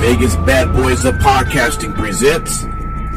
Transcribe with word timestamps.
Vegas 0.00 0.36
Badboyz 0.36 1.04
of 1.04 1.16
Podcasting 1.16 1.92
presents 1.92 2.62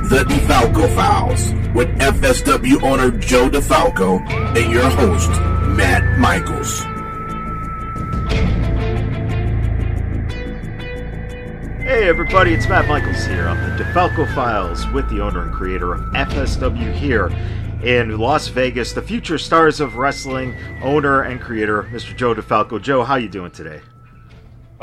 The 0.10 0.26
DeFalco 0.28 0.94
Files 0.96 1.54
with 1.76 1.88
FSW 2.00 2.82
owner 2.82 3.12
Joe 3.20 3.52
DeFalco 3.52 4.20
and 4.58 4.72
your 4.72 4.90
host, 4.90 5.30
Matt 5.78 6.18
Michaels. 6.18 6.80
Hey 11.84 12.10
everybody, 12.10 12.56
it's 12.56 12.68
Matt 12.68 12.88
Michaels 12.88 13.26
here 13.28 13.48
on 13.48 13.58
the 13.58 13.84
DeFalco 13.84 14.34
Files 14.34 14.88
with 14.88 15.08
the 15.12 15.22
owner 15.22 15.44
and 15.44 15.54
creator 15.54 15.94
of 15.94 16.02
FSW 16.14 16.92
here 16.94 17.28
in 17.84 18.18
Las 18.18 18.48
Vegas, 18.48 18.92
the 18.94 19.04
future 19.04 19.38
stars 19.38 19.80
of 19.80 19.98
wrestling, 19.98 20.56
owner 20.82 21.22
and 21.22 21.40
creator, 21.40 21.84
Mr. 21.92 22.18
Joe 22.18 22.34
DeFalco. 22.34 22.82
Joe, 22.82 23.04
how 23.04 23.18
you 23.18 23.30
doing 23.30 23.52
today? 23.52 23.82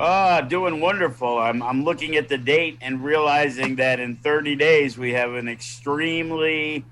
Ah, 0.01 0.41
doing 0.43 0.81
wonderful. 0.81 1.39
I'm, 1.39 1.61
I'm 1.61 1.83
looking 1.85 2.15
at 2.15 2.29
the 2.29 2.39
date 2.39 2.79
and 2.81 3.03
realizing 3.03 3.75
that 3.77 3.99
in 3.99 4.15
30 4.15 4.55
days 4.55 4.97
we 4.97 5.13
have 5.15 5.35
an 5.35 5.49
extremely 5.49 6.85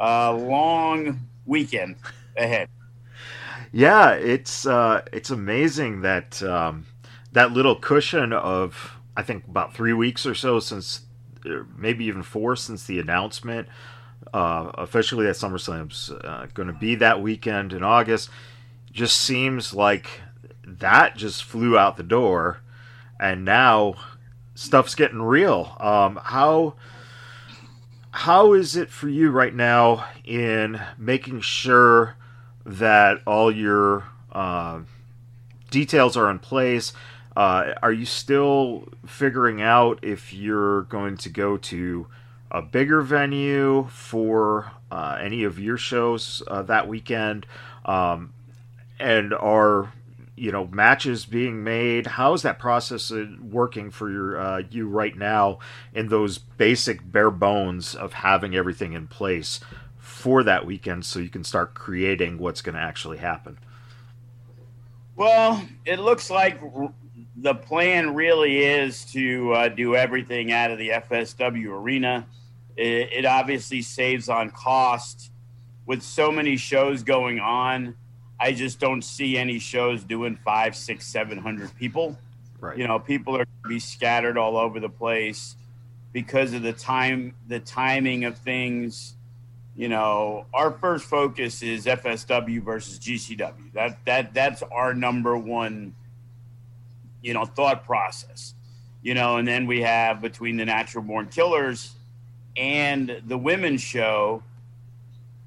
uh, 0.00 0.32
long 0.34 1.20
weekend 1.46 1.94
ahead. 2.36 2.68
Yeah, 3.70 4.10
it's 4.10 4.66
uh, 4.66 5.02
it's 5.12 5.30
amazing 5.30 6.00
that 6.00 6.42
um, 6.42 6.86
that 7.32 7.52
little 7.52 7.76
cushion 7.76 8.32
of 8.32 8.96
I 9.16 9.22
think 9.22 9.46
about 9.46 9.72
three 9.72 9.92
weeks 9.92 10.26
or 10.26 10.34
so 10.34 10.58
since, 10.58 11.02
uh, 11.46 11.64
maybe 11.76 12.06
even 12.06 12.24
four 12.24 12.56
since 12.56 12.84
the 12.86 12.98
announcement 12.98 13.68
uh, 14.32 14.72
officially 14.74 15.26
that 15.26 15.36
SummerSlam's 15.36 16.10
uh, 16.10 16.46
going 16.54 16.68
to 16.68 16.72
be 16.72 16.96
that 16.96 17.22
weekend 17.22 17.72
in 17.72 17.84
August. 17.84 18.30
Just 18.90 19.18
seems 19.18 19.74
like 19.74 20.08
that 20.78 21.16
just 21.16 21.44
flew 21.44 21.76
out 21.76 21.96
the 21.96 22.02
door, 22.02 22.60
and 23.18 23.44
now 23.44 23.94
stuff's 24.54 24.94
getting 24.94 25.22
real. 25.22 25.76
Um, 25.80 26.18
how 26.22 26.74
how 28.10 28.52
is 28.52 28.76
it 28.76 28.90
for 28.90 29.08
you 29.08 29.30
right 29.30 29.54
now 29.54 30.08
in 30.24 30.80
making 30.96 31.40
sure 31.40 32.16
that 32.64 33.20
all 33.26 33.50
your 33.52 34.04
uh, 34.32 34.80
details 35.70 36.16
are 36.16 36.30
in 36.30 36.38
place? 36.38 36.92
Uh, 37.36 37.74
are 37.82 37.92
you 37.92 38.04
still 38.04 38.88
figuring 39.06 39.62
out 39.62 40.00
if 40.02 40.32
you're 40.32 40.82
going 40.82 41.16
to 41.16 41.28
go 41.28 41.56
to 41.56 42.06
a 42.50 42.60
bigger 42.60 43.02
venue 43.02 43.86
for 43.90 44.72
uh, 44.90 45.18
any 45.20 45.44
of 45.44 45.58
your 45.58 45.76
shows 45.76 46.42
uh, 46.48 46.62
that 46.62 46.88
weekend? 46.88 47.46
Um, 47.84 48.32
and 48.98 49.32
are 49.32 49.92
you 50.38 50.52
know 50.52 50.66
matches 50.68 51.26
being 51.26 51.64
made? 51.64 52.06
How 52.06 52.32
is 52.32 52.42
that 52.42 52.58
process 52.58 53.10
uh, 53.10 53.26
working 53.40 53.90
for 53.90 54.10
your 54.10 54.40
uh, 54.40 54.62
you 54.70 54.88
right 54.88 55.16
now 55.16 55.58
in 55.92 56.08
those 56.08 56.38
basic 56.38 57.10
bare 57.10 57.30
bones 57.30 57.94
of 57.94 58.12
having 58.12 58.54
everything 58.54 58.92
in 58.92 59.06
place 59.06 59.60
for 59.98 60.42
that 60.42 60.66
weekend, 60.66 61.04
so 61.04 61.18
you 61.18 61.28
can 61.28 61.44
start 61.44 61.74
creating 61.74 62.38
what's 62.38 62.60
going 62.60 62.74
to 62.74 62.80
actually 62.80 63.18
happen? 63.18 63.58
Well, 65.14 65.64
it 65.84 65.98
looks 65.98 66.30
like 66.30 66.60
the 67.36 67.54
plan 67.54 68.14
really 68.14 68.64
is 68.64 69.04
to 69.06 69.52
uh, 69.52 69.68
do 69.68 69.94
everything 69.94 70.52
out 70.52 70.70
of 70.70 70.78
the 70.78 70.90
FSW 70.90 71.70
arena. 71.70 72.26
It, 72.76 73.12
it, 73.12 73.24
obviously 73.26 73.82
saves 73.82 74.28
on 74.28 74.50
cost 74.50 75.30
with 75.86 76.02
so 76.02 76.30
many 76.30 76.56
shows 76.56 77.02
going 77.02 77.40
on. 77.40 77.96
I 78.40 78.52
just 78.52 78.78
don't 78.78 79.02
see 79.02 79.36
any 79.36 79.58
shows 79.58 80.04
doing 80.04 80.36
five, 80.44 80.76
six, 80.76 81.06
seven 81.06 81.38
hundred 81.38 81.74
people. 81.76 82.16
Right. 82.60 82.76
You 82.76 82.86
know, 82.86 82.98
people 82.98 83.34
are 83.34 83.44
going 83.44 83.62
to 83.64 83.68
be 83.68 83.78
scattered 83.78 84.36
all 84.36 84.56
over 84.56 84.80
the 84.80 84.88
place 84.88 85.56
because 86.12 86.52
of 86.52 86.62
the 86.62 86.72
time, 86.72 87.34
the 87.46 87.60
timing 87.60 88.24
of 88.24 88.38
things. 88.38 89.14
You 89.76 89.88
know, 89.88 90.46
our 90.52 90.72
first 90.72 91.04
focus 91.04 91.62
is 91.62 91.86
FSW 91.86 92.62
versus 92.62 92.98
GCW. 92.98 93.72
That 93.74 94.04
that 94.06 94.34
that's 94.34 94.62
our 94.62 94.94
number 94.94 95.36
one. 95.36 95.94
You 97.22 97.34
know, 97.34 97.44
thought 97.44 97.84
process. 97.84 98.54
You 99.02 99.14
know, 99.14 99.36
and 99.36 99.46
then 99.46 99.66
we 99.66 99.82
have 99.82 100.20
between 100.20 100.56
the 100.56 100.64
Natural 100.64 101.02
Born 101.04 101.28
Killers 101.28 101.94
and 102.56 103.22
the 103.26 103.38
women's 103.38 103.80
show. 103.80 104.42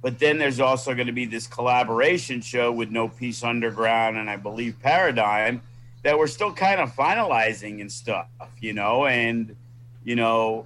But 0.02 0.18
then 0.18 0.40
there's 0.40 0.60
also 0.60 0.96
going 0.96 1.08
to 1.08 1.14
be 1.14 1.26
this 1.26 1.46
collaboration 1.46 2.42
show 2.42 2.72
with 2.72 2.90
No 2.90 3.08
Peace 3.08 3.44
Underground 3.44 4.18
and 4.18 4.30
I 4.30 4.36
believe 4.36 4.80
Paradigm 4.82 5.62
that 6.04 6.18
we're 6.18 6.28
still 6.28 6.52
kind 6.52 6.82
of 6.82 6.92
finalizing 6.96 7.82
and 7.82 7.92
stuff, 7.92 8.28
you 8.60 8.74
know. 8.74 9.06
And, 9.06 9.56
you 10.04 10.16
know, 10.16 10.66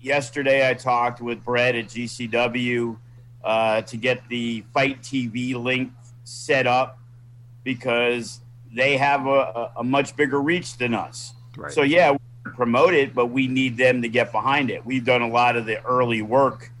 yesterday 0.00 0.68
I 0.68 0.74
talked 0.74 1.20
with 1.20 1.44
Brett 1.44 1.76
at 1.76 1.86
GCW 1.86 2.96
uh, 3.44 3.82
to 3.82 3.96
get 3.96 4.28
the 4.28 4.64
FITE 4.74 5.00
TV 5.02 5.54
link 5.54 5.92
set 6.24 6.66
up 6.66 6.98
because 7.62 8.40
they 8.74 8.96
have 8.96 9.26
a, 9.26 9.70
a 9.76 9.84
much 9.84 10.16
bigger 10.16 10.40
reach 10.40 10.76
than 10.76 10.94
us. 10.94 11.34
Right. 11.56 11.72
So, 11.72 11.82
yeah, 11.82 12.16
promote 12.42 12.94
it, 12.94 13.14
but 13.14 13.26
we 13.26 13.46
need 13.46 13.76
them 13.76 14.02
to 14.02 14.08
get 14.08 14.32
behind 14.32 14.70
it. 14.70 14.84
We've 14.84 15.04
done 15.04 15.22
a 15.22 15.28
lot 15.28 15.56
of 15.56 15.66
the 15.66 15.80
early 15.84 16.22
work 16.22 16.72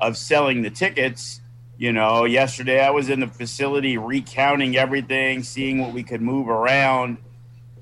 of 0.00 0.16
selling 0.16 0.62
the 0.62 0.70
tickets. 0.70 1.40
You 1.76 1.92
know, 1.92 2.24
yesterday 2.24 2.84
I 2.84 2.90
was 2.90 3.08
in 3.08 3.20
the 3.20 3.26
facility 3.26 3.98
recounting 3.98 4.76
everything, 4.76 5.42
seeing 5.42 5.80
what 5.80 5.92
we 5.92 6.02
could 6.02 6.22
move 6.22 6.48
around. 6.48 7.18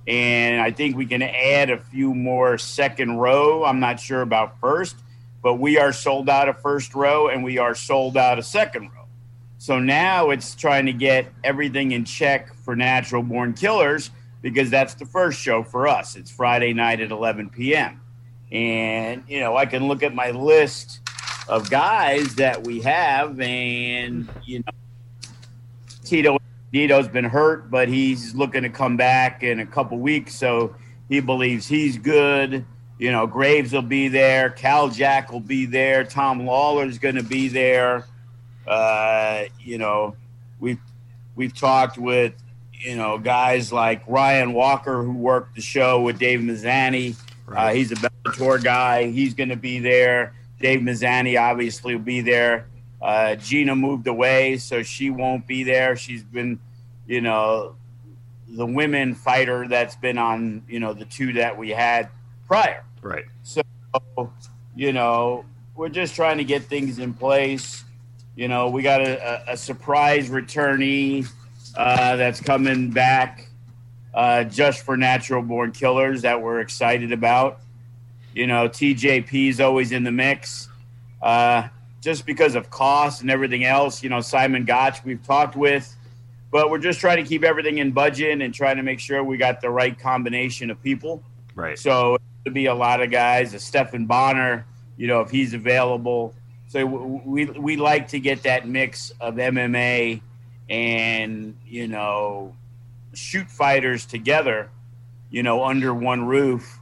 And 0.07 0.61
I 0.61 0.71
think 0.71 0.97
we 0.97 1.07
can 1.07 1.23
add 1.23 1.71
a 1.71 1.79
few 1.79 2.15
more 2.15 2.59
second 2.59 3.19
row. 3.19 3.65
I'm 3.65 3.81
not 3.81 4.01
sure 4.01 4.23
about 4.23 4.59
first, 4.61 4.97
but 5.43 5.55
we 5.55 5.79
are 5.79 5.93
sold 5.93 6.29
out 6.29 6.49
of 6.49 6.61
first 6.61 6.95
row 6.95 7.29
and 7.29 7.45
we 7.45 7.59
are 7.59 7.75
sold 7.75 8.17
out 8.17 8.39
of 8.39 8.45
second 8.45 8.91
row. 8.95 9.07
So 9.59 9.79
now 9.79 10.31
it's 10.31 10.57
trying 10.57 10.87
to 10.87 10.93
get 10.93 11.33
everything 11.45 11.93
in 11.93 12.05
check 12.05 12.53
for 12.65 12.75
natural 12.75 13.23
born 13.23 13.53
killers 13.53 14.11
because 14.41 14.71
that's 14.71 14.95
the 14.95 15.07
first 15.07 15.41
show 15.41 15.63
for 15.63 15.87
us. 15.87 16.17
It's 16.17 16.31
Friday 16.31 16.73
night 16.73 17.01
at 17.01 17.13
11 17.13 17.51
p.m. 17.51 18.01
And, 18.51 19.23
you 19.29 19.39
know, 19.39 19.57
I 19.57 19.67
can 19.67 19.87
look 19.87 20.03
at 20.03 20.15
my 20.15 20.33
list 20.33 21.02
of 21.53 21.69
guys 21.69 22.35
that 22.37 22.67
we 22.67 22.81
have, 22.81 23.39
and, 23.41 24.27
you 24.45 24.61
know, 24.61 24.73
Tito 26.03 26.39
Tito's 26.73 27.09
been 27.09 27.27
hurt, 27.27 27.71
but 27.71 27.89
he's 27.89 28.35
looking 28.35 28.63
to 28.63 28.71
come 28.71 28.97
back 28.97 29.43
in 29.43 29.61
a 29.61 29.67
couple 29.67 29.99
weeks. 29.99 30.35
So 30.35 30.75
he 31.11 31.21
believes 31.21 31.69
he's 31.69 31.99
good. 31.99 32.65
You 32.99 33.13
know, 33.13 33.27
Graves 33.27 33.75
will 33.75 33.83
be 33.83 34.09
there. 34.09 34.49
Cal 34.49 34.89
Jack 34.89 35.31
will 35.31 35.41
be 35.41 35.67
there. 35.67 36.05
Tom 36.05 36.47
Lawlor's 36.47 36.99
going 36.99 37.17
to 37.17 37.23
be 37.23 37.49
there. 37.49 38.07
Uh, 38.67 39.45
you 39.61 39.77
know, 39.77 40.17
we've 40.59 40.81
we've 41.37 41.55
talked 41.55 41.99
with 41.99 42.33
you 42.73 42.97
know, 42.97 43.19
guys 43.19 43.73
like 43.73 44.03
Ryan 44.09 44.55
Walker, 44.55 45.03
who 45.03 45.13
worked 45.13 45.55
the 45.55 45.61
show 45.61 46.01
with 46.01 46.19
Dave 46.19 46.41
Mazzani. 46.41 47.17
Right. 47.47 47.71
Uh, 47.71 47.75
he's 47.75 47.93
a 47.93 47.97
Bellator 47.97 48.63
guy. 48.63 49.11
He's 49.11 49.35
going 49.35 49.51
to 49.51 49.57
be 49.57 49.79
there. 49.79 50.35
Dave 50.63 50.81
Mazzani 50.81 51.39
obviously 51.39 51.97
will 51.97 52.03
be 52.03 52.21
there. 52.21 52.67
Uh, 53.03 53.35
Gina 53.35 53.75
moved 53.75 54.07
away, 54.07 54.57
so 54.59 54.83
she 54.83 55.11
won't 55.11 55.47
be 55.47 55.65
there. 55.65 55.97
She's 55.97 56.23
been, 56.23 56.61
you 57.07 57.21
know, 57.21 57.75
the 58.49 58.65
women 58.65 59.15
fighter 59.15 59.67
that's 59.67 59.97
been 59.97 60.19
on, 60.19 60.63
you 60.69 60.79
know, 60.79 60.95
the 60.95 61.05
two 61.05 61.33
that 61.35 61.59
we 61.59 61.71
had 61.71 62.09
prior. 62.47 62.85
Right. 63.01 63.25
So, 63.43 63.63
you 64.77 64.93
know, 64.93 65.45
we're 65.75 65.89
just 65.89 66.15
trying 66.15 66.39
to 66.39 66.45
get 66.45 66.63
things 66.63 67.01
in 67.01 67.13
place. 67.13 67.83
You 68.37 68.47
know, 68.47 68.69
we 68.69 68.83
got 68.83 69.01
a, 69.01 69.51
a, 69.51 69.53
a 69.55 69.57
surprise 69.57 70.31
returnee 70.31 71.27
uh, 71.75 72.17
that's 72.17 72.41
coming 72.41 72.91
back 72.91 73.49
uh, 74.15 74.45
just 74.45 74.85
for 74.85 74.97
natural 74.97 75.43
born 75.43 75.73
killers 75.73 76.23
that 76.23 76.41
we're 76.41 76.61
excited 76.61 77.11
about. 77.11 77.62
You 78.35 78.47
know, 78.47 78.69
TJP 78.69 79.49
is 79.49 79.61
always 79.61 79.93
in 79.93 80.05
the 80.05 80.13
mix. 80.13 80.69
Uh, 81.21 81.69
just 82.01 82.27
because 82.27 82.57
of 82.57 82.69
cost 82.69 83.23
and 83.23 83.31
everything 83.31 83.65
else, 83.65 84.03
you 84.03 84.11
know, 84.11 84.21
Simon 84.21 84.65
Gotch 84.65 85.05
we've 85.05 85.23
talked 85.23 85.55
with, 85.55 85.97
but 86.51 86.69
we're 86.69 86.79
just 86.79 86.99
trying 86.99 87.23
to 87.23 87.23
keep 87.23 87.45
everything 87.45 87.79
in 87.79 87.93
budget 87.93 88.41
and 88.41 88.53
trying 88.53 88.77
to 88.77 88.83
make 88.83 88.99
sure 88.99 89.23
we 89.23 89.37
got 89.37 89.61
the 89.61 89.71
right 89.71 89.97
combination 89.99 90.71
of 90.71 90.83
people. 90.83 91.23
Right. 91.55 91.79
So 91.79 92.19
to 92.45 92.51
be 92.51 92.67
a 92.67 92.75
lot 92.75 93.01
of 93.01 93.11
guys, 93.11 93.55
a 93.55 93.61
Stephan 93.61 94.07
Bonnar, 94.07 94.67
you 94.97 95.07
know, 95.07 95.21
if 95.21 95.31
he's 95.31 95.55
available. 95.55 96.35
So 96.69 96.85
we 96.87 97.45
we 97.47 97.77
like 97.77 98.09
to 98.09 98.19
get 98.19 98.43
that 98.45 98.67
mix 98.67 99.11
of 99.21 99.35
MMA 99.35 100.23
and 100.71 101.57
you 101.67 101.87
know 101.87 102.55
shoot 103.15 103.49
fighters 103.51 104.07
together, 104.07 104.71
you 105.31 105.43
know, 105.43 105.65
under 105.65 105.95
one 105.95 106.27
roof. 106.27 106.79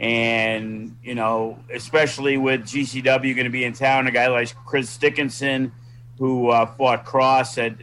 And, 0.00 0.96
you 1.02 1.14
know, 1.14 1.58
especially 1.72 2.36
with 2.36 2.62
GCW 2.62 3.34
going 3.34 3.44
to 3.44 3.50
be 3.50 3.64
in 3.64 3.72
town, 3.72 4.06
a 4.06 4.10
guy 4.10 4.26
like 4.26 4.54
Chris 4.66 4.96
Dickinson, 4.96 5.72
who 6.18 6.48
uh, 6.50 6.66
fought 6.66 7.04
Kross 7.04 7.58
at 7.64 7.76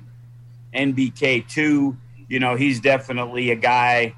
NBK2, 0.73 1.95
you 2.27 2.39
know, 2.39 2.55
he's 2.55 2.79
definitely 2.79 3.51
a 3.51 3.55
guy 3.55 4.15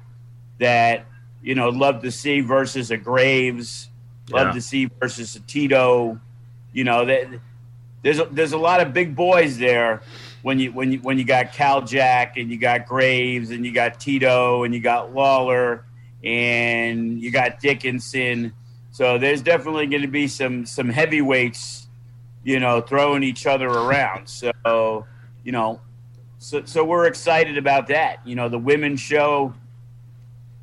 that, 0.58 1.06
you 1.42 1.54
know, 1.54 1.68
love 1.68 2.02
to 2.02 2.10
see 2.10 2.40
versus 2.40 2.90
a 2.90 2.96
Graves, 2.96 3.88
love 4.30 4.48
Yeah. 4.48 4.52
to 4.54 4.60
see 4.60 4.88
versus 5.00 5.34
a 5.36 5.40
Tito. 5.40 6.20
You 6.72 6.84
know, 6.84 7.04
that 7.04 7.40
there's 8.02 8.18
a, 8.18 8.24
there's 8.26 8.52
a 8.52 8.58
lot 8.58 8.80
of 8.80 8.92
big 8.92 9.14
boys 9.14 9.58
there 9.58 10.02
when 10.42 10.58
you 10.58 10.72
when 10.72 10.92
you 10.92 10.98
when 10.98 11.18
you 11.18 11.24
got 11.24 11.52
Cal 11.52 11.82
Jack 11.82 12.36
and 12.36 12.50
you 12.50 12.58
got 12.58 12.86
Graves 12.86 13.50
and 13.50 13.64
you 13.64 13.72
got 13.72 14.00
Tito 14.00 14.64
and 14.64 14.74
you 14.74 14.80
got 14.80 15.12
Lawlor 15.14 15.84
and 16.24 17.20
you 17.20 17.30
got 17.30 17.60
Dickinson. 17.60 18.52
So 18.90 19.18
there's 19.18 19.42
definitely 19.42 19.86
going 19.86 20.02
to 20.02 20.08
be 20.08 20.26
some 20.26 20.66
some 20.66 20.88
heavyweights, 20.88 21.86
you 22.42 22.60
know, 22.60 22.80
throwing 22.80 23.22
each 23.22 23.46
other 23.46 23.68
around. 23.68 24.28
So 24.28 25.06
you 25.44 25.52
know, 25.52 25.80
so 26.38 26.64
so 26.64 26.84
we're 26.84 27.06
excited 27.06 27.58
about 27.58 27.88
that. 27.88 28.20
You 28.24 28.36
know, 28.36 28.48
the 28.48 28.58
women's 28.58 29.00
show 29.00 29.54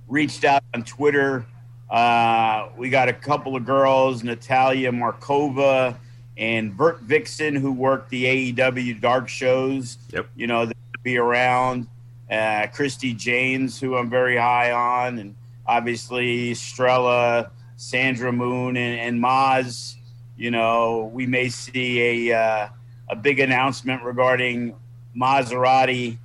reached 0.07 0.43
out 0.43 0.63
on 0.73 0.83
Twitter. 0.83 1.45
Uh, 1.89 2.69
we 2.77 2.89
got 2.89 3.09
a 3.09 3.13
couple 3.13 3.55
of 3.55 3.65
girls, 3.65 4.23
Natalia 4.23 4.91
Markova 4.91 5.97
and 6.37 6.73
Vert 6.73 7.01
Vixen, 7.01 7.55
who 7.55 7.71
worked 7.71 8.09
the 8.09 8.53
AEW 8.53 8.99
dark 9.01 9.27
shows. 9.27 9.97
Yep. 10.11 10.29
You 10.35 10.47
know, 10.47 10.65
they'll 10.65 11.03
be 11.03 11.17
around. 11.17 11.87
Uh, 12.29 12.67
Christy 12.67 13.13
James, 13.13 13.77
who 13.79 13.97
I'm 13.97 14.09
very 14.09 14.37
high 14.37 14.71
on, 14.71 15.19
and 15.19 15.35
obviously 15.65 16.51
Strella, 16.51 17.49
Sandra 17.75 18.31
Moon, 18.31 18.77
and, 18.77 18.99
and 18.99 19.23
Maz. 19.23 19.95
You 20.37 20.51
know, 20.51 21.11
we 21.13 21.25
may 21.25 21.49
see 21.49 22.29
a 22.29 22.37
uh, 22.37 22.69
a 23.09 23.15
big 23.15 23.39
announcement 23.39 24.03
regarding 24.03 24.75
Maserati 25.15 26.17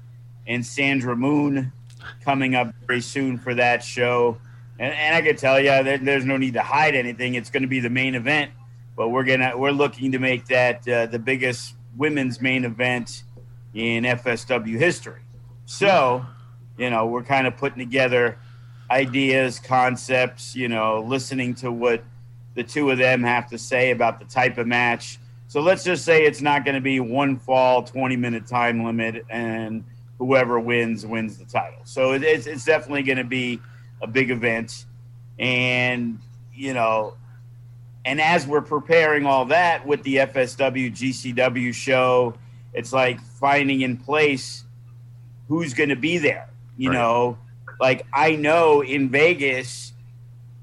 and 0.47 0.65
Sandra 0.65 1.17
Moon 1.17 1.73
coming 2.25 2.55
up 2.55 2.73
very 2.87 3.01
soon 3.01 3.39
for 3.39 3.55
that 3.55 3.83
show. 3.83 4.39
And, 4.79 4.93
and 4.93 5.15
I 5.15 5.23
can 5.23 5.37
tell 5.37 5.59
you, 5.59 5.71
there, 5.83 5.99
there's 5.99 6.25
no 6.25 6.37
need 6.37 6.55
to 6.55 6.63
hide 6.63 6.95
anything. 6.95 7.35
It's 7.35 7.51
going 7.51 7.63
to 7.63 7.69
be 7.69 7.81
the 7.81 7.91
main 7.91 8.15
event, 8.15 8.53
but 8.97 9.09
we're 9.09 9.25
gonna 9.25 9.57
we're 9.57 9.71
looking 9.71 10.13
to 10.13 10.19
make 10.19 10.47
that 10.47 10.87
uh, 10.89 11.07
the 11.07 11.19
biggest 11.19 11.75
women's 11.97 12.41
main 12.41 12.65
event 12.65 13.25
in 13.75 14.05
FSW 14.05 14.79
history. 14.79 15.21
So, 15.67 16.25
you 16.79 16.91
know, 16.91 17.07
we're 17.07 17.25
kind 17.25 17.47
of 17.47 17.57
putting 17.57 17.79
together 17.79 18.39
ideas, 18.91 19.59
concepts. 19.59 20.55
You 20.57 20.69
know, 20.69 21.03
listening 21.03 21.55
to 21.57 21.71
what 21.73 22.03
the 22.55 22.65
two 22.65 22.91
of 22.91 22.99
them 22.99 23.23
have 23.23 23.49
to 23.51 23.59
say 23.59 23.91
about 23.91 24.19
the 24.19 24.25
type 24.25 24.59
of 24.59 24.67
match. 24.67 25.19
So 25.49 25.61
let's 25.61 25.85
just 25.85 26.05
say 26.05 26.25
it's 26.25 26.41
not 26.41 26.65
going 26.65 26.75
to 26.75 26.81
be 26.81 26.99
one 27.01 27.39
fall, 27.39 27.83
20 27.85 28.17
minute 28.17 28.47
time 28.47 28.83
limit, 28.85 29.25
and 29.31 29.85
whoever 30.19 30.59
wins 30.59 31.07
wins 31.07 31.39
the 31.39 31.45
title. 31.45 31.81
So 31.85 32.13
it's, 32.13 32.47
it's 32.47 32.65
definitely 32.65 33.03
going 33.03 33.19
to 33.19 33.25
be 33.25 33.61
a 34.03 34.07
big 34.07 34.31
event. 34.31 34.87
And, 35.39 36.19
you 36.55 36.75
know, 36.75 37.15
and 38.05 38.21
as 38.21 38.47
we're 38.47 38.63
preparing 38.63 39.27
all 39.27 39.45
that 39.47 39.87
with 39.87 40.03
the 40.03 40.17
FSW 40.17 40.91
GCW 40.93 41.75
show, 41.75 42.35
it's 42.73 42.93
like 42.93 43.21
finding 43.21 43.83
in 43.83 43.97
place 43.97 44.65
who's 45.49 45.75
going 45.75 45.91
to 45.91 45.97
be 45.97 46.19
there. 46.19 46.49
You 46.77 46.91
Right. 46.91 46.97
know, 46.97 47.39
like 47.81 48.07
I 48.13 48.37
know 48.37 48.83
in 48.83 49.09
Vegas, 49.09 49.93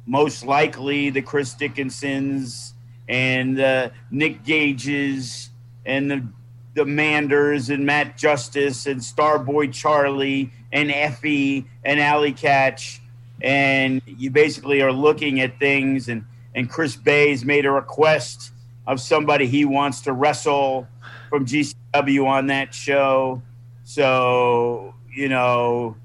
most 0.06 0.46
likely 0.46 1.10
the 1.10 1.22
Chris 1.22 1.54
Dickinsons 1.54 2.74
and 3.08 3.60
uh, 3.60 3.90
Nick 4.12 4.44
Gages 4.44 5.50
and 5.86 6.10
the, 6.10 6.28
the 6.76 6.86
Manders 6.86 7.70
and 7.70 7.86
Matt 7.86 8.18
Justice 8.18 8.86
and 8.86 9.00
Starboy 9.00 9.74
Charlie 9.74 10.52
and 10.72 10.92
Effie 10.92 11.66
and 11.84 12.00
Allie 12.00 12.34
Katch. 12.34 13.00
And 13.42 14.02
you 14.06 14.30
basically 14.30 14.82
are 14.82 14.92
looking 14.92 15.42
at 15.42 15.60
things, 15.60 16.08
and, 16.08 16.26
and 16.56 16.70
Chris 16.70 16.96
Bey's 16.96 17.44
made 17.44 17.66
a 17.66 17.72
request 17.72 18.52
of 18.88 19.00
somebody 19.02 19.48
he 19.48 19.66
wants 19.66 20.02
to 20.02 20.14
wrestle 20.14 20.88
from 21.30 21.46
GCW 21.46 22.26
on 22.26 22.48
that 22.48 22.74
show. 22.74 23.42
So, 23.84 24.94
you 25.14 25.30
know, 25.30 25.96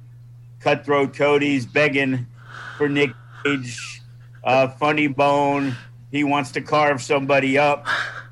Cutthroat 0.69 1.15
Cody's 1.15 1.65
begging 1.65 2.27
for 2.77 2.91
Nick 2.91 3.13
Gage. 3.43 4.03
Uh, 4.45 4.69
Funny 4.69 5.07
Bone, 5.07 5.75
he 6.11 6.25
wants 6.25 6.51
to 6.53 6.61
carve 6.61 7.01
somebody 7.01 7.57
up. 7.57 7.87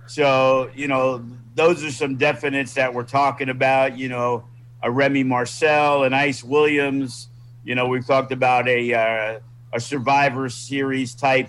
So, 0.07 0.71
you 0.75 0.87
know, 0.87 1.25
those 1.55 1.83
are 1.83 1.91
some 1.91 2.19
definites 2.19 2.75
that 2.75 2.93
we're 2.93 3.05
talking 3.05 3.49
about. 3.49 3.97
You 3.97 4.11
know, 4.11 4.45
a 4.83 4.91
Remy 4.91 5.25
Marcel 5.25 6.05
and 6.05 6.15
Ice 6.15 6.45
Williams. 6.45 7.29
You 7.65 7.75
know, 7.75 7.87
we've 7.87 8.07
talked 8.07 8.33
about 8.33 8.69
a 8.69 8.93
uh, 8.93 9.41
a 9.73 9.81
Survivor 9.81 10.51
Series 10.51 11.15
type 11.15 11.49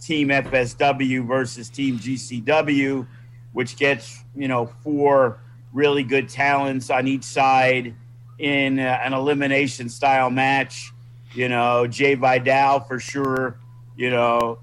Team 0.00 0.28
FSW 0.28 1.26
versus 1.26 1.68
Team 1.68 1.98
GCW, 1.98 3.04
which 3.52 3.76
gets 3.76 4.22
you 4.36 4.46
know 4.46 4.66
four 4.84 5.40
really 5.72 6.04
good 6.04 6.28
talents 6.28 6.88
on 6.88 7.08
each 7.08 7.24
side 7.24 7.96
in 8.40 8.78
uh, 8.78 9.00
an 9.02 9.12
elimination 9.12 9.88
style 9.88 10.30
match. 10.30 10.92
You 11.32 11.48
know, 11.48 11.86
Jai 11.86 12.16
Vidal 12.16 12.80
for 12.80 12.98
sure. 12.98 13.56
You 13.96 14.10
know, 14.10 14.58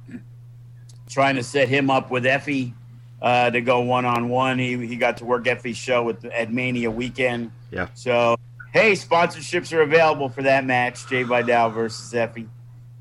trying 1.10 1.36
to 1.36 1.44
set 1.44 1.70
him 1.70 1.90
up 1.90 2.10
with 2.10 2.26
Effie 2.26 2.74
uh, 3.22 3.52
to 3.52 3.62
go 3.62 3.82
one 3.82 4.06
on 4.06 4.30
one. 4.30 4.60
He 4.60 4.86
he 4.86 4.96
got 4.96 5.18
to 5.18 5.26
work 5.26 5.48
Effie's 5.48 5.78
show 5.78 6.04
with 6.04 6.26
at 6.26 6.52
Mania 6.52 6.92
weekend. 6.92 7.52
Yeah. 7.72 7.88
So 7.94 8.38
hey, 8.74 8.94
sponsorships 8.94 9.72
are 9.74 9.82
available 9.82 10.30
for 10.30 10.44
that 10.44 10.66
match, 10.66 11.08
Jai 11.08 11.24
Vidal 11.24 11.70
versus 11.70 12.14
Effie. 12.14 12.48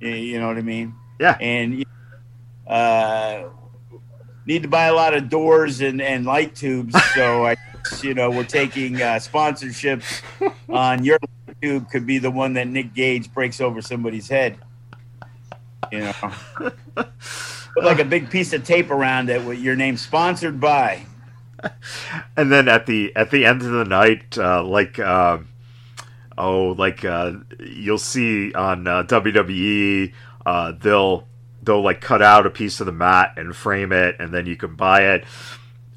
You, 0.00 0.10
you 0.10 0.40
know 0.40 0.48
what 0.48 0.56
I 0.58 0.62
mean? 0.62 0.94
Yeah. 1.18 1.36
And 1.40 1.84
uh, 2.66 3.44
need 4.46 4.62
to 4.62 4.68
buy 4.68 4.86
a 4.86 4.94
lot 4.94 5.14
of 5.14 5.28
doors 5.28 5.80
and, 5.80 6.00
and 6.00 6.24
light 6.24 6.54
tubes. 6.54 6.94
So 7.14 7.46
I, 7.46 7.56
you 8.02 8.14
know, 8.14 8.30
we're 8.30 8.44
taking 8.44 8.96
uh, 8.96 9.16
sponsorships 9.16 10.22
on 10.68 11.04
your 11.04 11.18
light 11.20 11.56
tube. 11.60 11.90
Could 11.90 12.06
be 12.06 12.18
the 12.18 12.30
one 12.30 12.54
that 12.54 12.68
Nick 12.68 12.94
Gage 12.94 13.32
breaks 13.32 13.60
over 13.60 13.80
somebody's 13.82 14.28
head. 14.28 14.58
You 15.92 16.00
know, 16.00 16.32
put 16.94 17.84
like 17.84 18.00
a 18.00 18.04
big 18.04 18.30
piece 18.30 18.52
of 18.52 18.64
tape 18.64 18.90
around 18.90 19.30
it 19.30 19.44
with 19.44 19.58
your 19.58 19.76
name 19.76 19.96
sponsored 19.96 20.60
by. 20.60 21.02
and 22.36 22.50
then 22.50 22.68
at 22.68 22.86
the 22.86 23.14
at 23.16 23.30
the 23.30 23.44
end 23.44 23.62
of 23.62 23.70
the 23.70 23.84
night, 23.84 24.36
uh, 24.38 24.62
like 24.62 24.98
uh, 24.98 25.38
oh, 26.38 26.74
like 26.78 27.04
uh, 27.04 27.32
you'll 27.60 27.98
see 27.98 28.52
on 28.54 28.86
uh, 28.86 29.02
WWE, 29.04 30.12
uh, 30.44 30.72
they'll 30.72 31.26
they'll 31.62 31.82
like 31.82 32.00
cut 32.00 32.22
out 32.22 32.46
a 32.46 32.50
piece 32.50 32.80
of 32.80 32.86
the 32.86 32.92
mat 32.92 33.34
and 33.36 33.54
frame 33.54 33.92
it, 33.92 34.16
and 34.18 34.32
then 34.32 34.46
you 34.46 34.56
can 34.56 34.74
buy 34.74 35.02
it. 35.14 35.24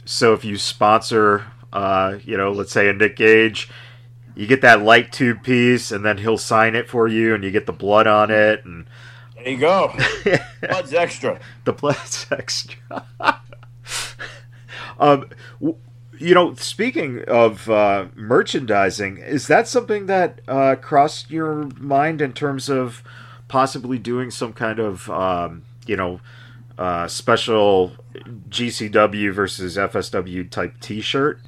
So 0.05 0.34
if 0.34 0.43
you 0.43 0.58
sponsor, 0.58 1.46
uh, 1.74 2.18
you 2.24 2.38
know, 2.38 2.52
let's 2.52 2.72
say 2.72 2.90
a 2.90 2.94
Nick 2.94 3.16
Gage, 3.16 3.70
you 4.36 4.48
get 4.48 4.62
that 4.62 4.82
light 4.82 5.12
tube 5.12 5.44
piece, 5.44 5.92
and 5.92 6.06
then 6.06 6.18
he'll 6.18 6.38
sign 6.38 6.76
it 6.76 6.90
for 6.90 7.08
you, 7.08 7.36
and 7.36 7.44
you 7.44 7.52
get 7.52 7.66
the 7.66 7.74
blood 7.74 8.08
on 8.08 8.32
it, 8.32 8.64
and 8.66 8.86
There 9.36 9.50
you 9.50 9.58
go. 9.58 9.94
Blood's 10.62 10.94
extra. 10.94 11.40
the 11.66 11.74
blood's 11.74 12.26
extra. 12.32 12.78
um, 15.00 15.30
w- 15.60 15.78
you 16.20 16.34
know, 16.36 16.54
speaking 16.56 17.24
of 17.28 17.70
uh, 17.70 18.08
merchandising, 18.16 19.18
is 19.18 19.48
that 19.48 19.68
something 19.70 20.08
that 20.08 20.42
uh, 20.50 20.76
crossed 20.76 21.32
your 21.32 21.70
mind 21.78 22.22
in 22.22 22.34
terms 22.34 22.70
of 22.70 23.02
possibly 23.48 23.98
doing 23.98 24.30
some 24.30 24.52
kind 24.52 24.80
of, 24.80 25.10
um, 25.10 25.64
you 25.86 25.96
know, 25.96 26.20
uh, 26.78 27.08
special 27.08 27.94
GCW 28.50 29.34
versus 29.34 29.78
FSW 29.78 30.50
type 30.50 30.80
T-shirt? 30.82 31.40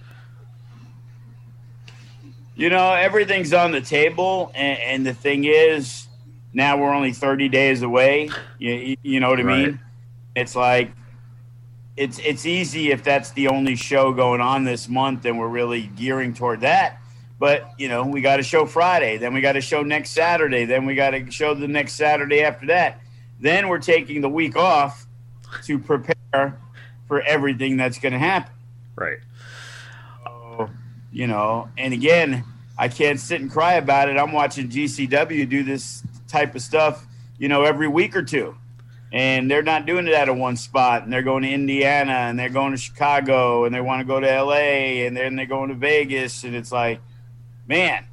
You 2.61 2.69
know, 2.69 2.93
everything's 2.93 3.53
on 3.53 3.71
the 3.71 3.81
table, 3.81 4.51
and, 4.53 4.79
and 4.79 5.03
the 5.03 5.15
thing 5.15 5.45
is, 5.45 6.07
now 6.53 6.77
we're 6.77 6.93
only 6.93 7.11
30 7.11 7.49
days 7.49 7.81
away. 7.81 8.29
You, 8.59 8.95
you 9.01 9.19
know 9.19 9.31
what 9.31 9.39
I 9.39 9.43
Right. 9.43 9.65
mean? 9.65 9.79
It's 10.35 10.55
like 10.55 10.91
it's 11.97 12.19
it's 12.19 12.45
easy 12.45 12.91
if 12.91 13.03
that's 13.03 13.31
the 13.31 13.47
only 13.47 13.75
show 13.75 14.13
going 14.13 14.41
on 14.41 14.63
this 14.63 14.87
month, 14.87 15.25
and 15.25 15.39
we're 15.39 15.47
really 15.47 15.87
gearing 15.95 16.35
toward 16.35 16.61
that. 16.61 17.01
But 17.39 17.71
you 17.79 17.89
know, 17.89 18.05
we 18.05 18.21
got 18.21 18.39
a 18.39 18.43
show 18.43 18.67
Friday, 18.67 19.17
then 19.17 19.33
we 19.33 19.41
got 19.41 19.57
a 19.57 19.61
show 19.61 19.81
next 19.81 20.11
Saturday, 20.11 20.65
then 20.65 20.85
we 20.85 20.93
got 20.93 21.15
a 21.15 21.31
show 21.31 21.55
the 21.55 21.67
next 21.67 21.93
Saturday 21.93 22.43
after 22.43 22.67
that. 22.67 23.01
Then 23.39 23.69
we're 23.69 23.79
taking 23.79 24.21
the 24.21 24.29
week 24.29 24.55
off 24.55 25.07
to 25.63 25.79
prepare 25.79 26.59
for 27.07 27.21
everything 27.23 27.75
that's 27.75 27.97
going 27.97 28.13
to 28.13 28.19
happen. 28.19 28.53
Right. 28.95 29.17
You 31.13 31.27
know, 31.27 31.67
and 31.77 31.93
again, 31.93 32.45
I 32.81 32.87
can't 32.87 33.19
sit 33.19 33.39
and 33.39 33.51
cry 33.51 33.73
about 33.73 34.09
it. 34.09 34.17
I'm 34.17 34.31
watching 34.31 34.67
GCW 34.67 35.47
do 35.47 35.61
this 35.61 36.01
type 36.27 36.55
of 36.55 36.63
stuff, 36.63 37.05
you 37.37 37.47
know, 37.47 37.61
every 37.61 37.87
week 37.87 38.15
or 38.15 38.23
two. 38.23 38.55
And 39.13 39.51
they're 39.51 39.61
not 39.61 39.85
doing 39.85 40.07
it 40.07 40.15
out 40.15 40.29
of 40.29 40.37
one 40.37 40.57
spot. 40.57 41.03
And 41.03 41.13
they're 41.13 41.21
going 41.21 41.43
to 41.43 41.49
Indiana 41.51 42.11
and 42.11 42.39
they're 42.39 42.49
going 42.49 42.71
to 42.71 42.79
Chicago 42.79 43.65
and 43.65 43.75
they 43.75 43.81
want 43.81 43.99
to 43.99 44.05
go 44.05 44.19
to 44.19 44.25
LA 44.25 45.05
and 45.05 45.15
then 45.15 45.35
they're 45.35 45.45
going 45.45 45.69
to 45.69 45.75
Vegas. 45.75 46.43
And 46.43 46.55
it's 46.55 46.71
like, 46.71 46.99
man, 47.67 48.03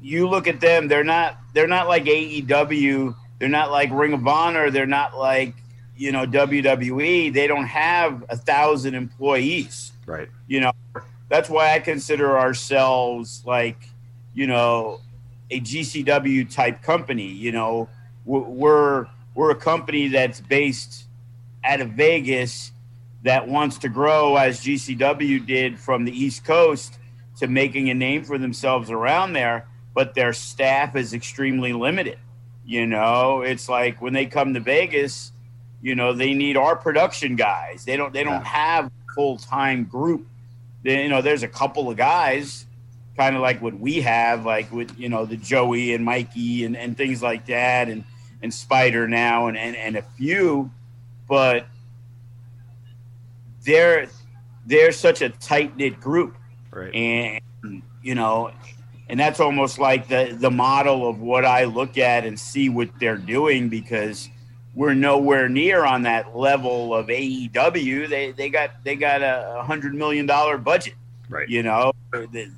you 0.00 0.26
look 0.26 0.48
at 0.48 0.62
them, 0.62 0.88
they're 0.88 1.04
not 1.04 1.36
they're 1.52 1.68
not 1.68 1.86
like 1.86 2.04
AEW, 2.04 3.14
they're 3.38 3.48
not 3.50 3.70
like 3.70 3.90
Ring 3.92 4.14
of 4.14 4.26
Honor, 4.26 4.70
they're 4.70 4.86
not 4.86 5.18
like, 5.18 5.54
you 5.98 6.12
know, 6.12 6.24
WWE. 6.24 7.30
They 7.30 7.46
don't 7.46 7.66
have 7.66 8.24
a 8.30 8.38
thousand 8.38 8.94
employees. 8.94 9.92
Right. 10.06 10.30
You 10.48 10.60
know, 10.60 10.72
that's 11.30 11.48
why 11.48 11.74
I 11.74 11.78
consider 11.78 12.36
ourselves 12.36 13.42
like, 13.46 13.78
you 14.34 14.46
know, 14.46 15.00
a 15.50 15.60
GCW 15.60 16.52
type 16.52 16.82
company. 16.82 17.28
You 17.28 17.52
know, 17.52 17.88
we're 18.26 19.06
we're 19.34 19.50
a 19.50 19.56
company 19.56 20.08
that's 20.08 20.40
based 20.40 21.04
out 21.64 21.80
of 21.80 21.90
Vegas 21.90 22.72
that 23.22 23.46
wants 23.46 23.78
to 23.78 23.88
grow 23.88 24.36
as 24.36 24.60
GCW 24.60 25.46
did 25.46 25.78
from 25.78 26.04
the 26.04 26.12
East 26.12 26.44
Coast 26.44 26.98
to 27.38 27.46
making 27.46 27.90
a 27.90 27.94
name 27.94 28.24
for 28.24 28.36
themselves 28.36 28.90
around 28.90 29.32
there, 29.34 29.66
but 29.94 30.14
their 30.14 30.32
staff 30.32 30.96
is 30.96 31.14
extremely 31.14 31.72
limited. 31.72 32.18
You 32.66 32.86
know, 32.86 33.42
it's 33.42 33.68
like 33.68 34.02
when 34.02 34.12
they 34.12 34.26
come 34.26 34.54
to 34.54 34.60
Vegas, 34.60 35.32
you 35.80 35.94
know, 35.94 36.12
they 36.12 36.34
need 36.34 36.56
our 36.56 36.74
production 36.74 37.36
guys. 37.36 37.84
They 37.84 37.96
don't 37.96 38.12
they 38.12 38.24
don't 38.24 38.44
have 38.44 38.90
full 39.14 39.36
time 39.36 39.84
group 39.84 40.26
you 40.82 41.08
know, 41.08 41.22
there's 41.22 41.42
a 41.42 41.48
couple 41.48 41.90
of 41.90 41.96
guys, 41.96 42.66
kind 43.16 43.36
of 43.36 43.42
like 43.42 43.60
what 43.60 43.78
we 43.78 44.00
have, 44.00 44.44
like 44.46 44.70
with 44.72 44.98
you 44.98 45.08
know 45.08 45.26
the 45.26 45.36
Joey 45.36 45.94
and 45.94 46.04
Mikey 46.04 46.64
and, 46.64 46.76
and 46.76 46.96
things 46.96 47.22
like 47.22 47.46
that, 47.46 47.88
and 47.88 48.04
and 48.42 48.52
Spider 48.52 49.06
now, 49.06 49.46
and 49.48 49.56
and, 49.56 49.76
and 49.76 49.96
a 49.96 50.02
few, 50.02 50.70
but 51.28 51.66
they're 53.64 54.08
they're 54.66 54.92
such 54.92 55.22
a 55.22 55.28
tight 55.28 55.76
knit 55.76 56.00
group, 56.00 56.36
right? 56.70 56.94
And 56.94 57.82
you 58.02 58.14
know, 58.14 58.52
and 59.08 59.18
that's 59.20 59.40
almost 59.40 59.78
like 59.78 60.08
the 60.08 60.36
the 60.38 60.50
model 60.50 61.08
of 61.08 61.20
what 61.20 61.44
I 61.44 61.64
look 61.64 61.98
at 61.98 62.24
and 62.24 62.38
see 62.38 62.68
what 62.68 62.88
they're 62.98 63.18
doing 63.18 63.68
because 63.68 64.28
we're 64.80 64.94
nowhere 64.94 65.46
near 65.46 65.84
on 65.84 66.04
that 66.04 66.34
level 66.34 66.94
of 66.94 67.08
AEW. 67.08 68.08
They 68.08 68.32
they 68.32 68.48
got 68.48 68.82
they 68.82 68.96
got 68.96 69.20
a 69.20 69.62
hundred 69.62 69.94
million 69.94 70.24
dollar 70.24 70.56
budget. 70.56 70.94
Right. 71.28 71.46
You 71.46 71.62
know, 71.62 71.92
they, 72.32 72.48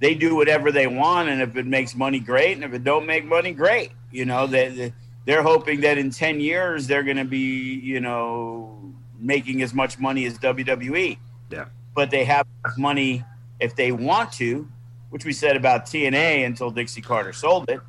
they, 0.00 0.14
do 0.14 0.34
whatever 0.34 0.72
they 0.72 0.86
want, 0.86 1.28
and 1.28 1.42
if 1.42 1.56
it 1.56 1.66
makes 1.66 1.94
money, 1.94 2.18
great, 2.18 2.54
and 2.54 2.64
if 2.64 2.72
it 2.72 2.82
don't 2.82 3.04
make 3.04 3.26
money, 3.26 3.52
great. 3.52 3.92
You 4.10 4.24
know, 4.24 4.46
they, 4.46 4.94
they 5.26 5.34
are 5.34 5.42
hoping 5.42 5.82
that 5.82 5.98
in 5.98 6.10
ten 6.10 6.40
years 6.40 6.86
they're 6.86 7.02
going 7.02 7.18
to 7.18 7.26
be 7.26 7.74
you 7.74 8.00
know 8.00 8.80
making 9.18 9.60
as 9.60 9.74
much 9.74 9.98
money 9.98 10.24
as 10.24 10.38
WWE. 10.38 11.18
Yeah. 11.50 11.66
But 11.94 12.10
they 12.10 12.24
have 12.24 12.46
money 12.78 13.22
if 13.60 13.76
they 13.76 13.92
want 13.92 14.32
to, 14.32 14.66
which 15.10 15.26
we 15.26 15.34
said 15.34 15.58
about 15.58 15.84
TNA 15.84 16.46
until 16.46 16.70
Dixie 16.70 17.02
Carter 17.02 17.34
sold 17.34 17.68
it 17.68 17.80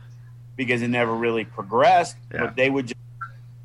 because 0.57 0.81
it 0.81 0.89
never 0.89 1.15
really 1.15 1.45
progressed. 1.45 2.17
Yeah. 2.33 2.41
But 2.41 2.57
they 2.57 2.69
would 2.69 2.87
just 2.87 3.00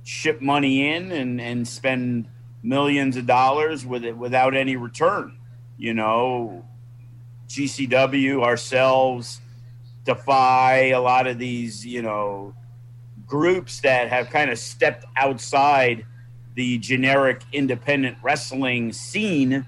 ship 0.07 0.41
money 0.41 0.89
in 0.89 1.11
and, 1.11 1.41
and 1.41 1.67
spend 1.67 2.29
millions 2.63 3.17
of 3.17 3.27
dollars 3.27 3.85
with 3.85 4.05
it 4.05 4.17
without 4.17 4.55
any 4.55 4.77
return. 4.77 5.37
You 5.77 5.95
know, 5.95 6.65
GCW, 7.49 8.43
ourselves, 8.43 9.41
Defy, 10.05 10.91
a 10.91 11.01
lot 11.01 11.27
of 11.27 11.39
these, 11.39 11.85
you 11.85 12.03
know, 12.03 12.55
groups 13.27 13.81
that 13.81 14.09
have 14.09 14.31
kind 14.31 14.49
of 14.49 14.61
stepped 14.61 15.05
outside 15.17 16.07
the 16.55 16.79
generic 16.79 17.43
independent 17.53 18.17
wrestling 18.23 18.93
scene 18.93 19.67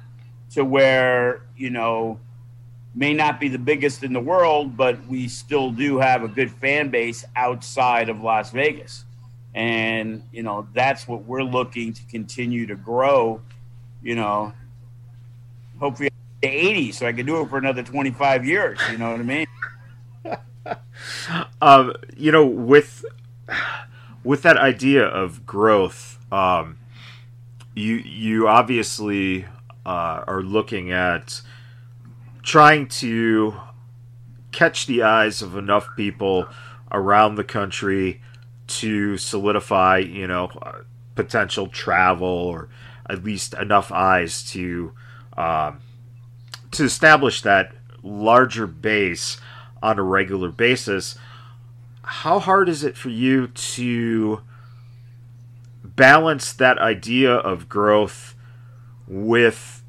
to 0.52 0.64
where, 0.64 1.42
you 1.57 1.71
know, 1.71 2.21
may 2.95 3.12
not 3.12 3.40
be 3.40 3.49
the 3.49 3.59
biggest 3.59 4.04
in 4.04 4.12
the 4.12 4.21
world, 4.21 4.76
but 4.76 5.04
we 5.09 5.26
still 5.26 5.73
do 5.73 5.99
have 5.99 6.23
a 6.23 6.28
good 6.28 6.52
fan 6.52 6.90
base 6.90 7.25
outside 7.35 8.09
of 8.09 8.21
Las 8.21 8.52
Vegas 8.52 9.04
and 9.59 10.23
you 10.31 10.45
know 10.45 10.69
that's 10.73 11.09
what 11.09 11.25
we're 11.25 11.43
looking 11.43 11.93
to 11.93 12.00
continue 12.05 12.65
to 12.65 12.77
grow 12.77 13.41
you 14.05 14.15
know 14.15 14.53
hopefully 15.81 16.09
the 16.43 16.49
80 16.49 16.93
so 16.93 17.07
i 17.09 17.12
can 17.12 17.27
do 17.27 17.41
it 17.41 17.49
for 17.49 17.59
another 17.59 17.83
25 17.83 18.47
years 18.47 18.79
you 18.91 18.97
know 18.99 19.11
what 19.11 19.21
i 19.21 19.25
mean? 19.25 19.47
Um, 21.62 21.95
you 22.15 22.31
know 22.31 22.45
with 22.45 23.03
with 24.23 24.43
that 24.43 24.59
idea 24.59 25.03
of 25.03 25.47
growth 25.47 26.19
um, 26.31 26.79
you 27.75 27.95
you 27.95 28.49
obviously 28.49 29.47
uh, 29.87 30.25
are 30.27 30.43
looking 30.43 30.93
at 30.93 31.41
trying 32.43 32.88
to 32.88 33.55
catch 34.53 34.85
the 34.85 35.03
eyes 35.03 35.41
of 35.41 35.57
enough 35.57 35.88
people 35.97 36.47
around 36.93 37.37
the 37.37 37.45
country 37.45 38.21
to 38.69 39.17
solidify, 39.17 39.99
you 39.99 40.27
know, 40.27 40.51
uh, 40.63 40.83
potential 41.15 41.67
travel 41.67 42.29
or 42.29 42.69
at 43.09 43.25
least 43.25 43.55
enough 43.55 43.91
eyes 43.91 44.49
to 44.51 44.93
um, 45.37 45.81
to 46.71 46.85
establish 46.85 47.43
that 47.43 47.73
larger 48.03 48.67
base 48.67 49.39
on 49.83 49.99
a 49.99 50.03
regular 50.03 50.51
basis. 50.51 51.17
How 52.03 52.39
hard 52.39 52.69
is 52.69 52.85
it 52.85 52.97
for 52.97 53.11
you 53.11 53.49
to 53.49 54.43
balance 55.83 56.53
that 56.53 56.79
idea 56.79 57.35
of 57.35 57.69
growth 57.69 58.35
with 59.07 59.83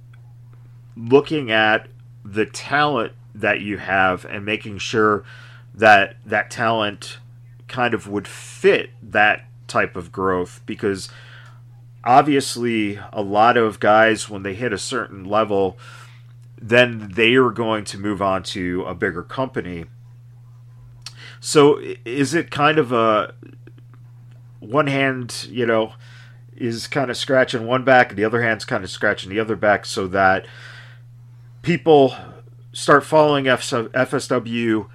looking 0.96 1.52
at 1.52 1.88
the 2.24 2.46
talent 2.46 3.14
that 3.34 3.62
you 3.62 3.78
have 3.78 4.26
and 4.26 4.46
making 4.46 4.78
sure 4.78 5.24
that 5.74 6.18
that 6.26 6.52
talent 6.52 7.19
kind 7.70 7.94
of 7.94 8.08
would 8.08 8.28
fit 8.28 8.90
that 9.02 9.46
type 9.68 9.96
of 9.96 10.12
growth 10.12 10.62
because 10.66 11.10
obviously 12.04 13.00
a 13.14 13.22
lot 13.22 13.56
of 13.56 13.80
guys 13.80 14.30
when 14.30 14.44
they 14.44 14.56
hit 14.56 14.74
a 14.74 14.78
certain 14.78 15.24
level 15.24 15.78
then 16.62 17.12
they 17.16 17.36
are 17.36 17.52
going 17.52 17.86
to 17.86 17.98
move 17.98 18.22
on 18.22 18.44
to 18.44 18.84
a 18.84 18.94
bigger 18.94 19.24
company. 19.24 19.86
So 21.40 21.80
is 22.04 22.34
it 22.34 22.52
kind 22.52 22.78
of 22.78 22.92
a 22.92 23.34
one 24.60 24.88
hand 24.88 25.48
you 25.50 25.66
know 25.66 25.94
is 26.58 26.88
kind 26.88 27.10
of 27.10 27.16
scratching 27.16 27.66
one 27.66 27.86
back 27.86 28.10
and 28.10 28.18
the 28.18 28.26
other 28.26 28.42
hand's 28.42 28.66
kind 28.66 28.84
of 28.84 28.90
scratching 28.90 29.30
the 29.30 29.40
other 29.40 29.56
back 29.56 29.86
so 29.86 30.06
that 30.08 30.46
people 31.62 32.14
start 32.74 33.06
following 33.06 33.46
FSW 33.46 34.90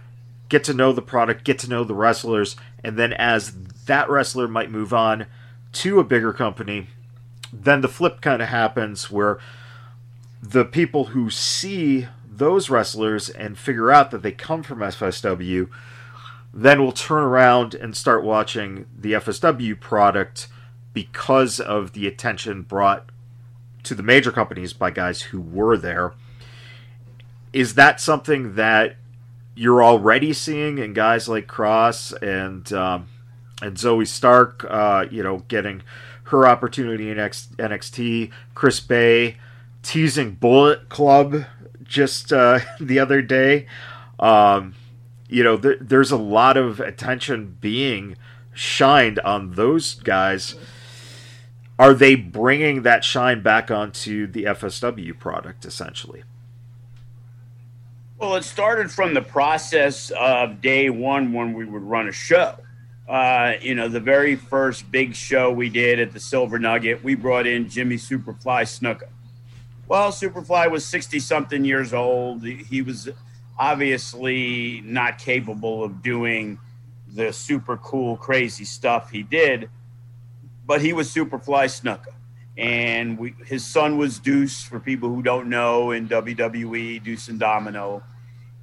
get 0.48 0.64
to 0.64 0.74
know 0.74 0.92
the 0.92 1.02
product, 1.02 1.44
get 1.44 1.58
to 1.60 1.68
know 1.68 1.84
the 1.84 1.94
wrestlers, 1.94 2.56
and 2.82 2.96
then 2.98 3.12
as 3.12 3.52
that 3.86 4.08
wrestler 4.08 4.48
might 4.48 4.70
move 4.70 4.92
on 4.92 5.26
to 5.72 5.98
a 5.98 6.04
bigger 6.04 6.32
company, 6.32 6.88
then 7.52 7.80
the 7.80 7.88
flip 7.88 8.20
kind 8.20 8.42
of 8.42 8.48
happens 8.48 9.10
where 9.10 9.38
the 10.42 10.64
people 10.64 11.06
who 11.06 11.30
see 11.30 12.06
those 12.28 12.68
wrestlers 12.68 13.28
and 13.30 13.56
figure 13.56 13.90
out 13.90 14.10
that 14.10 14.22
they 14.22 14.32
come 14.32 14.62
from 14.62 14.80
FSW 14.80 15.68
then 16.52 16.80
will 16.80 16.92
turn 16.92 17.24
around 17.24 17.74
and 17.74 17.96
start 17.96 18.22
watching 18.22 18.86
the 18.96 19.12
FSW 19.12 19.78
product 19.80 20.46
because 20.92 21.58
of 21.58 21.92
the 21.92 22.06
attention 22.06 22.62
brought 22.62 23.10
to 23.82 23.94
the 23.94 24.02
major 24.02 24.30
companies 24.30 24.72
by 24.72 24.90
guys 24.90 25.22
who 25.22 25.40
were 25.40 25.76
there. 25.76 26.12
Is 27.52 27.74
that 27.74 28.00
something 28.00 28.54
that 28.54 28.96
you're 29.54 29.82
already 29.82 30.32
seeing 30.32 30.78
in 30.78 30.92
guys 30.92 31.28
like 31.28 31.46
Kross 31.46 32.12
and 32.23 32.73
um, 32.73 33.08
and 33.62 33.76
Zoey 33.76 34.06
Stark, 34.06 34.64
uh, 34.68 35.06
you 35.11 35.23
know, 35.23 35.44
getting 35.49 35.82
her 36.25 36.46
opportunity 36.46 37.11
in 37.11 37.16
NXT. 37.16 38.30
Chris 38.54 38.80
Bey 38.80 39.37
teasing 39.82 40.32
Bullet 40.32 40.88
Club 40.88 41.44
just 41.82 42.32
uh, 42.32 42.61
the 42.80 42.99
other 42.99 43.23
day. 43.23 43.66
Um, 44.18 44.75
you 45.28 45.42
know, 45.42 45.56
th- 45.56 45.78
there's 45.80 46.11
a 46.11 46.16
lot 46.16 46.56
of 46.56 46.80
attention 46.80 47.56
being 47.61 48.16
shined 48.52 49.18
on 49.20 49.52
those 49.52 49.94
guys. 49.94 50.54
Are 51.78 51.94
they 51.94 52.14
bringing 52.14 52.82
that 52.82 53.04
shine 53.04 53.42
back 53.42 53.70
onto 53.70 54.26
the 54.26 54.44
FSW 54.44 55.18
product 55.18 55.64
essentially? 55.64 56.23
Well, 58.18 58.37
it 58.37 58.44
started 58.44 58.90
from 58.90 59.12
the 59.12 59.23
process 59.23 60.11
of 60.11 60.61
day 60.61 60.88
one 60.88 61.33
when 61.33 61.52
we 61.52 61.64
would 61.64 61.83
run 61.83 62.09
a 62.09 62.12
show. 62.12 62.56
uh, 63.09 63.54
you 63.61 63.75
know, 63.75 63.88
the 63.88 64.00
very 64.00 64.35
first 64.37 64.90
big 64.90 65.14
show 65.14 65.50
we 65.50 65.68
did 65.68 66.00
at 66.00 66.12
the 66.12 66.21
Silver 66.21 66.59
Nugget, 66.59 67.04
we 67.04 67.14
brought 67.14 67.47
in 67.47 67.68
Jimmy 67.68 67.97
Superfly 67.97 68.62
Snuka. 68.62 69.09
Well, 69.88 70.11
Superfly 70.11 70.71
was 70.71 70.87
60 70.87 71.18
something 71.21 71.64
years 71.64 71.92
old. 71.92 72.47
He 72.47 72.80
was 72.80 73.11
obviously 73.59 74.80
not 74.87 75.18
capable 75.18 75.85
of 75.85 76.02
doing 76.02 76.59
the 77.12 77.33
super 77.33 77.76
cool, 77.76 78.16
crazy 78.16 78.64
stuff 78.64 79.11
he 79.11 79.23
did, 79.23 79.68
but 80.66 80.80
he 80.80 80.94
was 80.94 81.14
Superfly 81.14 81.66
Snuka. 81.66 82.14
And 82.56 83.18
we, 83.18 83.34
his 83.46 83.64
son 83.64 83.99
was 83.99 84.18
Deuce, 84.18 84.62
for 84.62 84.78
people 84.78 85.08
who 85.08 85.23
don't 85.23 85.49
know, 85.49 85.90
in 85.90 86.08
WWE, 86.08 87.02
Deuce 87.02 87.28
and 87.28 87.38
Domino. 87.38 88.02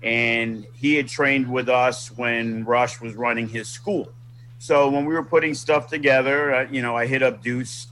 And 0.01 0.65
he 0.73 0.95
had 0.95 1.07
trained 1.07 1.51
with 1.51 1.69
us 1.69 2.09
when 2.09 2.63
Rush 2.63 3.01
was 3.01 3.13
running 3.15 3.49
his 3.49 3.67
school. 3.67 4.11
So 4.59 4.89
when 4.89 5.05
we 5.05 5.13
were 5.13 5.23
putting 5.23 5.53
stuff 5.53 5.87
together, 5.87 6.53
uh, 6.53 6.67
you 6.71 6.81
know, 6.81 6.95
I 6.95 7.05
hit 7.05 7.21
up 7.21 7.43
Deuce, 7.43 7.87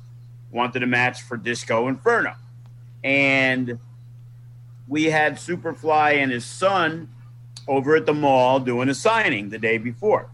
wanted 0.51 0.84
a 0.84 0.88
match 0.88 1.22
for 1.22 1.36
Disco 1.36 1.88
Inferno. 1.88 2.36
And 3.03 3.79
we 4.88 5.06
had 5.06 5.36
Superfly 5.36 6.15
and 6.15 6.32
his 6.32 6.46
son 6.46 7.10
over 7.68 7.96
at 7.96 8.06
the 8.06 8.13
mall 8.13 8.60
doing 8.60 8.89
a 8.89 8.96
signing 8.96 9.50
the 9.50 9.60
day 9.60 9.77
before 9.77 10.29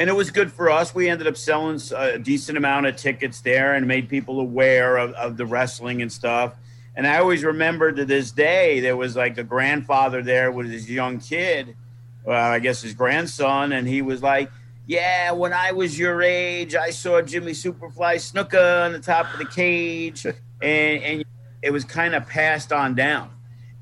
and 0.00 0.08
it 0.08 0.14
was 0.14 0.30
good 0.30 0.50
for 0.50 0.70
us. 0.70 0.94
We 0.94 1.10
ended 1.10 1.26
up 1.26 1.36
selling 1.36 1.78
a 1.94 2.18
decent 2.18 2.56
amount 2.56 2.86
of 2.86 2.96
tickets 2.96 3.42
there 3.42 3.74
and 3.74 3.86
made 3.86 4.08
people 4.08 4.40
aware 4.40 4.96
of, 4.96 5.12
of 5.12 5.36
the 5.36 5.44
wrestling 5.44 6.00
and 6.00 6.10
stuff. 6.10 6.54
And 6.96 7.06
I 7.06 7.18
always 7.18 7.44
remember 7.44 7.92
to 7.92 8.06
this 8.06 8.30
day, 8.30 8.80
there 8.80 8.96
was 8.96 9.14
like 9.14 9.36
a 9.36 9.44
grandfather 9.44 10.22
there 10.22 10.50
with 10.50 10.70
his 10.70 10.90
young 10.90 11.20
kid, 11.20 11.76
well, 12.24 12.50
I 12.50 12.60
guess 12.60 12.80
his 12.80 12.94
grandson, 12.94 13.72
and 13.72 13.86
he 13.86 14.00
was 14.00 14.22
like, 14.22 14.50
yeah, 14.86 15.32
when 15.32 15.52
I 15.52 15.72
was 15.72 15.98
your 15.98 16.22
age, 16.22 16.74
I 16.74 16.90
saw 16.90 17.20
Jimmy 17.20 17.52
Superfly 17.52 18.16
Snuka 18.16 18.86
on 18.86 18.92
the 18.92 19.00
top 19.00 19.30
of 19.34 19.38
the 19.38 19.44
cage, 19.44 20.24
and, 20.62 21.02
and 21.02 21.24
it 21.60 21.72
was 21.72 21.84
kind 21.84 22.14
of 22.14 22.26
passed 22.26 22.72
on 22.72 22.94
down. 22.94 23.30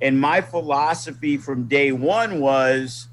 And 0.01 0.21
my 0.21 0.41
philosophy 0.41 1.37
from 1.37 1.69
day 1.69 1.93
one 1.93 2.41
was 2.41 3.08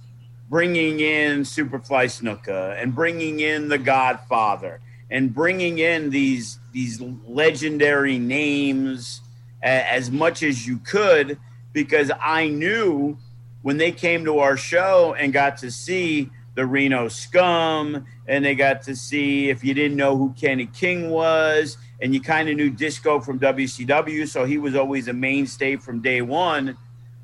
bringing 0.50 1.00
in 1.00 1.42
Superfly 1.42 2.06
Snuka 2.06 2.82
and 2.82 2.94
bringing 2.94 3.40
in 3.40 3.68
The 3.68 3.78
Godfather 3.78 4.82
and 5.10 5.34
bringing 5.34 5.80
in 5.80 6.10
these 6.10 6.60
these 6.72 7.02
legendary 7.02 8.18
names 8.18 9.22
as 9.62 10.12
much 10.12 10.44
as 10.44 10.68
you 10.68 10.78
could 10.78 11.40
because 11.74 12.12
I 12.22 12.48
knew 12.48 13.18
when 13.62 13.78
they 13.78 13.92
came 13.92 14.26
to 14.26 14.40
our 14.40 14.58
show 14.58 15.16
and 15.18 15.34
got 15.34 15.58
to 15.60 15.72
see 15.72 16.30
the 16.54 16.66
Reno 16.66 17.08
Scum 17.08 18.06
and 18.28 18.46
they 18.46 18.56
got 18.56 18.84
to 18.84 18.96
see 18.96 19.50
if 19.50 19.64
you 19.64 19.74
didn't 19.74 19.98
know 19.98 20.16
who 20.16 20.34
Kenny 20.34 20.68
King 20.68 21.10
was 21.10 21.78
and 22.02 22.14
you 22.14 22.22
kind 22.22 22.50
of 22.50 22.56
knew 22.56 22.70
Disco 22.70 23.20
from 23.20 23.40
WCW 23.40 24.28
so 24.28 24.46
he 24.46 24.58
was 24.58 24.76
always 24.76 25.08
a 25.08 25.14
mainstay 25.14 25.76
from 25.78 26.02
day 26.02 26.22
1 26.22 26.78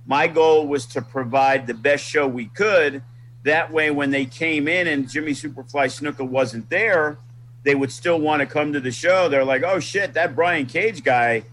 my 0.05 0.27
goal 0.27 0.67
was 0.67 0.86
to 0.88 1.01
provide 1.01 1.67
the 1.67 1.74
best 1.74 2.03
show 2.03 2.27
we 2.27 2.46
could 2.48 3.03
that 3.43 3.72
way, 3.72 3.89
when 3.89 4.12
they 4.12 4.25
came 4.25 4.67
in 4.67 4.88
and 4.88 5.10
Jimmy 5.10 5.31
Superfly 5.31 5.88
Snuka 5.88 6.27
wasn't 6.27 6.70
there, 6.70 7.17
they 7.63 7.74
would 7.75 7.91
still 7.91 8.20
want 8.20 8.41
to 8.41 8.46
come 8.46 8.74
to 8.74 8.79
the 8.79 8.91
show. 8.91 9.29
They're 9.29 9.46
like, 9.46 9.63
oh 9.63 9.79
shit, 9.79 10.13
that 10.13 10.36
Brian 10.36 10.65
Cage 10.65 11.03
guy, 11.03 11.43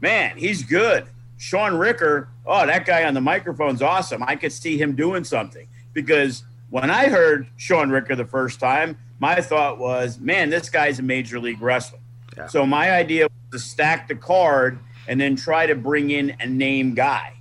man, 0.00 0.36
he's 0.36 0.62
good. 0.62 1.06
Sean 1.36 1.74
Ricker, 1.74 2.28
oh, 2.46 2.66
that 2.66 2.86
guy 2.86 3.04
on 3.04 3.12
the 3.12 3.20
microphone's 3.20 3.82
awesome. 3.82 4.22
I 4.22 4.36
could 4.36 4.52
see 4.52 4.78
him 4.78 4.94
doing 4.94 5.24
something. 5.24 5.68
Because 5.92 6.44
when 6.70 6.90
I 6.90 7.08
heard 7.08 7.46
Sean 7.56 7.90
Ricker 7.90 8.16
the 8.16 8.24
first 8.24 8.58
time, 8.58 8.96
my 9.20 9.40
thought 9.40 9.78
was, 9.78 10.18
man, 10.18 10.48
this 10.48 10.70
guy's 10.70 10.98
a 10.98 11.02
major 11.02 11.38
league 11.38 11.60
wrestler. 11.60 11.98
Yeah. 12.36 12.46
So 12.46 12.64
my 12.64 12.90
idea 12.92 13.24
was 13.24 13.60
to 13.62 13.68
stack 13.68 14.08
the 14.08 14.14
card 14.14 14.78
and 15.06 15.20
then 15.20 15.36
try 15.36 15.66
to 15.66 15.74
bring 15.74 16.10
in 16.10 16.36
a 16.40 16.46
name 16.46 16.94
guy 16.94 17.33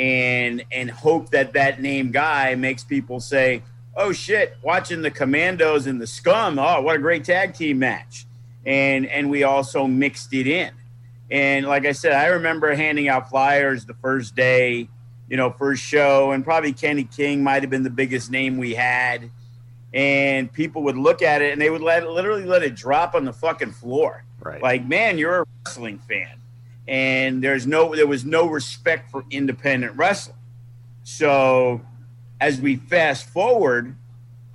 and 0.00 0.64
and 0.72 0.90
hope 0.90 1.28
that 1.30 1.52
that 1.52 1.82
name 1.82 2.10
guy 2.10 2.54
makes 2.54 2.82
people 2.82 3.20
say, 3.20 3.62
"Oh 3.94 4.12
shit, 4.12 4.56
watching 4.62 5.02
the 5.02 5.10
Commandos 5.10 5.86
and 5.86 6.00
the 6.00 6.06
Scum, 6.06 6.58
oh 6.58 6.80
what 6.80 6.96
a 6.96 6.98
great 6.98 7.24
tag 7.24 7.54
team 7.54 7.78
match." 7.78 8.26
And 8.64 9.06
and 9.06 9.30
we 9.30 9.44
also 9.44 9.86
mixed 9.86 10.32
it 10.32 10.46
in. 10.46 10.72
And 11.30 11.66
like 11.66 11.84
I 11.84 11.92
said, 11.92 12.12
I 12.12 12.28
remember 12.28 12.74
handing 12.74 13.08
out 13.08 13.28
flyers 13.28 13.84
the 13.84 13.94
first 13.94 14.34
day, 14.34 14.88
you 15.28 15.36
know, 15.36 15.50
first 15.50 15.82
show, 15.82 16.32
and 16.32 16.42
probably 16.42 16.72
Kenny 16.72 17.04
King 17.04 17.44
might 17.44 17.62
have 17.62 17.70
been 17.70 17.84
the 17.84 17.90
biggest 17.90 18.30
name 18.30 18.56
we 18.56 18.74
had. 18.74 19.30
And 19.92 20.50
people 20.50 20.82
would 20.84 20.96
look 20.96 21.20
at 21.20 21.42
it 21.42 21.52
and 21.52 21.60
they 21.60 21.68
would 21.68 21.82
let 21.82 22.08
literally 22.08 22.44
let 22.44 22.62
it 22.62 22.74
drop 22.74 23.14
on 23.14 23.26
the 23.26 23.34
fucking 23.34 23.72
floor. 23.72 24.24
Right. 24.40 24.62
Like, 24.62 24.88
man, 24.88 25.18
you're 25.18 25.42
a 25.42 25.46
wrestling 25.66 25.98
fan 25.98 26.39
and 26.90 27.40
there's 27.40 27.68
no 27.68 27.94
there 27.94 28.08
was 28.08 28.24
no 28.24 28.48
respect 28.48 29.12
for 29.12 29.24
independent 29.30 29.96
wrestling. 29.96 30.36
So 31.04 31.80
as 32.40 32.60
we 32.60 32.76
fast 32.76 33.28
forward, 33.28 33.94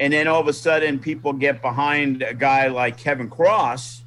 and 0.02 0.12
then 0.12 0.28
all 0.28 0.42
of 0.42 0.48
a 0.50 0.54
sudden 0.54 1.00
people 1.00 1.32
get 1.32 1.62
behind 1.62 2.22
a 2.22 2.34
guy 2.34 2.68
like 2.68 2.98
Kevin 2.98 3.30
Kross, 3.30 4.02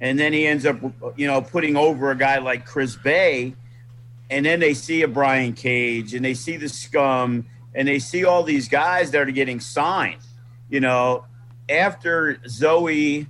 and 0.00 0.18
then 0.18 0.32
he 0.32 0.46
ends 0.46 0.64
up 0.64 0.80
you 1.16 1.26
know 1.26 1.42
putting 1.42 1.76
over 1.76 2.10
a 2.10 2.16
guy 2.16 2.38
like 2.38 2.64
Chris 2.64 2.96
Bey, 2.96 3.54
and 4.30 4.46
then 4.46 4.58
they 4.58 4.72
see 4.72 5.02
a 5.02 5.08
Brian 5.08 5.52
Cage 5.52 6.14
and 6.14 6.24
they 6.24 6.34
see 6.34 6.56
the 6.56 6.70
scum 6.70 7.46
and 7.74 7.86
they 7.86 7.98
see 7.98 8.24
all 8.24 8.42
these 8.42 8.68
guys 8.68 9.10
that 9.10 9.20
are 9.20 9.32
getting 9.32 9.60
signed. 9.60 10.22
You 10.70 10.80
know, 10.80 11.26
after 11.68 12.36
Zoey 12.46 13.26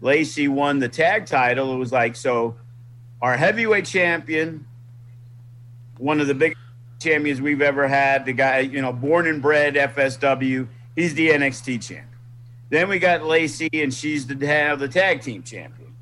Lacey 0.00 0.48
won 0.48 0.80
the 0.80 0.88
tag 0.88 1.26
title, 1.26 1.72
it 1.72 1.78
was 1.78 1.92
like 1.92 2.16
so 2.16 2.56
our 3.24 3.38
heavyweight 3.38 3.86
champion, 3.86 4.66
one 5.96 6.20
of 6.20 6.26
the 6.26 6.34
biggest 6.34 6.60
champions 7.00 7.40
we've 7.40 7.62
ever 7.62 7.88
had. 7.88 8.26
The 8.26 8.34
guy, 8.34 8.58
you 8.58 8.82
know, 8.82 8.92
born 8.92 9.26
and 9.26 9.40
bred 9.40 9.76
FSW. 9.76 10.68
He's 10.94 11.14
the 11.14 11.30
NXT 11.30 11.82
champion. 11.82 12.08
Then 12.68 12.86
we 12.90 12.98
got 12.98 13.24
Lacey, 13.24 13.70
and 13.72 13.94
she's 13.94 14.26
the 14.26 14.46
have 14.46 14.78
the 14.78 14.88
tag 14.88 15.22
team 15.22 15.42
champion. 15.42 15.94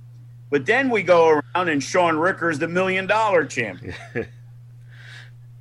But 0.51 0.67
then 0.67 0.91
we 0.91 1.05
go 1.05 1.29
around, 1.29 1.69
and 1.69 1.81
Shawn 1.81 2.19
Ricker's 2.19 2.59
the 2.59 2.67
million 2.67 3.07
dollar 3.07 3.45
champion. 3.45 3.95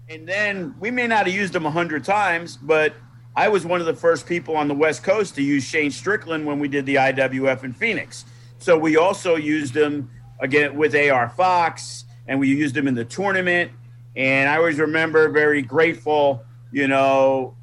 and 0.10 0.28
then 0.28 0.74
we 0.80 0.90
may 0.90 1.06
not 1.06 1.28
have 1.28 1.36
used 1.36 1.56
him 1.56 1.68
a 1.68 1.72
hundred 1.72 2.04
times, 2.04 2.58
but 2.58 2.96
I 3.36 3.50
was 3.50 3.68
one 3.68 3.80
of 3.80 3.86
the 3.86 3.94
first 3.94 4.26
people 4.26 4.58
on 4.58 4.68
the 4.68 4.74
West 4.74 5.04
Coast 5.04 5.36
to 5.36 5.44
use 5.44 5.64
Shane 5.64 5.92
Strickland 5.92 6.44
when 6.44 6.58
we 6.58 6.68
did 6.68 6.88
the 6.88 6.96
IWF 6.96 7.64
in 7.64 7.74
Phoenix. 7.74 8.26
So 8.58 8.80
we 8.80 8.98
also 8.98 9.36
used 9.36 9.78
him 9.78 10.10
again 10.42 10.76
with 10.76 10.96
AR 10.96 11.30
Fox, 11.30 12.04
and 12.28 12.40
we 12.40 12.50
used 12.50 12.76
him 12.76 12.88
in 12.88 12.96
the 12.96 13.06
tournament. 13.06 13.72
And 14.16 14.50
I 14.50 14.58
always 14.58 14.80
remember 14.80 15.30
very 15.30 15.62
grateful, 15.62 16.44
you 16.72 16.88
know, 16.88 17.56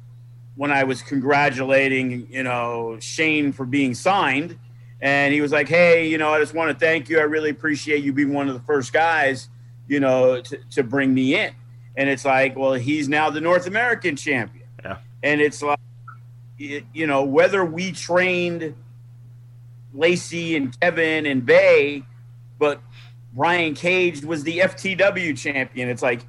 when 0.55 0.71
I 0.71 0.83
was 0.85 1.01
congratulating, 1.01 2.27
you 2.31 2.43
know, 2.43 2.97
Shane 2.99 3.51
for 3.51 3.65
being 3.65 3.93
signed. 3.93 4.57
And 5.01 5.33
he 5.33 5.41
was 5.41 5.51
like, 5.51 5.69
hey, 5.69 6.07
you 6.09 6.17
know, 6.17 6.33
I 6.33 6.39
just 6.39 6.53
want 6.53 6.71
to 6.71 6.85
thank 6.85 7.07
you. 7.07 7.19
I 7.19 7.23
really 7.23 7.49
appreciate 7.49 8.03
you 8.03 8.11
being 8.11 8.33
one 8.33 8.49
of 8.49 8.55
the 8.55 8.59
first 8.61 8.91
guys, 8.91 9.47
you 9.87 9.99
know, 9.99 10.41
to, 10.41 10.57
to 10.71 10.83
bring 10.83 11.13
me 11.13 11.35
in. 11.35 11.53
And 11.95 12.09
it's 12.09 12.25
like, 12.25 12.57
well, 12.57 12.73
he's 12.73 13.07
now 13.07 13.29
the 13.29 13.41
North 13.41 13.67
American 13.67 14.15
champion. 14.15 14.67
Yeah. 14.83 14.97
And 15.23 15.39
it's 15.39 15.61
like, 15.61 15.79
you 16.57 17.07
know, 17.07 17.23
whether 17.23 17.63
we 17.63 17.93
trained 17.93 18.75
Lacey 19.93 20.57
and 20.57 20.77
Kevin 20.81 21.25
and 21.25 21.45
Bey 21.45 22.03
but 22.59 22.81
Brian 23.33 23.73
Cage 23.73 24.23
was 24.23 24.43
the 24.43 24.59
FTW 24.59 25.37
champion. 25.37 25.89
It's 25.89 26.01
like 26.01 26.21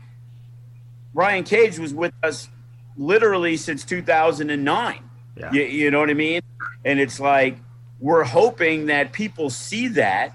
Brian 1.12 1.44
Cage 1.44 1.78
was 1.78 1.92
with 1.92 2.12
us 2.22 2.48
literally 2.96 3.56
since 3.56 3.84
2009. 3.84 5.10
Yeah. 5.36 5.52
You, 5.52 5.62
you, 5.62 5.90
know 5.90 6.00
what 6.00 6.10
I 6.10 6.14
mean? 6.14 6.42
And 6.84 7.00
it's 7.00 7.18
like 7.18 7.56
we're 7.98 8.24
hoping 8.24 8.86
that 8.86 9.12
people 9.12 9.50
see 9.50 9.88
that, 9.88 10.34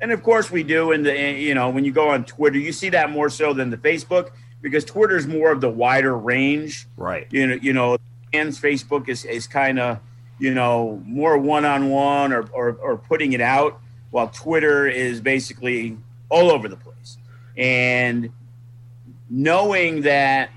and 0.00 0.12
of 0.12 0.22
course 0.22 0.50
we 0.50 0.62
do. 0.62 0.92
In 0.92 1.02
the 1.02 1.14
you 1.32 1.54
know 1.54 1.70
when 1.70 1.84
you 1.84 1.92
go 1.92 2.10
on 2.10 2.24
Twitter, 2.24 2.58
you 2.58 2.72
see 2.72 2.88
that 2.90 3.10
more 3.10 3.30
so 3.30 3.52
than 3.52 3.70
the 3.70 3.76
Facebook 3.76 4.30
because 4.60 4.84
Twitter's 4.84 5.26
more 5.26 5.52
of 5.52 5.60
the 5.60 5.68
wider 5.68 6.16
range. 6.16 6.86
Right. 6.96 7.26
You 7.30 7.46
know. 7.46 7.54
You 7.60 7.72
know. 7.72 7.98
And 8.32 8.50
Facebook 8.50 9.08
is 9.08 9.24
is 9.24 9.46
kind 9.46 9.78
of 9.78 10.00
you 10.38 10.52
know 10.52 11.02
more 11.06 11.38
one 11.38 11.64
on 11.64 11.88
one 11.88 12.32
or 12.32 12.46
or 12.52 12.98
putting 12.98 13.32
it 13.32 13.40
out 13.40 13.80
while 14.10 14.28
Twitter 14.28 14.86
is 14.86 15.20
basically 15.20 15.96
all 16.28 16.50
over 16.50 16.68
the 16.68 16.76
place. 16.76 17.18
And 17.56 18.30
knowing 19.28 20.02
that, 20.02 20.50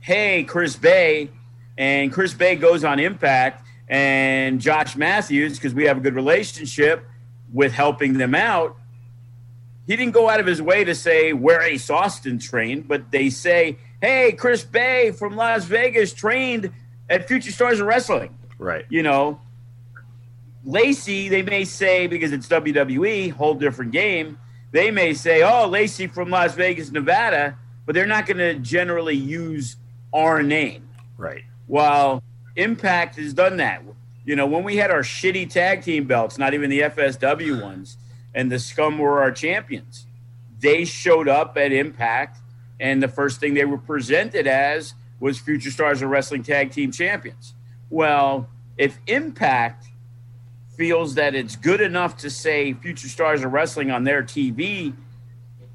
hey, 0.00 0.44
Chris 0.44 0.76
Bey, 0.76 1.30
and 1.78 2.12
Chris 2.12 2.34
Bey 2.34 2.56
goes 2.56 2.84
on 2.84 2.98
Impact, 3.00 3.66
and 3.88 4.60
Josh 4.60 4.96
Matthews, 4.96 5.54
because 5.54 5.74
we 5.74 5.84
have 5.84 5.96
a 5.96 6.00
good 6.00 6.14
relationship 6.14 7.04
with 7.52 7.72
helping 7.72 8.18
them 8.18 8.34
out, 8.34 8.76
he 9.86 9.96
didn't 9.96 10.12
go 10.12 10.28
out 10.28 10.38
of 10.38 10.46
his 10.46 10.62
way 10.62 10.84
to 10.84 10.94
say 10.94 11.32
where 11.32 11.62
Ace 11.62 11.90
Austin 11.90 12.38
trained, 12.38 12.86
but 12.86 13.10
they 13.10 13.30
say, 13.30 13.78
hey, 14.00 14.32
Chris 14.32 14.62
Bey 14.62 15.10
from 15.10 15.34
Las 15.36 15.64
Vegas 15.64 16.12
trained 16.12 16.70
at 17.08 17.26
Future 17.26 17.50
Stars 17.50 17.80
of 17.80 17.86
Wrestling. 17.86 18.38
Right. 18.58 18.86
You 18.88 19.02
know, 19.02 19.40
Lacey, 20.64 21.28
they 21.28 21.42
may 21.42 21.64
say 21.64 22.06
because 22.06 22.32
it's 22.32 22.46
WWE, 22.48 23.32
whole 23.32 23.54
different 23.54 23.92
game. 23.92 24.38
They 24.72 24.90
may 24.90 25.14
say, 25.14 25.42
"Oh, 25.42 25.66
Lacey 25.66 26.06
from 26.06 26.30
Las 26.30 26.54
Vegas, 26.54 26.90
Nevada," 26.90 27.56
but 27.86 27.94
they're 27.94 28.06
not 28.06 28.26
going 28.26 28.38
to 28.38 28.54
generally 28.54 29.16
use 29.16 29.76
our 30.12 30.42
name. 30.42 30.88
Right. 31.16 31.44
While 31.66 32.22
Impact 32.56 33.16
has 33.16 33.32
done 33.32 33.56
that. 33.58 33.82
You 34.24 34.36
know, 34.36 34.46
when 34.46 34.64
we 34.64 34.76
had 34.76 34.90
our 34.90 35.02
shitty 35.02 35.50
tag 35.50 35.82
team 35.82 36.06
belts, 36.06 36.38
not 36.38 36.52
even 36.54 36.68
the 36.68 36.80
FSW 36.80 37.60
ones, 37.62 37.96
and 38.34 38.52
the 38.52 38.58
Scum 38.58 38.98
were 38.98 39.20
our 39.20 39.32
champions, 39.32 40.06
they 40.58 40.84
showed 40.84 41.26
up 41.26 41.56
at 41.56 41.72
Impact, 41.72 42.38
and 42.78 43.02
the 43.02 43.08
first 43.08 43.40
thing 43.40 43.54
they 43.54 43.64
were 43.64 43.78
presented 43.78 44.46
as 44.46 44.94
was 45.20 45.38
Future 45.38 45.70
Stars 45.70 46.02
of 46.02 46.10
Wrestling 46.10 46.42
Tag 46.42 46.70
Team 46.70 46.92
Champions. 46.92 47.54
Well, 47.88 48.48
if 48.76 48.98
Impact 49.06 49.86
feels 50.80 51.16
that 51.16 51.34
it's 51.34 51.56
good 51.56 51.82
enough 51.82 52.16
to 52.16 52.30
say 52.30 52.72
Future 52.72 53.08
Stars 53.08 53.44
of 53.44 53.52
Wrestling 53.52 53.90
on 53.90 54.02
their 54.02 54.22
TV, 54.22 54.94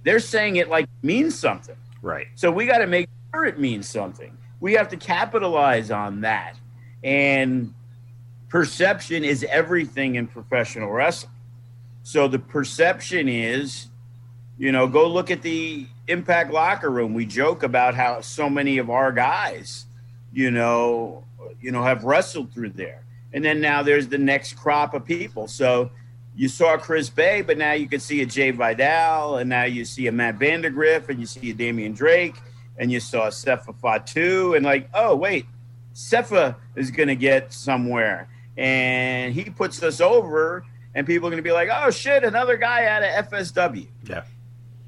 they're 0.02 0.20
saying 0.20 0.56
it 0.56 0.68
like 0.68 0.88
means 1.04 1.38
something. 1.38 1.76
Right. 2.02 2.26
So 2.34 2.50
we 2.50 2.66
got 2.66 2.80
to 2.80 2.88
make 2.88 3.08
sure 3.32 3.46
it 3.46 3.60
means 3.60 3.88
something. 3.88 4.36
We 4.60 4.74
have 4.74 4.90
to 4.90 4.98
capitalize 4.98 5.92
on 5.92 6.22
that. 6.22 6.56
And 7.04 7.72
perception 8.50 9.24
is 9.24 9.46
everything 9.48 10.16
in 10.16 10.26
professional 10.26 10.90
wrestling. 10.90 11.34
So 12.02 12.28
the 12.28 12.40
perception 12.40 13.30
is, 13.30 13.86
you 14.58 14.72
know, 14.72 14.88
go 14.88 15.08
look 15.08 15.30
at 15.30 15.44
the 15.44 15.86
Impact 16.08 16.52
locker 16.52 16.90
room. 16.90 17.14
We 17.14 17.28
joke 17.28 17.62
about 17.62 17.94
how 17.94 18.22
so 18.22 18.50
many 18.50 18.80
of 18.80 18.90
our 18.90 19.12
guys, 19.12 19.86
you 20.34 20.50
know, 20.50 21.24
you 21.62 21.72
know, 21.72 21.84
have 21.84 22.04
wrestled 22.06 22.52
through 22.52 22.72
there. 22.72 23.05
And 23.36 23.44
then 23.44 23.60
now 23.60 23.84
there's 23.84 24.08
the 24.08 24.18
next 24.18 24.54
crop 24.54 24.94
of 24.94 25.04
people. 25.06 25.48
So 25.48 25.92
you 26.36 26.48
saw 26.48 26.78
Chris 26.78 27.10
Bey, 27.10 27.42
but 27.42 27.58
now 27.58 27.74
you 27.74 27.88
can 27.88 28.00
see 28.00 28.22
a 28.22 28.26
Jai 28.26 28.52
Vidal, 28.52 29.38
and 29.38 29.50
now 29.50 29.66
you 29.66 29.84
see 29.84 30.08
a 30.08 30.12
Matt 30.12 30.40
Vandagriff, 30.40 31.10
and 31.10 31.20
you 31.20 31.26
see 31.26 31.52
a 31.52 31.54
Damian 31.54 31.94
Drake, 31.94 32.36
and 32.78 32.90
you 32.90 33.02
saw 33.02 33.28
Sefa 33.28 33.76
Fatu, 33.76 34.54
and 34.56 34.66
like, 34.66 34.90
oh 34.94 35.18
wait, 35.18 35.46
Sefa 35.94 36.56
is 36.78 36.92
going 36.92 37.10
to 37.10 37.16
get 37.16 37.52
somewhere, 37.52 38.30
and 38.58 39.34
he 39.34 39.44
puts 39.44 39.84
us 39.84 40.00
over, 40.00 40.66
and 40.94 41.06
people 41.06 41.28
are 41.28 41.32
going 41.32 41.44
to 41.44 41.48
be 41.48 41.52
like, 41.52 41.70
oh 41.70 41.92
shit, 41.92 42.24
another 42.24 42.56
guy 42.56 42.86
out 42.86 43.04
of 43.04 43.30
FSW. 43.30 43.88
Yeah. 44.04 44.24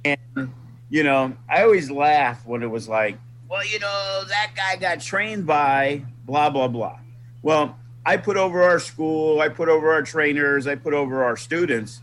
And 0.06 0.54
you 0.90 1.04
know, 1.04 1.36
I 1.50 1.64
always 1.64 1.92
laugh 1.92 2.46
when 2.46 2.64
it 2.64 2.70
was 2.70 2.88
like, 2.88 3.18
well, 3.50 3.66
you 3.66 3.80
know, 3.80 4.24
that 4.30 4.52
guy 4.56 4.78
got 4.78 5.02
trained 5.02 5.46
by 5.46 6.04
blah 6.26 6.50
blah 6.50 6.70
blah. 6.70 7.00
Well, 7.42 7.78
I 8.08 8.16
put 8.16 8.38
over 8.38 8.64
our 8.64 8.80
school, 8.80 9.42
I 9.42 9.50
put 9.50 9.68
over 9.68 9.92
our 9.92 10.02
trainers, 10.02 10.66
I 10.66 10.76
put 10.76 10.94
over 10.94 11.26
our 11.26 11.36
students, 11.36 12.02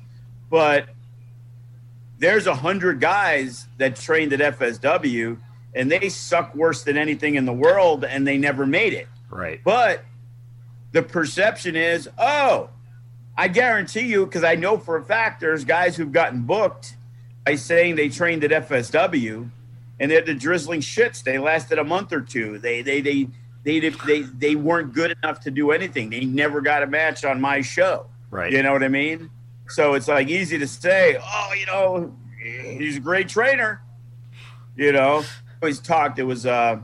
but 0.51 0.90
there's 2.19 2.47
a 2.47 2.55
hundred 2.55 3.01
guys 3.01 3.67
that 3.79 3.97
trained 3.97 4.35
at 4.35 4.59
FSW 4.59 5.38
and 5.75 5.90
they 5.90 6.11
suck 6.11 6.55
worse 6.55 6.85
than 6.85 6.99
anything 6.99 7.37
in 7.37 7.47
the 7.47 7.55
world 7.55 8.05
and 8.05 8.27
they 8.27 8.37
never 8.37 8.67
made 8.67 8.93
it. 8.93 9.09
Right. 9.31 9.64
But 9.64 10.05
the 10.93 11.03
perception 11.03 11.75
is, 11.75 12.07
oh, 12.19 12.69
I 13.35 13.49
guarantee 13.49 14.07
you, 14.07 14.27
because 14.27 14.45
I 14.45 14.57
know 14.57 14.77
for 14.77 14.99
a 14.99 15.03
fact 15.03 15.40
there's 15.40 15.64
guys 15.64 15.97
who've 15.97 16.12
gotten 16.12 16.43
booked 16.43 16.97
by 17.47 17.55
saying 17.55 17.97
they 17.97 18.11
trained 18.11 18.45
at 18.45 18.69
FSW 18.69 19.49
and 19.99 20.11
they're 20.11 20.21
the 20.21 20.35
drizzling 20.35 20.81
shits. 20.81 21.23
They 21.23 21.38
lasted 21.38 21.79
a 21.79 21.85
month 21.85 22.12
or 22.12 22.21
two. 22.21 22.59
They 22.59 22.83
they 22.83 23.01
they 23.01 23.29
they 23.64 23.81
they 23.81 24.22
they 24.22 24.55
weren't 24.55 24.92
good 24.92 25.16
enough 25.22 25.40
to 25.40 25.50
do 25.50 25.70
anything. 25.70 26.11
They 26.11 26.24
never 26.24 26.61
got 26.61 26.83
a 26.83 26.87
match 26.87 27.24
on 27.24 27.40
my 27.40 27.62
show. 27.62 28.07
Right. 28.31 28.53
You 28.53 28.62
know 28.62 28.72
what 28.72 28.83
I 28.83 28.88
mean? 28.88 29.31
So 29.68 29.94
it's 29.94 30.09
like 30.09 30.29
easy 30.29 30.59
to 30.59 30.66
say, 30.66 31.16
oh, 31.20 31.53
you 31.59 31.66
know, 31.66 32.14
he's 32.38 32.96
a 32.96 33.00
great 33.00 33.29
trainer. 33.29 33.81
You 34.77 34.92
know, 34.92 35.24
always 35.62 35.81
talked. 35.81 36.18
It 36.18 36.24
was 36.24 36.44
uh, 36.44 36.81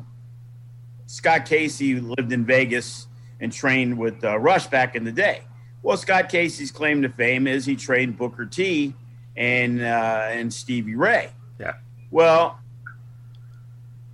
Scott 1.06 1.44
Casey 1.44 2.00
lived 2.00 2.32
in 2.32 2.44
Vegas 2.44 3.08
and 3.40 3.52
trained 3.52 3.98
with 3.98 4.24
uh, 4.24 4.38
Rush 4.38 4.68
back 4.68 4.94
in 4.94 5.04
the 5.04 5.12
day. 5.12 5.42
Well, 5.82 5.96
Scott 5.96 6.28
Casey's 6.28 6.70
claim 6.70 7.02
to 7.02 7.08
fame 7.08 7.46
is 7.46 7.66
he 7.66 7.74
trained 7.74 8.16
Booker 8.16 8.46
T 8.46 8.94
and 9.36 9.82
uh, 9.82 10.28
and 10.30 10.52
Stevie 10.52 10.94
Ray. 10.94 11.30
Yeah. 11.58 11.74
Well, 12.10 12.59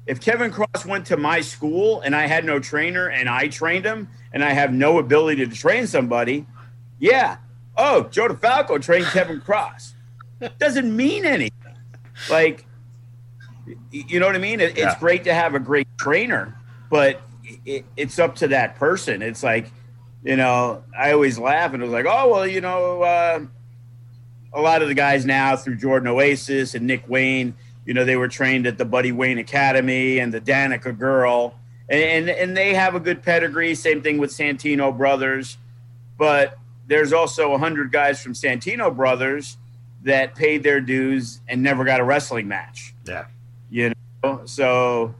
if 0.06 0.20
Kevin 0.20 0.52
Kross 0.52 0.86
went 0.86 1.06
to 1.06 1.16
my 1.16 1.40
school 1.40 2.00
and 2.00 2.14
I 2.14 2.26
had 2.26 2.44
no 2.44 2.60
trainer 2.60 3.08
and 3.08 3.28
I 3.28 3.48
trained 3.48 3.84
him 3.84 4.08
and 4.32 4.44
I 4.44 4.52
have 4.52 4.72
no 4.72 4.98
ability 4.98 5.46
to 5.46 5.54
train 5.54 5.86
somebody, 5.86 6.46
yeah. 6.98 7.38
Oh, 7.76 8.04
Joe 8.04 8.28
DeFalco 8.28 8.80
trained 8.80 9.06
Kevin 9.06 9.40
Kross. 9.40 9.92
Doesn't 10.58 10.94
mean 10.94 11.24
anything. 11.24 11.74
Like, 12.30 12.66
you 13.90 14.20
know 14.20 14.26
what 14.26 14.36
I 14.36 14.38
mean? 14.38 14.60
It, 14.60 14.78
Yeah. 14.78 14.90
It's 14.90 15.00
great 15.00 15.24
to 15.24 15.34
have 15.34 15.54
a 15.54 15.58
great 15.60 15.88
trainer, 15.98 16.56
but 16.88 17.20
it, 17.64 17.84
it's 17.96 18.18
up 18.18 18.36
to 18.36 18.48
that 18.48 18.76
person. 18.76 19.22
It's 19.22 19.42
like, 19.42 19.70
you 20.22 20.36
know, 20.36 20.84
I 20.96 21.12
always 21.12 21.38
laugh 21.38 21.72
and 21.74 21.82
it 21.82 21.86
was 21.86 21.92
like, 21.92 22.06
oh, 22.08 22.30
well, 22.32 22.46
you 22.46 22.60
know, 22.60 23.02
uh, 23.02 23.40
a 24.52 24.60
lot 24.60 24.82
of 24.82 24.88
the 24.88 24.94
guys 24.94 25.26
now 25.26 25.56
through 25.56 25.76
Jordan 25.76 26.08
Oasis 26.08 26.74
and 26.74 26.86
Nick 26.86 27.08
Wayne, 27.08 27.54
you 27.86 27.94
know, 27.94 28.04
they 28.04 28.16
were 28.16 28.28
trained 28.28 28.66
at 28.66 28.76
the 28.76 28.84
Buddy 28.84 29.12
Wayne 29.12 29.38
Academy 29.38 30.18
and 30.18 30.34
the 30.34 30.40
Danica 30.40 30.96
Girl, 30.96 31.54
and 31.88 32.02
and, 32.02 32.28
and 32.28 32.56
they 32.56 32.74
have 32.74 32.94
a 32.94 33.00
good 33.00 33.22
pedigree. 33.22 33.74
Same 33.74 34.02
thing 34.02 34.18
with 34.18 34.30
Santino 34.30 34.96
Brothers, 34.96 35.56
but 36.18 36.58
there's 36.88 37.12
also 37.12 37.52
a 37.52 37.58
hundred 37.58 37.92
guys 37.92 38.20
from 38.20 38.32
Santino 38.34 38.94
Brothers 38.94 39.56
that 40.02 40.34
paid 40.34 40.62
their 40.62 40.80
dues 40.80 41.40
and 41.48 41.62
never 41.62 41.84
got 41.84 42.00
a 42.00 42.04
wrestling 42.04 42.48
match. 42.48 42.94
Yeah. 43.06 43.26
You 43.70 43.92
know, 44.22 44.42
so 44.44 45.14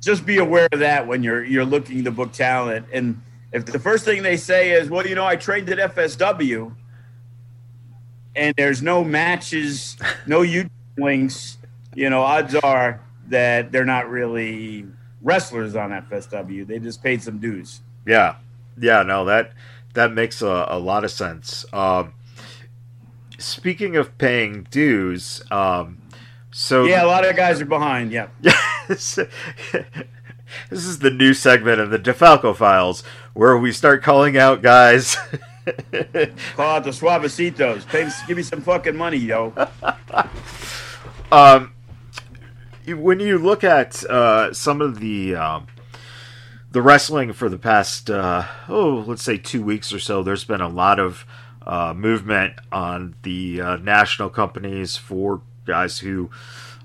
just 0.00 0.26
be 0.26 0.38
aware 0.38 0.68
of 0.72 0.80
that 0.80 1.06
when 1.06 1.22
you're 1.22 1.44
you're 1.44 1.64
looking 1.64 2.04
to 2.04 2.10
book 2.10 2.32
talent. 2.32 2.86
And 2.92 3.22
if 3.52 3.64
the 3.64 3.78
first 3.78 4.04
thing 4.04 4.24
they 4.24 4.36
say 4.36 4.72
is, 4.72 4.90
"Well, 4.90 5.06
you 5.06 5.14
know, 5.14 5.24
I 5.24 5.36
trained 5.36 5.68
at 5.70 5.94
FSW," 5.94 6.74
and 8.34 8.54
there's 8.56 8.82
no 8.82 9.04
matches, 9.04 9.96
no 10.26 10.40
YouTube 10.42 10.70
links, 10.98 11.58
you 11.94 12.10
know, 12.10 12.22
odds 12.22 12.54
are 12.56 13.00
that 13.28 13.72
they're 13.72 13.84
not 13.84 14.08
really 14.10 14.86
wrestlers 15.22 15.74
on 15.76 15.90
FSW. 15.90 16.66
They 16.66 16.78
just 16.78 17.02
paid 17.02 17.22
some 17.22 17.38
dues. 17.38 17.80
Yeah. 18.06 18.36
Yeah. 18.78 19.02
No, 19.02 19.24
that 19.24 19.52
that 19.94 20.12
makes 20.12 20.42
a, 20.42 20.66
a 20.68 20.78
lot 20.78 21.04
of 21.04 21.10
sense. 21.10 21.64
Um, 21.72 22.14
speaking 23.38 23.96
of 23.96 24.16
paying 24.18 24.66
dues, 24.70 25.42
um, 25.50 25.98
so 26.50 26.84
Yeah, 26.84 27.04
a 27.04 27.06
lot 27.06 27.26
of 27.26 27.36
guys 27.36 27.60
are 27.60 27.66
behind. 27.66 28.12
Yeah. 28.12 28.28
this 28.88 29.18
is 30.70 30.98
the 31.00 31.10
new 31.10 31.34
segment 31.34 31.80
of 31.80 31.90
the 31.90 31.98
DeFalco 31.98 32.54
Files 32.56 33.02
where 33.34 33.56
we 33.56 33.72
start 33.72 34.02
calling 34.02 34.36
out 34.36 34.62
guys. 34.62 35.16
Call 36.56 36.66
out 36.66 36.84
the 36.84 36.90
Suavecitos. 36.90 37.86
Pay, 37.86 38.08
give 38.26 38.36
me 38.36 38.42
some 38.42 38.62
fucking 38.62 38.96
money, 38.96 39.18
yo. 39.18 39.52
um, 41.30 41.72
when 42.86 43.20
you 43.20 43.38
look 43.38 43.64
at 43.64 44.04
uh, 44.04 44.52
some 44.52 44.80
of 44.80 45.00
the 45.00 45.34
um, 45.34 45.66
the 46.70 46.82
wrestling 46.82 47.32
for 47.32 47.48
the 47.48 47.58
past 47.58 48.10
uh, 48.10 48.44
oh 48.68 49.04
let's 49.06 49.22
say 49.22 49.36
two 49.36 49.62
weeks 49.62 49.92
or 49.92 49.98
so, 49.98 50.22
there's 50.22 50.44
been 50.44 50.60
a 50.60 50.68
lot 50.68 50.98
of 50.98 51.26
uh, 51.66 51.92
movement 51.94 52.54
on 52.72 53.14
the 53.22 53.60
uh, 53.60 53.76
national 53.76 54.30
companies 54.30 54.96
for 54.96 55.42
guys 55.66 55.98
who 55.98 56.30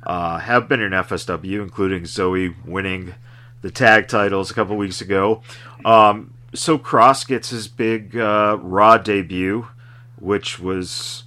uh, 0.05 0.39
have 0.39 0.67
been 0.67 0.81
in 0.81 0.91
FSW, 0.91 1.61
including 1.61 2.03
Zoey 2.03 2.53
winning 2.65 3.15
the 3.61 3.71
tag 3.71 4.09
titles 4.09 4.51
a 4.51 4.53
couple 4.53 4.75
weeks 4.75 4.99
ago. 4.99 5.41
Um, 5.85 6.33
so 6.53 6.77
Kross 6.77 7.25
gets 7.25 7.49
his 7.49 7.67
big 7.67 8.17
uh, 8.17 8.57
Raw 8.61 8.97
debut, 8.97 9.67
which 10.19 10.59
was 10.59 11.23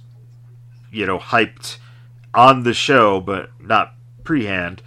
you 0.91 1.05
know 1.05 1.17
hyped 1.17 1.77
on 2.33 2.63
the 2.63 2.73
show, 2.73 3.19
but 3.19 3.49
not 3.59 3.93
pre-hand. 4.23 4.81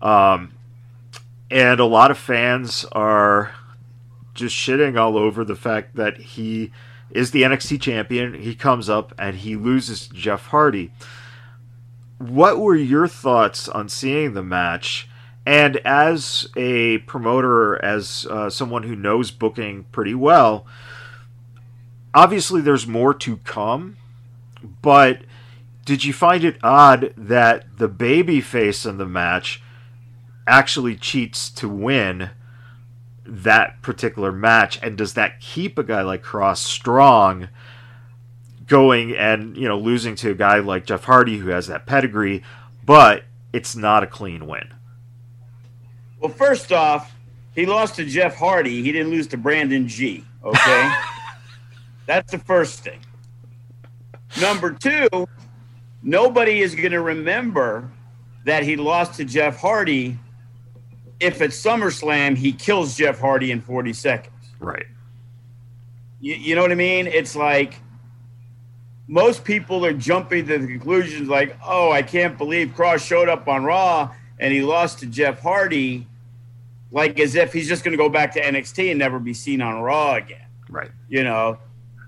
Um, 0.00 0.52
and 1.50 1.80
a 1.80 1.84
lot 1.84 2.10
of 2.10 2.18
fans 2.18 2.84
are 2.92 3.54
just 4.34 4.56
shitting 4.56 4.98
all 4.98 5.16
over 5.18 5.44
the 5.44 5.56
fact 5.56 5.96
that 5.96 6.16
he 6.18 6.72
is 7.10 7.32
the 7.32 7.42
NXT 7.42 7.80
champion. 7.80 8.34
He 8.34 8.54
comes 8.54 8.88
up 8.88 9.12
and 9.18 9.36
he 9.36 9.56
loses 9.56 10.08
to 10.08 10.14
Jeff 10.14 10.46
Hardy. 10.46 10.92
What 12.18 12.58
were 12.58 12.76
your 12.76 13.08
thoughts 13.08 13.68
on 13.68 13.88
seeing 13.88 14.34
the 14.34 14.42
match? 14.42 15.08
And 15.46 15.78
as 15.78 16.48
a 16.56 16.98
promoter, 16.98 17.82
as 17.84 18.26
uh, 18.30 18.50
someone 18.50 18.84
who 18.84 18.94
knows 18.94 19.30
booking 19.30 19.84
pretty 19.90 20.14
well, 20.14 20.66
obviously 22.14 22.60
there's 22.60 22.86
more 22.86 23.14
to 23.14 23.38
come, 23.38 23.96
but 24.82 25.22
did 25.90 26.04
you 26.04 26.12
find 26.12 26.44
it 26.44 26.56
odd 26.62 27.12
that 27.16 27.78
the 27.78 27.88
baby 27.88 28.40
face 28.40 28.86
in 28.86 28.96
the 28.98 29.04
match 29.04 29.60
actually 30.46 30.94
cheats 30.94 31.50
to 31.50 31.68
win 31.68 32.30
that 33.26 33.82
particular 33.82 34.30
match? 34.30 34.78
And 34.84 34.96
does 34.96 35.14
that 35.14 35.40
keep 35.40 35.78
a 35.78 35.82
guy 35.82 36.02
like 36.02 36.22
Kross 36.22 36.58
strong 36.58 37.48
going 38.68 39.16
and 39.16 39.56
you 39.56 39.66
know 39.66 39.76
losing 39.76 40.14
to 40.14 40.30
a 40.30 40.34
guy 40.34 40.60
like 40.60 40.86
Jeff 40.86 41.02
Hardy 41.02 41.38
who 41.38 41.48
has 41.48 41.66
that 41.66 41.86
pedigree 41.86 42.44
but 42.84 43.24
it's 43.52 43.74
not 43.74 44.04
a 44.04 44.06
clean 44.06 44.46
win? 44.46 44.72
Well 46.20 46.30
first 46.30 46.70
off 46.70 47.16
he 47.52 47.66
lost 47.66 47.96
to 47.96 48.04
Jeff 48.04 48.36
Hardy. 48.36 48.80
He 48.80 48.92
didn't 48.92 49.10
lose 49.10 49.26
to 49.26 49.36
Brandon 49.36 49.88
G 49.88 50.24
okay? 50.44 50.92
That's 52.06 52.30
the 52.30 52.38
first 52.38 52.84
thing. 52.84 53.00
Number 54.40 54.70
2 54.70 55.26
nobody 56.02 56.60
is 56.60 56.74
going 56.74 56.92
to 56.92 57.00
remember 57.00 57.90
that 58.44 58.62
he 58.62 58.76
lost 58.76 59.14
to 59.14 59.24
Jeff 59.24 59.58
Hardy 59.58 60.18
if 61.20 61.42
at 61.42 61.50
SummerSlam 61.50 62.36
he 62.36 62.52
kills 62.52 62.96
Jeff 62.96 63.20
Hardy 63.20 63.52
in 63.52 63.60
40 63.60 63.92
seconds. 63.92 64.34
Right. 64.58 64.86
You, 66.20 66.34
you 66.34 66.54
know 66.54 66.62
what 66.62 66.72
I 66.72 66.76
mean? 66.76 67.06
It's 67.06 67.36
like 67.36 67.74
most 69.06 69.44
people 69.44 69.84
are 69.84 69.92
jumping 69.92 70.46
to 70.46 70.58
the 70.58 70.66
conclusions 70.66 71.28
like, 71.28 71.56
oh, 71.66 71.90
I 71.92 72.02
can't 72.02 72.38
believe 72.38 72.68
Kross 72.68 73.06
showed 73.06 73.28
up 73.28 73.48
on 73.48 73.64
Raw 73.64 74.14
and 74.38 74.52
he 74.52 74.62
lost 74.62 75.00
to 75.00 75.06
Jeff 75.06 75.40
Hardy, 75.40 76.06
like 76.90 77.20
as 77.20 77.34
if 77.34 77.52
he's 77.52 77.68
just 77.68 77.84
going 77.84 77.92
to 77.92 77.98
go 77.98 78.08
back 78.08 78.32
to 78.34 78.40
NXT 78.40 78.90
and 78.90 78.98
never 78.98 79.18
be 79.18 79.34
seen 79.34 79.60
on 79.60 79.82
Raw 79.82 80.14
again. 80.14 80.46
Right. 80.68 80.90
You 81.08 81.24
know, 81.24 81.58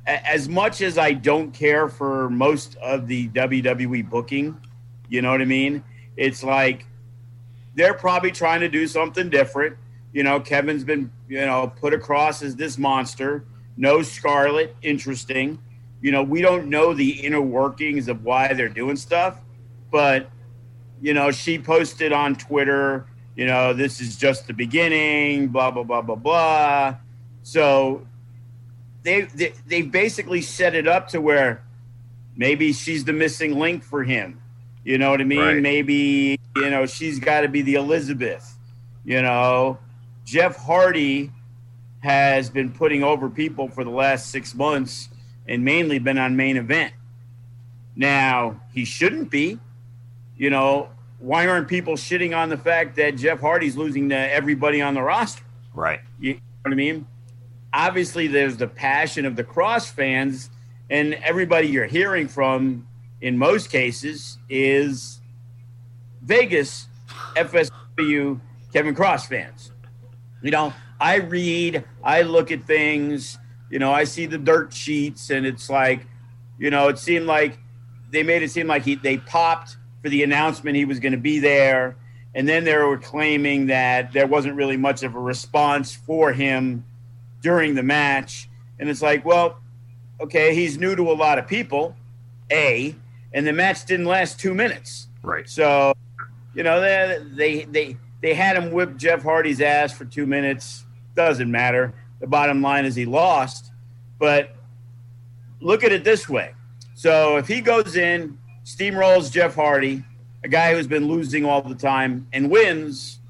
as 0.06 0.48
much 0.48 0.80
as 0.80 0.98
I 0.98 1.12
don't 1.12 1.52
care 1.52 1.88
for 1.88 2.28
most 2.30 2.76
of 2.76 3.06
the 3.06 3.28
WWE 3.28 4.08
booking, 4.08 4.60
you 5.08 5.22
know 5.22 5.30
what 5.30 5.40
I 5.40 5.44
mean? 5.44 5.84
It's 6.16 6.42
like 6.42 6.86
they're 7.74 7.94
probably 7.94 8.32
trying 8.32 8.60
to 8.60 8.68
do 8.68 8.86
something 8.86 9.30
different. 9.30 9.76
You 10.12 10.22
know, 10.22 10.40
Kevin's 10.40 10.84
been, 10.84 11.10
you 11.28 11.40
know, 11.40 11.72
put 11.80 11.94
across 11.94 12.42
as 12.42 12.56
this 12.56 12.76
monster. 12.78 13.44
No 13.76 14.02
Scarlett, 14.02 14.76
interesting. 14.82 15.58
You 16.02 16.10
know, 16.10 16.22
we 16.22 16.42
don't 16.42 16.66
know 16.66 16.92
the 16.92 17.24
inner 17.24 17.40
workings 17.40 18.08
of 18.08 18.24
why 18.24 18.52
they're 18.52 18.68
doing 18.68 18.96
stuff, 18.96 19.38
but 19.90 20.28
you 21.00 21.14
know, 21.14 21.30
she 21.30 21.58
posted 21.58 22.12
on 22.12 22.36
Twitter, 22.36 23.06
you 23.34 23.46
know, 23.46 23.72
this 23.72 24.00
is 24.00 24.16
just 24.16 24.46
the 24.46 24.52
beginning, 24.52 25.48
blah 25.48 25.70
blah 25.70 25.84
blah 25.84 26.02
blah 26.02 26.16
blah. 26.16 26.96
So 27.42 28.06
they 29.02 29.22
they, 29.22 29.52
they 29.66 29.82
basically 29.82 30.42
set 30.42 30.74
it 30.74 30.86
up 30.86 31.08
to 31.08 31.20
where 31.20 31.62
maybe 32.36 32.72
she's 32.72 33.04
the 33.04 33.12
missing 33.12 33.58
link 33.58 33.82
for 33.82 34.04
him 34.04 34.42
you 34.84 34.98
know 34.98 35.10
what 35.10 35.20
I 35.20 35.24
mean? 35.24 35.38
Right. 35.38 35.62
Maybe, 35.62 36.38
you 36.56 36.70
know, 36.70 36.86
she's 36.86 37.18
got 37.18 37.42
to 37.42 37.48
be 37.48 37.62
the 37.62 37.74
Elizabeth. 37.74 38.56
You 39.04 39.22
know, 39.22 39.78
Jeff 40.24 40.56
Hardy 40.56 41.30
has 42.00 42.50
been 42.50 42.72
putting 42.72 43.04
over 43.04 43.30
people 43.30 43.68
for 43.68 43.84
the 43.84 43.90
last 43.90 44.30
six 44.30 44.54
months 44.54 45.08
and 45.46 45.64
mainly 45.64 45.98
been 45.98 46.18
on 46.18 46.36
main 46.36 46.56
event. 46.56 46.92
Now, 47.94 48.60
he 48.72 48.84
shouldn't 48.84 49.30
be. 49.30 49.60
You 50.36 50.50
know, 50.50 50.88
why 51.20 51.46
aren't 51.46 51.68
people 51.68 51.94
shitting 51.94 52.36
on 52.36 52.48
the 52.48 52.56
fact 52.56 52.96
that 52.96 53.16
Jeff 53.16 53.38
Hardy's 53.38 53.76
losing 53.76 54.08
to 54.08 54.16
everybody 54.16 54.82
on 54.82 54.94
the 54.94 55.02
roster? 55.02 55.44
Right. 55.74 56.00
You 56.18 56.34
know 56.34 56.40
what 56.62 56.72
I 56.72 56.76
mean? 56.76 57.06
Obviously, 57.74 58.26
there's 58.26 58.56
the 58.56 58.68
passion 58.68 59.24
of 59.24 59.36
the 59.36 59.44
Kross 59.44 59.90
fans, 59.90 60.50
and 60.90 61.14
everybody 61.14 61.68
you're 61.68 61.86
hearing 61.86 62.28
from 62.28 62.86
in 63.20 63.38
most 63.38 63.70
cases 63.70 64.38
is 64.50 65.20
Vegas 66.22 66.88
FSW 67.34 68.40
Kevin 68.72 68.94
Kross 68.94 69.26
fans. 69.26 69.70
You 70.42 70.50
know, 70.50 70.72
I 71.00 71.16
read, 71.16 71.84
I 72.02 72.22
look 72.22 72.50
at 72.50 72.64
things, 72.64 73.38
you 73.70 73.78
know, 73.78 73.92
I 73.92 74.04
see 74.04 74.26
the 74.26 74.38
dirt 74.38 74.72
sheets 74.72 75.30
and 75.30 75.46
it's 75.46 75.70
like, 75.70 76.06
you 76.58 76.70
know, 76.70 76.88
it 76.88 76.98
seemed 76.98 77.26
like 77.26 77.58
they 78.10 78.22
made 78.22 78.42
it 78.42 78.50
seem 78.50 78.66
like 78.66 78.84
he 78.84 78.96
they 78.96 79.18
popped 79.18 79.76
for 80.02 80.08
the 80.08 80.22
announcement 80.22 80.76
he 80.76 80.84
was 80.84 81.00
going 81.00 81.12
to 81.12 81.18
be 81.18 81.38
there 81.38 81.96
and 82.34 82.48
then 82.48 82.64
they 82.64 82.76
were 82.76 82.98
claiming 82.98 83.66
that 83.66 84.12
there 84.12 84.26
wasn't 84.26 84.54
really 84.54 84.76
much 84.76 85.02
of 85.02 85.14
a 85.14 85.18
response 85.18 85.94
for 85.94 86.32
him 86.32 86.84
during 87.42 87.74
the 87.74 87.82
match 87.82 88.48
and 88.78 88.90
it's 88.90 89.00
like, 89.00 89.24
well, 89.24 89.60
okay, 90.20 90.54
he's 90.54 90.76
new 90.76 90.96
to 90.96 91.02
a 91.10 91.14
lot 91.14 91.38
of 91.38 91.46
people. 91.46 91.94
A, 92.50 92.96
and 93.32 93.46
the 93.46 93.52
match 93.52 93.84
didn't 93.86 94.06
last 94.06 94.40
two 94.40 94.54
minutes. 94.54 95.06
Right. 95.22 95.48
So, 95.48 95.94
you 96.52 96.64
know, 96.64 96.80
they 96.80 97.18
they 97.34 97.64
they 97.64 97.96
they 98.20 98.34
had 98.34 98.56
him 98.56 98.72
whip 98.72 98.96
Jeff 98.96 99.22
Hardy's 99.22 99.60
ass 99.60 99.92
for 99.92 100.04
two 100.04 100.26
minutes. 100.26 100.84
Doesn't 101.14 101.50
matter. 101.50 101.94
The 102.20 102.26
bottom 102.26 102.60
line 102.60 102.84
is 102.84 102.96
he 102.96 103.04
lost. 103.04 103.70
But 104.18 104.50
look 105.60 105.84
at 105.84 105.92
it 105.92 106.02
this 106.02 106.28
way. 106.28 106.54
So 106.94 107.36
if 107.36 107.46
he 107.46 107.60
goes 107.60 107.96
in, 107.96 108.36
steamrolls 108.64 109.30
Jeff 109.30 109.54
Hardy, 109.54 110.04
a 110.42 110.48
guy 110.48 110.74
who's 110.74 110.88
been 110.88 111.06
losing 111.06 111.44
all 111.44 111.62
the 111.62 111.74
time, 111.74 112.26
and 112.32 112.50
wins, 112.50 113.20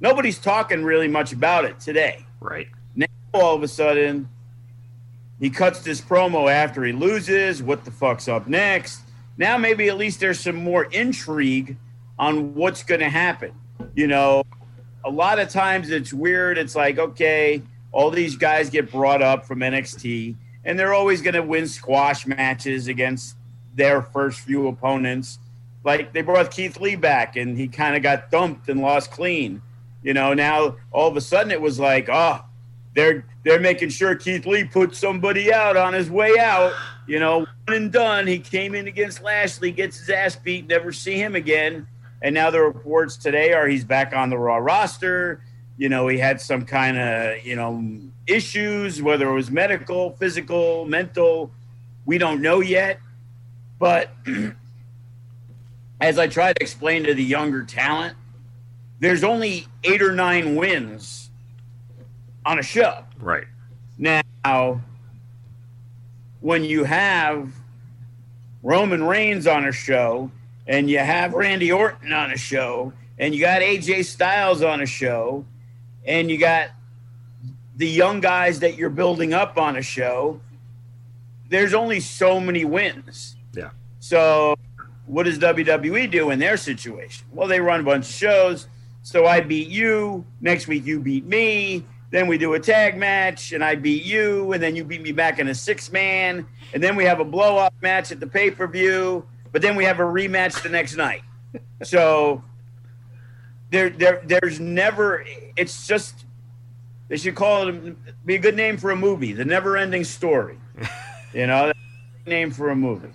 nobody's 0.00 0.38
talking 0.38 0.82
really 0.82 1.08
much 1.08 1.32
about 1.32 1.66
it 1.66 1.78
today. 1.78 2.24
Right. 2.40 2.68
All 3.32 3.54
of 3.54 3.62
a 3.62 3.68
sudden, 3.68 4.28
he 5.40 5.50
cuts 5.50 5.80
this 5.80 6.00
promo 6.00 6.52
after 6.52 6.84
he 6.84 6.92
loses. 6.92 7.62
What 7.62 7.84
the 7.84 7.90
fuck's 7.90 8.28
up 8.28 8.46
next? 8.46 9.02
now 9.36 9.56
maybe 9.56 9.88
at 9.88 9.96
least 9.96 10.20
there's 10.20 10.40
some 10.40 10.56
more 10.56 10.84
intrigue 10.84 11.76
on 12.18 12.54
what's 12.54 12.82
going 12.82 13.00
to 13.00 13.08
happen. 13.08 13.52
You 13.94 14.06
know, 14.06 14.44
a 15.04 15.10
lot 15.10 15.38
of 15.38 15.48
times 15.48 15.90
it's 15.90 16.12
weird. 16.12 16.58
It's 16.58 16.76
like, 16.76 16.98
okay, 16.98 17.62
all 17.90 18.10
these 18.10 18.36
guys 18.36 18.70
get 18.70 18.90
brought 18.90 19.22
up 19.22 19.44
from 19.44 19.60
NXT, 19.60 20.36
and 20.64 20.78
they're 20.78 20.94
always 20.94 21.22
going 21.22 21.34
to 21.34 21.42
win 21.42 21.66
squash 21.66 22.26
matches 22.26 22.86
against 22.86 23.36
their 23.74 24.02
first 24.02 24.40
few 24.40 24.68
opponents. 24.68 25.38
Like 25.84 26.12
they 26.12 26.22
brought 26.22 26.50
Keith 26.50 26.80
Lee 26.80 26.96
back, 26.96 27.36
and 27.36 27.56
he 27.58 27.66
kind 27.66 27.96
of 27.96 28.02
got 28.02 28.30
dumped 28.30 28.68
and 28.68 28.80
lost 28.80 29.10
clean. 29.10 29.62
You 30.02 30.14
know, 30.14 30.34
now 30.34 30.76
all 30.92 31.08
of 31.08 31.16
a 31.16 31.20
sudden 31.20 31.50
it 31.50 31.60
was 31.60 31.80
like, 31.80 32.08
oh, 32.08 32.44
they're 32.94 33.24
they're 33.44 33.60
making 33.60 33.88
sure 33.88 34.14
Keith 34.14 34.46
Lee 34.46 34.64
puts 34.64 34.98
somebody 34.98 35.52
out 35.52 35.76
on 35.76 35.92
his 35.92 36.10
way 36.10 36.38
out. 36.38 36.72
You 37.06 37.18
know, 37.18 37.38
one 37.38 37.48
and 37.68 37.92
done. 37.92 38.26
He 38.26 38.38
came 38.38 38.74
in 38.74 38.86
against 38.86 39.22
Lashley, 39.22 39.72
gets 39.72 39.98
his 39.98 40.10
ass 40.10 40.36
beat, 40.36 40.68
never 40.68 40.92
see 40.92 41.16
him 41.16 41.34
again. 41.34 41.86
And 42.20 42.34
now 42.34 42.50
the 42.50 42.60
reports 42.60 43.16
today 43.16 43.52
are 43.52 43.66
he's 43.66 43.84
back 43.84 44.14
on 44.14 44.30
the 44.30 44.38
Raw 44.38 44.58
roster. 44.58 45.42
You 45.76 45.88
know, 45.88 46.06
he 46.06 46.18
had 46.18 46.40
some 46.40 46.64
kind 46.64 46.96
of, 46.96 47.44
you 47.44 47.56
know, 47.56 47.82
issues, 48.26 49.02
whether 49.02 49.28
it 49.28 49.34
was 49.34 49.50
medical, 49.50 50.12
physical, 50.12 50.84
mental. 50.84 51.50
We 52.06 52.18
don't 52.18 52.40
know 52.40 52.60
yet. 52.60 53.00
But 53.80 54.10
as 56.00 56.18
I 56.18 56.28
try 56.28 56.52
to 56.52 56.62
explain 56.62 57.02
to 57.04 57.14
the 57.14 57.24
younger 57.24 57.64
talent, 57.64 58.16
there's 59.00 59.24
only 59.24 59.66
eight 59.82 60.02
or 60.02 60.12
nine 60.12 60.54
wins 60.54 61.21
on 62.44 62.58
a 62.58 62.62
show. 62.62 63.04
Right. 63.18 63.46
Now, 63.98 64.80
when 66.40 66.64
you 66.64 66.84
have 66.84 67.52
Roman 68.62 69.04
Reigns 69.04 69.46
on 69.46 69.66
a 69.66 69.72
show 69.72 70.30
and 70.66 70.90
you 70.90 70.98
have 70.98 71.34
Randy 71.34 71.70
Orton 71.72 72.12
on 72.12 72.32
a 72.32 72.36
show 72.36 72.92
and 73.18 73.34
you 73.34 73.40
got 73.40 73.62
AJ 73.62 74.04
Styles 74.06 74.62
on 74.62 74.80
a 74.80 74.86
show 74.86 75.44
and 76.04 76.30
you 76.30 76.38
got 76.38 76.70
the 77.76 77.88
young 77.88 78.20
guys 78.20 78.60
that 78.60 78.76
you're 78.76 78.90
building 78.90 79.32
up 79.32 79.56
on 79.56 79.76
a 79.76 79.82
show, 79.82 80.40
there's 81.48 81.74
only 81.74 82.00
so 82.00 82.40
many 82.40 82.64
wins. 82.64 83.36
Yeah. 83.54 83.70
So, 84.00 84.56
what 85.06 85.24
does 85.24 85.38
WWE 85.38 86.10
do 86.10 86.30
in 86.30 86.38
their 86.38 86.56
situation? 86.56 87.26
Well, 87.32 87.48
they 87.48 87.60
run 87.60 87.80
a 87.80 87.82
bunch 87.82 88.06
of 88.06 88.14
shows. 88.14 88.68
So 89.02 89.26
I 89.26 89.40
beat 89.40 89.68
you. 89.68 90.24
Next 90.40 90.68
week, 90.68 90.86
you 90.86 91.00
beat 91.00 91.24
me. 91.24 91.84
Then 92.12 92.26
we 92.26 92.36
do 92.36 92.52
a 92.52 92.60
tag 92.60 92.98
match, 92.98 93.52
and 93.52 93.64
I 93.64 93.74
beat 93.74 94.04
you, 94.04 94.52
and 94.52 94.62
then 94.62 94.76
you 94.76 94.84
beat 94.84 95.00
me 95.00 95.12
back 95.12 95.38
in 95.38 95.48
a 95.48 95.54
six 95.54 95.90
man, 95.90 96.46
and 96.74 96.82
then 96.82 96.94
we 96.94 97.04
have 97.04 97.20
a 97.20 97.24
blow 97.24 97.56
up 97.56 97.72
match 97.80 98.12
at 98.12 98.20
the 98.20 98.26
pay 98.26 98.50
per 98.50 98.66
view, 98.66 99.26
but 99.50 99.62
then 99.62 99.76
we 99.76 99.84
have 99.84 99.98
a 99.98 100.02
rematch 100.02 100.62
the 100.62 100.68
next 100.68 100.94
night. 100.94 101.22
So 101.82 102.44
there, 103.70 103.88
there, 103.88 104.22
there's 104.26 104.60
never. 104.60 105.24
It's 105.56 105.86
just 105.86 106.26
they 107.08 107.16
should 107.16 107.34
call 107.34 107.68
it 107.68 108.26
be 108.26 108.34
a 108.34 108.38
good 108.38 108.56
name 108.56 108.76
for 108.76 108.90
a 108.90 108.96
movie, 108.96 109.32
the 109.32 109.44
never 109.44 109.76
ending 109.76 110.04
story. 110.04 110.58
You 111.34 111.46
know, 111.46 111.72
name 112.26 112.50
for 112.50 112.68
a 112.68 112.76
movie 112.76 113.08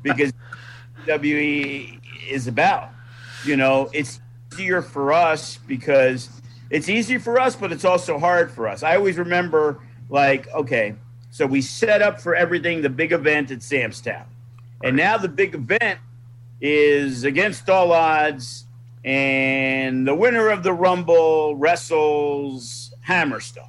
because 0.00 0.32
WWE 1.04 2.00
is 2.30 2.46
about. 2.46 2.88
You 3.44 3.58
know, 3.58 3.90
it's 3.92 4.22
easier 4.54 4.80
for 4.80 5.12
us 5.12 5.58
because 5.58 6.30
it's 6.72 6.88
easy 6.88 7.18
for 7.18 7.38
us, 7.38 7.54
but 7.54 7.70
it's 7.70 7.84
also 7.84 8.18
hard 8.18 8.50
for 8.50 8.66
us. 8.66 8.82
I 8.82 8.96
always 8.96 9.18
remember, 9.18 9.80
like, 10.08 10.48
okay, 10.52 10.94
so 11.30 11.46
we 11.46 11.60
set 11.60 12.00
up 12.00 12.18
for 12.18 12.34
everything 12.34 12.80
the 12.80 12.88
big 12.88 13.12
event 13.12 13.50
at 13.50 13.62
Sam's 13.62 14.00
Town. 14.00 14.24
And 14.82 14.96
now 14.96 15.18
the 15.18 15.28
big 15.28 15.54
event 15.54 16.00
is 16.62 17.24
against 17.24 17.68
all 17.68 17.92
odds, 17.92 18.64
and 19.04 20.08
the 20.08 20.14
winner 20.14 20.48
of 20.48 20.62
the 20.62 20.72
Rumble 20.72 21.56
wrestles 21.56 22.94
Hammerstone. 23.06 23.68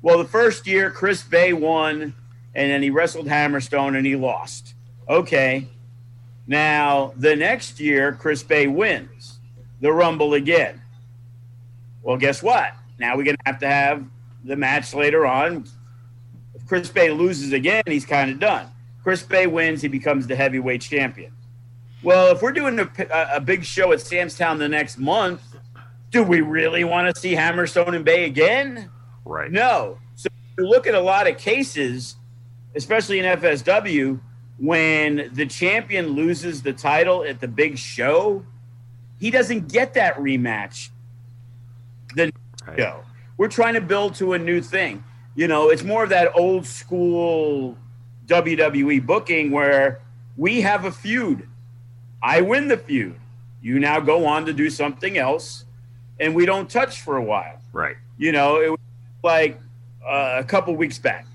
Well, 0.00 0.18
the 0.18 0.24
first 0.24 0.66
year, 0.66 0.90
Chris 0.90 1.22
Bey 1.22 1.52
won, 1.52 2.14
and 2.54 2.70
then 2.70 2.82
he 2.82 2.90
wrestled 2.90 3.26
Hammerstone 3.26 3.96
and 3.96 4.06
he 4.06 4.16
lost. 4.16 4.74
Okay. 5.08 5.68
Now, 6.46 7.12
the 7.16 7.36
next 7.36 7.78
year, 7.78 8.12
Chris 8.12 8.42
Bey 8.42 8.66
wins 8.66 9.38
the 9.80 9.92
Rumble 9.92 10.34
again. 10.34 10.81
Well, 12.02 12.16
guess 12.16 12.42
what? 12.42 12.72
Now 12.98 13.16
we're 13.16 13.24
going 13.24 13.36
to 13.36 13.42
have 13.46 13.58
to 13.60 13.68
have 13.68 14.04
the 14.44 14.56
match 14.56 14.94
later 14.94 15.26
on. 15.26 15.66
If 16.54 16.66
Chris 16.66 16.88
Bey 16.88 17.10
loses 17.10 17.52
again, 17.52 17.82
he's 17.86 18.04
kind 18.04 18.30
of 18.30 18.38
done. 18.38 18.68
Chris 19.02 19.22
Bey 19.22 19.46
wins, 19.46 19.82
he 19.82 19.88
becomes 19.88 20.26
the 20.26 20.36
heavyweight 20.36 20.80
champion. 20.80 21.32
Well, 22.02 22.34
if 22.34 22.42
we're 22.42 22.52
doing 22.52 22.78
a, 22.78 22.90
a 23.34 23.40
big 23.40 23.64
show 23.64 23.92
at 23.92 24.00
Samstown 24.00 24.58
the 24.58 24.68
next 24.68 24.98
month, 24.98 25.42
do 26.10 26.22
we 26.22 26.40
really 26.40 26.84
want 26.84 27.12
to 27.12 27.20
see 27.20 27.34
Hammerstone 27.34 27.94
and 27.94 28.04
Bey 28.04 28.24
again? 28.24 28.90
Right. 29.24 29.50
No. 29.50 29.98
So 30.16 30.28
you 30.58 30.68
look 30.68 30.86
at 30.86 30.94
a 30.94 31.00
lot 31.00 31.28
of 31.28 31.38
cases, 31.38 32.16
especially 32.74 33.20
in 33.20 33.24
FSW, 33.24 34.20
when 34.58 35.30
the 35.32 35.46
champion 35.46 36.08
loses 36.08 36.62
the 36.62 36.72
title 36.72 37.24
at 37.24 37.40
the 37.40 37.48
big 37.48 37.78
show, 37.78 38.44
he 39.18 39.30
doesn't 39.30 39.72
get 39.72 39.94
that 39.94 40.16
rematch. 40.16 40.90
The 42.14 42.32
Right. 42.66 42.78
show. 42.78 43.02
We're 43.36 43.48
trying 43.48 43.74
to 43.74 43.80
build 43.80 44.14
to 44.16 44.34
a 44.34 44.38
new 44.38 44.60
thing. 44.60 45.02
You 45.34 45.48
know, 45.48 45.70
it's 45.70 45.82
more 45.82 46.04
of 46.04 46.10
that 46.10 46.30
old 46.34 46.66
school 46.66 47.76
WWE 48.26 49.04
booking 49.04 49.50
where 49.50 50.00
we 50.36 50.60
have 50.60 50.84
a 50.84 50.92
feud. 50.92 51.48
I 52.22 52.40
win 52.40 52.68
the 52.68 52.76
feud. 52.76 53.16
You 53.60 53.78
now 53.78 54.00
go 54.00 54.26
on 54.26 54.46
to 54.46 54.52
do 54.52 54.70
something 54.70 55.18
else, 55.18 55.64
and 56.20 56.34
we 56.34 56.46
don't 56.46 56.68
touch 56.70 57.00
for 57.00 57.16
a 57.16 57.22
while. 57.22 57.60
Right. 57.72 57.96
You 58.18 58.32
know, 58.32 58.60
it 58.60 58.70
was 58.70 58.78
like 59.22 59.60
uh, 60.06 60.36
a 60.38 60.44
couple 60.44 60.74
weeks 60.76 60.98
back. 60.98 61.26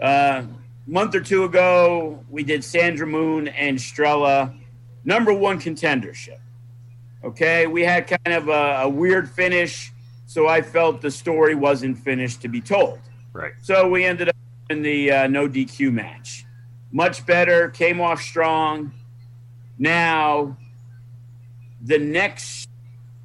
Uh, 0.00 0.42
month 0.86 1.14
or 1.14 1.20
two 1.20 1.44
ago, 1.44 2.24
we 2.30 2.42
did 2.42 2.62
Sandra 2.64 3.06
Moon 3.06 3.48
and 3.48 3.78
Strella, 3.78 4.54
number 5.04 5.32
one 5.32 5.60
contendership. 5.60 6.38
Okay, 7.24 7.66
we 7.68 7.82
had 7.82 8.06
kind 8.08 8.36
of 8.36 8.48
a, 8.48 8.80
a 8.82 8.88
weird 8.88 9.30
finish, 9.30 9.91
so 10.32 10.48
I 10.48 10.62
felt 10.62 11.02
the 11.02 11.10
story 11.10 11.54
wasn't 11.54 11.98
finished 11.98 12.40
to 12.40 12.48
be 12.48 12.62
told. 12.62 12.98
Right. 13.34 13.52
So 13.60 13.86
we 13.86 14.06
ended 14.06 14.30
up 14.30 14.36
in 14.70 14.80
the 14.80 15.12
uh, 15.12 15.26
no 15.26 15.46
DQ 15.46 15.92
match. 15.92 16.46
Much 16.90 17.26
better, 17.26 17.68
came 17.68 18.00
off 18.00 18.22
strong. 18.22 18.94
Now, 19.78 20.56
the 21.82 21.98
next, 21.98 22.70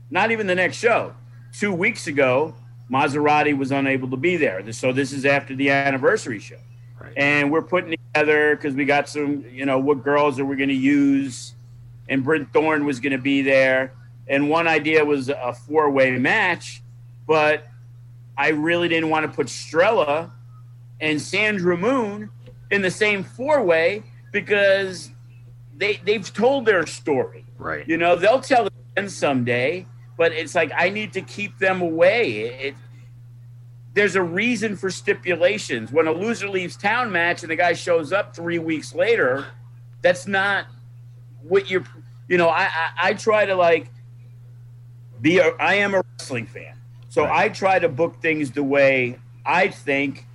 not 0.10 0.32
even 0.32 0.48
the 0.48 0.56
next 0.56 0.76
show, 0.76 1.14
two 1.54 1.72
weeks 1.72 2.08
ago, 2.08 2.54
Maserati 2.92 3.58
was 3.58 3.72
unable 3.72 4.10
to 4.10 4.18
be 4.18 4.36
there. 4.36 4.70
So 4.74 4.92
this 4.92 5.14
is 5.14 5.26
after 5.26 5.56
the 5.56 5.70
anniversary 5.70 6.40
show. 6.40 6.60
Right. 7.00 7.14
And 7.16 7.54
we're 7.54 7.62
putting 7.62 7.92
together 7.92 8.54
because 8.54 8.76
we 8.76 8.84
got 8.84 9.08
some, 9.08 9.46
you 9.50 9.66
know, 9.66 9.80
what 9.80 10.04
girls 10.04 10.42
are 10.42 10.46
we 10.46 10.58
going 10.58 10.68
to 10.68 10.76
use? 10.76 11.56
And 12.10 12.26
Brent 12.26 12.52
Thorne 12.52 12.84
was 12.84 13.00
going 13.00 13.14
to 13.14 13.18
be 13.18 13.44
there. 13.44 13.94
And 14.28 14.50
one 14.50 14.68
idea 14.68 15.06
was 15.06 15.30
a 15.30 15.54
four 15.54 15.90
way 15.90 16.12
match, 16.18 16.82
but 17.28 17.68
I 18.38 18.50
really 18.50 18.88
didn't 18.88 19.10
want 19.10 19.30
to 19.30 19.36
put 19.36 19.48
Strella 19.48 20.32
and 21.00 21.22
Sandra 21.22 21.78
Moon 21.78 22.30
in 22.72 22.82
the 22.82 22.92
same 22.92 23.24
four 23.24 23.62
way 23.64 24.04
because 24.32 25.12
they 25.76 26.00
they've 26.06 26.32
told 26.34 26.66
their 26.66 26.86
story. 26.88 27.46
Right. 27.58 27.88
You 27.88 27.98
know, 27.98 28.16
they'll 28.16 28.42
tell 28.42 28.68
it 28.68 28.74
again 28.96 29.10
someday, 29.10 29.86
but 30.18 30.32
it's 30.32 30.56
like 30.56 30.72
I 30.76 30.90
need 30.90 31.14
to 31.14 31.22
keep 31.22 31.58
them 31.60 31.82
away. 31.82 32.40
It, 32.40 32.66
it- 32.68 32.76
there's 33.94 34.16
a 34.16 34.22
reason 34.22 34.76
for 34.76 34.92
stipulations. 34.92 35.92
When 35.92 36.06
a 36.06 36.12
loser 36.12 36.48
leaves 36.48 36.78
town 36.78 37.12
match 37.12 37.42
and 37.42 37.50
the 37.50 37.56
guy 37.56 37.74
shows 37.74 38.14
up 38.14 38.36
three 38.36 38.60
weeks 38.60 38.94
later, 38.94 39.48
that's 40.04 40.28
not 40.28 40.68
what 41.42 41.68
you're. 41.72 41.84
You 42.28 42.38
know, 42.38 42.48
I 42.48 42.66
I, 42.66 42.90
I 43.10 43.14
try 43.16 43.46
to 43.48 43.56
like 43.56 43.90
be. 45.20 45.40
A, 45.40 45.48
I 45.60 45.76
am 45.76 45.96
a 45.96 46.04
wrestling 46.20 46.46
fan, 46.46 46.77
so 47.18 47.24
Right. 47.24 47.46
I 47.46 47.50
try 47.50 47.80
to 47.80 47.90
book 47.90 48.22
things 48.22 48.52
the 48.52 48.62
way 48.62 49.18
I 49.44 49.70
think 49.70 50.28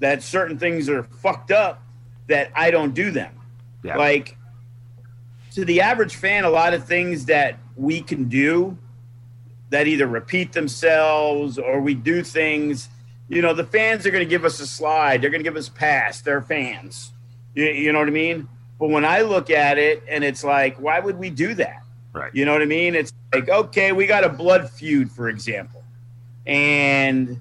that 0.00 0.24
certain 0.24 0.58
things 0.58 0.88
are 0.88 1.04
fucked 1.04 1.52
up 1.52 1.80
that 2.26 2.50
I 2.56 2.72
don't 2.72 2.92
do 2.92 3.12
them. 3.12 3.32
Yeah. 3.84 3.96
Like 3.96 4.36
to 5.52 5.64
the 5.64 5.80
average 5.80 6.16
fan, 6.16 6.42
a 6.42 6.50
lot 6.50 6.74
of 6.74 6.86
things 6.86 7.26
that 7.26 7.56
we 7.76 8.02
can 8.02 8.28
do 8.28 8.76
that 9.70 9.86
either 9.86 10.08
repeat 10.08 10.52
themselves 10.52 11.56
or 11.56 11.80
we 11.80 11.94
do 11.94 12.24
things. 12.24 12.88
You 13.28 13.40
know, 13.40 13.54
the 13.54 13.62
fans 13.62 14.04
are 14.04 14.10
going 14.10 14.26
to 14.26 14.28
give 14.28 14.44
us 14.44 14.58
a 14.58 14.66
slide. 14.66 15.22
They're 15.22 15.30
going 15.30 15.44
to 15.44 15.48
give 15.48 15.56
us 15.56 15.68
pass. 15.68 16.20
They're 16.20 16.42
fans. 16.42 17.12
You, 17.54 17.66
you 17.66 17.92
know 17.92 18.00
what 18.00 18.08
I 18.08 18.10
mean? 18.10 18.48
But 18.80 18.90
when 18.90 19.04
I 19.04 19.20
look 19.20 19.50
at 19.50 19.78
it 19.78 20.02
and 20.08 20.24
it's 20.24 20.42
like, 20.42 20.80
why 20.80 20.98
would 20.98 21.16
we 21.16 21.30
do 21.30 21.54
that? 21.54 21.84
Right. 22.12 22.34
You 22.34 22.44
know 22.44 22.52
what 22.52 22.62
I 22.62 22.66
mean? 22.66 22.96
It's 22.96 23.12
like, 23.32 23.48
okay, 23.48 23.92
we 23.92 24.08
got 24.08 24.24
a 24.24 24.28
blood 24.28 24.68
feud, 24.68 25.08
for 25.12 25.28
example. 25.28 25.81
And 26.46 27.40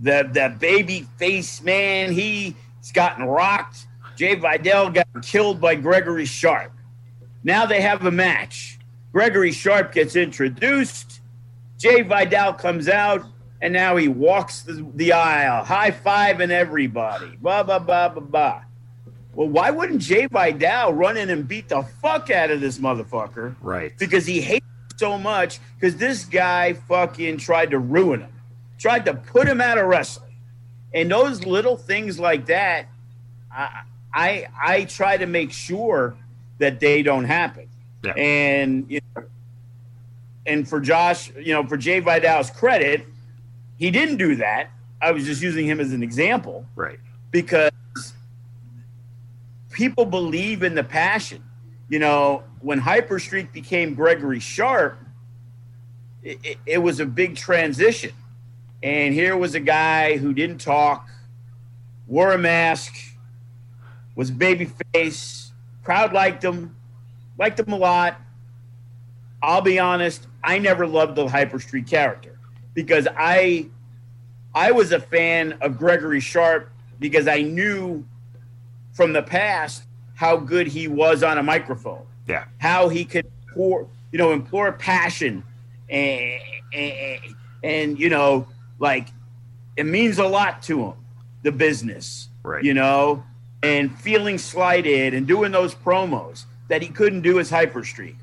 the 0.00 0.28
the 0.32 0.54
baby 0.58 1.06
face 1.16 1.62
man, 1.62 2.12
he's 2.12 2.54
gotten 2.92 3.24
rocked. 3.24 3.86
Jai 4.16 4.34
Vidal 4.34 4.90
got 4.90 5.06
killed 5.22 5.60
by 5.60 5.76
Gregory 5.76 6.24
Sharp. 6.24 6.72
Now 7.44 7.66
they 7.66 7.80
have 7.80 8.04
a 8.04 8.10
match. 8.10 8.78
Gregory 9.12 9.52
Sharp 9.52 9.92
gets 9.92 10.16
introduced. 10.16 11.20
Jai 11.78 12.02
Vidal 12.02 12.52
comes 12.54 12.88
out, 12.88 13.22
and 13.62 13.72
now 13.72 13.96
he 13.96 14.08
walks 14.08 14.62
the, 14.62 14.86
the 14.94 15.12
aisle, 15.12 15.64
high 15.64 15.92
five 15.92 16.38
fiving 16.38 16.50
everybody. 16.50 17.36
Blah, 17.40 17.62
blah, 17.62 17.78
blah, 17.78 18.08
blah, 18.08 18.22
blah. 18.22 18.62
Well, 19.34 19.48
why 19.48 19.70
wouldn't 19.70 20.02
Jai 20.02 20.26
Vidal 20.26 20.92
run 20.94 21.16
in 21.16 21.30
and 21.30 21.46
beat 21.46 21.68
the 21.68 21.82
fuck 22.02 22.28
out 22.30 22.50
of 22.50 22.60
this 22.60 22.78
motherfucker? 22.78 23.54
Right. 23.62 23.96
because 23.96 24.26
he 24.26 24.40
hates 24.40 24.66
so 24.98 25.16
much 25.18 25.60
because 25.74 25.96
this 25.96 26.24
guy 26.24 26.72
fucking 26.74 27.38
tried 27.38 27.70
to 27.70 27.78
ruin 27.78 28.20
him, 28.20 28.32
tried 28.78 29.04
to 29.06 29.14
put 29.14 29.46
him 29.48 29.60
out 29.60 29.78
of 29.78 29.86
wrestling, 29.86 30.34
and 30.92 31.10
those 31.10 31.44
little 31.46 31.76
things 31.76 32.18
like 32.18 32.46
that, 32.46 32.86
I 33.52 33.82
I, 34.12 34.46
I 34.60 34.84
try 34.84 35.16
to 35.16 35.26
make 35.26 35.52
sure 35.52 36.16
that 36.58 36.80
they 36.80 37.02
don't 37.02 37.24
happen. 37.24 37.68
Yeah. 38.02 38.12
And 38.12 38.86
you 38.88 39.00
know, 39.16 39.24
and 40.46 40.68
for 40.68 40.80
Josh, 40.80 41.30
you 41.36 41.52
know, 41.52 41.66
for 41.66 41.76
Jai 41.76 42.00
Vidal's 42.00 42.50
credit, 42.50 43.06
he 43.76 43.90
didn't 43.90 44.16
do 44.16 44.36
that. 44.36 44.70
I 45.00 45.12
was 45.12 45.24
just 45.24 45.42
using 45.42 45.66
him 45.66 45.78
as 45.78 45.92
an 45.92 46.02
example 46.02 46.64
Right. 46.74 46.98
because 47.30 47.70
people 49.70 50.04
believe 50.06 50.62
in 50.64 50.74
the 50.74 50.82
passion. 50.82 51.42
You 51.88 51.98
know, 51.98 52.44
when 52.60 52.80
Hyperstreak 52.80 53.52
became 53.52 53.94
Gregory 53.94 54.40
Sharp, 54.40 54.98
it, 56.22 56.38
it, 56.44 56.58
it 56.66 56.78
was 56.78 57.00
a 57.00 57.06
big 57.06 57.36
transition. 57.36 58.12
And 58.82 59.14
here 59.14 59.36
was 59.36 59.54
a 59.54 59.60
guy 59.60 60.16
who 60.18 60.32
didn't 60.32 60.58
talk, 60.58 61.08
wore 62.06 62.32
a 62.32 62.38
mask, 62.38 62.94
was 64.14 64.30
a 64.30 64.34
baby 64.34 64.70
face, 64.92 65.52
crowd 65.82 66.12
liked 66.12 66.44
him, 66.44 66.76
liked 67.38 67.58
him 67.58 67.72
a 67.72 67.76
lot. 67.76 68.20
I'll 69.42 69.62
be 69.62 69.78
honest, 69.78 70.26
I 70.42 70.58
never 70.58 70.86
loved 70.86 71.16
the 71.16 71.26
Hyperstreak 71.26 71.88
character 71.88 72.38
because 72.74 73.08
I 73.16 73.68
I 74.54 74.72
was 74.72 74.92
a 74.92 75.00
fan 75.00 75.52
of 75.60 75.78
Gregory 75.78 76.20
Sharp 76.20 76.70
because 76.98 77.28
I 77.28 77.42
knew 77.42 78.04
from 78.92 79.12
the 79.12 79.22
past 79.22 79.84
how 80.18 80.36
good 80.36 80.66
he 80.66 80.88
was 80.88 81.22
on 81.22 81.38
a 81.38 81.42
microphone, 81.44 82.04
Yeah. 82.26 82.46
how 82.58 82.88
he 82.88 83.04
could 83.04 83.24
pour, 83.54 83.86
you 84.10 84.18
know, 84.18 84.32
implore 84.32 84.72
passion 84.72 85.44
and, 85.88 86.40
and, 86.74 87.20
and 87.62 87.98
you 88.00 88.08
know, 88.10 88.48
like 88.80 89.10
it 89.76 89.86
means 89.86 90.18
a 90.18 90.26
lot 90.26 90.60
to 90.64 90.86
him, 90.86 90.94
the 91.44 91.52
business, 91.52 92.30
Right. 92.42 92.64
you 92.64 92.74
know, 92.74 93.22
and 93.62 93.96
feeling 94.00 94.38
slighted 94.38 95.14
and 95.14 95.24
doing 95.24 95.52
those 95.52 95.72
promos 95.72 96.46
that 96.66 96.82
he 96.82 96.88
couldn't 96.88 97.20
do 97.20 97.38
as 97.38 97.48
Hyper 97.48 97.84
Streak. 97.84 98.16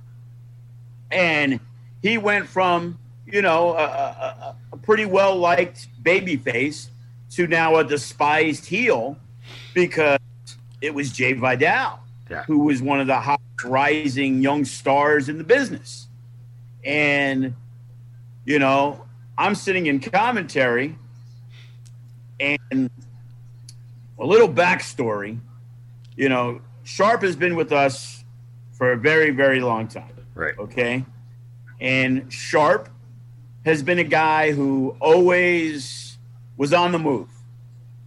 And 1.11 1.61
he 2.01 2.17
went 2.17 2.49
from, 2.49 2.99
you 3.25 3.41
know, 3.41 3.69
a, 3.69 3.83
a, 3.85 4.55
a 4.73 4.77
pretty 4.77 5.05
well 5.05 5.37
liked 5.37 5.87
babyface 6.03 6.89
to 7.31 7.47
now 7.47 7.77
a 7.77 7.85
despised 7.85 8.65
heel 8.65 9.17
because 9.73 10.19
it 10.81 10.93
was 10.93 11.11
Jai 11.11 11.33
Vidal, 11.33 11.99
Yeah. 12.29 12.43
who 12.43 12.59
was 12.59 12.81
one 12.81 12.99
of 12.99 13.07
the 13.07 13.19
hot 13.19 13.41
rising 13.63 14.41
young 14.41 14.65
stars 14.65 15.29
in 15.29 15.37
the 15.37 15.43
business. 15.43 16.07
And, 16.83 17.55
you 18.45 18.59
know, 18.59 19.05
I'm 19.37 19.55
sitting 19.55 19.87
in 19.87 19.99
commentary 19.99 20.97
and 22.39 22.89
a 24.19 24.25
little 24.25 24.49
backstory. 24.49 25.39
You 26.15 26.29
know, 26.29 26.61
Sharp 26.83 27.21
has 27.23 27.35
been 27.35 27.55
with 27.55 27.71
us 27.71 28.23
for 28.73 28.91
a 28.91 28.97
very, 28.97 29.31
very 29.31 29.59
long 29.61 29.87
time 29.87 30.11
Right. 30.33 30.57
okay? 30.59 31.05
And 31.79 32.31
Sharp 32.31 32.89
has 33.65 33.81
been 33.83 33.99
a 33.99 34.03
guy 34.03 34.51
who 34.51 34.95
always 34.99 36.17
was 36.57 36.71
on 36.73 36.91
the 36.91 36.99
move. 36.99 37.27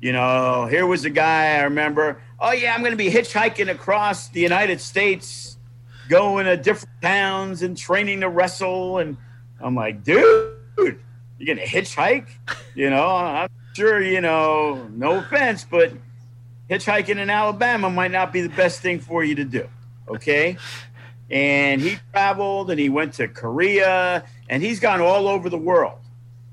You 0.00 0.12
know, 0.12 0.66
here 0.66 0.86
was 0.86 1.04
a 1.04 1.10
guy 1.10 1.56
I 1.56 1.62
remember, 1.62 2.20
oh, 2.40 2.52
yeah, 2.52 2.74
I'm 2.74 2.80
going 2.80 2.92
to 2.92 2.96
be 2.96 3.10
hitchhiking 3.10 3.70
across 3.70 4.28
the 4.28 4.40
United 4.40 4.80
States, 4.80 5.56
going 6.08 6.46
to 6.46 6.56
different 6.56 7.02
towns 7.02 7.62
and 7.62 7.76
training 7.76 8.20
to 8.20 8.28
wrestle. 8.28 8.98
And 8.98 9.16
I'm 9.60 9.74
like, 9.74 10.04
dude, 10.04 10.56
you're 10.76 10.94
going 11.44 11.58
to 11.58 11.66
hitchhike? 11.66 12.28
You 12.74 12.90
know, 12.90 13.06
I'm 13.08 13.48
sure, 13.74 14.02
you 14.02 14.20
know, 14.20 14.88
no 14.92 15.18
offense, 15.18 15.64
but 15.64 15.92
hitchhiking 16.70 17.18
in 17.18 17.30
Alabama 17.30 17.90
might 17.90 18.10
not 18.10 18.32
be 18.32 18.40
the 18.40 18.48
best 18.50 18.80
thing 18.80 19.00
for 19.00 19.24
you 19.24 19.34
to 19.36 19.44
do. 19.44 19.68
Okay. 20.08 20.56
And 21.30 21.80
he 21.80 21.98
traveled 22.12 22.70
and 22.70 22.80
he 22.80 22.88
went 22.88 23.14
to 23.14 23.28
Korea 23.28 24.24
and 24.48 24.62
he's 24.62 24.80
gone 24.80 25.00
all 25.00 25.28
over 25.28 25.50
the 25.50 25.58
world. 25.58 25.98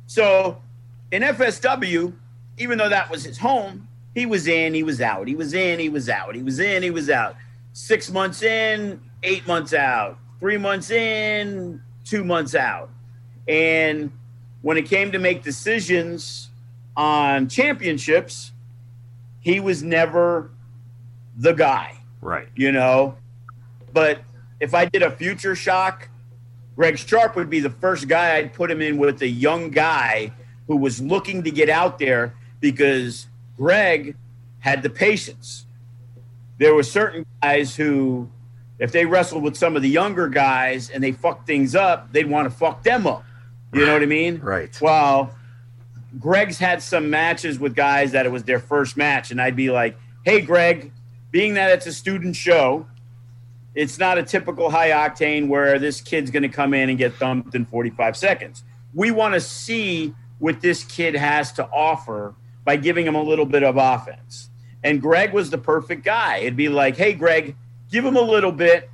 So 0.07 0.61
in 1.11 1.21
FSW, 1.23 2.13
even 2.57 2.77
though 2.77 2.89
that 2.89 3.09
was 3.09 3.23
his 3.23 3.37
home, 3.37 3.87
he 4.15 4.25
was 4.25 4.47
in, 4.47 4.73
he 4.73 4.81
was 4.81 5.01
out, 5.01 5.27
he 5.27 5.35
was 5.35 5.53
in, 5.53 5.77
he 5.77 5.89
was 5.89 6.09
out, 6.09 6.33
he 6.33 6.41
was 6.41 6.59
in, 6.59 6.81
he 6.81 6.89
was 6.89 7.09
out. 7.09 7.35
Six 7.73 8.09
months 8.09 8.41
in, 8.41 9.01
eight 9.21 9.45
months 9.45 9.73
out, 9.73 10.17
three 10.39 10.57
months 10.57 10.89
in, 10.89 11.81
two 12.05 12.23
months 12.23 12.55
out. 12.55 12.89
And 13.47 14.11
when 14.61 14.77
it 14.77 14.85
came 14.85 15.11
to 15.11 15.19
make 15.19 15.43
decisions 15.43 16.49
on 16.95 17.49
championships, 17.49 18.53
he 19.41 19.59
was 19.59 19.83
never 19.83 20.49
the 21.35 21.51
guy. 21.51 21.97
Right. 22.21 22.47
You 22.55 22.71
know, 22.71 23.17
but 23.93 24.19
if 24.61 24.73
I 24.73 24.85
did 24.85 25.03
a 25.03 25.11
future 25.11 25.55
shock, 25.55 26.07
Greg 26.77 26.97
Sharp 26.97 27.35
would 27.35 27.49
be 27.49 27.59
the 27.59 27.69
first 27.69 28.07
guy 28.07 28.37
I'd 28.37 28.53
put 28.53 28.71
him 28.71 28.81
in 28.81 28.97
with 28.97 29.21
a 29.21 29.27
young 29.27 29.71
guy 29.71 30.31
who 30.67 30.77
was 30.77 31.01
looking 31.01 31.43
to 31.43 31.51
get 31.51 31.69
out 31.69 31.99
there 31.99 32.33
because 32.61 33.27
Greg 33.57 34.15
had 34.59 34.83
the 34.83 34.89
patience. 34.89 35.65
There 36.57 36.73
were 36.73 36.83
certain 36.83 37.25
guys 37.41 37.75
who, 37.75 38.29
if 38.79 38.91
they 38.91 39.05
wrestled 39.05 39.43
with 39.43 39.55
some 39.57 39.75
of 39.75 39.81
the 39.81 39.89
younger 39.89 40.27
guys 40.27 40.89
and 40.89 41.03
they 41.03 41.11
fucked 41.11 41.47
things 41.47 41.75
up, 41.75 42.11
they'd 42.11 42.29
want 42.29 42.49
to 42.49 42.55
fuck 42.55 42.83
them 42.83 43.05
up. 43.05 43.23
You 43.73 43.85
know 43.85 43.93
what 43.93 44.01
I 44.03 44.07
mean? 44.07 44.39
Right. 44.39 44.77
Well, 44.81 45.35
Greg's 46.19 46.57
had 46.57 46.81
some 46.81 47.09
matches 47.09 47.59
with 47.59 47.75
guys 47.75 48.13
that 48.13 48.25
it 48.25 48.31
was 48.31 48.43
their 48.43 48.59
first 48.59 48.95
match, 48.95 49.31
and 49.31 49.41
I'd 49.41 49.55
be 49.55 49.69
like, 49.69 49.97
"Hey, 50.23 50.39
Greg, 50.39 50.91
being 51.31 51.55
that 51.55 51.71
it's 51.71 51.85
a 51.85 51.91
student 51.91 52.37
show, 52.37 52.85
it's 53.73 53.99
not 53.99 54.17
a 54.17 54.23
typical 54.23 54.69
high 54.69 54.91
octane 54.91 55.49
where 55.49 55.77
this 55.77 55.99
kid's 55.99 56.31
going 56.31 56.43
to 56.43 56.49
come 56.49 56.73
in 56.73 56.89
and 56.89 56.97
get 56.97 57.13
thumped 57.15 57.53
in 57.55 57.65
45 57.65 58.15
seconds. 58.15 58.63
We 58.93 59.11
want 59.11 59.33
to 59.33 59.41
see 59.41 60.15
what 60.39 60.61
this 60.61 60.85
kid 60.85 61.15
has 61.15 61.51
to 61.53 61.67
offer 61.67 62.33
by 62.65 62.75
giving 62.75 63.05
him 63.07 63.15
a 63.15 63.23
little 63.23 63.45
bit 63.45 63.63
of 63.63 63.77
offense." 63.77 64.49
And 64.83 65.01
Greg 65.01 65.31
was 65.31 65.49
the 65.49 65.57
perfect 65.57 66.03
guy. 66.03 66.39
It'd 66.39 66.57
be 66.57 66.67
like, 66.69 66.97
"Hey, 66.97 67.13
Greg, 67.13 67.55
give 67.89 68.03
him 68.03 68.17
a 68.17 68.21
little 68.21 68.51
bit, 68.51 68.89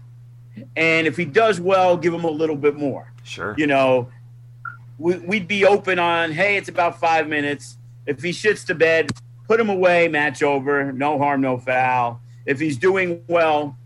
and 0.76 1.08
if 1.08 1.18
he 1.18 1.26
does 1.26 1.60
well, 1.60 1.98
give 1.98 2.14
him 2.14 2.24
a 2.24 2.30
little 2.30 2.56
bit 2.56 2.76
more." 2.76 3.12
Sure. 3.24 3.56
You 3.58 3.68
know, 3.68 4.10
we'd 4.98 5.48
be 5.48 5.66
open 5.66 6.00
on, 6.00 6.32
hey, 6.32 6.58
it's 6.58 6.70
about 6.70 7.00
five 7.00 7.28
minutes. 7.28 7.78
If 8.06 8.22
he 8.22 8.30
shits 8.30 8.66
to 8.68 8.76
bed, 8.76 9.12
put 9.48 9.60
him 9.60 9.70
away, 9.70 10.08
match 10.08 10.44
over, 10.44 10.92
no 10.92 11.18
harm, 11.18 11.42
no 11.42 11.58
foul. 11.58 12.22
If 12.46 12.60
he's 12.60 12.78
doing 12.78 13.24
well, 13.28 13.78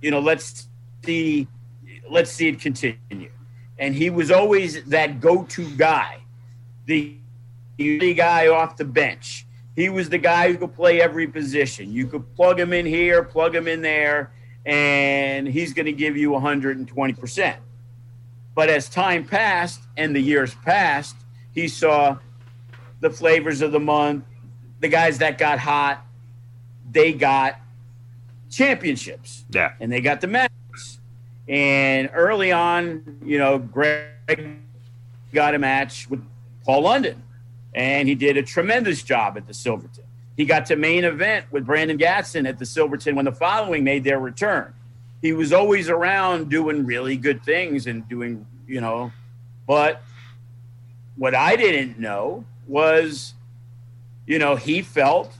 you 0.00 0.10
know, 0.10 0.20
let's 0.20 0.68
see, 1.04 1.46
let's 2.10 2.30
see 2.30 2.48
it 2.48 2.60
continue. 2.60 3.30
And 3.78 3.94
he 3.94 4.10
was 4.10 4.30
always 4.30 4.84
that 4.84 5.20
go-to 5.20 5.68
guy, 5.76 6.18
the, 6.86 7.16
the 7.76 8.14
guy 8.14 8.48
off 8.48 8.76
the 8.76 8.84
bench. 8.84 9.46
He 9.76 9.88
was 9.88 10.08
the 10.08 10.18
guy 10.18 10.52
who 10.52 10.58
could 10.58 10.74
play 10.74 11.00
every 11.00 11.26
position. 11.26 11.92
You 11.92 12.06
could 12.06 12.34
plug 12.36 12.60
him 12.60 12.72
in 12.72 12.86
here, 12.86 13.22
plug 13.22 13.54
him 13.54 13.66
in 13.66 13.82
there, 13.82 14.32
and 14.64 15.48
he's 15.48 15.72
going 15.72 15.86
to 15.86 15.92
give 15.92 16.16
you 16.16 16.30
120 16.30 17.12
percent. 17.14 17.60
But 18.54 18.68
as 18.68 18.88
time 18.88 19.24
passed 19.24 19.80
and 19.96 20.14
the 20.14 20.20
years 20.20 20.54
passed, 20.54 21.16
he 21.52 21.66
saw 21.66 22.18
the 23.00 23.10
flavors 23.10 23.62
of 23.62 23.72
the 23.72 23.80
month, 23.80 24.24
the 24.80 24.88
guys 24.88 25.18
that 25.18 25.38
got 25.38 25.58
hot, 25.58 26.04
they 26.90 27.12
got 27.12 27.56
championships. 28.48 29.44
Yeah. 29.50 29.72
And 29.80 29.90
they 29.90 30.00
got 30.00 30.20
the 30.20 30.28
matches. 30.28 31.00
And 31.48 32.10
early 32.14 32.52
on, 32.52 33.18
you 33.24 33.38
know, 33.38 33.58
Greg 33.58 34.58
got 35.32 35.54
a 35.54 35.58
match 35.58 36.08
with 36.08 36.24
Paul 36.64 36.82
London, 36.82 37.22
and 37.74 38.08
he 38.08 38.14
did 38.14 38.36
a 38.36 38.42
tremendous 38.42 39.02
job 39.02 39.36
at 39.36 39.46
the 39.46 39.54
Silverton. 39.54 40.04
He 40.36 40.44
got 40.44 40.66
to 40.66 40.76
main 40.76 41.04
event 41.04 41.46
with 41.50 41.64
Brandon 41.64 41.98
Gatson 41.98 42.48
at 42.48 42.58
the 42.58 42.66
Silverton 42.66 43.14
when 43.14 43.24
the 43.24 43.32
following 43.32 43.84
made 43.84 44.04
their 44.04 44.18
return 44.18 44.74
he 45.24 45.32
was 45.32 45.54
always 45.54 45.88
around 45.88 46.50
doing 46.50 46.84
really 46.84 47.16
good 47.16 47.42
things 47.42 47.86
and 47.86 48.06
doing, 48.10 48.46
you 48.68 48.78
know, 48.78 49.10
but 49.66 50.02
what 51.16 51.34
I 51.34 51.56
didn't 51.56 51.98
know 51.98 52.44
was, 52.66 53.32
you 54.26 54.38
know, 54.38 54.54
he 54.54 54.82
felt 54.82 55.32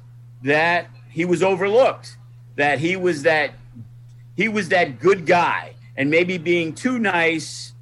that 0.42 0.86
he 1.10 1.26
was 1.26 1.42
overlooked, 1.42 2.16
that 2.56 2.78
he 2.78 2.96
was 2.96 3.24
that 3.24 3.50
he 4.38 4.48
was 4.48 4.70
that 4.70 5.00
good 5.00 5.26
guy, 5.26 5.74
and 5.98 6.10
maybe 6.10 6.38
being 6.38 6.72
too 6.72 6.98
nice 6.98 7.74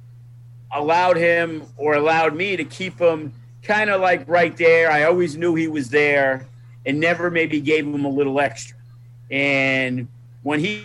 allowed 0.73 1.15
him 1.15 1.63
or 1.77 1.93
allowed 1.93 2.35
me 2.35 2.57
to 2.57 2.65
keep 2.65 2.99
him 2.99 3.31
kind 3.63 3.89
of 3.89 4.01
like 4.01 4.27
right 4.27 4.55
there. 4.55 4.91
I 4.91 5.03
always 5.03 5.37
knew 5.37 5.55
he 5.55 5.67
was 5.67 5.89
there 5.89 6.45
and 6.85 6.99
never 6.99 7.31
maybe 7.31 7.61
gave 7.61 7.85
him 7.85 8.05
a 8.05 8.09
little 8.09 8.39
extra. 8.39 8.77
And 9.31 10.07
when 10.43 10.59
he 10.59 10.83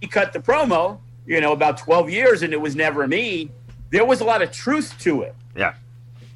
he 0.00 0.06
cut 0.06 0.32
the 0.32 0.40
promo, 0.40 0.98
you 1.26 1.40
know, 1.40 1.52
about 1.52 1.78
12 1.78 2.10
years 2.10 2.42
and 2.42 2.52
it 2.52 2.60
was 2.60 2.76
never 2.76 3.06
me, 3.06 3.50
there 3.90 4.04
was 4.04 4.20
a 4.20 4.24
lot 4.24 4.42
of 4.42 4.50
truth 4.50 4.94
to 5.00 5.22
it. 5.22 5.34
Yeah. 5.56 5.74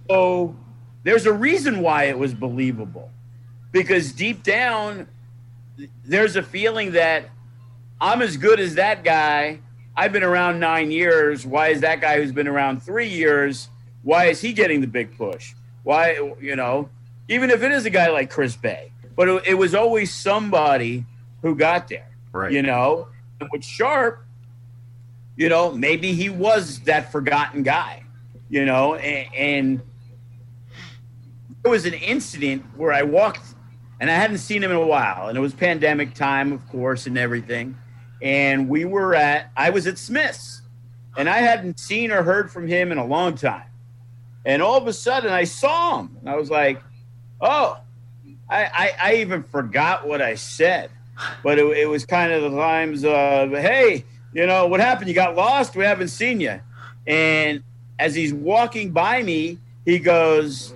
So 0.09 0.55
there's 1.03 1.27
a 1.27 1.33
reason 1.33 1.81
why 1.81 2.05
it 2.05 2.19
was 2.19 2.35
believable 2.35 3.11
because 3.73 4.13
deep 4.13 4.43
down, 4.43 5.07
there's 6.05 6.37
a 6.37 6.43
feeling 6.43 6.93
that 6.93 7.31
I'm 8.01 8.23
as 8.23 8.37
good 8.37 8.61
as 8.61 8.75
that 8.75 9.05
guy. 9.05 9.61
I've 9.97 10.13
been 10.13 10.23
around 10.23 10.61
nine 10.61 10.91
years. 10.91 11.45
Why 11.45 11.69
is 11.69 11.81
that 11.83 12.01
guy 12.01 12.17
who's 12.21 12.33
been 12.33 12.49
around 12.49 12.83
three 12.83 13.09
years? 13.09 13.69
Why 14.03 14.27
is 14.27 14.41
he 14.41 14.53
getting 14.53 14.81
the 14.81 14.87
big 14.87 15.17
push? 15.17 15.55
Why, 15.83 16.35
you 16.41 16.57
know, 16.57 16.89
even 17.29 17.51
if 17.51 17.63
it 17.63 17.73
is 17.73 17.85
a 17.87 17.91
guy 17.91 18.09
like 18.11 18.31
Chris 18.31 18.57
Bey, 18.57 18.93
but 19.17 19.29
it, 19.29 19.47
it 19.49 19.55
was 19.55 19.75
always 19.75 20.13
somebody 20.13 21.05
who 21.43 21.55
got 21.55 21.89
there, 21.89 22.09
Right. 22.33 22.53
you 22.53 22.63
know, 22.63 23.09
and 23.41 23.49
with 23.53 23.65
Sharp, 23.65 24.25
you 25.37 25.49
know, 25.49 25.73
maybe 25.73 26.13
he 26.13 26.29
was 26.29 26.81
that 26.81 27.11
forgotten 27.13 27.63
guy, 27.63 28.05
you 28.49 28.65
know, 28.65 28.95
and, 28.95 29.35
and 29.35 29.83
there 31.63 31.71
was 31.71 31.87
an 31.87 31.95
incident 31.95 32.65
where 32.77 32.93
I 32.93 33.03
walked 33.03 33.55
and 34.01 34.11
I 34.11 34.15
hadn't 34.15 34.39
seen 34.39 34.63
him 34.65 34.71
in 34.71 34.77
a 34.79 34.87
while, 34.87 35.29
and 35.29 35.37
it 35.37 35.41
was 35.41 35.53
pandemic 35.53 36.15
time, 36.15 36.53
of 36.53 36.67
course, 36.69 37.07
and 37.07 37.19
everything. 37.19 37.77
And 38.23 38.69
we 38.69 38.87
were 38.87 39.15
at, 39.15 39.51
I 39.57 39.71
was 39.71 39.87
at 39.87 39.99
Smith's, 39.99 40.63
and 41.17 41.29
I 41.29 41.39
hadn't 41.39 41.79
seen 41.79 42.11
or 42.11 42.23
heard 42.23 42.51
from 42.51 42.67
him 42.67 42.93
in 42.93 42.99
a 42.99 43.05
long 43.05 43.35
time. 43.35 43.65
And 44.45 44.63
all 44.63 44.77
of 44.77 44.87
a 44.87 44.93
sudden, 44.93 45.31
I 45.31 45.45
saw 45.45 46.01
him, 46.01 46.17
and 46.21 46.31
I 46.31 46.37
was 46.37 46.51
like, 46.51 46.83
oh, 47.41 47.79
I, 48.51 48.65
I, 48.65 48.93
I 49.03 49.15
even 49.17 49.43
forgot 49.45 50.07
what 50.07 50.21
I 50.21 50.35
said. 50.35 50.91
But 51.43 51.59
it, 51.59 51.67
it 51.77 51.87
was 51.87 52.05
kind 52.05 52.33
of 52.33 52.51
the 52.51 52.57
times 52.59 53.05
of 53.05 53.51
hey 53.51 54.05
you 54.33 54.47
know 54.47 54.67
what 54.67 54.81
happened? 54.81 55.09
You 55.09 55.15
got 55.15 55.35
lost? 55.35 55.75
We 55.75 55.85
haven't 55.85 56.09
seen 56.09 56.41
you. 56.41 56.61
And 57.07 57.63
as 57.99 58.15
he's 58.15 58.33
walking 58.33 58.93
by 58.93 59.23
me 59.23 59.59
he 59.85 59.99
goes 59.99 60.75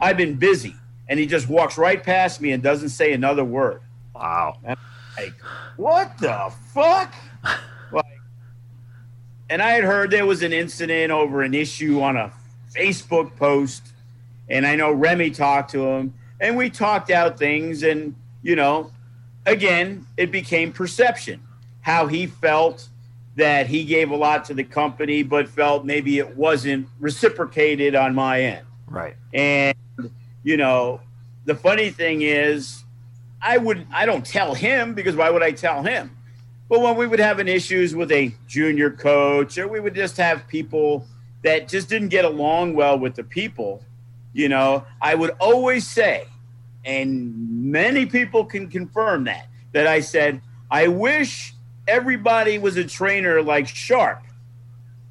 i've 0.00 0.16
been 0.16 0.36
busy. 0.36 0.74
And 1.08 1.18
he 1.18 1.26
just 1.26 1.48
walks 1.48 1.76
right 1.76 2.02
past 2.02 2.40
me 2.40 2.52
and 2.52 2.62
doesn't 2.62 2.90
say 2.90 3.12
another 3.12 3.44
word. 3.44 3.82
Wow. 4.14 4.58
like 5.16 5.34
what 5.76 6.16
the 6.18 6.52
fuck? 6.72 7.12
Like 7.92 8.06
and 9.50 9.60
i 9.60 9.72
had 9.72 9.84
heard 9.84 10.10
there 10.10 10.24
was 10.24 10.42
an 10.42 10.54
incident 10.54 11.12
over 11.12 11.42
an 11.42 11.52
issue 11.52 12.00
on 12.00 12.16
a 12.16 12.32
facebook 12.74 13.34
post 13.36 13.88
and 14.48 14.66
i 14.66 14.74
know 14.74 14.90
remy 14.92 15.30
talked 15.30 15.70
to 15.70 15.86
him 15.86 16.14
and 16.40 16.56
we 16.56 16.70
talked 16.70 17.10
out 17.10 17.38
things 17.38 17.82
and 17.82 18.14
you 18.42 18.56
know 18.56 18.90
again 19.46 20.06
it 20.16 20.30
became 20.30 20.72
perception 20.72 21.40
how 21.82 22.06
he 22.06 22.26
felt 22.26 22.88
that 23.36 23.66
he 23.66 23.84
gave 23.84 24.10
a 24.10 24.16
lot 24.16 24.44
to 24.44 24.54
the 24.54 24.64
company 24.64 25.22
but 25.22 25.48
felt 25.48 25.84
maybe 25.84 26.18
it 26.18 26.36
wasn't 26.36 26.86
reciprocated 27.00 27.94
on 27.94 28.14
my 28.14 28.40
end 28.42 28.66
Right. 28.86 29.16
and 29.32 29.76
you 30.44 30.56
know, 30.56 31.00
the 31.44 31.54
funny 31.54 31.90
thing 31.90 32.22
is, 32.22 32.82
I 33.40 33.58
would 33.58 33.86
I 33.92 34.06
don't 34.06 34.26
tell 34.26 34.54
him 34.54 34.92
because 34.94 35.14
why 35.14 35.30
would 35.30 35.42
I 35.42 35.52
tell 35.52 35.82
him? 35.82 36.16
But 36.68 36.80
when 36.80 36.96
we 36.96 37.06
would 37.06 37.20
have 37.20 37.38
an 37.38 37.46
issues 37.46 37.94
with 37.94 38.10
a 38.10 38.34
junior 38.48 38.90
coach, 38.90 39.56
or 39.56 39.68
we 39.68 39.78
would 39.78 39.94
just 39.94 40.16
have 40.16 40.48
people 40.48 41.06
that 41.42 41.68
just 41.68 41.88
didn't 41.88 42.08
get 42.08 42.24
along 42.24 42.74
well 42.74 42.98
with 42.98 43.14
the 43.14 43.24
people, 43.24 43.84
you 44.32 44.48
know, 44.48 44.84
I 45.00 45.14
would 45.14 45.30
always 45.40 45.86
say, 45.86 46.26
and 46.84 47.70
many 47.70 48.06
people 48.06 48.44
can 48.44 48.68
confirm 48.68 49.24
that, 49.24 49.46
that 49.72 49.86
I 49.86 50.00
said, 50.00 50.40
I 50.70 50.88
wish 50.88 51.54
everybody 51.86 52.58
was 52.58 52.76
a 52.76 52.84
trainer 52.84 53.42
like 53.42 53.68
Sharp 53.68 54.22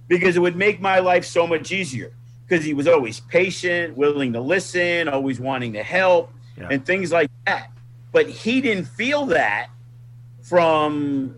because 0.08 0.36
it 0.36 0.40
would 0.40 0.56
make 0.56 0.82
my 0.82 1.00
life 1.00 1.26
so 1.26 1.46
much 1.46 1.72
easier 1.72 2.14
because 2.48 2.66
he 2.66 2.74
was 2.74 2.88
always 2.88 3.20
patient, 3.20 3.96
willing 3.96 4.34
to 4.34 4.42
listen, 4.42 5.08
always 5.08 5.40
wanting 5.40 5.74
to 5.74 5.84
help, 5.84 6.34
yeah. 6.58 6.68
and 6.70 6.86
things 6.86 7.12
like 7.12 7.30
that. 7.46 7.72
But 8.12 8.30
he 8.30 8.60
didn't 8.60 8.86
feel 8.86 9.28
that 9.28 9.70
from 10.42 11.36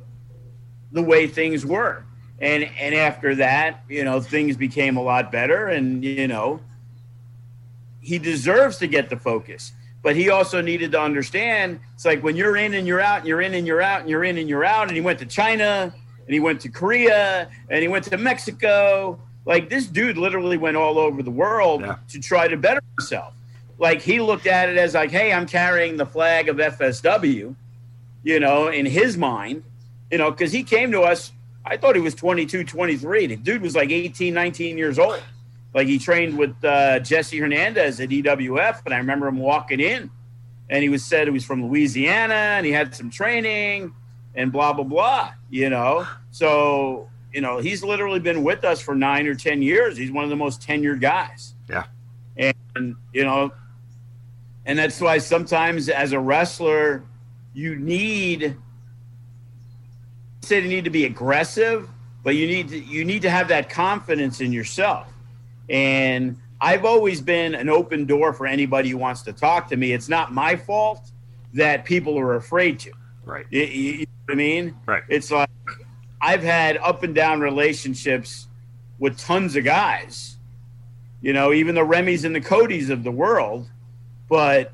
the 0.92 1.04
way 1.04 1.28
things 1.28 1.66
were. 1.66 2.04
And 2.44 2.70
and 2.78 2.94
after 2.94 3.36
that, 3.36 3.84
you 3.88 4.04
know, 4.04 4.20
things 4.20 4.58
became 4.58 4.98
a 4.98 5.02
lot 5.02 5.32
better 5.32 5.68
and 5.68 6.04
you 6.04 6.28
know, 6.28 6.60
he 8.02 8.20
deserves 8.20 8.78
to 8.80 8.88
get 8.88 9.10
the 9.10 9.16
focus. 9.16 9.72
But 10.02 10.18
he 10.18 10.30
also 10.30 10.60
needed 10.60 10.92
to 10.92 11.00
understand 11.00 11.80
it's 11.94 12.04
like 12.04 12.22
when 12.22 12.36
you're 12.36 12.58
in 12.58 12.74
and 12.74 12.86
you're 12.86 13.00
out, 13.00 13.20
and 13.20 13.28
you're 13.30 13.40
in 13.40 13.54
and 13.54 13.66
you're 13.66 13.82
out, 13.82 14.02
and 14.02 14.10
you're 14.10 14.26
in 14.26 14.38
and 14.38 14.50
you're 14.50 14.66
out. 14.66 14.90
And 14.90 14.96
he 14.96 15.00
went 15.00 15.20
to 15.20 15.26
China 15.26 15.96
and 16.26 16.34
he 16.34 16.42
went 16.42 16.60
to 16.62 16.70
Korea 16.70 17.50
and 17.70 17.82
he 17.82 17.88
went 17.88 18.04
to 18.06 18.18
Mexico. 18.18 19.18
Like 19.46 19.70
this 19.70 19.88
dude 19.88 20.18
literally 20.18 20.58
went 20.58 20.76
all 20.76 21.00
over 21.00 21.24
the 21.24 21.32
world 21.32 21.80
yeah. 21.80 21.96
to 22.10 22.20
try 22.20 22.50
to 22.50 22.58
better 22.58 22.82
himself. 22.98 23.34
Like 23.80 24.02
he 24.02 24.20
looked 24.20 24.48
at 24.48 24.68
it 24.68 24.78
as 24.78 24.96
like, 24.96 25.12
hey, 25.12 25.32
I'm 25.32 25.46
carrying 25.46 25.96
the 25.96 26.06
flag 26.06 26.50
of 26.50 26.58
FSW, 26.58 27.56
you 28.24 28.40
know, 28.42 28.68
in 28.68 28.86
his 28.86 29.18
mind, 29.18 29.64
you 30.12 30.18
know, 30.18 30.30
because 30.30 30.52
he 30.52 30.64
came 30.64 30.92
to 30.92 31.04
us. 31.04 31.32
I 31.66 31.78
thought 31.78 31.96
he 31.96 32.02
was 32.02 32.16
22, 32.16 32.66
23. 32.66 33.28
The 33.28 33.36
dude 33.38 33.62
was 33.62 33.76
like 33.76 33.90
18, 33.90 34.34
19 34.34 34.78
years 34.78 35.00
old. 35.00 35.22
Like 35.74 35.88
he 35.88 35.98
trained 35.98 36.38
with 36.38 36.56
uh, 36.64 37.00
Jesse 37.00 37.38
Hernandez 37.38 38.00
at 38.00 38.10
EWF, 38.10 38.86
and 38.86 38.94
I 38.94 38.98
remember 38.98 39.28
him 39.28 39.40
walking 39.40 39.80
in, 39.80 40.12
and 40.70 40.84
he 40.84 40.90
was 40.90 41.04
said 41.04 41.28
he 41.28 41.32
was 41.32 41.46
from 41.46 41.66
Louisiana, 41.68 42.34
and 42.34 42.66
he 42.66 42.72
had 42.72 42.94
some 42.94 43.10
training, 43.10 43.94
and 44.36 44.52
blah 44.52 44.74
blah 44.74 44.84
blah. 44.84 45.32
You 45.50 45.72
know, 45.72 46.06
so 46.30 47.10
you 47.34 47.42
know 47.42 47.58
he's 47.58 47.84
literally 47.84 48.20
been 48.20 48.44
with 48.44 48.64
us 48.64 48.82
for 48.82 48.94
nine 48.94 49.26
or 49.26 49.34
ten 49.34 49.64
years. 49.64 49.98
He's 49.98 50.12
one 50.12 50.24
of 50.24 50.30
the 50.30 50.36
most 50.36 50.62
tenured 50.62 51.02
guys. 51.02 51.56
Yeah, 51.68 51.86
and 52.38 52.96
you 53.12 53.24
know, 53.24 53.52
and 54.68 54.78
that's 54.78 55.02
why 55.02 55.18
sometimes 55.18 55.90
as 55.90 56.12
a 56.12 56.20
wrestler, 56.20 57.04
you 57.56 57.76
need 57.78 58.56
say 60.44 60.60
you 60.60 60.68
need 60.68 60.84
to 60.84 60.90
be 60.90 61.06
aggressive, 61.06 61.90
but 62.24 62.36
you 62.36 62.48
need 62.48 62.70
to 62.70 62.80
you 62.80 63.06
need 63.06 63.22
to 63.24 63.30
have 63.30 63.48
that 63.50 63.70
confidence 63.70 64.42
in 64.42 64.52
yourself 64.52 65.14
and 65.70 66.38
I've 66.62 66.86
always 66.86 67.22
been 67.22 67.56
an 67.56 67.70
open 67.70 68.06
door 68.06 68.34
for 68.34 68.48
anybody 68.48 68.90
who 68.90 68.98
wants 68.98 69.22
to 69.24 69.34
talk 69.34 69.68
to 69.70 69.76
me. 69.76 69.92
It's 69.92 70.10
not 70.10 70.32
my 70.32 70.56
fault 70.56 71.12
that 71.54 71.86
people 71.86 72.18
are 72.18 72.36
afraid 72.36 72.80
to. 72.80 72.92
Right. 73.26 73.46
You, 73.50 73.64
you 73.64 73.98
know 74.00 74.06
what 74.26 74.34
I 74.34 74.36
mean? 74.36 74.78
Right. 74.86 75.04
It's 75.10 75.32
like 75.32 75.50
I've 76.22 76.44
had 76.44 76.78
up 76.78 77.04
and 77.04 77.14
down 77.14 77.42
relationships 77.42 78.48
with 79.00 79.18
tons 79.18 79.56
of 79.56 79.64
guys, 79.66 80.38
you 81.22 81.34
know, 81.34 81.52
even 81.52 81.76
the 81.76 81.82
Remys 81.82 82.24
and 82.24 82.36
the 82.36 82.42
Codys 82.42 82.90
of 82.90 83.04
the 83.04 83.12
world, 83.12 83.70
but 84.30 84.74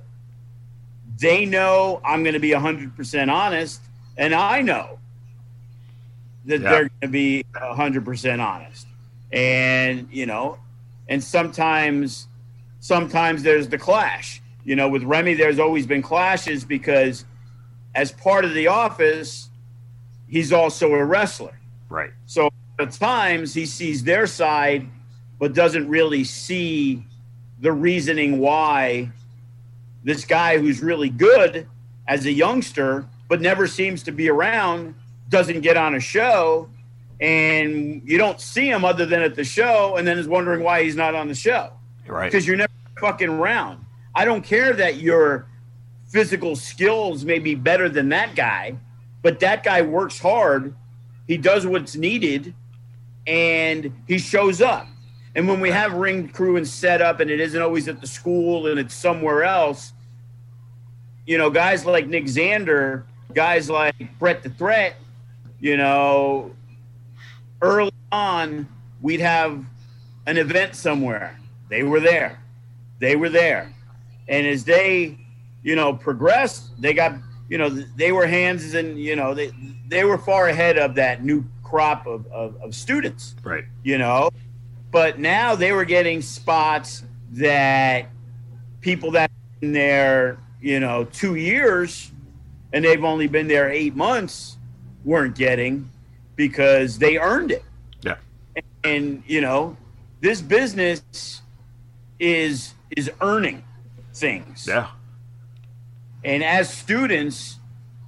they 1.17 1.45
know 1.45 2.01
I'm 2.03 2.24
going 2.24 2.34
to 2.34 2.39
be 2.39 2.51
100% 2.51 3.34
honest, 3.34 3.82
and 4.17 4.34
I 4.34 4.61
know 4.61 4.99
that 6.49 6.61
yeah. 6.61 6.69
they're 6.69 6.89
going 6.89 7.01
to 7.01 7.07
be 7.07 7.45
100% 7.55 8.45
honest. 8.45 8.87
And, 9.31 10.07
you 10.11 10.25
know, 10.25 10.57
and 11.07 11.23
sometimes 11.23 12.27
sometimes 12.79 13.43
there's 13.43 13.67
the 13.67 13.77
clash. 13.77 14.41
You 14.63 14.75
know, 14.75 14.89
with 14.89 15.03
Remy, 15.03 15.35
there's 15.35 15.59
always 15.59 15.85
been 15.85 16.01
clashes 16.01 16.63
because 16.63 17.25
as 17.95 18.11
part 18.11 18.45
of 18.45 18.53
the 18.53 18.67
office, 18.67 19.49
he's 20.27 20.51
also 20.51 20.93
a 20.93 21.03
wrestler. 21.03 21.57
Right. 21.89 22.11
So 22.25 22.49
at 22.79 22.91
times 22.91 23.53
he 23.53 23.65
sees 23.65 24.03
their 24.03 24.27
side, 24.27 24.87
but 25.39 25.53
doesn't 25.53 25.87
really 25.87 26.23
see 26.23 27.03
the 27.59 27.71
reasoning 27.71 28.39
why 28.39 29.11
this 30.03 30.25
guy 30.25 30.57
who's 30.57 30.81
really 30.81 31.09
good 31.09 31.67
as 32.07 32.25
a 32.25 32.31
youngster, 32.31 33.05
but 33.27 33.41
never 33.41 33.67
seems 33.67 34.03
to 34.03 34.11
be 34.11 34.29
around, 34.29 34.95
doesn't 35.30 35.61
get 35.61 35.77
on 35.77 35.95
a 35.95 35.99
show 35.99 36.69
and 37.19 38.01
you 38.05 38.17
don't 38.17 38.39
see 38.39 38.69
him 38.69 38.86
other 38.86 39.05
than 39.05 39.21
at 39.21 39.36
the 39.36 39.43
show, 39.43 39.97
and 39.97 40.07
then 40.07 40.17
is 40.17 40.27
wondering 40.27 40.63
why 40.63 40.84
he's 40.84 40.95
not 40.95 41.15
on 41.15 41.27
the 41.27 41.36
show. 41.36 41.71
Right. 42.07 42.32
Because 42.32 42.47
you're 42.47 42.55
never 42.55 42.71
fucking 42.99 43.30
around. 43.30 43.86
I 44.15 44.25
don't 44.25 44.43
care 44.43 44.73
that 44.73 44.97
your 44.97 45.47
physical 46.07 46.55
skills 46.55 47.25
may 47.25 47.39
be 47.39 47.55
better 47.55 47.89
than 47.89 48.09
that 48.09 48.36
guy, 48.36 48.75
but 49.21 49.39
that 49.41 49.63
guy 49.63 49.82
works 49.82 50.17
hard. 50.17 50.73
He 51.27 51.38
does 51.38 51.67
what's 51.67 51.95
needed, 51.95 52.53
and 53.27 53.91
he 54.07 54.17
shows 54.17 54.61
up. 54.61 54.88
And 55.36 55.47
when 55.47 55.59
we 55.59 55.69
have 55.69 55.93
ring 55.93 56.30
crew 56.30 56.55
and 56.55 56.67
setup, 56.67 57.19
and 57.19 57.30
it 57.30 57.39
isn't 57.39 57.61
always 57.61 57.88
at 57.88 58.01
the 58.01 58.07
school 58.07 58.67
and 58.67 58.80
it's 58.80 58.95
somewhere 58.95 59.43
else, 59.43 59.93
you 61.27 61.38
know, 61.38 61.49
guys 61.51 61.86
like 61.86 62.07
Nick 62.07 62.25
Zander, 62.25 63.03
guys 63.34 63.69
like 63.69 64.17
Brett 64.17 64.41
the 64.41 64.49
Threat, 64.49 64.95
you 65.60 65.78
know, 65.78 66.51
early 67.62 67.91
on, 68.12 68.68
we'd 69.01 69.20
have 69.20 69.64
an 70.26 70.38
event 70.38 70.76
somewhere. 70.76 71.39
They 71.70 71.84
were 71.84 71.99
there. 71.99 72.39
They 72.99 73.16
were 73.16 73.30
there. 73.30 73.74
And 74.28 74.45
as 74.47 74.64
they, 74.64 75.18
you 75.64 75.76
know, 75.76 75.93
progressed, 75.93 76.80
they 76.82 76.93
got, 76.93 77.16
you 77.49 77.57
know, 77.57 77.70
they 77.70 78.12
were 78.12 78.28
hands 78.28 78.74
and, 78.74 78.99
you 78.99 79.16
know, 79.16 79.34
they, 79.34 79.51
they 79.88 80.03
were 80.03 80.18
far 80.18 80.47
ahead 80.49 80.78
of 80.78 80.95
that 80.95 81.24
new 81.24 81.43
crop 81.64 82.07
of, 82.07 82.26
of, 82.28 82.55
of 82.62 82.76
students. 82.76 83.36
Right. 83.43 83.66
You 83.84 83.97
know, 83.97 84.30
but 84.91 85.20
now 85.20 85.55
they 85.55 85.72
were 85.72 85.86
getting 85.86 86.22
spots 86.22 87.03
that 87.32 88.07
people 88.82 89.12
that 89.12 89.32
in 89.62 89.74
there, 89.74 90.39
you 90.62 90.80
know, 90.80 91.05
two 91.05 91.36
years 91.36 92.12
and 92.72 92.86
they've 92.86 93.03
only 93.03 93.28
been 93.28 93.47
there 93.47 93.70
eight 93.70 93.95
months 93.95 94.57
weren't 95.03 95.35
getting 95.35 95.89
because 96.35 96.97
they 96.99 97.17
earned 97.17 97.51
it. 97.51 97.63
Yeah. 98.01 98.15
And, 98.55 98.65
and 98.83 99.23
you 99.27 99.41
know, 99.41 99.77
this 100.21 100.41
business 100.41 101.41
is 102.19 102.73
is 102.95 103.11
earning 103.21 103.63
things. 104.13 104.67
Yeah. 104.67 104.89
And 106.23 106.43
as 106.43 106.71
students, 106.71 107.57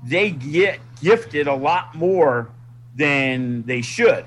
they 0.04 0.32
get 0.32 0.80
gifted 1.02 1.48
a 1.48 1.56
lot 1.56 1.96
more 1.96 2.50
than 2.96 3.64
they 3.64 3.82
should. 3.82 4.26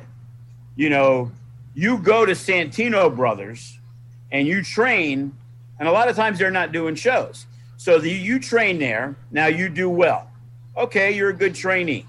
You 0.76 0.90
know, 0.90 1.30
you 1.74 1.98
go 1.98 2.24
to 2.24 2.32
Santino 2.32 3.14
Brothers 3.14 3.78
and 4.32 4.46
you 4.46 4.62
train, 4.62 5.36
and 5.78 5.88
a 5.88 5.92
lot 5.92 6.08
of 6.08 6.16
times 6.16 6.38
they're 6.38 6.50
not 6.50 6.72
doing 6.72 6.94
shows. 6.94 7.46
So 7.76 7.98
the, 7.98 8.10
you 8.10 8.38
train 8.38 8.78
there. 8.78 9.16
Now 9.30 9.46
you 9.46 9.68
do 9.68 9.90
well. 9.90 10.30
Okay, 10.76 11.12
you're 11.12 11.30
a 11.30 11.34
good 11.34 11.54
trainee. 11.54 12.06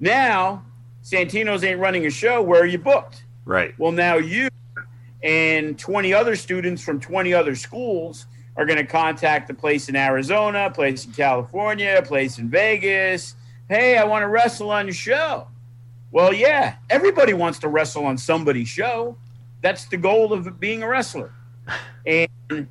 Now 0.00 0.64
Santino's 1.02 1.62
ain't 1.64 1.78
running 1.78 2.06
a 2.06 2.10
show. 2.10 2.42
Where 2.42 2.62
are 2.62 2.66
you 2.66 2.78
booked? 2.78 3.24
Right. 3.44 3.74
Well, 3.78 3.92
now 3.92 4.16
you 4.16 4.48
and 5.22 5.78
20 5.78 6.14
other 6.14 6.36
students 6.36 6.82
from 6.82 7.00
20 7.00 7.34
other 7.34 7.54
schools 7.54 8.26
are 8.56 8.66
going 8.66 8.78
to 8.78 8.84
contact 8.84 9.48
the 9.48 9.54
place 9.54 9.88
in 9.88 9.96
Arizona, 9.96 10.70
place 10.70 11.04
in 11.04 11.12
California, 11.12 12.02
place 12.04 12.38
in 12.38 12.48
Vegas. 12.48 13.34
Hey, 13.68 13.96
I 13.96 14.04
want 14.04 14.22
to 14.22 14.28
wrestle 14.28 14.70
on 14.70 14.86
your 14.86 14.94
show. 14.94 15.46
Well, 16.10 16.32
yeah, 16.32 16.76
everybody 16.88 17.34
wants 17.34 17.58
to 17.60 17.68
wrestle 17.68 18.04
on 18.04 18.18
somebody's 18.18 18.68
show. 18.68 19.16
That's 19.62 19.86
the 19.86 19.96
goal 19.96 20.32
of 20.32 20.58
being 20.58 20.82
a 20.82 20.88
wrestler. 20.88 21.32
And 22.04 22.66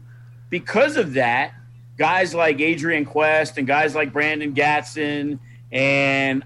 because 0.50 0.98
of 0.98 1.14
that, 1.14 1.54
guys 1.98 2.34
like 2.34 2.60
Adrian 2.60 3.06
Quest 3.06 3.58
and 3.58 3.66
guys 3.66 3.96
like 3.96 4.12
Brandon 4.12 4.54
Gatson 4.54 5.40
and 5.72 6.44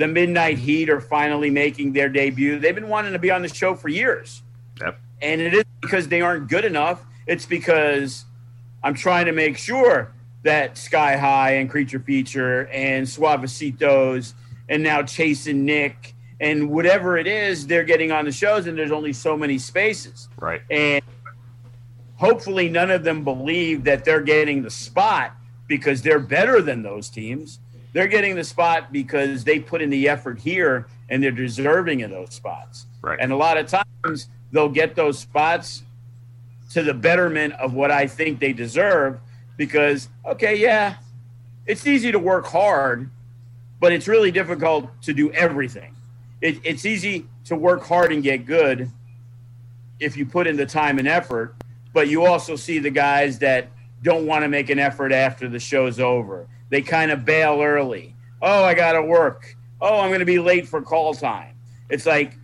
the 0.00 0.08
Midnight 0.08 0.56
Heat 0.56 0.88
are 0.88 1.00
finally 1.00 1.50
making 1.50 1.92
their 1.92 2.08
debut. 2.08 2.58
They've 2.58 2.74
been 2.74 2.88
wanting 2.88 3.12
to 3.12 3.18
be 3.18 3.30
on 3.30 3.42
the 3.42 3.48
show 3.48 3.74
for 3.74 3.88
years. 3.88 4.42
Yep. 4.80 4.98
And 5.20 5.40
it 5.42 5.52
is 5.52 5.64
because 5.82 6.08
they 6.08 6.22
aren't 6.22 6.48
good 6.48 6.64
enough. 6.64 7.04
It's 7.26 7.44
because 7.44 8.24
I'm 8.82 8.94
trying 8.94 9.26
to 9.26 9.32
make 9.32 9.58
sure 9.58 10.10
that 10.42 10.78
Sky 10.78 11.18
High 11.18 11.56
and 11.56 11.68
Creature 11.68 12.00
Feature 12.00 12.66
and 12.68 13.06
Suavecitos 13.06 14.32
and 14.70 14.82
now 14.82 15.02
Chasing 15.02 15.66
Nick 15.66 16.14
and 16.40 16.70
whatever 16.70 17.18
it 17.18 17.26
is, 17.26 17.66
they're 17.66 17.84
getting 17.84 18.10
on 18.10 18.24
the 18.24 18.32
shows 18.32 18.66
and 18.66 18.78
there's 18.78 18.92
only 18.92 19.12
so 19.12 19.36
many 19.36 19.58
spaces. 19.58 20.30
Right. 20.38 20.62
And 20.70 21.02
hopefully 22.16 22.70
none 22.70 22.90
of 22.90 23.04
them 23.04 23.22
believe 23.22 23.84
that 23.84 24.06
they're 24.06 24.22
getting 24.22 24.62
the 24.62 24.70
spot 24.70 25.32
because 25.68 26.00
they're 26.00 26.18
better 26.18 26.62
than 26.62 26.82
those 26.82 27.10
teams 27.10 27.58
they're 27.92 28.08
getting 28.08 28.36
the 28.36 28.44
spot 28.44 28.92
because 28.92 29.44
they 29.44 29.58
put 29.58 29.82
in 29.82 29.90
the 29.90 30.08
effort 30.08 30.38
here 30.38 30.86
and 31.08 31.22
they're 31.22 31.30
deserving 31.30 32.02
of 32.02 32.10
those 32.10 32.34
spots. 32.34 32.86
Right. 33.02 33.18
And 33.20 33.32
a 33.32 33.36
lot 33.36 33.56
of 33.56 33.66
times 33.66 34.28
they'll 34.52 34.68
get 34.68 34.94
those 34.94 35.18
spots 35.18 35.82
to 36.72 36.82
the 36.82 36.94
betterment 36.94 37.54
of 37.54 37.74
what 37.74 37.90
I 37.90 38.06
think 38.06 38.38
they 38.38 38.52
deserve. 38.52 39.18
Because, 39.56 40.08
okay, 40.24 40.56
yeah, 40.56 40.96
it's 41.66 41.86
easy 41.86 42.12
to 42.12 42.18
work 42.18 42.46
hard, 42.46 43.10
but 43.80 43.92
it's 43.92 44.08
really 44.08 44.30
difficult 44.30 44.88
to 45.02 45.12
do 45.12 45.30
everything. 45.32 45.94
It, 46.40 46.60
it's 46.64 46.86
easy 46.86 47.26
to 47.46 47.56
work 47.56 47.82
hard 47.82 48.12
and 48.12 48.22
get 48.22 48.46
good 48.46 48.90
if 49.98 50.16
you 50.16 50.24
put 50.24 50.46
in 50.46 50.56
the 50.56 50.64
time 50.64 50.98
and 50.98 51.06
effort, 51.06 51.54
but 51.92 52.08
you 52.08 52.24
also 52.24 52.56
see 52.56 52.78
the 52.78 52.90
guys 52.90 53.38
that 53.40 53.68
don't 54.02 54.26
want 54.26 54.42
to 54.42 54.48
make 54.48 54.70
an 54.70 54.78
effort 54.78 55.12
after 55.12 55.48
the 55.48 55.58
show's 55.58 56.00
over. 56.00 56.46
They 56.70 56.82
kind 56.82 57.10
of 57.10 57.24
bail 57.24 57.60
early. 57.60 58.14
Oh, 58.40 58.64
I 58.64 58.74
got 58.74 58.92
to 58.92 59.02
work. 59.02 59.56
Oh, 59.80 60.00
I'm 60.00 60.08
going 60.08 60.20
to 60.20 60.26
be 60.26 60.38
late 60.38 60.66
for 60.66 60.80
call 60.80 61.14
time. 61.14 61.54
It's 61.88 62.06
like 62.06 62.34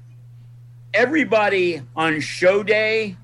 everybody 0.93 1.83
on 1.95 2.21
show 2.21 2.63
day 2.63 3.17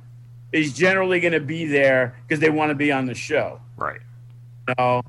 is 0.52 0.72
generally 0.72 1.20
going 1.20 1.32
to 1.32 1.40
be 1.40 1.66
there 1.66 2.14
because 2.22 2.40
they 2.40 2.50
want 2.50 2.70
to 2.70 2.74
be 2.74 2.92
on 2.92 3.06
the 3.06 3.14
show. 3.14 3.60
Right. 3.76 4.00
You 4.68 4.74
know? 4.78 5.02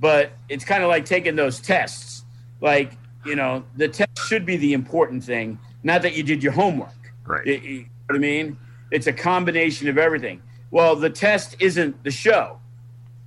But 0.00 0.32
it's 0.48 0.64
kind 0.64 0.82
of 0.82 0.88
like 0.88 1.04
taking 1.04 1.36
those 1.36 1.60
tests. 1.60 2.24
Like, 2.60 2.92
you 3.24 3.36
know, 3.36 3.64
the 3.76 3.88
test 3.88 4.18
should 4.26 4.46
be 4.46 4.56
the 4.56 4.72
important 4.72 5.24
thing, 5.24 5.58
not 5.82 6.02
that 6.02 6.16
you 6.16 6.22
did 6.22 6.42
your 6.42 6.52
homework. 6.52 6.90
Right. 7.26 7.46
You, 7.46 7.54
you 7.54 7.78
know 7.80 7.86
what 8.06 8.16
I 8.16 8.18
mean? 8.18 8.58
It's 8.90 9.06
a 9.06 9.12
combination 9.12 9.88
of 9.88 9.98
everything. 9.98 10.42
Well, 10.70 10.96
the 10.96 11.10
test 11.10 11.56
isn't 11.60 12.02
the 12.04 12.10
show. 12.10 12.58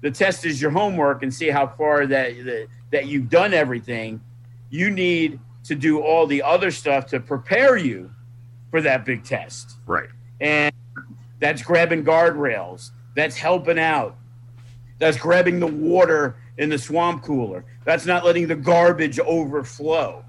The 0.02 0.12
test 0.12 0.46
is 0.46 0.62
your 0.62 0.72
homework 0.72 1.24
and 1.24 1.34
see 1.34 1.50
how 1.50 1.68
far 1.68 2.06
that 2.08 2.36
that, 2.46 2.68
that 2.92 3.08
you've 3.08 3.30
done 3.30 3.54
everything. 3.54 4.22
You 4.70 4.90
need 4.90 5.40
to 5.64 5.76
do 5.76 6.02
all 6.02 6.28
the 6.28 6.44
other 6.44 6.72
stuff 6.72 7.08
to 7.08 7.20
prepare 7.20 7.78
you 7.78 8.12
for 8.72 8.82
that 8.82 9.06
big 9.06 9.24
test. 9.24 9.78
Right. 9.86 10.10
And 10.40 10.74
that's 11.40 11.62
grabbing 11.62 12.04
guardrails. 12.04 12.92
That's 13.16 13.36
helping 13.36 13.80
out. 13.80 14.16
That's 15.00 15.18
grabbing 15.18 15.60
the 15.60 15.68
water 15.68 16.36
in 16.58 16.70
the 16.70 16.78
swamp 16.78 17.24
cooler. 17.24 17.66
That's 17.86 18.06
not 18.06 18.26
letting 18.26 18.48
the 18.48 18.56
garbage 18.56 19.20
overflow. 19.20 20.24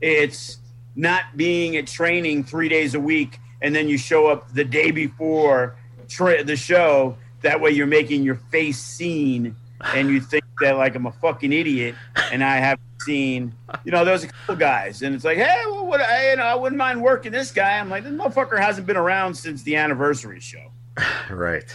It's 0.00 0.58
not 0.94 1.36
being 1.36 1.76
at 1.76 1.86
training 1.86 2.44
three 2.44 2.68
days 2.68 2.94
a 2.94 3.00
week 3.00 3.38
and 3.62 3.74
then 3.74 3.88
you 3.88 3.96
show 3.96 4.26
up 4.26 4.52
the 4.52 4.64
day 4.64 4.90
before 4.90 5.76
tra- 6.08 6.44
the 6.44 6.56
show. 6.56 7.16
That 7.42 7.60
way 7.60 7.70
you're 7.70 7.86
making 7.86 8.22
your 8.22 8.36
face 8.50 8.78
seen 8.78 9.56
and 9.94 10.08
you 10.08 10.20
think 10.20 10.44
that 10.60 10.76
like 10.76 10.94
I'm 10.94 11.06
a 11.06 11.12
fucking 11.12 11.52
idiot 11.52 11.94
and 12.30 12.42
I 12.42 12.56
haven't 12.56 12.86
seen, 13.00 13.54
you 13.84 13.92
know, 13.92 14.04
there's 14.04 14.24
a 14.24 14.28
couple 14.28 14.56
guys 14.56 15.02
and 15.02 15.14
it's 15.14 15.24
like, 15.24 15.38
hey, 15.38 15.62
well, 15.66 15.86
what, 15.86 16.00
I, 16.00 16.30
you 16.30 16.36
know, 16.36 16.44
I 16.44 16.54
wouldn't 16.54 16.78
mind 16.78 17.02
working 17.02 17.32
this 17.32 17.50
guy. 17.50 17.78
I'm 17.78 17.90
like, 17.90 18.04
this 18.04 18.12
motherfucker 18.12 18.60
hasn't 18.60 18.86
been 18.86 18.96
around 18.96 19.34
since 19.34 19.62
the 19.62 19.76
anniversary 19.76 20.40
show. 20.40 20.70
Right. 21.30 21.74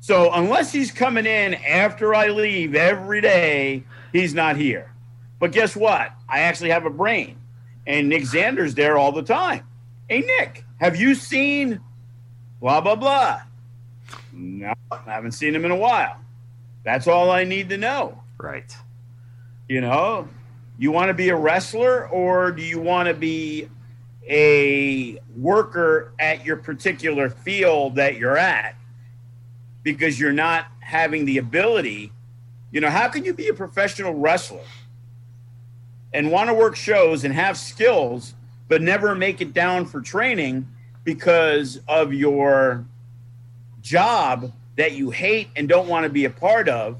So 0.00 0.32
unless 0.32 0.72
he's 0.72 0.90
coming 0.90 1.26
in 1.26 1.54
after 1.54 2.12
I 2.12 2.28
leave 2.28 2.74
every 2.74 3.20
day, 3.20 3.84
he's 4.12 4.34
not 4.34 4.56
here. 4.56 4.92
But 5.38 5.52
guess 5.52 5.76
what? 5.76 6.10
I 6.28 6.40
actually 6.40 6.70
have 6.70 6.86
a 6.86 6.90
brain, 6.90 7.36
and 7.86 8.08
Nick 8.08 8.24
Xander's 8.24 8.74
there 8.74 8.98
all 8.98 9.12
the 9.12 9.22
time. 9.22 9.64
Hey 10.08 10.20
Nick, 10.20 10.64
have 10.80 10.96
you 10.96 11.14
seen 11.14 11.80
blah 12.60 12.80
blah 12.80 12.96
blah? 12.96 13.42
No, 14.32 14.72
I 14.90 14.98
haven't 15.06 15.32
seen 15.32 15.54
him 15.54 15.64
in 15.64 15.70
a 15.70 15.76
while. 15.76 16.16
That's 16.84 17.06
all 17.06 17.30
I 17.30 17.44
need 17.44 17.68
to 17.68 17.76
know. 17.76 18.22
Right. 18.38 18.74
You 19.68 19.80
know, 19.80 20.28
you 20.78 20.90
want 20.90 21.08
to 21.08 21.14
be 21.14 21.28
a 21.28 21.36
wrestler 21.36 22.08
or 22.08 22.50
do 22.50 22.62
you 22.62 22.80
want 22.80 23.08
to 23.08 23.14
be 23.14 23.68
a 24.28 25.18
worker 25.36 26.12
at 26.18 26.44
your 26.44 26.56
particular 26.56 27.28
field 27.28 27.96
that 27.96 28.16
you're 28.16 28.36
at 28.36 28.74
because 29.82 30.18
you're 30.18 30.32
not 30.32 30.66
having 30.80 31.24
the 31.24 31.38
ability? 31.38 32.12
You 32.70 32.80
know, 32.80 32.90
how 32.90 33.08
can 33.08 33.24
you 33.24 33.34
be 33.34 33.48
a 33.48 33.54
professional 33.54 34.14
wrestler 34.14 34.64
and 36.12 36.30
want 36.30 36.48
to 36.48 36.54
work 36.54 36.76
shows 36.76 37.24
and 37.24 37.34
have 37.34 37.56
skills, 37.56 38.34
but 38.68 38.82
never 38.82 39.14
make 39.14 39.40
it 39.40 39.52
down 39.52 39.86
for 39.86 40.00
training 40.00 40.66
because 41.04 41.80
of 41.88 42.12
your 42.12 42.84
job 43.82 44.52
that 44.76 44.92
you 44.92 45.10
hate 45.10 45.48
and 45.56 45.68
don't 45.68 45.88
want 45.88 46.04
to 46.04 46.10
be 46.10 46.24
a 46.24 46.30
part 46.30 46.68
of? 46.68 46.96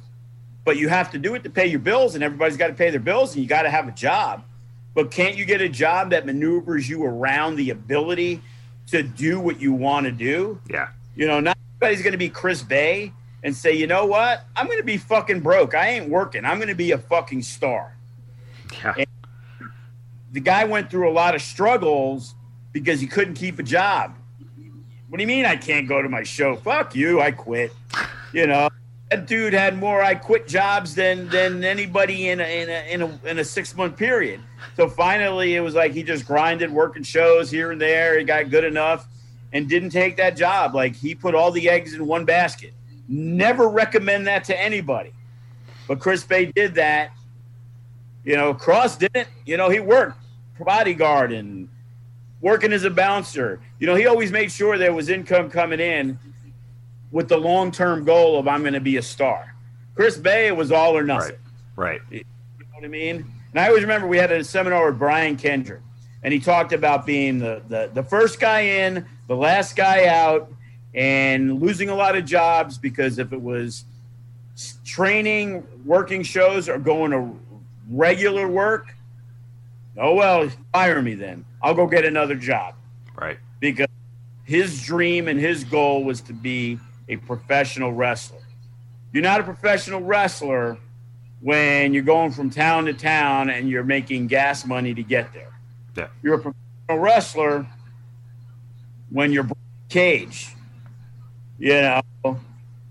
but 0.65 0.77
you 0.77 0.89
have 0.89 1.11
to 1.11 1.19
do 1.19 1.35
it 1.35 1.43
to 1.43 1.51
pay 1.51 1.67
your 1.67 1.81
bills 1.81 2.15
and 2.15 2.23
everybody's 2.23 2.57
got 2.57 2.69
to 2.69 2.73
pay 2.75 2.89
their 2.89 3.01
bills 3.01 3.35
and 3.35 3.43
you 3.43 3.49
got 3.49 3.63
to 3.63 3.69
have 3.71 3.89
a 3.89 3.91
job 3.91 4.45
but 4.95 5.11
can't 5.11 5.35
you 5.37 5.45
get 5.45 5.61
a 5.61 5.69
job 5.69 6.11
that 6.11 6.25
maneuvers 6.25 6.89
you 6.89 7.05
around 7.05 7.57
the 7.57 7.71
ability 7.71 8.41
to 8.87 9.03
do 9.03 9.41
what 9.41 9.61
you 9.61 9.73
want 9.73 10.07
to 10.07 10.13
do 10.13 10.61
Yeah. 10.71 10.91
you 11.17 11.27
know 11.27 11.41
not 11.41 11.59
everybody's 11.81 12.01
going 12.05 12.13
to 12.13 12.17
be 12.19 12.29
chris 12.29 12.63
bey 12.63 13.13
and 13.43 13.57
say 13.57 13.73
you 13.73 13.89
know 13.89 14.07
what 14.07 14.45
i'm 14.55 14.67
going 14.67 14.79
to 14.79 14.85
be 14.85 14.99
fucking 14.99 15.41
broke 15.41 15.75
i 15.75 15.89
ain't 15.89 16.09
working 16.09 16.45
i'm 16.45 16.59
going 16.59 16.69
to 16.69 16.77
be 16.77 16.93
a 16.93 16.99
fucking 16.99 17.43
star 17.43 17.97
Yeah. 18.85 18.95
And- 18.99 19.07
the 20.31 20.39
guy 20.41 20.63
went 20.63 20.91
through 20.93 21.11
a 21.11 21.13
lot 21.13 21.35
of 21.35 21.43
struggles 21.43 22.37
because 22.71 23.01
he 23.01 23.09
couldn't 23.09 23.35
keep 23.35 23.59
a 23.59 23.65
job 23.65 24.15
what 25.13 25.19
do 25.19 25.23
you 25.23 25.29
mean 25.29 25.45
i 25.45 25.55
can't 25.55 25.87
go 25.87 26.01
to 26.01 26.09
my 26.09 26.23
show 26.23 26.57
fuck 26.57 26.95
you 26.95 27.21
i 27.21 27.31
quit 27.31 27.71
you 28.33 28.47
know 28.47 28.71
that 29.11 29.27
dude 29.27 29.53
had 29.53 29.77
more 29.77 30.03
I 30.03 30.15
quit 30.15 30.49
jobs 30.49 30.95
than 30.95 31.29
than 31.29 31.65
anybody 31.65 32.31
in 32.31 32.41
a, 32.41 32.63
in 32.63 32.71
a, 32.71 32.93
in 32.95 33.03
a, 33.03 33.31
in 33.31 33.39
a 33.41 33.45
six 33.45 33.77
month 33.77 33.95
period. 33.95 34.41
So 34.75 34.89
finally, 34.89 35.55
it 35.55 35.61
was 35.61 35.75
like 35.75 35.93
he 35.93 36.03
just 36.03 36.27
grinded, 36.27 36.71
working 36.71 37.03
shows 37.03 37.51
here 37.51 37.73
and 37.73 37.81
there. 37.81 38.19
He 38.19 38.25
got 38.25 38.49
good 38.49 38.65
enough 38.65 39.07
and 39.53 39.69
didn't 39.69 39.91
take 39.91 40.17
that 40.17 40.35
job. 40.35 40.75
Like 40.75 40.97
he 40.97 41.15
put 41.15 41.35
all 41.35 41.51
the 41.51 41.69
eggs 41.69 41.93
in 41.93 42.07
one 42.07 42.25
basket. 42.25 42.73
Never 43.07 43.69
recommend 43.69 44.27
that 44.29 44.45
to 44.45 44.59
anybody. 44.59 45.13
But 45.87 46.01
Chris 46.01 46.25
Bey 46.25 46.47
did 46.47 46.77
that. 46.77 47.11
You 48.25 48.37
know, 48.37 48.55
Kross 48.55 48.99
didn't. 48.99 49.29
You 49.45 49.59
know, 49.59 49.69
he 49.69 49.79
worked 49.81 50.17
bodyguard 50.59 51.33
and 51.33 51.69
working 52.43 52.73
as 52.75 52.85
a 52.85 52.91
bouncer. 52.91 53.61
You 53.79 53.87
know, 53.87 53.95
he 53.95 54.07
always 54.07 54.31
made 54.31 54.53
sure 54.53 54.77
there 54.77 54.93
was 54.93 55.09
income 55.09 55.49
coming 55.49 55.81
in 55.81 56.19
with 57.11 57.29
the 57.29 57.39
long 57.39 57.71
term 57.71 58.05
goal 58.05 58.39
of 58.39 58.47
I'm 58.47 58.61
going 58.61 58.75
to 58.75 58.81
be 58.81 58.99
a 58.99 59.03
star. 59.03 59.55
Chris 59.95 60.19
Bey, 60.19 60.49
it 60.49 60.57
was 60.57 60.71
all 60.71 60.97
or 60.97 61.03
nothing. 61.03 61.37
Right. 61.77 62.01
right. 62.11 62.11
You 62.11 62.25
know 62.61 62.67
what 62.75 62.85
I 62.85 62.89
mean? 62.89 63.25
And 63.53 63.61
I 63.61 63.69
always 63.69 63.83
remember 63.83 64.07
we 64.07 64.19
had 64.19 64.33
a 64.33 64.43
seminar 64.45 64.87
with 64.91 64.99
Brian 64.99 65.37
Kendrick, 65.37 65.81
and 66.23 66.33
he 66.33 66.41
talked 66.41 66.73
about 66.73 67.07
being 67.07 67.39
the, 67.39 67.63
the, 67.69 67.91
the 67.93 68.03
first 68.03 68.41
guy 68.41 68.61
in, 68.61 69.07
the 69.29 69.37
last 69.37 69.77
guy 69.77 70.07
out, 70.07 70.51
and 70.95 71.61
losing 71.61 71.91
a 71.91 71.95
lot 71.95 72.17
of 72.17 72.25
jobs 72.25 72.79
because 72.79 73.19
if 73.19 73.33
it 73.33 73.41
was 73.41 73.85
training, 74.85 75.67
working 75.85 76.23
shows, 76.23 76.69
or 76.69 76.79
going 76.79 77.11
to 77.11 77.39
regular 77.91 78.49
work, 78.49 78.95
oh, 79.99 80.15
well, 80.15 80.49
fire 80.73 81.03
me 81.03 81.15
then. 81.15 81.45
I'll 81.63 81.75
go 81.75 81.87
get 81.87 82.05
another 82.05 82.35
job 82.35 82.75
Right. 83.15 83.39
because 83.61 83.87
his 84.45 84.83
dream 84.83 85.29
and 85.29 85.39
his 85.39 85.65
goal 85.65 86.05
was 86.05 86.21
to 86.23 86.33
be 86.33 86.79
a 87.09 87.17
professional 87.17 87.93
wrestler. 87.93 88.41
You're 89.13 89.23
not 89.23 89.41
a 89.41 89.45
professional 89.45 90.01
wrestler 90.01 90.77
when 91.41 91.93
you're 91.93 92.03
going 92.03 92.33
from 92.33 92.51
town 92.51 92.87
to 92.87 92.93
town 92.95 93.51
and 93.51 93.69
you're 93.69 93.85
making 93.85 94.27
gas 94.29 94.65
money 94.65 94.95
to 94.95 95.03
get 95.03 95.33
there. 95.33 95.53
Yeah. 95.97 96.09
You're 96.23 96.35
a 96.35 96.39
professional 96.39 96.99
wrestler 96.99 97.67
when 99.11 99.33
you're 99.33 99.45
Brian 99.45 99.59
Cage. 99.89 100.55
You 101.59 101.75
know, 101.75 102.41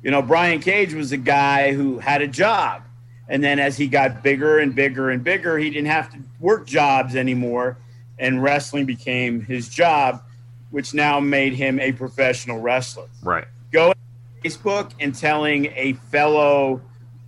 you 0.03 0.11
know 0.11 0.21
Brian 0.21 0.59
Cage 0.61 0.93
was 0.93 1.11
a 1.11 1.17
guy 1.17 1.73
who 1.73 1.99
had 1.99 2.21
a 2.21 2.27
job, 2.27 2.83
and 3.27 3.43
then 3.43 3.59
as 3.59 3.75
he 3.77 3.87
got 3.87 4.23
bigger 4.23 4.59
and 4.59 4.73
bigger 4.73 5.09
and 5.09 5.23
bigger, 5.23 5.57
he 5.57 5.69
didn't 5.69 5.87
have 5.87 6.11
to 6.13 6.19
work 6.39 6.67
jobs 6.67 7.15
anymore, 7.15 7.77
and 8.21 8.41
wrestling 8.41 8.85
became 8.85 9.41
his 9.41 9.67
job, 9.67 10.21
which 10.69 10.93
now 10.93 11.19
made 11.19 11.53
him 11.53 11.79
a 11.79 11.91
professional 11.91 12.59
wrestler 12.59 13.07
Right. 13.21 13.45
going 13.71 13.95
Facebook 14.45 14.91
and 14.99 15.13
telling 15.13 15.65
a 15.75 15.93
fellow 15.93 16.81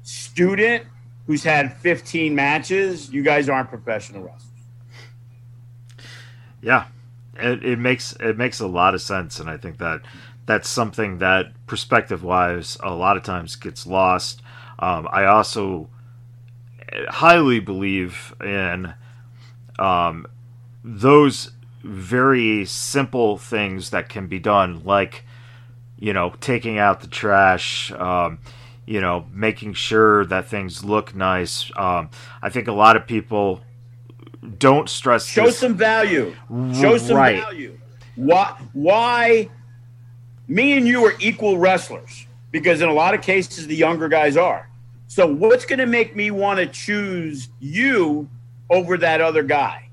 student 0.03 0.85
who's 1.27 1.43
had 1.43 1.75
15 1.77 2.33
matches, 2.35 3.11
you 3.11 3.23
guys 3.23 3.49
aren't 3.49 3.69
professional 3.69 4.23
wrestlers. 4.23 4.49
Yeah, 6.61 6.85
it, 7.35 7.63
it 7.63 7.79
makes 7.79 8.13
it 8.19 8.37
makes 8.37 8.59
a 8.59 8.67
lot 8.67 8.93
of 8.93 9.01
sense, 9.01 9.39
and 9.39 9.49
I 9.49 9.57
think 9.57 9.77
that 9.79 10.01
that's 10.45 10.69
something 10.69 11.17
that 11.19 11.47
perspective 11.67 12.23
wise 12.23 12.77
a 12.81 12.93
lot 12.93 13.17
of 13.17 13.23
times 13.23 13.55
gets 13.55 13.85
lost. 13.85 14.41
Um, 14.79 15.07
I 15.11 15.25
also 15.25 15.89
highly 17.09 17.59
believe 17.59 18.33
in 18.41 18.93
um, 19.79 20.27
those 20.83 21.51
very 21.83 22.65
simple 22.65 23.37
things 23.37 23.89
that 23.91 24.09
can 24.09 24.27
be 24.27 24.39
done, 24.39 24.83
like 24.83 25.23
you 25.97 26.13
know 26.13 26.33
taking 26.41 26.77
out 26.77 27.01
the 27.01 27.07
trash. 27.07 27.91
Um, 27.91 28.39
you 28.85 28.99
know, 28.99 29.25
making 29.31 29.73
sure 29.73 30.25
that 30.25 30.45
things 30.49 30.83
look 30.83 31.15
nice. 31.15 31.71
Um, 31.77 32.09
I 32.41 32.49
think 32.49 32.67
a 32.67 32.73
lot 32.73 32.97
of 32.97 33.07
people 33.07 33.61
don't 34.59 34.89
stress 34.89 35.25
Show 35.25 35.45
this. 35.45 35.57
some 35.57 35.75
value. 35.75 36.35
Show 36.73 36.97
some 36.97 37.15
Right. 37.15 37.41
value. 37.41 37.79
Why? 38.15 38.53
Why? 38.73 39.49
Me 40.49 40.77
and 40.77 40.85
you 40.85 41.05
are 41.05 41.13
equal 41.21 41.57
wrestlers 41.57 42.27
because 42.51 42.81
in 42.81 42.89
a 42.89 42.93
lot 42.93 43.13
of 43.13 43.21
cases 43.21 43.67
the 43.67 43.75
younger 43.75 44.09
guys 44.09 44.35
are. 44.35 44.69
So 45.07 45.25
what's 45.27 45.63
going 45.65 45.79
to 45.79 45.85
make 45.85 46.13
me 46.13 46.29
want 46.31 46.59
to 46.59 46.65
choose 46.67 47.47
you 47.61 48.27
over 48.69 48.97
that 48.97 49.21
other 49.21 49.43
guy? 49.43 49.87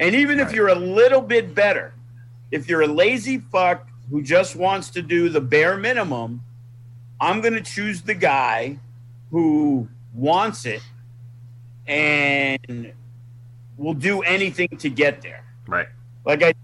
And 0.00 0.14
even 0.14 0.38
if 0.38 0.52
you're 0.52 0.68
a 0.68 0.74
little 0.74 1.20
bit 1.20 1.54
better, 1.54 1.92
if 2.50 2.68
you're 2.68 2.82
a 2.82 2.86
lazy 2.86 3.38
fuck 3.38 3.88
who 4.10 4.22
just 4.22 4.56
wants 4.56 4.90
to 4.90 5.02
do 5.02 5.28
the 5.28 5.40
bare 5.40 5.76
minimum, 5.76 6.42
I'm 7.20 7.40
going 7.40 7.54
to 7.54 7.60
choose 7.60 8.02
the 8.02 8.14
guy 8.14 8.78
who 9.30 9.88
wants 10.14 10.64
it 10.64 10.82
and 11.86 12.92
will 13.76 13.94
do 13.94 14.22
anything 14.22 14.68
to 14.78 14.88
get 14.88 15.22
there. 15.22 15.44
Right. 15.66 15.88
Like 16.24 16.42
I 16.42 16.54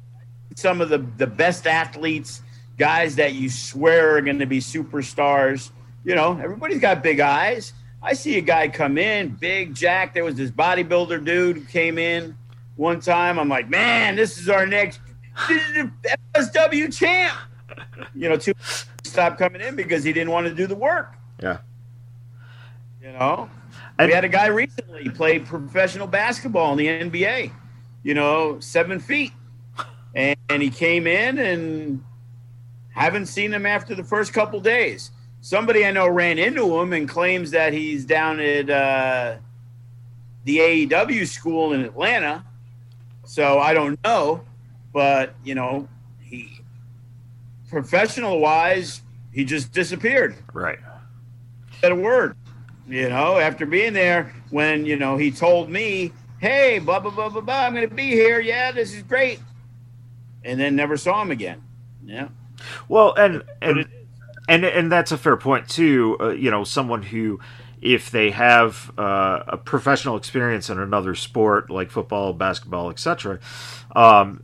some 0.57 0.81
of 0.81 0.89
the 0.89 0.99
the 0.99 1.27
best 1.27 1.67
athletes, 1.67 2.43
guys 2.79 3.17
that 3.17 3.35
you 3.35 3.51
swear 3.51 4.17
are 4.17 4.21
going 4.21 4.39
to 4.39 4.47
be 4.47 4.61
superstars. 4.61 5.71
You 6.05 6.15
know, 6.15 6.39
everybody's 6.43 6.81
got 6.81 7.03
big 7.03 7.21
eyes. 7.21 7.73
I 8.03 8.13
see 8.13 8.37
a 8.37 8.43
guy 8.43 8.69
come 8.69 8.99
in, 8.99 9.31
big 9.31 9.75
Jack. 9.75 10.13
There 10.13 10.25
was 10.25 10.35
this 10.35 10.51
bodybuilder 10.51 11.25
dude 11.25 11.57
who 11.57 11.65
came 11.65 11.99
in 11.99 12.37
one 12.77 13.01
time. 13.01 13.39
I'm 13.39 13.49
like, 13.49 13.69
man, 13.69 14.17
this 14.17 14.39
is 14.39 14.49
our 14.49 14.67
next 14.67 15.01
FSW 15.37 16.97
champ. 16.97 17.37
You 18.15 18.29
know, 18.29 18.37
two 18.37 18.53
stopped 19.03 19.39
coming 19.39 19.61
in 19.61 19.77
because 19.77 20.05
he 20.05 20.13
didn't 20.13 20.31
want 20.31 20.47
to 20.47 20.55
do 20.55 20.67
the 20.67 20.75
work. 20.75 21.15
Yeah. 21.43 21.59
You 23.03 23.13
know, 23.13 23.51
we 23.99 24.13
had 24.13 24.25
a 24.25 24.29
guy 24.29 24.47
recently 24.47 25.09
play 25.11 25.39
professional 25.39 26.07
basketball 26.07 26.73
in 26.73 26.79
the 26.79 26.87
NBA. 27.21 27.53
You 28.03 28.15
know, 28.15 28.61
seven 28.61 29.01
feet, 29.01 29.33
and, 30.15 30.37
and 30.49 30.63
he 30.63 30.71
came 30.71 31.07
in 31.07 31.39
and 31.39 32.03
haven't 32.91 33.27
seen 33.27 33.53
him 33.53 33.67
after 33.67 33.95
the 33.95 34.05
first 34.05 34.33
couple 34.33 34.61
days. 34.61 35.11
Somebody 35.41 35.85
I 35.85 35.91
know 35.91 36.09
ran 36.09 36.39
into 36.39 36.79
him 36.79 36.93
and 36.93 37.09
claims 37.09 37.51
that 37.51 37.73
he's 37.73 38.05
down 38.05 38.41
at 38.41 38.71
uh, 38.71 39.37
the 40.45 40.59
AEW 40.59 41.27
school 41.27 41.73
in 41.73 41.83
Atlanta. 41.83 42.45
So 43.25 43.59
I 43.59 43.75
don't 43.75 43.99
know, 44.05 44.45
but 44.93 45.35
you 45.45 45.55
know, 45.55 45.89
he 46.21 46.61
professional 47.71 48.41
wise, 48.41 49.03
he 49.33 49.45
just 49.45 49.73
disappeared 49.73 50.37
Right. 50.53 50.79
said 51.83 51.93
a 51.93 51.97
word. 51.97 52.37
You 52.89 53.09
know, 53.09 53.39
after 53.39 53.67
being 53.67 53.95
there, 53.95 54.33
when 54.51 54.87
you 54.87 54.97
know 54.97 55.17
he 55.17 55.31
told 55.31 55.71
me, 55.71 56.13
"Hey, 56.39 56.79
blah 56.81 57.01
blah 57.01 57.13
blah 57.13 57.31
blah 57.31 57.41
blah, 57.43 57.67
I'm 57.67 57.75
going 57.75 57.89
to 57.89 57.95
be 57.95 58.11
here. 58.11 58.41
Yeah, 58.41 58.73
this 58.73 58.95
is 58.95 59.03
great," 59.03 59.41
and 60.45 60.61
then 60.61 60.77
never 60.77 60.97
saw 60.97 61.23
him 61.23 61.31
again. 61.31 61.63
Yeah, 62.05 62.29
Well, 62.89 63.15
and 63.15 63.43
and 63.63 63.87
and 64.49 64.65
and 64.65 64.93
that's 64.93 65.13
a 65.13 65.19
fair 65.19 65.37
point 65.37 65.69
too. 65.69 66.17
Uh, 66.21 66.31
you 66.31 66.51
know, 66.51 66.65
someone 66.65 67.03
who, 67.03 67.41
if 67.85 68.11
they 68.11 68.31
have 68.31 68.91
uh, 68.99 69.45
a 69.47 69.57
professional 69.59 70.17
experience 70.17 70.71
in 70.71 70.81
another 70.81 71.15
sport 71.15 71.71
like 71.71 71.91
football, 71.91 72.33
basketball, 72.33 72.91
etc., 72.91 73.39
um, 73.95 74.43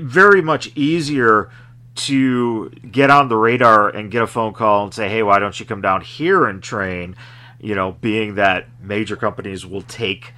very 0.00 0.40
much 0.40 0.70
easier 0.76 1.50
to 1.96 2.70
get 2.92 3.10
on 3.10 3.28
the 3.28 3.36
radar 3.36 3.88
and 3.88 4.08
get 4.10 4.22
a 4.22 4.26
phone 4.26 4.54
call 4.54 4.84
and 4.84 4.94
say, 4.94 5.08
"Hey, 5.08 5.22
why 5.24 5.40
don't 5.40 5.58
you 5.58 5.66
come 5.66 5.80
down 5.80 6.00
here 6.00 6.46
and 6.46 6.62
train?" 6.62 7.16
You 7.60 7.74
know, 7.74 7.92
being 8.00 8.36
that 8.36 8.68
major 8.80 9.16
companies 9.16 9.66
will 9.66 9.82
take 9.82 10.32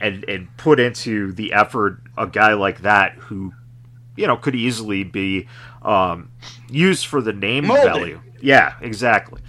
and 0.00 0.24
and 0.24 0.56
put 0.56 0.80
into 0.80 1.32
the 1.32 1.52
effort 1.52 2.00
a 2.16 2.26
guy 2.26 2.54
like 2.54 2.80
that 2.80 3.12
who 3.14 3.52
you 4.16 4.26
know 4.26 4.36
could 4.38 4.54
easily 4.54 5.04
be 5.04 5.46
um, 5.82 6.30
used 6.70 7.04
for 7.04 7.20
the 7.20 7.34
name 7.34 7.66
Molded. 7.66 7.84
value. 7.84 8.20
Yeah, 8.40 8.76
exactly. 8.80 9.42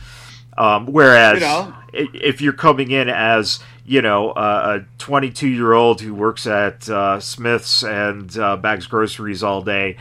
Um, 0.59 0.87
whereas 0.87 1.35
You 1.35 1.47
know. 1.47 1.73
if 2.13 2.41
you're 2.41 2.53
coming 2.53 2.91
in 2.91 3.09
as 3.09 3.61
you 3.85 4.01
know 4.01 4.31
uh, 4.31 4.81
a 4.81 4.99
22 4.99 5.47
year 5.47 5.71
old 5.73 6.01
who 6.01 6.13
works 6.13 6.45
at 6.45 6.87
uh, 6.89 7.19
Smith's 7.19 7.81
and 7.83 8.37
uh, 8.37 8.57
bags 8.57 8.85
groceries 8.85 9.41
all 9.41 9.61
day, 9.61 9.95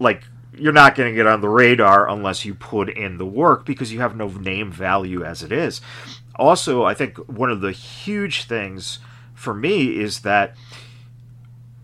like 0.00 0.24
you're 0.52 0.72
not 0.72 0.96
going 0.96 1.10
to 1.10 1.14
get 1.14 1.26
on 1.26 1.40
the 1.40 1.48
radar 1.48 2.08
unless 2.08 2.44
you 2.44 2.54
put 2.54 2.88
in 2.88 3.18
the 3.18 3.26
work 3.26 3.64
because 3.64 3.92
you 3.92 4.00
have 4.00 4.16
no 4.16 4.28
name 4.28 4.72
value 4.72 5.22
as 5.22 5.42
it 5.42 5.52
is. 5.52 5.80
Also, 6.34 6.82
I 6.82 6.94
think 6.94 7.16
one 7.28 7.50
of 7.50 7.60
the 7.60 7.72
huge 7.72 8.44
things 8.44 8.98
for 9.34 9.54
me 9.54 9.98
is 9.98 10.20
that 10.20 10.56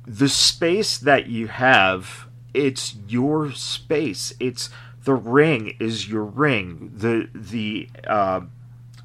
the 0.06 0.28
space 0.28 0.98
that 0.98 1.28
you 1.28 1.46
have 1.46 2.26
it's 2.54 2.96
your 3.08 3.52
space 3.52 4.34
it's 4.40 4.68
the 5.04 5.14
ring 5.14 5.76
is 5.80 6.08
your 6.08 6.24
ring. 6.24 6.92
The 6.94 7.28
the 7.34 7.88
uh, 8.06 8.42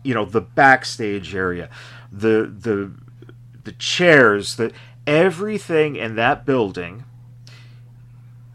you 0.04 0.14
know 0.14 0.26
the 0.26 0.42
backstage 0.42 1.36
area 1.36 1.70
the 2.12 2.52
the 2.58 2.92
the 3.64 3.74
chairs 3.74 4.56
the 4.56 4.72
everything 5.06 5.96
in 5.96 6.16
that 6.16 6.46
building 6.46 7.04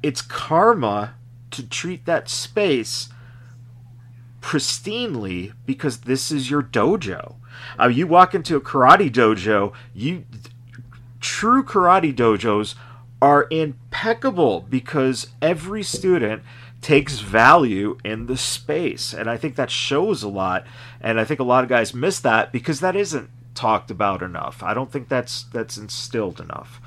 it's 0.02 0.22
karma 0.22 1.14
to 1.50 1.66
treat 1.66 2.06
that 2.06 2.28
space 2.28 3.10
pristinely 4.40 5.52
because 5.66 5.98
this 5.98 6.32
is 6.32 6.50
your 6.50 6.62
dojo. 6.62 7.34
Uh, 7.78 7.86
you 7.86 8.06
walk 8.06 8.34
into 8.34 8.56
a 8.56 8.60
karate 8.60 9.10
dojo 9.10 9.72
you 9.94 10.24
true 11.20 11.62
karate 11.62 12.14
dojos 12.14 12.74
are 13.22 13.46
impeccable 13.50 14.66
because 14.68 15.28
every 15.40 15.84
student 15.84 16.42
takes 16.80 17.20
value 17.20 17.96
in 18.04 18.26
the 18.26 18.36
space 18.36 19.14
and 19.14 19.30
i 19.30 19.36
think 19.36 19.54
that 19.54 19.70
shows 19.70 20.24
a 20.24 20.28
lot 20.28 20.66
and 21.00 21.20
i 21.20 21.24
think 21.24 21.38
a 21.38 21.44
lot 21.44 21.62
of 21.62 21.70
guys 21.70 21.94
miss 21.94 22.18
that 22.18 22.50
because 22.50 22.80
that 22.80 22.96
isn't 22.96 23.30
talked 23.54 23.92
about 23.92 24.22
enough 24.22 24.60
i 24.64 24.74
don't 24.74 24.90
think 24.90 25.08
that's 25.08 25.44
that's 25.44 25.76
instilled 25.76 26.40
enough 26.40 26.80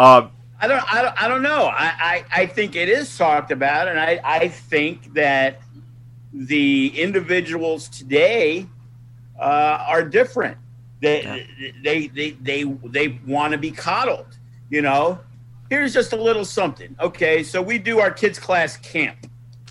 um, 0.00 0.30
I 0.60 0.66
don't, 0.66 0.92
I 0.92 1.02
don't, 1.02 1.22
I 1.22 1.28
don't 1.28 1.42
know. 1.42 1.66
I, 1.66 2.24
I, 2.32 2.42
I 2.42 2.46
think 2.46 2.74
it 2.74 2.88
is 2.88 3.16
talked 3.16 3.52
about, 3.52 3.86
and 3.88 3.98
I, 3.98 4.20
I 4.24 4.48
think 4.48 5.14
that 5.14 5.60
the 6.32 7.00
individuals 7.00 7.88
today 7.88 8.66
uh, 9.38 9.84
are 9.86 10.04
different. 10.04 10.56
They, 11.00 11.46
they, 11.82 12.08
they, 12.08 12.30
they, 12.30 12.64
they 12.64 13.08
want 13.26 13.52
to 13.52 13.58
be 13.58 13.70
coddled. 13.70 14.36
You 14.68 14.82
know, 14.82 15.20
here's 15.70 15.92
just 15.92 16.12
a 16.12 16.16
little 16.16 16.44
something. 16.44 16.94
Okay, 17.00 17.42
so 17.42 17.60
we 17.62 17.78
do 17.78 18.00
our 18.00 18.10
kids 18.10 18.38
class 18.38 18.76
camp. 18.76 19.16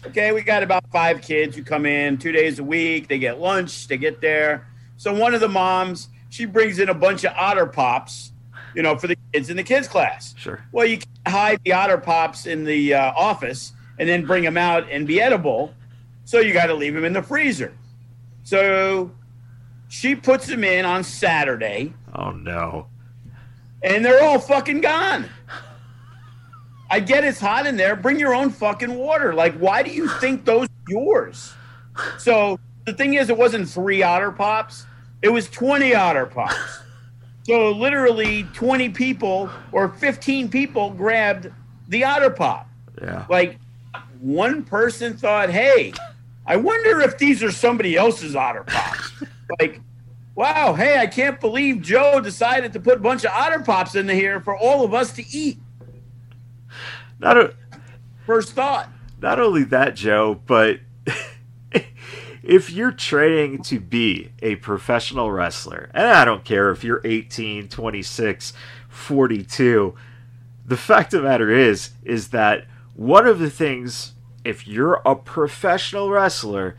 Okay, 0.05 0.31
we 0.31 0.41
got 0.41 0.63
about 0.63 0.83
five 0.91 1.21
kids 1.21 1.55
who 1.55 1.63
come 1.63 1.85
in 1.85 2.17
two 2.17 2.31
days 2.31 2.59
a 2.59 2.63
week. 2.63 3.07
They 3.07 3.19
get 3.19 3.39
lunch. 3.39 3.87
They 3.87 3.97
get 3.97 4.21
there. 4.21 4.67
So 4.97 5.13
one 5.13 5.33
of 5.33 5.41
the 5.41 5.49
moms, 5.49 6.09
she 6.29 6.45
brings 6.45 6.79
in 6.79 6.89
a 6.89 6.93
bunch 6.93 7.23
of 7.23 7.33
otter 7.35 7.65
pops, 7.65 8.31
you 8.75 8.83
know, 8.83 8.97
for 8.97 9.07
the 9.07 9.17
kids 9.33 9.49
in 9.49 9.57
the 9.57 9.63
kids 9.63 9.87
class. 9.87 10.33
sure 10.37 10.63
Well, 10.71 10.85
you 10.85 10.97
can't 10.97 11.27
hide 11.27 11.59
the 11.65 11.73
otter 11.73 11.97
pops 11.97 12.45
in 12.45 12.63
the 12.63 12.93
uh, 12.93 13.11
office 13.15 13.73
and 13.99 14.07
then 14.07 14.25
bring 14.25 14.43
them 14.43 14.57
out 14.57 14.89
and 14.89 15.07
be 15.07 15.19
edible. 15.19 15.73
So 16.25 16.39
you 16.39 16.53
got 16.53 16.67
to 16.67 16.73
leave 16.73 16.93
them 16.93 17.05
in 17.05 17.13
the 17.13 17.23
freezer. 17.23 17.73
So 18.43 19.11
she 19.89 20.15
puts 20.15 20.47
them 20.47 20.63
in 20.63 20.85
on 20.85 21.03
Saturday 21.03 21.93
oh 22.13 22.31
no 22.31 22.87
and 23.83 24.03
they're 24.03 24.23
all 24.23 24.39
fucking 24.39 24.81
gone. 24.81 25.29
I 26.89 26.99
get 26.99 27.23
it's 27.23 27.39
hot 27.39 27.65
in 27.65 27.77
there. 27.77 27.95
Bring 27.95 28.19
your 28.19 28.33
own 28.33 28.49
fucking 28.49 28.93
water. 28.95 29.33
Like, 29.33 29.55
why 29.55 29.83
do 29.83 29.91
you 29.91 30.07
think 30.07 30.45
those 30.45 30.67
are 30.67 30.91
yours? 30.91 31.53
So 32.17 32.59
the 32.85 32.93
thing 32.93 33.15
is, 33.15 33.29
it 33.29 33.37
wasn't 33.37 33.69
three 33.69 34.03
otter 34.03 34.31
pops, 34.31 34.85
it 35.21 35.29
was 35.29 35.49
20 35.49 35.93
otter 35.95 36.25
pops. 36.25 36.79
So 37.43 37.71
literally 37.71 38.43
20 38.53 38.89
people 38.89 39.49
or 39.71 39.87
15 39.87 40.49
people 40.49 40.91
grabbed 40.91 41.49
the 41.87 42.03
otter 42.03 42.29
pop. 42.29 42.69
yeah 43.01 43.25
Like 43.29 43.57
one 44.19 44.63
person 44.63 45.15
thought, 45.15 45.49
hey, 45.49 45.93
I 46.45 46.57
wonder 46.57 46.99
if 47.01 47.17
these 47.17 47.41
are 47.43 47.51
somebody 47.51 47.95
else's 47.95 48.35
otter 48.35 48.63
pops. 48.63 49.23
like, 49.59 49.79
wow, 50.35 50.73
hey, 50.73 50.99
I 50.99 51.07
can't 51.07 51.39
believe 51.39 51.81
Joe 51.81 52.19
decided 52.19 52.73
to 52.73 52.79
put 52.81 52.97
a 52.97 52.99
bunch 52.99 53.23
of 53.23 53.31
otter 53.31 53.59
pops 53.59 53.95
in 53.95 54.09
here 54.09 54.41
for 54.41 54.57
all 54.57 54.83
of 54.83 54.93
us 54.93 55.13
to 55.13 55.25
eat. 55.31 55.57
Not 57.19 57.37
a, 57.37 57.53
First 58.25 58.53
thought. 58.53 58.89
not 59.21 59.39
only 59.39 59.63
that, 59.65 59.95
Joe, 59.95 60.41
but 60.45 60.79
if 62.43 62.69
you're 62.69 62.91
training 62.91 63.61
to 63.63 63.79
be 63.79 64.31
a 64.41 64.55
professional 64.57 65.31
wrestler, 65.31 65.89
and 65.93 66.07
I 66.07 66.25
don't 66.25 66.43
care 66.43 66.71
if 66.71 66.83
you're 66.83 67.01
18, 67.03 67.69
26, 67.69 68.53
42, 68.89 69.95
the 70.65 70.77
fact 70.77 71.13
of 71.13 71.21
the 71.21 71.27
matter 71.27 71.49
is, 71.49 71.91
is 72.03 72.29
that 72.29 72.65
one 72.95 73.25
of 73.25 73.39
the 73.39 73.49
things, 73.49 74.13
if 74.43 74.67
you're 74.67 75.01
a 75.05 75.15
professional 75.15 76.09
wrestler, 76.09 76.75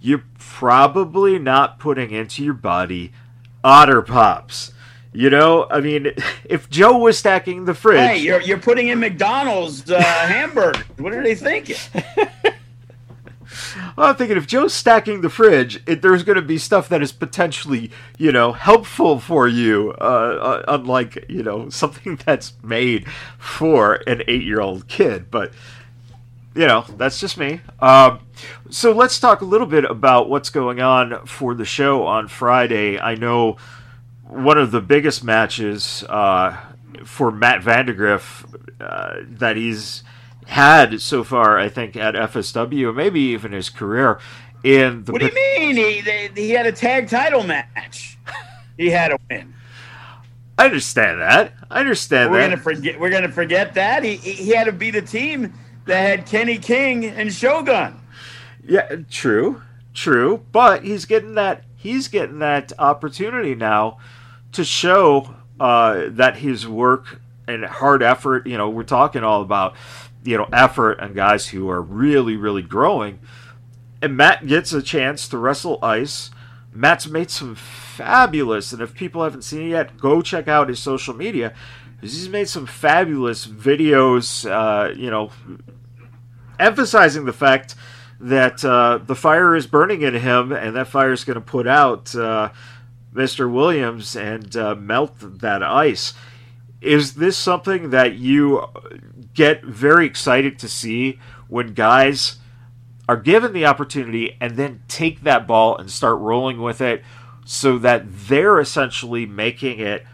you're 0.00 0.24
probably 0.38 1.38
not 1.38 1.78
putting 1.78 2.10
into 2.10 2.44
your 2.44 2.54
body 2.54 3.12
otter 3.64 4.02
pops. 4.02 4.72
You 5.14 5.30
know, 5.30 5.68
I 5.70 5.80
mean, 5.80 6.12
if 6.44 6.68
Joe 6.68 6.98
was 6.98 7.16
stacking 7.16 7.66
the 7.66 7.74
fridge, 7.74 8.00
hey, 8.00 8.18
you're 8.18 8.40
you're 8.40 8.58
putting 8.58 8.88
in 8.88 8.98
McDonald's 8.98 9.88
uh, 9.88 10.02
hamburger. 10.02 10.82
What 10.98 11.14
are 11.14 11.22
they 11.22 11.36
thinking? 11.36 11.76
Well, 13.96 14.08
I'm 14.08 14.16
thinking 14.16 14.36
if 14.36 14.46
Joe's 14.48 14.74
stacking 14.74 15.20
the 15.20 15.30
fridge, 15.30 15.80
it, 15.86 16.02
there's 16.02 16.24
going 16.24 16.36
to 16.36 16.42
be 16.42 16.58
stuff 16.58 16.88
that 16.88 17.02
is 17.02 17.12
potentially, 17.12 17.90
you 18.18 18.32
know, 18.32 18.52
helpful 18.52 19.20
for 19.20 19.46
you, 19.46 19.94
uh, 20.00 20.04
uh, 20.04 20.64
unlike, 20.66 21.26
you 21.28 21.42
know, 21.42 21.68
something 21.70 22.18
that's 22.24 22.54
made 22.62 23.08
for 23.38 24.00
an 24.08 24.22
eight 24.26 24.42
year 24.42 24.60
old 24.60 24.88
kid. 24.88 25.30
But, 25.30 25.52
you 26.54 26.66
know, 26.66 26.84
that's 26.96 27.20
just 27.20 27.38
me. 27.38 27.60
Um, 27.80 28.20
so 28.70 28.90
let's 28.90 29.20
talk 29.20 29.40
a 29.40 29.44
little 29.44 29.66
bit 29.66 29.84
about 29.84 30.28
what's 30.28 30.50
going 30.50 30.80
on 30.80 31.24
for 31.26 31.54
the 31.54 31.64
show 31.64 32.04
on 32.04 32.26
Friday. 32.26 32.98
I 32.98 33.14
know 33.14 33.56
one 34.34 34.58
of 34.58 34.70
the 34.72 34.80
biggest 34.80 35.22
matches 35.22 36.04
uh, 36.08 36.56
for 37.04 37.30
Matt 37.30 37.62
Vandagriff 37.62 38.44
uh, 38.80 39.16
that 39.28 39.56
he's 39.56 40.02
had 40.46 41.00
so 41.00 41.24
far, 41.24 41.58
I 41.58 41.68
think, 41.68 41.96
at 41.96 42.14
FSW, 42.14 42.94
maybe 42.94 43.20
even 43.20 43.52
his 43.52 43.70
career. 43.70 44.18
In 44.62 45.04
the 45.04 45.12
what 45.12 45.20
do 45.20 45.26
you 45.26 45.34
mean? 45.34 45.76
He 45.76 46.00
they, 46.00 46.30
he 46.34 46.50
had 46.50 46.66
a 46.66 46.72
tag 46.72 47.08
title 47.08 47.42
match. 47.42 48.18
he 48.76 48.90
had 48.90 49.12
a 49.12 49.18
win. 49.30 49.54
I 50.56 50.66
understand 50.66 51.20
that. 51.20 51.52
I 51.70 51.80
understand 51.80 52.30
we're 52.30 52.40
that. 52.40 52.50
Gonna 52.50 52.62
forget, 52.62 52.98
we're 53.00 53.10
gonna 53.10 53.32
forget 53.32 53.74
that. 53.74 54.04
He 54.04 54.16
he 54.16 54.50
had 54.50 54.64
to 54.64 54.72
beat 54.72 54.94
a 54.94 55.02
team 55.02 55.52
that 55.84 56.00
had 56.00 56.26
Kenny 56.26 56.58
King 56.58 57.04
and 57.04 57.32
Shogun. 57.32 58.00
Yeah, 58.66 58.96
true, 59.10 59.60
true. 59.92 60.44
But 60.50 60.84
he's 60.84 61.04
getting 61.04 61.34
that. 61.34 61.64
He's 61.76 62.08
getting 62.08 62.38
that 62.38 62.72
opportunity 62.78 63.54
now 63.54 63.98
to 64.54 64.64
show 64.64 65.34
uh, 65.60 66.06
that 66.08 66.38
his 66.38 66.66
work 66.66 67.20
and 67.46 67.64
hard 67.64 68.02
effort. 68.02 68.46
You 68.46 68.58
know, 68.58 68.70
we're 68.70 68.82
talking 68.84 69.22
all 69.22 69.42
about 69.42 69.74
you 70.24 70.36
know 70.36 70.48
effort 70.52 70.98
and 71.00 71.14
guys 71.14 71.48
who 71.48 71.68
are 71.68 71.82
really 71.82 72.36
really 72.36 72.62
growing. 72.62 73.20
And 74.02 74.16
Matt 74.16 74.46
gets 74.46 74.72
a 74.72 74.82
chance 74.82 75.28
to 75.28 75.38
wrestle 75.38 75.78
Ice. 75.82 76.30
Matt's 76.72 77.06
made 77.06 77.30
some 77.30 77.54
fabulous, 77.54 78.72
and 78.72 78.82
if 78.82 78.94
people 78.94 79.22
haven't 79.22 79.42
seen 79.42 79.68
it 79.68 79.70
yet, 79.70 79.96
go 79.96 80.20
check 80.20 80.48
out 80.48 80.68
his 80.68 80.80
social 80.80 81.14
media. 81.14 81.54
He's 82.00 82.28
made 82.28 82.48
some 82.48 82.66
fabulous 82.66 83.46
videos, 83.46 84.44
uh, 84.50 84.92
you 84.92 85.08
know, 85.08 85.30
emphasizing 86.58 87.24
the 87.24 87.32
fact 87.32 87.76
that 88.20 88.64
uh, 88.64 88.98
the 88.98 89.14
fire 89.14 89.54
is 89.54 89.66
burning 89.66 90.02
in 90.02 90.14
him, 90.14 90.52
and 90.52 90.74
that 90.76 90.88
fire 90.88 91.12
is 91.12 91.24
going 91.24 91.36
to 91.36 91.40
put 91.40 91.66
out 91.66 92.14
uh, 92.14 92.50
Mr. 93.14 93.50
Williams 93.50 94.16
and 94.16 94.56
uh, 94.56 94.74
melt 94.74 95.14
that 95.20 95.62
ice. 95.62 96.14
Is 96.80 97.14
this 97.14 97.36
something 97.38 97.90
that 97.90 98.14
you 98.14 98.66
get 99.32 99.64
very 99.64 100.06
excited 100.06 100.58
to 100.58 100.68
see 100.68 101.18
when 101.48 101.72
guys 101.72 102.36
are 103.08 103.16
given 103.16 103.52
the 103.52 103.66
opportunity 103.66 104.36
and 104.40 104.56
then 104.56 104.82
take 104.88 105.22
that 105.22 105.46
ball 105.46 105.76
and 105.76 105.90
start 105.90 106.18
rolling 106.18 106.60
with 106.60 106.80
it 106.80 107.02
so 107.44 107.78
that 107.78 108.02
they're 108.06 108.58
essentially 108.58 109.26
making 109.26 109.78
it 109.78 110.04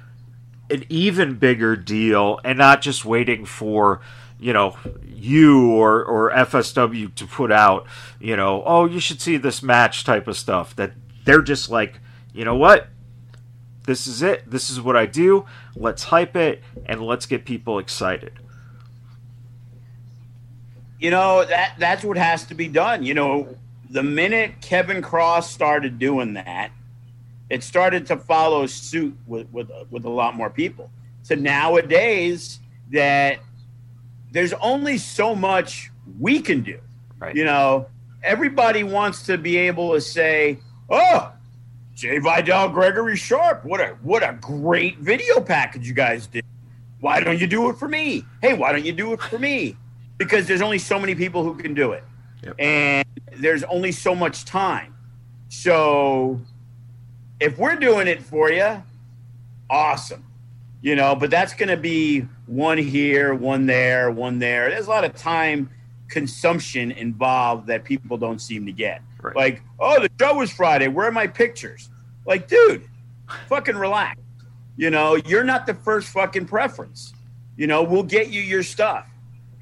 an 0.70 0.84
even 0.88 1.36
bigger 1.36 1.76
deal 1.76 2.40
and 2.44 2.58
not 2.58 2.80
just 2.80 3.04
waiting 3.04 3.44
for 3.44 4.00
you 4.38 4.52
know 4.52 4.76
you 5.04 5.70
or 5.72 6.04
or 6.04 6.30
FSW 6.30 7.14
to 7.14 7.26
put 7.26 7.52
out 7.52 7.86
you 8.18 8.36
know 8.36 8.62
oh 8.64 8.86
you 8.86 9.00
should 9.00 9.20
see 9.20 9.36
this 9.36 9.62
match 9.62 10.04
type 10.04 10.26
of 10.26 10.36
stuff 10.36 10.74
that 10.76 10.92
they're 11.24 11.42
just 11.42 11.70
like 11.70 12.00
you 12.32 12.44
know 12.44 12.56
what 12.56 12.88
this 13.86 14.06
is 14.06 14.22
it 14.22 14.48
this 14.50 14.70
is 14.70 14.80
what 14.80 14.96
I 14.96 15.06
do 15.06 15.46
let's 15.74 16.04
hype 16.04 16.36
it 16.36 16.62
and 16.86 17.00
let's 17.02 17.26
get 17.26 17.44
people 17.44 17.78
excited 17.78 18.32
you 21.00 21.10
know 21.10 21.44
that 21.44 21.74
that's 21.78 22.04
what 22.04 22.18
has 22.18 22.44
to 22.46 22.54
be 22.54 22.68
done. 22.68 23.02
You 23.02 23.14
know, 23.14 23.56
the 23.88 24.02
minute 24.02 24.60
Kevin 24.60 25.02
Kross 25.02 25.44
started 25.44 25.98
doing 25.98 26.34
that, 26.34 26.70
it 27.48 27.64
started 27.64 28.06
to 28.06 28.16
follow 28.16 28.66
suit 28.66 29.16
with 29.26 29.50
with 29.50 29.70
with 29.90 30.04
a 30.04 30.10
lot 30.10 30.36
more 30.36 30.50
people. 30.50 30.90
So 31.22 31.34
nowadays 31.34 32.60
that 32.92 33.38
there's 34.30 34.52
only 34.54 34.98
so 34.98 35.34
much 35.34 35.90
we 36.20 36.40
can 36.40 36.60
do. 36.62 36.78
Right. 37.18 37.34
You 37.34 37.44
know, 37.44 37.86
everybody 38.22 38.84
wants 38.84 39.24
to 39.24 39.38
be 39.38 39.56
able 39.56 39.94
to 39.94 40.00
say, 40.02 40.58
"Oh, 40.90 41.32
Jai 42.00 42.18
Vidal, 42.18 42.70
Gregory 42.70 43.16
Sharp, 43.16 43.64
what 43.64 43.80
a 43.80 43.96
what 44.02 44.22
a 44.22 44.36
great 44.40 44.98
video 44.98 45.40
package 45.40 45.86
you 45.86 45.94
guys 45.94 46.26
did. 46.26 46.44
Why 47.00 47.20
don't 47.20 47.40
you 47.40 47.46
do 47.46 47.70
it 47.70 47.76
for 47.76 47.88
me? 47.88 48.24
Hey, 48.42 48.54
why 48.54 48.72
don't 48.72 48.84
you 48.84 48.92
do 48.92 49.12
it 49.12 49.20
for 49.20 49.38
me?" 49.38 49.76
because 50.20 50.46
there's 50.46 50.60
only 50.60 50.78
so 50.78 51.00
many 51.00 51.14
people 51.14 51.42
who 51.42 51.54
can 51.54 51.72
do 51.72 51.92
it. 51.92 52.04
Yep. 52.44 52.54
And 52.58 53.08
there's 53.38 53.64
only 53.64 53.90
so 53.90 54.14
much 54.14 54.44
time. 54.44 54.94
So 55.48 56.42
if 57.40 57.56
we're 57.56 57.76
doing 57.76 58.06
it 58.06 58.22
for 58.22 58.52
you, 58.52 58.82
awesome. 59.70 60.26
You 60.82 60.94
know, 60.94 61.16
but 61.16 61.30
that's 61.30 61.54
going 61.54 61.70
to 61.70 61.78
be 61.78 62.26
one 62.44 62.76
here, 62.76 63.32
one 63.34 63.64
there, 63.64 64.10
one 64.10 64.38
there. 64.38 64.68
There's 64.68 64.86
a 64.86 64.90
lot 64.90 65.04
of 65.04 65.14
time 65.14 65.70
consumption 66.08 66.90
involved 66.90 67.66
that 67.68 67.84
people 67.84 68.18
don't 68.18 68.40
seem 68.40 68.66
to 68.66 68.72
get. 68.72 69.00
Right. 69.22 69.36
Like, 69.36 69.62
oh, 69.78 70.00
the 70.00 70.10
show 70.18 70.34
was 70.34 70.50
Friday. 70.50 70.88
Where 70.88 71.06
are 71.06 71.12
my 71.12 71.26
pictures? 71.26 71.88
Like, 72.26 72.48
dude, 72.48 72.84
fucking 73.48 73.76
relax. 73.76 74.20
You 74.76 74.90
know, 74.90 75.16
you're 75.16 75.44
not 75.44 75.66
the 75.66 75.74
first 75.74 76.08
fucking 76.08 76.46
preference. 76.46 77.12
You 77.56 77.66
know, 77.66 77.82
we'll 77.82 78.02
get 78.02 78.30
you 78.30 78.40
your 78.40 78.62
stuff. 78.62 79.06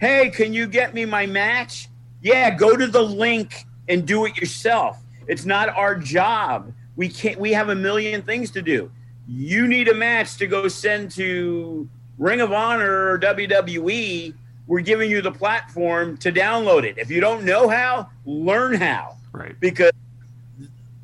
Hey, 0.01 0.31
can 0.31 0.53
you 0.53 0.67
get 0.67 0.95
me 0.95 1.05
my 1.05 1.27
match? 1.27 1.89
Yeah, 2.23 2.55
go 2.55 2.77
to 2.77 2.87
the 2.87 3.03
link 3.03 3.65
and 3.89 4.07
do 4.07 4.27
it 4.27 4.37
yourself. 4.37 5.03
It's 5.27 5.45
not 5.45 5.69
our 5.71 5.97
job. 5.97 6.73
We 6.97 7.09
can't 7.09 7.39
we 7.39 7.53
have 7.53 7.69
a 7.69 7.75
million 7.75 8.23
things 8.23 8.51
to 8.53 8.63
do. 8.63 8.91
You 9.27 9.69
need 9.69 9.89
a 9.89 9.95
match 9.95 10.37
to 10.39 10.47
go 10.47 10.69
send 10.69 11.11
to 11.13 11.89
Ring 12.17 12.41
of 12.41 12.53
Honor 12.53 13.11
or 13.11 13.19
WWE. 13.19 14.35
We're 14.67 14.81
giving 14.81 15.11
you 15.11 15.23
the 15.23 15.33
platform 15.33 16.17
to 16.19 16.33
download 16.33 16.85
it. 16.85 16.99
If 16.99 17.11
you 17.11 17.21
don't 17.21 17.45
know 17.45 17.69
how, 17.69 18.09
learn 18.25 18.75
how. 18.75 19.18
Right. 19.33 19.59
Because 19.61 19.93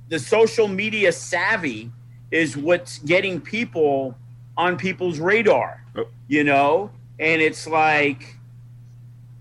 the 0.09 0.19
social 0.19 0.69
media 0.69 1.13
savvy 1.13 1.91
is 2.31 2.57
what's 2.57 2.99
getting 2.99 3.41
people 3.41 4.17
on 4.57 4.77
people's 4.77 5.19
radar. 5.19 5.85
Oh. 5.97 6.07
You 6.29 6.45
know? 6.45 6.91
And 7.19 7.41
it's 7.41 7.67
like 7.67 8.37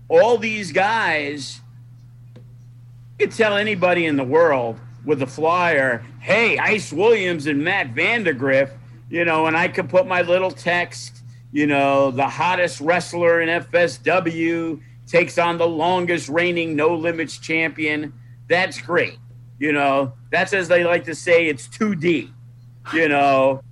all 0.08 0.38
these 0.38 0.72
guys, 0.72 1.60
you 3.18 3.26
could 3.26 3.36
tell 3.36 3.56
anybody 3.56 4.06
in 4.06 4.16
the 4.16 4.24
world 4.24 4.78
with 5.04 5.22
a 5.22 5.26
flyer, 5.26 6.04
hey, 6.20 6.58
Ice 6.58 6.92
Williams 6.92 7.46
and 7.46 7.62
Matt 7.62 7.94
Vandagriff, 7.94 8.70
you 9.10 9.24
know, 9.24 9.46
and 9.46 9.56
I 9.56 9.68
could 9.68 9.88
put 9.88 10.06
my 10.06 10.22
little 10.22 10.50
text, 10.50 11.22
you 11.52 11.66
know, 11.66 12.10
the 12.10 12.26
hottest 12.26 12.80
wrestler 12.80 13.40
in 13.40 13.48
FSW 13.48 14.80
takes 15.06 15.36
on 15.36 15.58
the 15.58 15.66
longest 15.66 16.28
reigning 16.28 16.74
no 16.74 16.94
limits 16.94 17.38
champion. 17.38 18.12
That's 18.48 18.80
great. 18.80 19.18
You 19.58 19.72
know, 19.72 20.12
that's 20.30 20.52
as 20.52 20.68
they 20.68 20.84
like 20.84 21.04
to 21.04 21.14
say, 21.14 21.46
it's 21.46 21.68
2D. 21.68 22.30
You 22.92 23.08
know, 23.08 23.62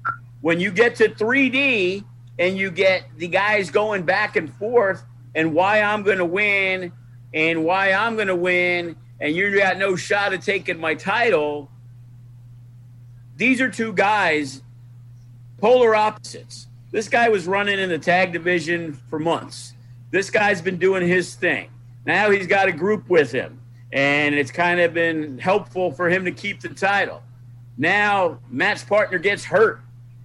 when 0.40 0.60
you 0.60 0.70
get 0.70 0.96
to 0.96 1.08
3D 1.08 2.04
and 2.38 2.56
you 2.56 2.70
get 2.70 3.04
the 3.16 3.28
guys 3.28 3.70
going 3.70 4.04
back 4.04 4.36
and 4.36 4.52
forth, 4.54 5.04
and 5.34 5.54
why 5.54 5.80
I'm 5.80 6.02
going 6.02 6.18
to 6.18 6.24
win 6.24 6.92
and 7.32 7.64
why 7.64 7.92
I'm 7.92 8.16
going 8.16 8.28
to 8.28 8.36
win 8.36 8.96
and 9.20 9.34
you 9.34 9.56
got 9.56 9.78
no 9.78 9.96
shot 9.96 10.32
at 10.32 10.42
taking 10.42 10.78
my 10.78 10.94
title. 10.94 11.70
These 13.36 13.60
are 13.60 13.70
two 13.70 13.92
guys, 13.92 14.62
polar 15.58 15.94
opposites. 15.94 16.66
This 16.90 17.08
guy 17.08 17.28
was 17.28 17.46
running 17.46 17.78
in 17.78 17.88
the 17.88 17.98
tag 17.98 18.32
division 18.32 18.92
for 18.92 19.18
months. 19.18 19.74
This 20.10 20.28
guy's 20.28 20.60
been 20.60 20.76
doing 20.76 21.06
his 21.06 21.34
thing. 21.34 21.70
Now 22.04 22.30
he's 22.30 22.46
got 22.46 22.68
a 22.68 22.72
group 22.72 23.08
with 23.08 23.32
him, 23.32 23.61
and 23.92 24.34
it's 24.34 24.50
kind 24.50 24.80
of 24.80 24.94
been 24.94 25.38
helpful 25.38 25.92
for 25.92 26.08
him 26.08 26.24
to 26.24 26.32
keep 26.32 26.60
the 26.60 26.68
title. 26.70 27.22
Now 27.76 28.38
Matt's 28.50 28.84
partner 28.84 29.18
gets 29.18 29.44
hurt, 29.44 29.80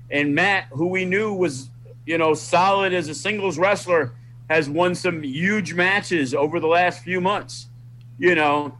and 0.09 0.33
Matt, 0.33 0.67
who 0.71 0.87
we 0.87 1.05
knew 1.05 1.33
was, 1.33 1.69
you 2.05 2.17
know, 2.17 2.33
solid 2.33 2.93
as 2.93 3.09
a 3.09 3.15
singles 3.15 3.57
wrestler, 3.57 4.13
has 4.49 4.69
won 4.69 4.95
some 4.95 5.23
huge 5.23 5.73
matches 5.73 6.33
over 6.33 6.59
the 6.59 6.67
last 6.67 7.03
few 7.03 7.19
months. 7.19 7.67
You 8.17 8.35
know, 8.35 8.77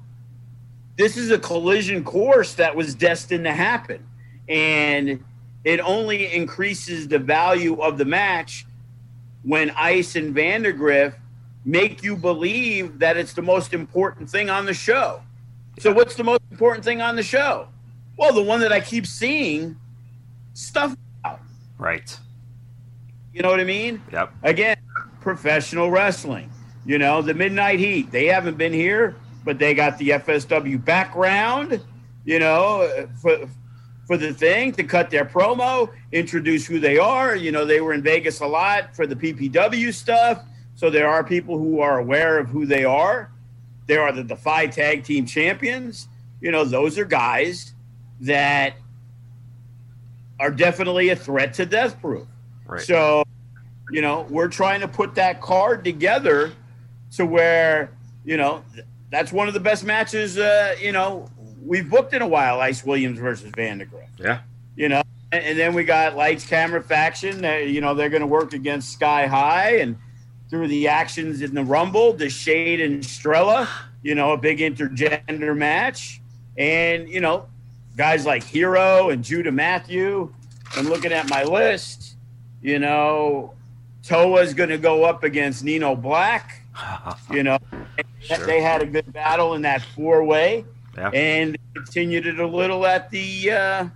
this 0.98 1.18
is 1.18 1.30
a 1.32 1.38
collision 1.38 2.04
course 2.04 2.56
that 2.56 2.76
was 2.76 2.96
destined 2.96 3.44
to 3.44 3.54
happen. 3.54 4.08
And 4.48 5.24
it 5.64 5.80
only 5.82 6.34
increases 6.34 7.08
the 7.08 7.20
value 7.20 7.82
of 7.82 7.98
the 7.98 8.06
match 8.06 8.66
when 9.44 9.70
Ice 9.72 10.16
and 10.16 10.34
Vandagriff 10.34 11.14
make 11.68 12.02
you 12.02 12.16
believe 12.16 12.98
that 13.00 13.18
it's 13.18 13.34
the 13.34 13.42
most 13.42 13.74
important 13.74 14.30
thing 14.30 14.50
on 14.50 14.66
the 14.66 14.74
show. 14.74 15.22
So, 15.80 15.94
what's 15.94 16.16
the 16.16 16.24
most 16.24 16.42
important 16.50 16.84
thing 16.84 17.02
on 17.02 17.16
the 17.16 17.24
show? 17.24 17.68
Well, 18.18 18.34
the 18.34 18.42
one 18.42 18.62
that 18.62 18.72
I 18.72 18.80
keep 18.80 19.06
seeing 19.06 19.76
stuff 20.54 20.96
about 21.20 21.42
Right. 21.78 22.18
You 23.34 23.44
know 23.44 23.50
what 23.50 23.60
I 23.60 23.66
mean? 23.66 24.02
Yep. 24.12 24.34
Again, 24.42 24.78
professional 25.22 25.92
wrestling. 25.92 26.50
You 26.86 26.98
know, 26.98 27.22
the 27.22 27.34
Midnight 27.34 27.80
Heat, 27.80 28.12
they 28.12 28.26
haven't 28.26 28.58
been 28.58 28.74
here, 28.74 29.16
but 29.44 29.60
they 29.60 29.76
got 29.76 29.98
the 30.00 30.10
FSW 30.10 30.84
background, 30.84 31.82
you 32.26 32.40
know, 32.40 33.08
for, 33.22 33.48
for 34.08 34.18
the 34.18 34.34
thing 34.34 34.72
to 34.72 34.84
cut 34.84 35.12
their 35.12 35.26
promo, 35.26 35.92
introduce 36.12 36.66
who 36.66 36.80
they 36.80 36.98
are. 36.98 37.36
You 37.36 37.52
know, 37.52 37.66
they 37.66 37.82
were 37.82 37.94
in 37.94 38.02
Vegas 38.02 38.40
a 38.40 38.48
lot 38.48 38.96
for 38.96 39.06
the 39.06 39.16
PPW 39.16 39.94
stuff. 39.94 40.44
So 40.78 40.92
there 40.92 41.10
are 41.10 41.24
people 41.24 41.58
who 41.58 41.80
are 41.80 41.98
aware 41.98 42.38
of 42.38 42.50
who 42.50 42.68
they 42.68 42.86
are. 42.86 43.32
There 43.88 44.04
are 44.04 44.12
the 44.12 44.24
Defy 44.24 44.68
Tag 44.68 45.04
Team 45.04 45.26
Champions. 45.26 46.08
You 46.40 46.52
know, 46.52 46.64
those 46.64 47.00
are 47.00 47.06
guys 47.06 47.74
that 48.22 48.76
are 50.40 50.52
definitely 50.52 51.10
a 51.10 51.16
threat 51.16 51.56
to 51.56 51.66
Death 51.66 52.00
Proof. 52.00 52.28
Right. 52.68 52.82
So, 52.82 53.24
you 53.90 54.02
know, 54.02 54.28
we're 54.30 54.50
trying 54.50 54.82
to 54.82 54.88
put 54.88 55.16
that 55.16 55.42
card 55.42 55.84
together 55.84 56.54
to 57.14 57.26
where, 57.26 57.90
you 58.24 58.38
know, 58.38 58.64
that's 59.10 59.32
one 59.32 59.48
of 59.48 59.56
the 59.56 59.60
best 59.60 59.84
matches, 59.84 60.38
uh, 60.38 60.76
you 60.80 60.92
know, 60.92 61.28
we've 61.66 61.90
booked 61.90 62.14
in 62.14 62.22
a 62.22 62.28
while 62.28 62.62
Ice 62.62 62.86
Williams 62.86 63.18
versus 63.18 63.50
Vandagriff. 63.52 64.10
Yeah. 64.20 64.42
You 64.76 64.90
know, 64.90 65.02
and, 65.32 65.44
and 65.44 65.58
then 65.58 65.74
we 65.74 65.86
got 65.86 66.16
Lights 66.16 66.46
Camera 66.46 66.84
Faction. 66.84 67.44
Uh, 67.44 67.54
you 67.54 67.82
know, 67.82 67.96
they're 67.96 68.10
going 68.10 68.22
to 68.22 68.28
work 68.28 68.54
against 68.54 68.92
Sky 68.92 69.26
High 69.26 69.78
and 69.78 69.98
through 70.50 70.68
the 70.70 70.88
actions 70.88 71.42
in 71.42 71.54
the 71.54 71.64
Rumble, 71.64 72.14
the 72.14 72.30
Shade 72.30 72.80
and 72.82 73.04
Strella, 73.04 73.68
you 74.04 74.16
know, 74.16 74.32
a 74.32 74.38
big 74.38 74.60
intergender 74.60 75.56
match. 75.56 76.22
And, 76.58 77.10
you 77.10 77.20
know, 77.22 77.48
guys 77.98 78.26
like 78.26 78.44
Hero 78.44 79.10
and 79.10 79.24
Judah 79.24 79.52
Matthew. 79.52 80.34
I'm 80.76 80.88
looking 80.88 81.12
at 81.12 81.30
my 81.30 81.44
list. 81.44 82.16
You 82.62 82.80
know, 82.80 83.54
Toa's 84.04 84.54
going 84.54 84.70
to 84.70 84.78
go 84.78 85.04
up 85.04 85.24
against 85.24 85.64
Nino 85.64 85.96
Black. 85.96 86.62
You 87.32 87.44
know, 87.44 87.58
Sure. 88.20 88.46
they 88.46 88.62
had 88.62 88.82
a 88.82 88.86
good 88.86 89.12
battle 89.12 89.54
in 89.56 89.62
that 89.64 89.82
four 89.96 90.24
way 90.24 90.64
Yeah. 90.98 91.10
and 91.10 91.58
continued 91.74 92.26
it 92.28 92.40
a 92.40 92.46
little 92.48 92.86
at 92.86 93.10
the 93.10 93.52
uh, 93.52 93.88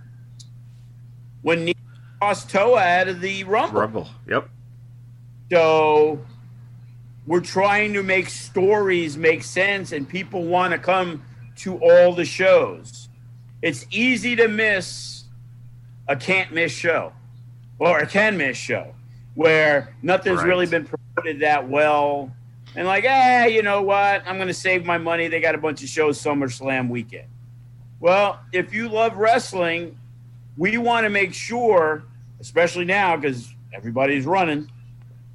when 1.42 1.64
Nino 1.64 1.78
lost 2.20 2.50
Toa 2.50 2.80
out 2.82 3.08
of 3.08 3.20
the 3.20 3.44
Rumble. 3.44 3.80
Rumble. 3.80 4.08
Yep. 4.28 4.48
So 5.50 6.20
we're 7.26 7.40
trying 7.40 7.92
to 7.94 8.02
make 8.02 8.28
stories 8.28 9.16
make 9.16 9.42
sense 9.44 9.92
and 9.92 10.08
people 10.08 10.44
want 10.44 10.72
to 10.72 10.78
come 10.78 11.22
to 11.56 11.76
all 11.78 12.14
the 12.14 12.24
shows. 12.24 13.08
It's 13.60 13.86
easy 13.90 14.34
to 14.36 14.48
miss 14.48 15.24
a 16.08 16.16
can't 16.16 16.52
miss 16.52 16.72
show 16.72 17.12
or 17.78 18.00
a 18.00 18.06
can 18.06 18.36
miss 18.36 18.56
show 18.56 18.94
where 19.34 19.94
nothing's 20.02 20.38
Right. 20.38 20.46
really 20.46 20.66
been 20.66 20.84
promoted 20.84 21.40
that 21.40 21.68
well. 21.68 22.32
And 22.74 22.86
like, 22.86 23.04
eh, 23.04 23.46
you 23.46 23.62
know 23.62 23.82
what? 23.82 24.22
I'm 24.26 24.36
going 24.36 24.48
to 24.48 24.54
save 24.54 24.84
my 24.84 24.98
money. 24.98 25.28
They 25.28 25.40
got 25.40 25.54
a 25.54 25.58
bunch 25.58 25.82
of 25.82 25.88
shows 25.88 26.20
SummerSlam 26.20 26.88
weekend. 26.88 27.28
Well, 28.00 28.40
if 28.52 28.74
you 28.74 28.88
love 28.88 29.16
wrestling, 29.16 29.96
we 30.56 30.76
want 30.78 31.04
to 31.04 31.10
make 31.10 31.34
sure, 31.34 32.02
especially 32.40 32.84
now 32.84 33.16
because 33.16 33.54
everybody's 33.72 34.26
running, 34.26 34.70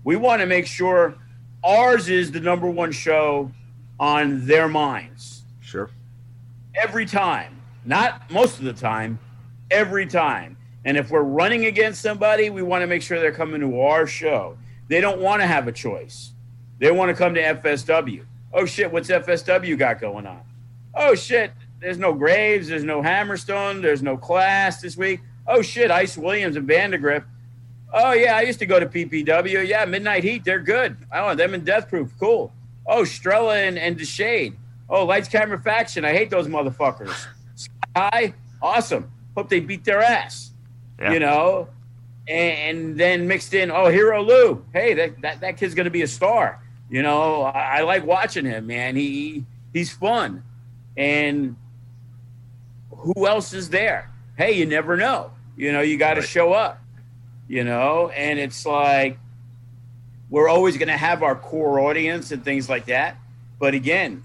we 0.04 0.16
want 0.16 0.42
to 0.42 0.46
make 0.46 0.68
sure 0.68 1.16
ours 1.64 2.10
is 2.10 2.32
the 2.32 2.39
number 2.39 2.70
one 2.70 2.91
show 2.91 3.51
on 3.99 4.45
their 4.45 4.68
minds 4.68 5.43
Sure. 5.62 5.89
every 6.76 7.05
time. 7.05 7.53
Not 7.86 8.30
most 8.30 8.60
of 8.60 8.66
the 8.66 8.74
time, 8.74 9.20
every 9.72 10.05
time. 10.05 10.58
And 10.86 10.97
if 10.97 11.10
we're 11.10 11.22
running 11.24 11.66
against 11.66 12.01
somebody, 12.01 12.49
we 12.49 12.62
want 12.62 12.82
to 12.84 12.88
make 12.88 13.01
sure 13.01 13.20
they're 13.20 13.32
coming 13.32 13.62
to 13.62 13.82
our 13.82 14.05
show. 14.08 14.58
They 14.88 15.01
don't 15.01 15.20
want 15.20 15.41
to 15.41 15.47
have 15.47 15.68
a 15.68 15.72
choice. 15.72 16.32
They 16.80 16.91
want 16.91 17.10
to 17.10 17.16
come 17.16 17.34
to 17.34 17.41
FSW. 17.41 18.24
Oh 18.53 18.66
shit, 18.66 18.91
what's 18.91 19.10
FSW 19.10 19.78
got 19.78 19.99
going 19.99 20.26
on? 20.26 20.41
Oh 20.93 21.16
shit, 21.16 21.51
there's 21.80 21.97
no 21.97 22.14
Graves, 22.14 22.68
there's 22.68 22.84
no 22.84 23.01
Hammerstone, 23.01 23.82
there's 23.82 24.01
no 24.01 24.16
class 24.18 24.82
this 24.82 24.95
week. 24.95 25.20
Oh 25.45 25.62
shit, 25.62 25.91
Ice 25.91 26.18
Williams 26.18 26.55
and 26.55 26.68
Vandagriff. 26.68 27.24
Oh 27.94 28.14
yeah, 28.14 28.36
I 28.36 28.42
used 28.42 28.60
to 28.60 28.66
go 28.66 28.80
to 28.80 28.86
PPW. 28.86 29.66
Yeah, 29.68 29.86
Midnight 29.86 30.24
Heat, 30.24 30.44
they're 30.44 30.60
good. 30.60 30.98
I 31.12 31.22
want 31.22 31.38
them 31.38 31.54
in 31.54 31.64
Death 31.64 31.90
Proof, 31.90 32.12
cool. 32.20 32.52
Oh, 32.86 33.02
Strella 33.04 33.68
and, 33.68 33.78
and 33.78 33.98
Deshade. 33.98 34.56
Oh, 34.90 35.06
Lights 35.06 35.28
Camera 35.28 35.60
Faction. 35.60 36.06
I 36.06 36.14
hate 36.14 36.30
those 36.30 36.48
motherfuckers. 36.48 37.14
Sky 37.56 38.34
awesome. 38.62 39.12
Hope 39.36 39.50
they 39.50 39.60
beat 39.60 39.84
their 39.84 40.02
ass. 40.02 40.52
Yeah. 41.00 41.14
You 41.14 41.20
know? 41.20 41.70
And, 42.28 42.78
and 42.78 43.00
then 43.00 43.28
mixed 43.28 43.54
in, 43.54 43.72
oh, 43.72 43.88
Hero 43.90 44.22
Lou. 44.24 44.66
Hey, 44.74 44.94
that, 44.94 45.22
that, 45.22 45.40
that 45.42 45.58
kid's 45.58 45.74
gonna 45.74 45.90
be 45.90 46.02
a 46.02 46.08
star. 46.08 46.62
You 46.90 47.02
know, 47.02 47.44
I, 47.44 47.80
I 47.80 47.82
like 47.82 48.06
watching 48.06 48.46
him, 48.46 48.68
man. 48.68 48.96
He 48.96 49.46
he's 49.74 49.92
fun. 49.92 50.44
And 50.96 51.56
who 52.90 53.28
else 53.28 53.54
is 53.54 53.70
there? 53.70 54.10
Hey, 54.38 54.54
you 54.54 54.66
never 54.66 54.96
know. 54.96 55.32
You 55.58 55.72
know, 55.74 55.82
you 55.82 55.98
got 55.98 56.16
to 56.16 56.22
Right. 56.22 56.30
show 56.30 56.54
up. 56.54 56.82
You 57.48 57.64
know, 57.64 58.10
and 58.10 58.39
it's 58.39 58.66
like 58.66 59.18
we're 60.30 60.50
always 60.50 60.78
going 60.78 60.89
to 60.89 60.98
have 60.98 61.24
our 61.24 61.36
core 61.36 61.80
audience 61.80 62.32
and 62.32 62.43
things 62.43 62.70
like 62.70 62.86
that. 62.88 63.18
But 63.60 63.74
again, 63.74 64.24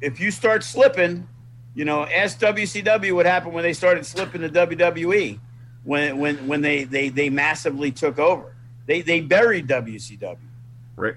if 0.00 0.20
you 0.20 0.30
start 0.30 0.62
slipping, 0.62 1.26
you 1.74 1.84
know, 1.84 2.04
ask 2.04 2.38
WCW 2.38 3.14
what 3.14 3.26
happened 3.26 3.54
when 3.54 3.62
they 3.62 3.72
started 3.72 4.04
slipping 4.04 4.42
to 4.42 4.48
WWE 4.48 5.38
when 5.84 6.18
when 6.18 6.46
when 6.46 6.60
they 6.60 6.84
they 6.84 7.08
they 7.08 7.30
massively 7.30 7.90
took 7.90 8.18
over. 8.18 8.54
They 8.86 9.00
they 9.00 9.20
buried 9.20 9.68
WCW. 9.68 10.36
Right. 10.96 11.14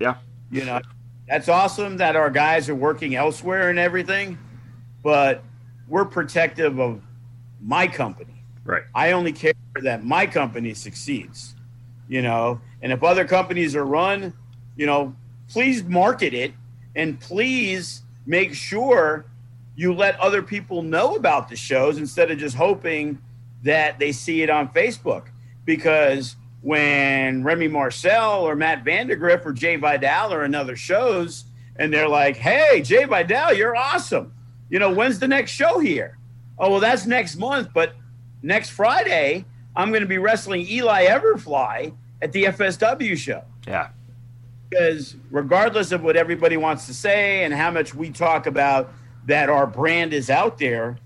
Yeah. 0.00 0.16
You 0.50 0.64
know, 0.64 0.80
that's 1.26 1.48
awesome 1.48 1.98
that 1.98 2.16
our 2.16 2.30
guys 2.30 2.68
are 2.68 2.74
working 2.74 3.14
elsewhere 3.14 3.68
and 3.68 3.78
everything, 3.78 4.38
but 5.02 5.42
we're 5.88 6.04
protective 6.04 6.78
of 6.78 7.02
my 7.60 7.86
company. 7.86 8.37
Right. 8.68 8.82
I 8.94 9.12
only 9.12 9.32
care 9.32 9.54
that 9.80 10.04
my 10.04 10.26
company 10.26 10.74
succeeds, 10.74 11.54
you 12.06 12.20
know. 12.20 12.60
And 12.82 12.92
if 12.92 13.02
other 13.02 13.24
companies 13.24 13.74
are 13.74 13.86
run, 13.86 14.34
you 14.76 14.84
know, 14.84 15.16
please 15.48 15.82
market 15.84 16.34
it 16.34 16.52
and 16.94 17.18
please 17.18 18.02
make 18.26 18.52
sure 18.52 19.24
you 19.74 19.94
let 19.94 20.20
other 20.20 20.42
people 20.42 20.82
know 20.82 21.16
about 21.16 21.48
the 21.48 21.56
shows 21.56 21.96
instead 21.96 22.30
of 22.30 22.36
just 22.36 22.56
hoping 22.56 23.18
that 23.62 23.98
they 23.98 24.12
see 24.12 24.42
it 24.42 24.50
on 24.50 24.68
Facebook. 24.68 25.28
Because 25.64 26.36
when 26.60 27.42
Remy 27.42 27.68
Marcel 27.68 28.42
or 28.42 28.54
Matt 28.54 28.84
Vandagriff 28.84 29.46
or 29.46 29.54
Jai 29.54 29.76
Vidal 29.76 30.34
or 30.34 30.42
another 30.42 30.76
shows, 30.76 31.44
and 31.76 31.90
they're 31.90 32.08
like, 32.08 32.36
"Hey, 32.36 32.82
Jai 32.82 33.06
Vidal, 33.06 33.54
you're 33.54 33.76
awesome. 33.76 34.34
You 34.68 34.78
know, 34.78 34.92
when's 34.92 35.18
the 35.18 35.28
next 35.28 35.52
show 35.52 35.78
here?" 35.78 36.18
Oh, 36.58 36.72
well, 36.72 36.80
that's 36.80 37.06
next 37.06 37.36
month, 37.36 37.70
but 37.72 37.94
next 38.42 38.70
Friday 38.70 39.44
I'm 39.76 39.90
going 39.90 40.02
to 40.02 40.08
be 40.08 40.18
wrestling 40.18 40.66
Eli 40.68 41.06
Everfly 41.06 41.92
at 42.20 42.32
the 42.32 42.44
FSW 42.44 43.16
show 43.16 43.44
Yeah. 43.66 43.88
because 44.68 45.14
regardless 45.30 45.92
of 45.92 46.02
what 46.02 46.16
everybody 46.16 46.56
wants 46.56 46.86
to 46.86 46.94
say 46.94 47.44
and 47.44 47.54
how 47.54 47.70
much 47.70 47.94
we 47.94 48.10
talk 48.10 48.46
about 48.46 48.92
that 49.26 49.48
our 49.48 49.66
brand 49.66 50.12
is 50.12 50.30
out 50.30 50.58
there, 50.58 50.98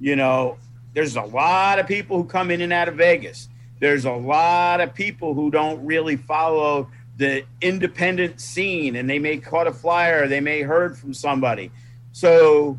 you 0.00 0.16
know, 0.16 0.56
there's 0.94 1.16
a 1.16 1.22
lot 1.22 1.78
of 1.78 1.86
people 1.86 2.16
who 2.16 2.24
come 2.24 2.50
in 2.50 2.60
and 2.60 2.72
out 2.72 2.88
of 2.88 2.94
Vegas. 2.94 3.48
There's 3.80 4.04
a 4.04 4.12
lot 4.12 4.80
of 4.80 4.94
people 4.94 5.34
who 5.34 5.50
don't 5.50 5.84
really 5.84 6.16
follow 6.16 6.88
the 7.16 7.44
independent 7.60 8.40
scene 8.40 8.96
and 8.96 9.10
they 9.10 9.18
may 9.18 9.36
caught 9.36 9.66
a 9.66 9.72
flyer, 9.72 10.26
they 10.28 10.40
may 10.40 10.62
heard 10.62 10.96
from 10.96 11.12
somebody. 11.12 11.70
So 12.12 12.78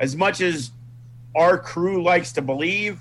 as 0.00 0.16
much 0.16 0.40
as 0.40 0.70
our 1.34 1.58
crew 1.58 2.02
likes 2.02 2.32
to 2.32 2.42
believe, 2.42 3.00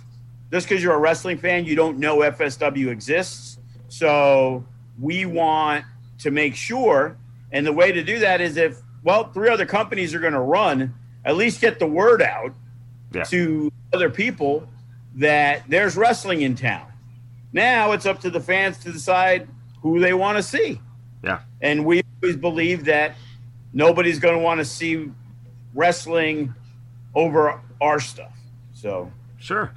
just 0.51 0.67
because 0.67 0.83
you're 0.83 0.93
a 0.93 0.99
wrestling 0.99 1.37
fan, 1.37 1.65
you 1.65 1.75
don't 1.75 1.97
know 1.99 2.17
FSW 2.19 2.89
exists. 2.89 3.57
So 3.87 4.65
we 4.99 5.25
want 5.25 5.85
to 6.19 6.31
make 6.31 6.55
sure, 6.55 7.17
and 7.51 7.65
the 7.65 7.73
way 7.73 7.91
to 7.91 8.03
do 8.03 8.19
that 8.19 8.41
is 8.41 8.57
if, 8.57 8.77
well, 9.03 9.25
three 9.31 9.49
other 9.49 9.65
companies 9.65 10.13
are 10.13 10.19
going 10.19 10.33
to 10.33 10.39
run, 10.39 10.93
at 11.23 11.35
least 11.35 11.61
get 11.61 11.79
the 11.79 11.87
word 11.87 12.21
out 12.21 12.53
Yeah. 13.13 13.23
to 13.25 13.71
other 13.93 14.09
people 14.09 14.67
that 15.15 15.63
there's 15.69 15.95
wrestling 15.95 16.41
in 16.41 16.55
town. 16.55 16.87
Now 17.53 17.91
it's 17.93 18.05
up 18.05 18.19
to 18.21 18.29
the 18.29 18.39
fans 18.41 18.77
to 18.79 18.91
decide 18.91 19.47
who 19.81 19.99
they 19.99 20.13
want 20.13 20.37
to 20.37 20.43
see. 20.43 20.81
Yeah. 21.23 21.39
And 21.61 21.85
we 21.85 22.03
always 22.21 22.35
believe 22.37 22.85
that 22.85 23.15
nobody's 23.73 24.19
going 24.19 24.35
to 24.35 24.41
want 24.41 24.59
to 24.59 24.65
see 24.65 25.09
wrestling 25.73 26.53
over 27.13 27.59
our 27.81 27.99
stuff. 27.99 28.37
So, 28.73 29.11
Sure. 29.37 29.71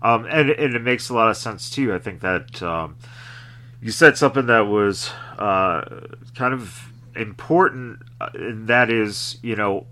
Um, 0.00 0.26
and, 0.30 0.50
and 0.50 0.74
it 0.74 0.82
makes 0.82 1.08
a 1.08 1.14
lot 1.14 1.28
of 1.28 1.36
sense 1.36 1.70
too. 1.70 1.92
I 1.94 1.98
think 1.98 2.20
that 2.20 2.62
um, 2.62 2.96
you 3.80 3.90
said 3.90 4.16
something 4.16 4.46
that 4.46 4.60
was 4.60 5.10
uh, 5.38 6.02
kind 6.34 6.54
of 6.54 6.92
important, 7.16 8.02
uh, 8.20 8.30
and 8.34 8.68
that 8.68 8.90
is, 8.90 9.38
you 9.42 9.56
know, 9.56 9.86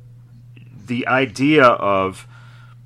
the 0.86 1.06
idea 1.08 1.64
of 1.64 2.26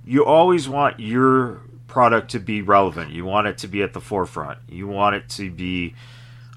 you 0.04 0.24
always 0.24 0.68
want 0.68 0.98
your 0.98 1.62
product 1.86 2.30
to 2.30 2.38
be 2.38 2.62
relevant. 2.62 3.10
You 3.10 3.24
want 3.24 3.48
it 3.48 3.58
to 3.58 3.68
be 3.68 3.82
at 3.82 3.92
the 3.92 4.00
forefront. 4.00 4.58
You 4.68 4.86
want 4.86 5.16
it 5.16 5.28
to 5.30 5.50
be 5.50 5.94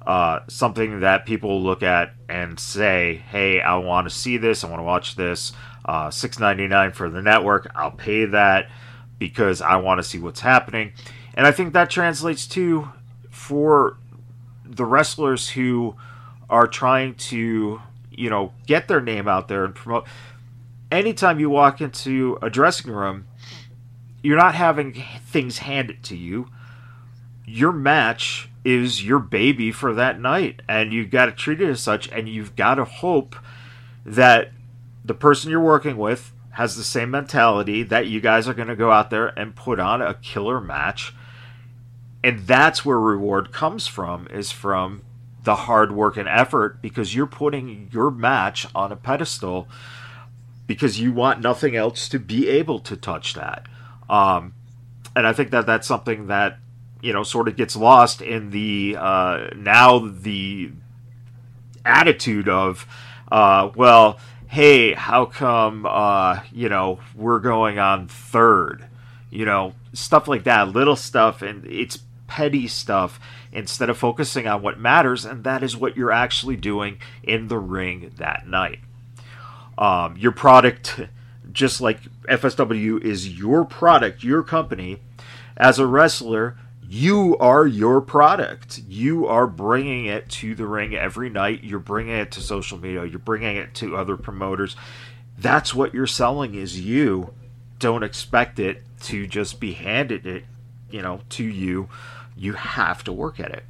uh, 0.06 0.40
something 0.48 1.02
that 1.02 1.26
people 1.26 1.62
look 1.62 1.84
at 1.84 2.14
and 2.30 2.60
say, 2.60 3.24
"Hey, 3.30 3.62
I 3.62 3.76
want 3.78 4.08
to 4.08 4.14
see 4.16 4.38
this. 4.38 4.64
I 4.64 4.70
want 4.70 4.80
to 4.80 4.84
watch 4.84 5.16
this." 5.16 5.52
Uh, 5.86 6.10
Six 6.10 6.40
ninety 6.40 6.68
nine 6.68 6.94
for 6.94 7.10
the 7.10 7.22
network. 7.22 7.70
I'll 7.76 7.92
pay 7.92 8.26
that 8.26 8.70
because 9.18 9.62
I 9.62 9.78
want 9.78 10.00
to 10.00 10.04
see 10.04 10.20
what's 10.20 10.42
happening. 10.42 10.94
And 11.34 11.48
I 11.48 11.52
think 11.52 11.74
that 11.74 11.90
translates 11.90 12.48
to 12.48 12.90
for 13.30 13.98
the 14.66 14.86
wrestlers 14.86 15.50
who 15.50 15.96
are 16.50 16.68
trying 16.68 17.16
to, 17.16 17.82
you 18.12 18.30
know, 18.30 18.54
get 18.68 18.88
their 18.88 19.02
name 19.02 19.28
out 19.28 19.48
there 19.48 19.66
and 19.66 19.74
promote. 19.74 20.06
Anytime 20.92 21.40
you 21.40 21.50
walk 21.50 21.82
into 21.82 22.38
a 22.42 22.50
dressing 22.50 22.92
room, 22.92 23.26
you're 24.22 24.38
not 24.38 24.56
having 24.56 24.94
things 25.26 25.60
handed 25.60 26.04
to 26.04 26.16
you. 26.16 26.50
Your 27.46 27.72
match 27.72 28.50
is 28.64 29.04
your 29.04 29.20
baby 29.20 29.72
for 29.72 29.94
that 29.94 30.20
night, 30.20 30.62
and 30.70 30.94
you've 30.94 31.10
got 31.10 31.26
to 31.26 31.32
treat 31.32 31.60
it 31.60 31.70
as 31.70 31.82
such, 31.82 32.08
and 32.10 32.30
you've 32.30 32.56
got 32.56 32.76
to 32.76 32.86
hope 32.86 33.36
that 34.06 34.52
the 35.04 35.14
person 35.14 35.50
you're 35.50 35.60
working 35.60 35.98
with 35.98 36.33
has 36.54 36.76
the 36.76 36.84
same 36.84 37.12
mentality 37.12 37.84
that 37.84 38.08
you 38.08 38.22
guys 38.22 38.48
are 38.48 38.54
going 38.54 38.68
to 38.68 38.76
go 38.76 38.92
out 38.92 39.10
there 39.10 39.28
and 39.40 39.56
put 39.56 39.80
on 39.80 40.02
a 40.02 40.14
killer 40.16 40.62
match. 40.62 41.14
And 42.24 42.48
that's 42.48 42.86
where 42.86 43.00
reward 43.00 43.52
comes 43.52 43.88
from 43.88 44.28
is 44.28 44.52
from 44.52 45.02
the 45.44 45.56
hard 45.56 45.92
work 45.92 46.16
and 46.16 46.30
effort 46.30 46.82
because 46.82 47.14
you're 47.14 47.28
putting 47.28 47.90
your 47.92 48.10
match 48.10 48.66
on 48.74 48.92
a 48.92 48.96
pedestal 48.96 49.68
because 50.68 51.00
you 51.00 51.12
want 51.12 51.42
nothing 51.42 51.76
else 51.76 52.08
to 52.08 52.18
be 52.18 52.48
able 52.48 52.80
to 52.80 52.96
touch 52.96 53.34
that. 53.34 53.68
Um, 54.10 54.54
and 55.16 55.28
i 55.28 55.34
think 55.34 55.52
that 55.52 55.66
that's 55.66 55.88
something 55.88 56.28
that 56.28 56.58
you 57.02 57.14
know 57.14 57.24
sort 57.24 57.48
of 57.48 57.56
gets 57.56 57.76
lost 57.76 58.22
in 58.22 58.50
the 58.52 58.96
uh, 58.98 59.48
now 59.56 60.00
the 60.00 60.72
attitude 61.86 62.48
of 62.48 62.88
uh, 63.32 63.70
well 63.76 64.20
hey 64.54 64.94
how 64.94 65.26
come 65.26 65.86
uh, 65.86 66.40
you 66.52 66.70
know 66.70 67.00
we're 67.16 67.40
going 67.40 67.80
on 67.80 68.08
third 68.08 68.86
you 69.30 69.46
know 69.46 69.74
stuff 69.94 70.28
like 70.28 70.44
that 70.44 70.70
little 70.70 70.96
stuff 70.96 71.42
and 71.42 71.66
it's 71.66 72.00
petty 72.28 72.68
stuff 72.68 73.20
instead 73.52 73.90
of 73.90 73.98
focusing 73.98 74.48
on 74.48 74.62
what 74.62 74.80
matters, 74.80 75.24
and 75.24 75.44
that 75.44 75.62
is 75.62 75.78
what 75.78 75.96
you're 75.96 76.12
actually 76.12 76.56
doing 76.56 76.98
in 77.22 77.48
the 77.48 77.60
ring 77.60 78.12
that 78.18 78.48
night. 78.48 78.80
Um, 79.78 80.18
your 80.18 80.32
product, 80.32 81.00
just 81.52 81.80
like 81.80 82.00
FSW 82.28 83.04
is 83.04 83.38
your 83.38 83.66
product, 83.66 84.24
your 84.24 84.42
company, 84.42 85.00
as 85.56 85.78
a 85.78 85.86
wrestler, 85.86 86.58
you 86.94 87.36
are 87.40 87.66
your 87.66 88.02
product. 88.02 88.82
You 88.88 89.26
are 89.26 89.48
bringing 89.48 90.06
it 90.06 90.30
to 90.30 90.54
the 90.54 90.68
ring 90.68 90.94
every 90.94 91.28
night. 91.28 91.64
You're 91.64 91.80
bringing 91.80 92.16
it 92.16 92.32
to 92.34 92.42
social 92.42 92.78
media. 92.78 93.04
You're 93.04 93.18
bringing 93.18 93.56
it 93.58 93.74
to 93.76 93.98
other 93.98 94.16
promoters. 94.16 94.76
That's 95.36 95.74
what 95.74 95.96
you're 95.96 96.06
selling 96.06 96.54
is 96.54 96.80
you. 96.80 97.34
Don't 97.80 98.04
expect 98.04 98.60
it 98.60 98.84
to 99.06 99.26
just 99.26 99.60
be 99.60 99.74
handed 99.74 100.28
it, 100.28 100.46
you 100.92 101.02
know, 101.02 101.22
to 101.30 101.44
you 101.44 101.90
you 102.36 102.54
have 102.54 103.04
to 103.06 103.12
work 103.12 103.40
at 103.40 103.52
it. 103.52 103.64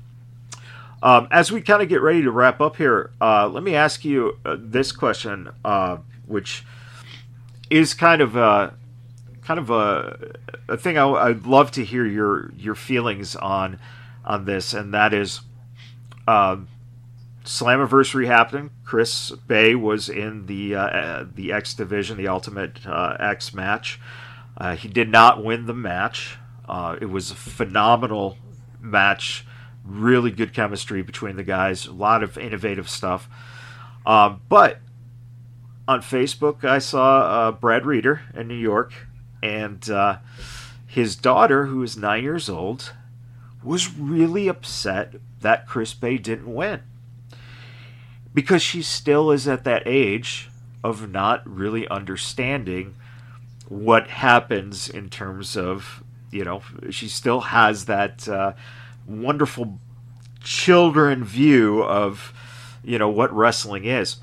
Um, 1.01 1.30
as 1.32 1.49
we 1.49 1.61
kind 1.61 1.82
of 1.82 1.88
get 1.88 2.01
ready 2.01 2.24
to 2.24 2.32
wrap 2.32 2.59
up 2.59 2.76
here, 2.76 3.11
uh, 3.21 3.47
let 3.47 3.63
me 3.63 3.74
ask 3.74 4.03
you 4.03 4.38
uh, 4.45 4.57
this 4.59 4.91
question, 4.91 5.49
uh, 5.63 5.97
which 6.28 6.65
is 7.69 7.93
kind 7.93 8.21
of 8.21 8.36
a 8.36 8.74
kind 9.45 9.59
of 9.59 9.69
a, 9.69 10.35
a 10.67 10.77
thing 10.77 10.97
I, 10.97 11.05
would 11.05 11.45
love 11.45 11.71
to 11.71 11.83
hear 11.83 12.05
your 12.05 12.51
your 12.53 12.75
feelings 12.75 13.35
on 13.35 13.79
on 14.25 14.45
this, 14.45 14.73
and 14.73 14.93
that 14.93 15.13
is 15.13 15.41
um, 16.27 16.67
Slammiversary 17.43 18.25
happening. 18.25 18.71
Chris 18.85 19.31
Bey 19.31 19.75
was 19.75 20.09
in 20.09 20.45
the 20.45 20.75
uh, 20.75 20.85
uh, 20.85 21.25
the 21.33 21.51
X 21.51 21.73
division, 21.73 22.17
the 22.17 22.27
Ultimate 22.27 22.85
uh, 22.85 23.17
X 23.19 23.53
match. 23.53 23.99
he 24.77 24.87
did 24.87 25.09
not 25.09 25.43
win 25.43 25.65
the 25.65 25.73
match. 25.73 26.37
it 27.01 27.09
was 27.09 27.31
a 27.31 27.35
phenomenal 27.35 28.37
match. 28.79 29.45
Really 29.85 30.31
good 30.31 30.53
chemistry 30.53 31.01
between 31.01 31.35
the 31.35 31.43
guys. 31.43 31.87
A 31.87 31.91
lot 31.91 32.23
of 32.23 32.37
innovative 32.37 32.89
stuff. 32.89 33.27
Um, 34.05 34.41
but 34.49 34.79
on 35.87 36.01
Facebook, 36.01 36.63
I 36.63 36.79
saw 36.79 37.19
uh, 37.19 37.51
Brad 37.51 37.85
Reeder 37.85 38.21
in 38.33 38.47
New 38.47 38.55
York, 38.55 38.93
and 39.43 39.89
uh, 39.89 40.17
his 40.87 41.15
daughter, 41.15 41.65
who 41.65 41.83
is 41.83 41.97
nine 41.97 42.23
years 42.23 42.49
old, 42.49 42.93
was 43.63 43.93
really 43.95 44.47
upset 44.47 45.15
that 45.41 45.67
Chris 45.67 45.93
Bey 45.93 46.17
didn't 46.17 46.53
win 46.53 46.81
because 48.33 48.61
she 48.61 48.81
still 48.81 49.31
is 49.31 49.47
at 49.47 49.63
that 49.65 49.83
age 49.85 50.49
of 50.83 51.09
not 51.09 51.47
really 51.47 51.87
understanding 51.87 52.95
what 53.67 54.07
happens 54.07 54.89
in 54.89 55.09
terms 55.09 55.55
of 55.55 56.03
you 56.33 56.43
know, 56.43 56.63
she 56.89 57.07
still 57.07 57.41
has 57.41 57.85
that 57.85 58.27
uh, 58.27 58.53
wonderful 59.07 59.79
children 60.41 61.23
view 61.23 61.83
of, 61.83 62.33
you 62.83 62.97
know, 62.97 63.09
what 63.09 63.31
wrestling 63.31 63.85
is. 63.85 64.17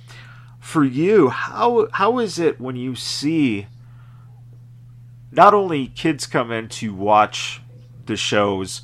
For 0.59 0.85
you, 0.85 1.29
how 1.31 1.89
how 1.93 2.19
is 2.19 2.39
it 2.39 2.61
when 2.61 2.77
you 2.77 2.95
see 2.95 3.67
not 5.33 5.55
only 5.55 5.89
kids 5.89 6.27
come 6.27 6.51
in 6.51 6.69
to 6.69 6.95
watch 6.95 7.61
the 8.07 8.17
shows, 8.17 8.83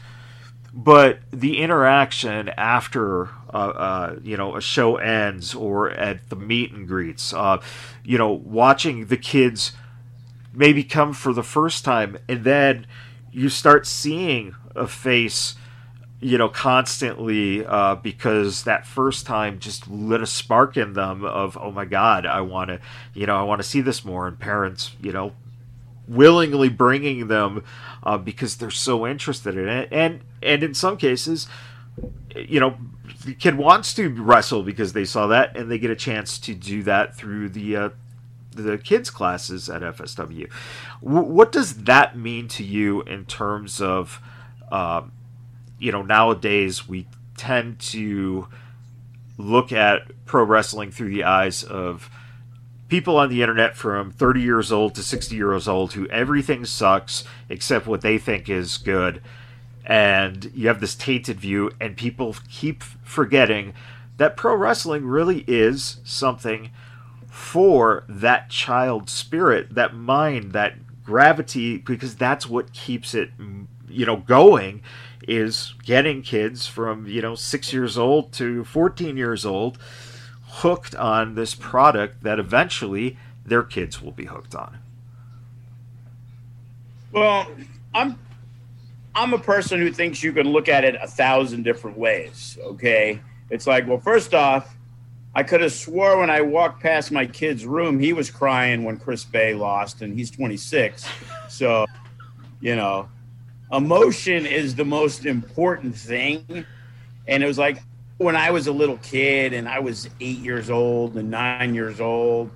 but 0.72 1.20
the 1.30 1.58
interaction 1.58 2.50
after 2.50 3.30
uh, 3.52 3.56
uh, 3.56 4.16
you 4.22 4.36
know 4.36 4.56
a 4.56 4.60
show 4.60 4.96
ends 4.96 5.54
or 5.54 5.90
at 5.90 6.28
the 6.28 6.36
meet 6.36 6.72
and 6.72 6.86
greets, 6.86 7.32
uh, 7.32 7.60
you 8.04 8.18
know, 8.18 8.30
watching 8.30 9.06
the 9.06 9.16
kids 9.16 9.72
maybe 10.52 10.82
come 10.82 11.12
for 11.12 11.32
the 11.32 11.42
first 11.42 11.84
time 11.84 12.16
and 12.28 12.42
then 12.42 12.86
you 13.30 13.50
start 13.50 13.86
seeing 13.86 14.54
a 14.74 14.86
face 14.86 15.54
you 16.18 16.38
know 16.38 16.48
constantly 16.48 17.64
uh, 17.66 17.94
because 17.96 18.64
that 18.64 18.86
first 18.86 19.26
time 19.26 19.58
just 19.58 19.86
lit 19.88 20.22
a 20.22 20.26
spark 20.26 20.76
in 20.78 20.94
them 20.94 21.24
of 21.24 21.58
oh 21.60 21.70
my 21.70 21.84
god 21.84 22.24
i 22.24 22.40
want 22.40 22.68
to 22.70 22.80
you 23.12 23.26
know 23.26 23.36
i 23.36 23.42
want 23.42 23.60
to 23.60 23.68
see 23.68 23.82
this 23.82 24.02
more 24.02 24.26
and 24.26 24.38
parents 24.38 24.92
you 25.02 25.12
know 25.12 25.32
willingly 26.08 26.68
bringing 26.68 27.28
them 27.28 27.64
uh, 28.02 28.16
because 28.16 28.56
they're 28.56 28.70
so 28.70 29.06
interested 29.06 29.56
in 29.56 29.68
it 29.68 29.88
and 29.90 30.20
and 30.42 30.62
in 30.62 30.74
some 30.74 30.96
cases 30.96 31.48
you 32.34 32.60
know 32.60 32.76
the 33.24 33.34
kid 33.34 33.56
wants 33.56 33.94
to 33.94 34.08
wrestle 34.08 34.62
because 34.62 34.92
they 34.92 35.04
saw 35.04 35.26
that 35.26 35.56
and 35.56 35.70
they 35.70 35.78
get 35.78 35.90
a 35.90 35.96
chance 35.96 36.38
to 36.38 36.54
do 36.54 36.82
that 36.82 37.16
through 37.16 37.48
the 37.48 37.76
uh, 37.76 37.88
the 38.56 38.78
kids 38.78 39.10
classes 39.10 39.68
at 39.68 39.82
FSW. 39.82 40.50
W- 41.02 41.28
what 41.28 41.52
does 41.52 41.84
that 41.84 42.16
mean 42.16 42.48
to 42.48 42.64
you 42.64 43.02
in 43.02 43.24
terms 43.26 43.80
of, 43.80 44.20
um, 44.72 45.12
you 45.78 45.92
know, 45.92 46.02
nowadays 46.02 46.88
we 46.88 47.06
tend 47.36 47.78
to 47.78 48.48
look 49.38 49.70
at 49.72 50.02
pro 50.24 50.42
wrestling 50.42 50.90
through 50.90 51.10
the 51.10 51.24
eyes 51.24 51.62
of 51.62 52.10
people 52.88 53.16
on 53.16 53.28
the 53.28 53.42
internet 53.42 53.76
from 53.76 54.10
30 54.10 54.40
years 54.40 54.70
old 54.70 54.94
to 54.94 55.02
60 55.02 55.34
years 55.34 55.66
old 55.66 55.92
who 55.94 56.06
everything 56.08 56.64
sucks 56.64 57.24
except 57.48 57.86
what 57.86 58.00
they 58.00 58.18
think 58.18 58.48
is 58.48 58.76
good. 58.76 59.20
And 59.84 60.50
you 60.54 60.68
have 60.68 60.80
this 60.80 60.96
tainted 60.96 61.38
view, 61.38 61.70
and 61.80 61.96
people 61.96 62.34
keep 62.48 62.82
forgetting 62.82 63.72
that 64.16 64.36
pro 64.36 64.54
wrestling 64.54 65.06
really 65.06 65.44
is 65.46 65.98
something 66.04 66.70
for 67.28 68.04
that 68.08 68.50
child 68.50 69.08
spirit, 69.08 69.74
that 69.74 69.94
mind, 69.94 70.52
that 70.52 70.74
gravity, 71.04 71.78
because 71.78 72.16
that's 72.16 72.48
what 72.48 72.72
keeps 72.72 73.14
it, 73.14 73.30
you 73.88 74.06
know, 74.06 74.16
going 74.16 74.82
is 75.28 75.74
getting 75.84 76.22
kids 76.22 76.66
from, 76.66 77.06
you 77.06 77.20
know, 77.20 77.34
six 77.34 77.72
years 77.72 77.98
old 77.98 78.32
to 78.32 78.64
14 78.64 79.16
years 79.16 79.44
old 79.44 79.78
hooked 80.56 80.94
on 80.94 81.34
this 81.34 81.54
product 81.54 82.22
that 82.22 82.38
eventually 82.38 83.18
their 83.44 83.62
kids 83.62 84.00
will 84.00 84.12
be 84.12 84.24
hooked 84.24 84.54
on. 84.54 84.78
Well, 87.12 87.46
I'm 87.94 88.18
I'm 89.14 89.32
a 89.32 89.38
person 89.38 89.80
who 89.80 89.90
thinks 89.90 90.22
you 90.22 90.32
can 90.32 90.48
look 90.48 90.68
at 90.68 90.84
it 90.84 90.94
a 91.00 91.06
thousand 91.06 91.62
different 91.62 91.96
ways. 91.96 92.58
Okay, 92.60 93.20
it's 93.50 93.66
like, 93.66 93.86
well, 93.86 93.98
first 93.98 94.34
off, 94.34 94.76
I 95.34 95.42
could 95.42 95.60
have 95.60 95.72
swore 95.72 96.18
when 96.18 96.30
I 96.30 96.40
walked 96.40 96.82
past 96.82 97.12
my 97.12 97.26
kid's 97.26 97.66
room, 97.66 98.00
he 98.00 98.14
was 98.14 98.30
crying 98.30 98.84
when 98.84 98.98
Chris 98.98 99.24
Bey 99.24 99.52
lost, 99.52 100.00
and 100.00 100.18
he's 100.18 100.30
26. 100.30 101.06
So, 101.50 101.84
you 102.60 102.74
know, 102.74 103.10
emotion 103.70 104.46
is 104.46 104.74
the 104.74 104.84
most 104.86 105.26
important 105.26 105.94
thing. 105.94 106.64
And 107.28 107.42
it 107.42 107.46
was 107.46 107.58
like 107.58 107.82
when 108.18 108.36
I 108.36 108.50
was 108.50 108.66
a 108.66 108.72
little 108.72 108.98
kid 108.98 109.52
and 109.52 109.68
I 109.68 109.78
was 109.78 110.08
eight 110.20 110.38
years 110.38 110.70
old 110.70 111.16
and 111.16 111.30
nine 111.30 111.74
years 111.74 112.00
old, 112.00 112.50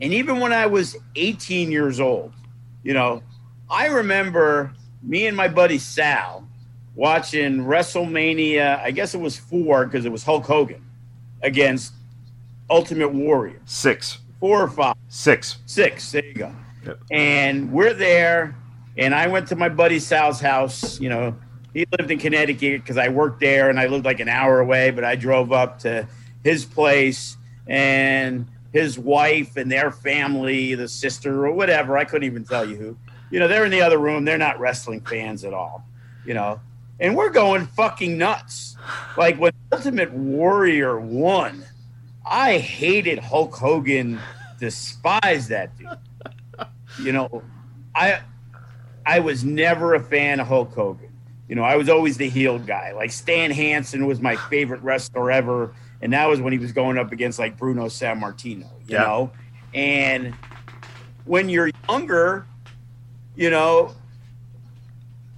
and 0.00 0.12
even 0.12 0.40
when 0.40 0.52
I 0.52 0.66
was 0.66 0.96
18 1.16 1.70
years 1.70 2.00
old, 2.00 2.32
you 2.82 2.92
know, 2.92 3.22
I 3.70 3.86
remember 3.86 4.72
me 5.02 5.26
and 5.26 5.36
my 5.36 5.48
buddy 5.48 5.78
Sal 5.78 6.46
watching 6.94 7.58
WrestleMania. 7.58 8.80
I 8.80 8.90
guess 8.90 9.14
it 9.14 9.20
was 9.20 9.36
four 9.36 9.86
because 9.86 10.04
it 10.04 10.12
was 10.12 10.24
Hulk 10.24 10.44
Hogan 10.44 10.84
against 11.42 11.92
Ultimate 12.68 13.12
Warrior. 13.12 13.60
Six. 13.64 14.18
Four 14.40 14.62
or 14.62 14.68
five. 14.68 14.96
Six. 15.08 15.58
Six. 15.66 16.12
There 16.12 16.24
you 16.24 16.34
go. 16.34 16.52
Yep. 16.84 16.98
And 17.10 17.72
we're 17.72 17.94
there, 17.94 18.56
and 18.98 19.14
I 19.14 19.28
went 19.28 19.46
to 19.48 19.56
my 19.56 19.68
buddy 19.68 20.00
Sal's 20.00 20.40
house. 20.40 21.00
You 21.00 21.08
know, 21.08 21.36
he 21.72 21.86
lived 21.98 22.10
in 22.10 22.18
Connecticut 22.18 22.82
because 22.82 22.98
I 22.98 23.08
worked 23.08 23.40
there, 23.40 23.70
and 23.70 23.78
I 23.78 23.86
lived 23.86 24.04
like 24.04 24.20
an 24.20 24.28
hour 24.28 24.60
away. 24.60 24.90
But 24.90 25.04
I 25.04 25.16
drove 25.16 25.52
up 25.52 25.80
to 25.80 26.06
his 26.44 26.64
place, 26.64 27.36
and 27.66 28.46
his 28.72 28.98
wife 28.98 29.56
and 29.56 29.70
their 29.70 29.90
family, 29.90 30.74
the 30.74 30.88
sister 30.88 31.46
or 31.46 31.52
whatever. 31.52 31.96
I 31.96 32.04
couldn't 32.04 32.26
even 32.26 32.44
tell 32.44 32.68
you 32.68 32.76
who. 32.76 32.96
You 33.30 33.40
know, 33.40 33.48
they're 33.48 33.64
in 33.64 33.70
the 33.70 33.82
other 33.82 33.98
room. 33.98 34.24
They're 34.24 34.38
not 34.38 34.60
wrestling 34.60 35.00
fans 35.00 35.44
at 35.44 35.54
all. 35.54 35.84
You 36.26 36.34
know, 36.34 36.60
and 37.00 37.16
we're 37.16 37.30
going 37.30 37.66
fucking 37.66 38.16
nuts. 38.16 38.76
Like 39.16 39.38
when 39.38 39.52
Ultimate 39.72 40.12
Warrior 40.12 41.00
won, 41.00 41.64
I 42.24 42.58
hated 42.58 43.18
Hulk 43.18 43.54
Hogan, 43.54 44.20
despised 44.58 45.48
that 45.48 45.76
dude. 45.76 45.88
You 47.00 47.12
know, 47.12 47.42
I 47.94 48.20
I 49.04 49.18
was 49.18 49.44
never 49.44 49.94
a 49.94 50.00
fan 50.00 50.40
of 50.40 50.46
Hulk 50.46 50.72
Hogan. 50.74 51.01
You 51.52 51.56
know, 51.56 51.64
I 51.64 51.76
was 51.76 51.90
always 51.90 52.16
the 52.16 52.30
heel 52.30 52.58
guy. 52.58 52.92
Like 52.92 53.10
Stan 53.10 53.50
Hansen 53.50 54.06
was 54.06 54.22
my 54.22 54.36
favorite 54.36 54.80
wrestler 54.82 55.30
ever, 55.30 55.74
and 56.00 56.10
that 56.14 56.26
was 56.26 56.40
when 56.40 56.50
he 56.54 56.58
was 56.58 56.72
going 56.72 56.96
up 56.96 57.12
against 57.12 57.38
like 57.38 57.58
Bruno 57.58 57.88
Sammartino. 57.88 58.60
You 58.86 58.96
Yeah. 58.96 59.02
know, 59.02 59.32
and 59.74 60.32
when 61.26 61.50
you're 61.50 61.68
younger, 61.90 62.46
you 63.36 63.50
know, 63.50 63.94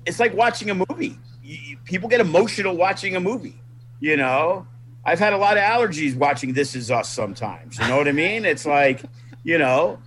it's 0.06 0.20
like 0.20 0.32
watching 0.34 0.70
a 0.70 0.74
movie. 0.76 1.18
You- 1.42 1.78
people 1.84 2.08
get 2.08 2.20
emotional 2.20 2.76
watching 2.76 3.16
a 3.16 3.20
movie. 3.20 3.60
You 3.98 4.16
know, 4.16 4.68
I've 5.04 5.18
had 5.18 5.32
a 5.32 5.36
lot 5.36 5.56
of 5.56 5.64
allergies 5.64 6.14
watching 6.14 6.52
This 6.52 6.76
Is 6.76 6.92
Us 6.92 7.08
sometimes. 7.08 7.76
You 7.76 7.88
know 7.88 7.96
what 7.96 8.06
I 8.06 8.12
mean? 8.12 8.44
It's 8.44 8.64
like, 8.64 9.02
you 9.42 9.58
know, 9.58 9.98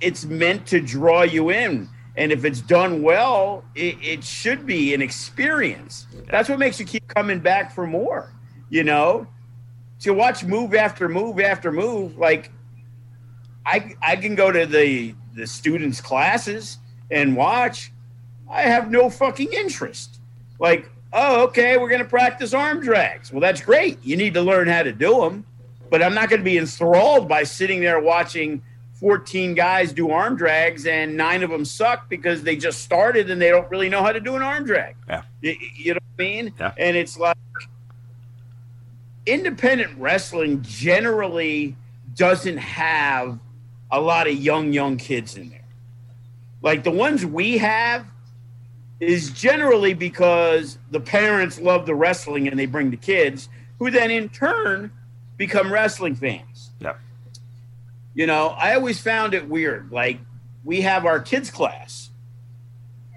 it's 0.00 0.24
meant 0.24 0.64
to 0.68 0.80
draw 0.80 1.22
you 1.22 1.50
in. 1.50 1.88
And 2.18 2.32
if 2.32 2.44
it's 2.44 2.60
done 2.60 3.00
well, 3.00 3.62
it, 3.76 3.96
it 4.02 4.24
should 4.24 4.66
be 4.66 4.92
an 4.92 5.00
experience. 5.00 6.08
That's 6.28 6.48
what 6.48 6.58
makes 6.58 6.80
you 6.80 6.84
keep 6.84 7.06
coming 7.06 7.38
back 7.38 7.72
for 7.72 7.86
more. 7.86 8.34
You 8.70 8.82
know, 8.82 9.28
to 10.00 10.12
watch 10.12 10.42
move 10.42 10.74
after 10.74 11.08
move 11.08 11.38
after 11.38 11.70
move, 11.70 12.18
like 12.18 12.50
I 13.64 13.94
I 14.02 14.16
can 14.16 14.34
go 14.34 14.50
to 14.50 14.66
the 14.66 15.14
the 15.36 15.46
students' 15.46 16.00
classes 16.00 16.78
and 17.08 17.36
watch. 17.36 17.92
I 18.50 18.62
have 18.62 18.90
no 18.90 19.10
fucking 19.10 19.52
interest. 19.52 20.20
Like, 20.58 20.90
oh, 21.12 21.44
okay, 21.44 21.76
we're 21.76 21.88
gonna 21.88 22.04
practice 22.04 22.52
arm 22.52 22.80
drags. 22.80 23.30
Well, 23.30 23.40
that's 23.40 23.60
great. 23.60 24.04
You 24.04 24.16
need 24.16 24.34
to 24.34 24.42
learn 24.42 24.66
how 24.66 24.82
to 24.82 24.92
do 24.92 25.20
them, 25.20 25.46
but 25.88 26.02
I'm 26.02 26.14
not 26.14 26.30
gonna 26.30 26.42
be 26.42 26.58
enthralled 26.58 27.28
by 27.28 27.44
sitting 27.44 27.80
there 27.80 28.00
watching 28.00 28.60
14 29.00 29.54
guys 29.54 29.92
do 29.92 30.10
arm 30.10 30.36
drags 30.36 30.86
and 30.86 31.16
nine 31.16 31.42
of 31.42 31.50
them 31.50 31.64
suck 31.64 32.08
because 32.08 32.42
they 32.42 32.56
just 32.56 32.82
started 32.82 33.30
and 33.30 33.40
they 33.40 33.48
don't 33.48 33.70
really 33.70 33.88
know 33.88 34.02
how 34.02 34.12
to 34.12 34.20
do 34.20 34.34
an 34.34 34.42
arm 34.42 34.64
drag. 34.64 34.96
Yeah. 35.08 35.22
You, 35.40 35.56
you 35.76 35.94
know 35.94 36.00
what 36.16 36.24
I 36.24 36.28
mean? 36.28 36.54
Yeah. 36.58 36.72
And 36.76 36.96
it's 36.96 37.16
like 37.16 37.36
independent 39.26 39.96
wrestling 39.98 40.62
generally 40.62 41.76
doesn't 42.14 42.56
have 42.56 43.38
a 43.90 44.00
lot 44.00 44.26
of 44.26 44.34
young 44.34 44.72
young 44.72 44.96
kids 44.96 45.36
in 45.36 45.50
there 45.50 45.64
like 46.62 46.82
the 46.82 46.90
ones 46.90 47.24
we 47.24 47.58
have 47.58 48.06
is 49.00 49.30
generally 49.30 49.94
because 49.94 50.78
the 50.90 51.00
parents 51.00 51.60
love 51.60 51.86
the 51.86 51.94
wrestling 51.94 52.48
and 52.48 52.58
they 52.58 52.66
bring 52.66 52.90
the 52.90 52.96
kids 52.96 53.48
who 53.78 53.90
then 53.90 54.10
in 54.10 54.28
turn 54.28 54.90
become 55.36 55.72
wrestling 55.72 56.14
fans 56.14 56.70
Yeah. 56.80 56.94
You 58.14 58.26
know 58.26 58.48
i 58.58 58.74
always 58.74 59.00
found 59.00 59.34
it 59.34 59.48
weird 59.48 59.90
like 59.92 60.18
we 60.64 60.80
have 60.80 61.06
our 61.06 61.20
kids 61.20 61.50
class 61.50 62.10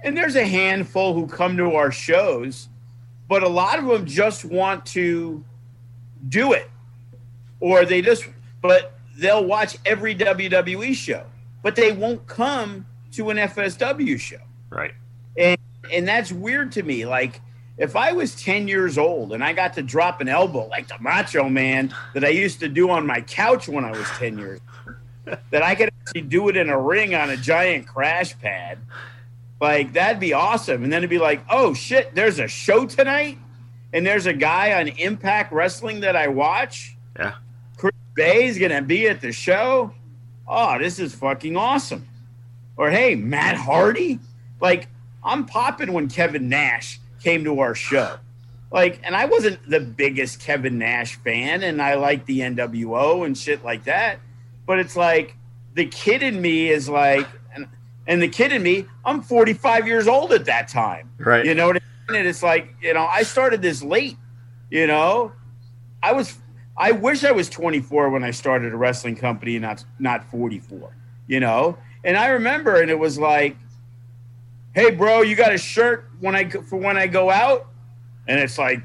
and 0.03 0.15
there's 0.18 0.35
a 0.35 0.45
handful 0.45 1.13
who 1.13 1.27
come 1.27 1.57
to 1.57 1.76
our 1.76 1.91
shows 1.91 2.68
but 3.27 3.43
a 3.43 3.47
lot 3.47 3.80
of 3.80 3.85
them 3.85 4.05
just 4.05 4.43
want 4.45 4.85
to 4.85 5.43
do 6.30 6.53
it 6.53 6.69
or 7.59 7.85
they 7.85 8.01
just 8.01 8.26
but 8.61 8.97
they'll 9.18 9.45
watch 9.45 9.77
every 9.85 10.15
WWE 10.15 10.93
show 10.93 11.26
but 11.63 11.76
they 11.76 11.91
won't 11.91 12.26
come 12.27 12.85
to 13.13 13.30
an 13.30 13.38
FSW 13.38 14.19
show 14.19 14.38
Right. 14.69 14.93
and 15.38 15.57
and 15.91 16.07
that's 16.07 16.31
weird 16.31 16.72
to 16.73 16.84
me 16.84 17.05
like 17.05 17.41
if 17.81 17.95
I 17.95 18.11
was 18.11 18.35
10 18.35 18.67
years 18.67 18.99
old 18.99 19.33
and 19.33 19.43
I 19.43 19.53
got 19.53 19.73
to 19.73 19.81
drop 19.81 20.21
an 20.21 20.29
elbow 20.29 20.67
like 20.67 20.87
the 20.87 20.99
macho 20.99 21.49
man 21.49 21.93
that 22.13 22.23
I 22.23 22.29
used 22.29 22.59
to 22.59 22.69
do 22.69 22.91
on 22.91 23.07
my 23.07 23.21
couch 23.21 23.67
when 23.67 23.83
I 23.83 23.91
was 23.91 24.07
10 24.19 24.37
years 24.37 24.61
old, 24.85 25.37
that 25.49 25.63
I 25.63 25.73
could 25.73 25.89
actually 26.01 26.21
do 26.21 26.47
it 26.49 26.55
in 26.55 26.69
a 26.69 26.79
ring 26.79 27.15
on 27.15 27.31
a 27.31 27.37
giant 27.37 27.87
crash 27.87 28.39
pad 28.39 28.77
like 29.59 29.93
that'd 29.93 30.19
be 30.19 30.31
awesome 30.33 30.83
and 30.83 30.93
then 30.93 30.99
it'd 30.99 31.09
be 31.09 31.17
like 31.17 31.43
oh 31.49 31.73
shit 31.73 32.13
there's 32.13 32.37
a 32.37 32.47
show 32.47 32.85
tonight 32.85 33.39
and 33.93 34.05
there's 34.05 34.27
a 34.27 34.33
guy 34.33 34.79
on 34.79 34.87
Impact 34.87 35.51
Wrestling 35.51 36.01
that 36.01 36.15
I 36.15 36.27
watch 36.27 36.95
Yeah. 37.19 37.33
Chris 37.77 37.95
Bey's 38.15 38.59
gonna 38.59 38.81
be 38.83 39.07
at 39.09 39.21
the 39.21 39.31
show. 39.31 39.91
Oh, 40.47 40.77
this 40.77 40.99
is 40.99 41.15
fucking 41.15 41.57
awesome. 41.57 42.07
Or 42.77 42.89
hey, 42.89 43.15
Matt 43.15 43.57
Hardy. 43.57 44.19
Like, 44.59 44.87
I'm 45.23 45.45
popping 45.45 45.91
when 45.93 46.07
Kevin 46.07 46.47
Nash 46.47 47.00
came 47.22 47.43
to 47.43 47.60
our 47.60 47.76
show. 47.76 48.18
Like, 48.72 49.02
and 49.03 49.15
I 49.15 49.26
wasn't 49.26 49.69
the 49.69 49.80
biggest 49.80 50.39
Kevin 50.39 50.77
Nash 50.77 51.15
fan, 51.15 51.64
and 51.64 51.81
I 51.81 51.95
like 51.95 52.26
the 52.26 52.39
NWO 52.39 53.26
and 53.26 53.38
shit 53.38 53.64
like 53.64 53.84
that. 53.84 54.19
But 54.65 54.80
it's 54.80 54.95
like 54.95 55.35
the 55.73 55.85
kid 55.85 56.23
in 56.23 56.41
me 56.41 56.69
is 56.69 56.88
like, 56.88 57.27
and, 57.53 57.68
and 58.07 58.22
the 58.22 58.30
kid 58.30 58.53
in 58.53 58.64
me, 58.64 58.85
I'm 59.03 59.22
45 59.22 59.88
years 59.88 60.07
old 60.07 60.31
at 60.31 60.45
that 60.45 60.69
time. 60.69 61.11
Right. 61.18 61.45
You 61.45 61.53
know 61.53 61.68
what 61.68 61.77
I 61.77 62.11
mean? 62.11 62.19
And 62.19 62.27
it's 62.27 62.43
like, 62.43 62.76
you 62.81 62.93
know, 62.93 63.06
I 63.06 63.23
started 63.23 63.61
this 63.61 63.84
late, 63.84 64.18
you 64.69 64.88
know. 64.88 65.34
I 66.03 66.14
was 66.14 66.38
I 66.77 66.93
wish 66.93 67.23
I 67.23 67.31
was 67.31 67.49
24 67.49 68.10
when 68.10 68.23
I 68.23 68.31
started 68.31 68.73
a 68.73 68.77
wrestling 68.77 69.15
company 69.15 69.56
and 69.56 69.64
not 69.64 69.84
not 69.99 70.23
44, 70.31 70.95
you 71.27 71.39
know? 71.39 71.77
And 72.03 72.18
I 72.18 72.30
remember 72.30 72.81
and 72.81 72.89
it 72.89 72.98
was 72.98 73.19
like, 73.19 73.56
"Hey 74.73 74.91
bro, 74.91 75.22
you 75.22 75.35
got 75.35 75.53
a 75.53 75.57
shirt 75.57 76.10
when 76.22 76.35
I 76.35 76.43
go- 76.43 76.61
for 76.61 76.77
when 76.77 76.98
I 76.98 77.07
go 77.07 77.30
out?" 77.30 77.68
And 78.27 78.39
it's 78.39 78.57
like, 78.57 78.81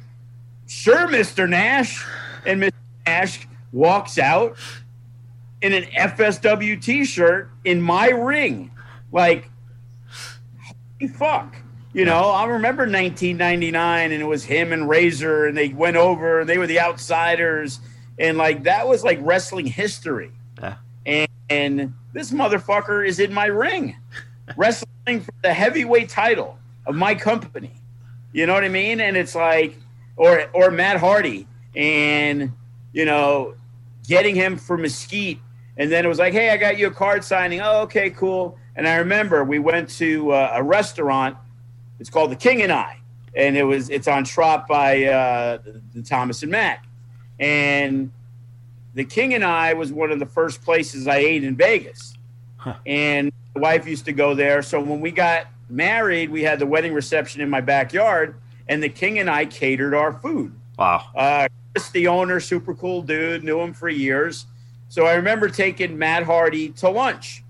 "Sure, 0.67 1.07
Mr. 1.07 1.49
Nash." 1.49 2.05
And 2.45 2.63
Mr. 2.63 2.73
Nash 3.07 3.47
walks 3.73 4.19
out 4.19 4.57
in 5.61 5.73
an 5.73 5.85
FSW 5.85 6.81
t-shirt 6.81 7.51
in 7.65 7.81
my 7.81 8.09
ring. 8.09 8.71
Like 9.13 9.51
holy 11.01 11.13
fuck. 11.13 11.57
You 11.93 12.05
know, 12.05 12.31
I 12.31 12.45
remember 12.45 12.83
1999 12.83 14.13
and 14.13 14.23
it 14.23 14.27
was 14.27 14.45
him 14.45 14.73
and 14.73 14.89
Razor 14.89 15.47
and 15.47 15.57
they 15.57 15.69
went 15.69 15.97
over 15.97 16.41
and 16.41 16.49
they 16.49 16.59
were 16.59 16.67
the 16.67 16.81
outsiders 16.81 17.81
and 18.19 18.37
like 18.37 18.65
that 18.65 18.87
was 18.87 19.03
like 19.03 19.19
wrestling 19.23 19.67
history. 19.67 20.31
Yeah. 20.61 20.77
And, 21.07 21.29
and 21.49 21.95
this 22.13 22.33
motherfucker 22.33 23.07
is 23.07 23.19
in 23.19 23.33
my 23.33 23.47
ring 23.47 23.97
wrestling 24.57 25.21
for 25.21 25.33
the 25.43 25.53
heavyweight 25.53 26.09
title 26.09 26.59
of 26.87 26.95
my 26.95 27.15
company. 27.15 27.73
You 28.33 28.47
know 28.47 28.55
what 28.55 28.65
I 28.65 28.69
mean? 28.69 29.01
And 29.01 29.17
it's 29.17 29.35
like 29.35 29.77
or 30.17 30.49
or 30.53 30.71
Matt 30.71 30.99
Hardy 30.99 31.47
and 31.75 32.53
you 32.93 33.05
know 33.05 33.55
getting 34.07 34.35
him 34.35 34.57
for 34.57 34.77
Mesquite 34.79 35.41
and 35.77 35.93
then 35.93 36.05
it 36.05 36.09
was 36.09 36.19
like, 36.19 36.33
"Hey, 36.33 36.51
I 36.51 36.57
got 36.57 36.79
you 36.79 36.87
a 36.87 36.91
card 36.91 37.23
signing." 37.23 37.61
Oh, 37.61 37.83
okay, 37.83 38.11
cool. 38.11 38.59
And 38.77 38.89
I 38.89 38.97
remember 38.97 39.45
we 39.45 39.59
went 39.59 39.89
to 39.91 40.33
uh, 40.33 40.53
a 40.55 40.63
restaurant 40.63 41.37
it's 41.99 42.11
called 42.11 42.31
The 42.31 42.37
King 42.37 42.63
and 42.63 42.73
I, 42.73 42.99
and 43.35 43.57
it 43.57 43.65
was 43.65 43.89
it's 43.91 44.09
on 44.09 44.25
Trop 44.25 44.69
by 44.69 45.05
uh, 45.05 45.59
the 45.95 46.03
Thomas 46.03 46.43
and 46.43 46.53
Mack, 46.53 46.87
and 47.39 48.11
The 48.95 49.05
King 49.05 49.35
and 49.35 49.45
I 49.45 49.75
was 49.75 49.93
one 49.93 50.11
of 50.11 50.19
the 50.19 50.27
first 50.27 50.63
places 50.63 51.07
I 51.07 51.17
ate 51.17 51.45
in 51.45 51.57
Vegas, 51.57 52.15
and 52.87 53.33
my 53.55 53.61
wife 53.61 53.87
used 53.87 54.05
to 54.07 54.13
go 54.13 54.35
there. 54.35 54.63
So 54.63 54.81
when 54.81 55.01
we 55.01 55.11
got 55.11 55.47
married, 55.69 56.31
we 56.31 56.43
had 56.43 56.59
the 56.59 56.67
wedding 56.67 56.93
reception 56.93 57.41
in 57.41 57.51
my 57.51 57.61
backyard, 57.61 58.37
and 58.69 58.83
The 58.83 58.89
King 58.89 59.19
and 59.19 59.31
I 59.31 59.47
catered 59.47 59.95
our 59.95 60.13
food. 60.13 60.53
Wow. 60.79 61.07
Uh, 61.15 61.49
Chris, 61.73 61.91
the 61.91 62.07
owner, 62.09 62.41
super 62.41 62.75
cool 62.75 63.03
dude, 63.03 63.45
knew 63.45 63.61
him 63.61 63.73
for 63.73 63.89
years. 63.89 64.47
So 64.89 65.07
I 65.07 65.15
remember 65.15 65.49
taking 65.49 65.99
Matt 65.99 66.23
Hardy 66.23 66.71
to 66.71 66.89
lunch 66.89 67.43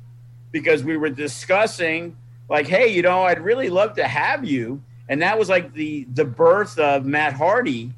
because 0.53 0.85
we 0.85 0.97
were 0.97 1.11
discussing, 1.11 2.17
like, 2.49 2.67
hey, 2.67 2.89
you 2.89 3.03
know, 3.03 3.23
I'd 3.23 3.41
really 3.41 3.69
love 3.69 3.95
to 3.97 4.09
have 4.09 4.45
you. 4.45 4.83
And 5.09 5.23
that 5.23 5.39
was 5.39 5.49
like 5.49 5.73
the 5.73 6.05
the 6.15 6.25
birth 6.25 6.79
of 6.79 7.05
Matt 7.05 7.35
Hardy 7.35 7.93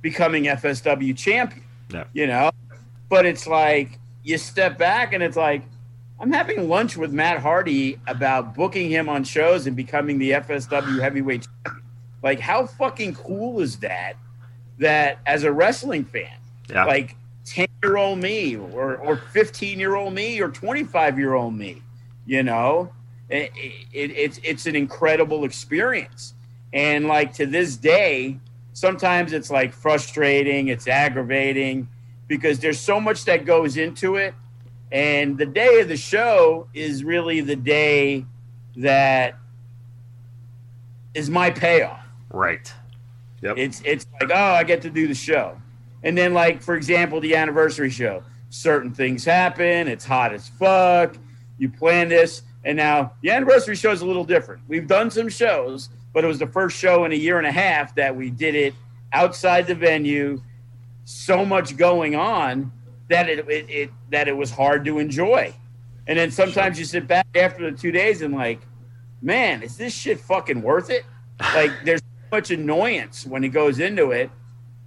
becoming 0.00 0.44
FSW 0.44 1.16
champion. 1.16 1.64
Yeah. 1.92 2.04
You 2.12 2.26
know, 2.26 2.50
but 3.08 3.26
it's 3.26 3.46
like 3.46 3.98
you 4.22 4.38
step 4.38 4.78
back 4.78 5.12
and 5.12 5.22
it's 5.22 5.36
like, 5.36 5.62
I'm 6.18 6.32
having 6.32 6.68
lunch 6.68 6.96
with 6.96 7.12
Matt 7.12 7.40
Hardy 7.40 7.98
about 8.06 8.54
booking 8.54 8.90
him 8.90 9.08
on 9.08 9.22
shows 9.24 9.66
and 9.66 9.76
becoming 9.76 10.18
the 10.18 10.30
FSW 10.32 11.00
heavyweight 11.00 11.46
champion. 11.64 11.82
Like, 12.22 12.40
how 12.40 12.66
fucking 12.66 13.14
cool 13.16 13.60
is 13.60 13.76
that? 13.78 14.14
That 14.78 15.18
as 15.26 15.44
a 15.44 15.52
wrestling 15.52 16.04
fan, 16.04 16.36
Yeah. 16.70 16.84
like 16.86 17.16
10 17.44 17.66
year 17.82 17.96
old 17.96 18.18
me 18.18 18.56
or, 18.56 18.96
or 18.96 19.16
15 19.16 19.78
year 19.78 19.94
old 19.94 20.14
me 20.14 20.40
or 20.40 20.48
25 20.48 21.18
year 21.18 21.34
old 21.34 21.54
me, 21.54 21.82
you 22.24 22.42
know, 22.42 22.90
it, 23.28 23.52
it, 23.92 24.10
it's, 24.10 24.40
it's 24.42 24.66
an 24.66 24.74
incredible 24.76 25.44
experience. 25.44 26.34
And 26.72 27.06
like 27.06 27.32
to 27.34 27.46
this 27.46 27.76
day, 27.76 28.38
sometimes 28.72 29.32
it's 29.32 29.50
like 29.50 29.72
frustrating, 29.72 30.68
it's 30.68 30.88
aggravating 30.88 31.88
because 32.26 32.58
there's 32.58 32.80
so 32.80 33.00
much 33.00 33.24
that 33.26 33.44
goes 33.44 33.76
into 33.76 34.16
it. 34.16 34.34
And 34.92 35.36
the 35.36 35.46
day 35.46 35.80
of 35.80 35.88
the 35.88 35.96
show 35.96 36.68
is 36.72 37.02
really 37.02 37.40
the 37.40 37.56
day 37.56 38.24
that 38.76 39.36
is 41.14 41.28
my 41.28 41.50
payoff. 41.50 42.06
Right. 42.30 42.72
Yep. 43.42 43.58
It's 43.58 43.82
it's 43.84 44.06
like, 44.20 44.30
oh, 44.32 44.54
I 44.54 44.64
get 44.64 44.82
to 44.82 44.90
do 44.90 45.08
the 45.08 45.14
show. 45.14 45.60
And 46.02 46.16
then 46.16 46.34
like 46.34 46.62
for 46.62 46.76
example, 46.76 47.20
the 47.20 47.34
anniversary 47.34 47.90
show. 47.90 48.22
Certain 48.48 48.94
things 48.94 49.24
happen, 49.24 49.88
it's 49.88 50.04
hot 50.04 50.32
as 50.32 50.48
fuck. 50.48 51.16
You 51.58 51.68
plan 51.68 52.08
this, 52.08 52.42
and 52.64 52.76
now 52.76 53.12
the 53.22 53.30
anniversary 53.30 53.74
show 53.74 53.90
is 53.90 54.02
a 54.02 54.06
little 54.06 54.24
different. 54.24 54.62
We've 54.68 54.86
done 54.86 55.10
some 55.10 55.28
shows, 55.28 55.88
but 56.14 56.22
it 56.22 56.28
was 56.28 56.38
the 56.38 56.46
first 56.46 56.78
show 56.78 57.04
in 57.04 57.12
a 57.12 57.16
year 57.16 57.38
and 57.38 57.46
a 57.46 57.52
half 57.52 57.94
that 57.96 58.14
we 58.14 58.30
did 58.30 58.54
it 58.54 58.74
outside 59.12 59.66
the 59.66 59.74
venue. 59.74 60.40
So 61.04 61.44
much 61.44 61.76
going 61.76 62.14
on 62.14 62.72
that 63.08 63.28
it, 63.28 63.48
it, 63.48 63.70
it 63.70 63.90
that 64.10 64.28
it 64.28 64.36
was 64.36 64.50
hard 64.50 64.84
to 64.84 64.98
enjoy. 64.98 65.54
And 66.06 66.18
then 66.18 66.30
sometimes 66.30 66.78
you 66.78 66.84
sit 66.84 67.06
back 67.06 67.26
after 67.34 67.68
the 67.70 67.76
two 67.76 67.90
days 67.90 68.22
and 68.22 68.34
like, 68.34 68.60
man, 69.20 69.62
is 69.62 69.76
this 69.76 69.92
shit 69.94 70.20
fucking 70.20 70.62
worth 70.62 70.90
it? 70.90 71.04
Like 71.54 71.70
there's 71.84 72.00
so 72.00 72.28
much 72.32 72.50
annoyance 72.50 73.26
when 73.26 73.44
it 73.44 73.50
goes 73.50 73.78
into 73.78 74.12
it. 74.12 74.30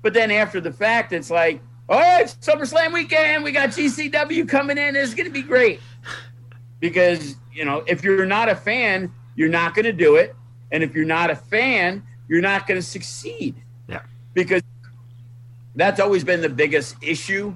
But 0.01 0.15
then 0.15 0.31
after 0.31 0.59
the 0.59 0.71
fact, 0.71 1.13
it's 1.13 1.29
like, 1.29 1.61
all 1.87 1.99
right, 1.99 2.25
SummerSlam 2.41 2.91
weekend, 2.91 3.43
we 3.43 3.51
got 3.51 3.69
GCW 3.69 4.49
coming 4.49 4.79
in. 4.79 4.95
It's 4.95 5.13
gonna 5.13 5.29
be 5.29 5.43
great. 5.43 5.79
Because, 6.79 7.35
you 7.53 7.65
know, 7.65 7.83
if 7.85 8.03
you're 8.03 8.25
not 8.25 8.49
a 8.49 8.55
fan, 8.55 9.13
you're 9.35 9.49
not 9.49 9.75
gonna 9.75 9.93
do 9.93 10.15
it. 10.15 10.35
And 10.71 10.81
if 10.81 10.95
you're 10.95 11.05
not 11.05 11.29
a 11.29 11.35
fan, 11.35 12.01
you're 12.27 12.41
not 12.41 12.65
gonna 12.65 12.81
succeed. 12.81 13.55
Yeah. 13.87 14.01
Because 14.33 14.63
that's 15.75 15.99
always 15.99 16.23
been 16.23 16.41
the 16.41 16.49
biggest 16.49 16.95
issue 17.03 17.55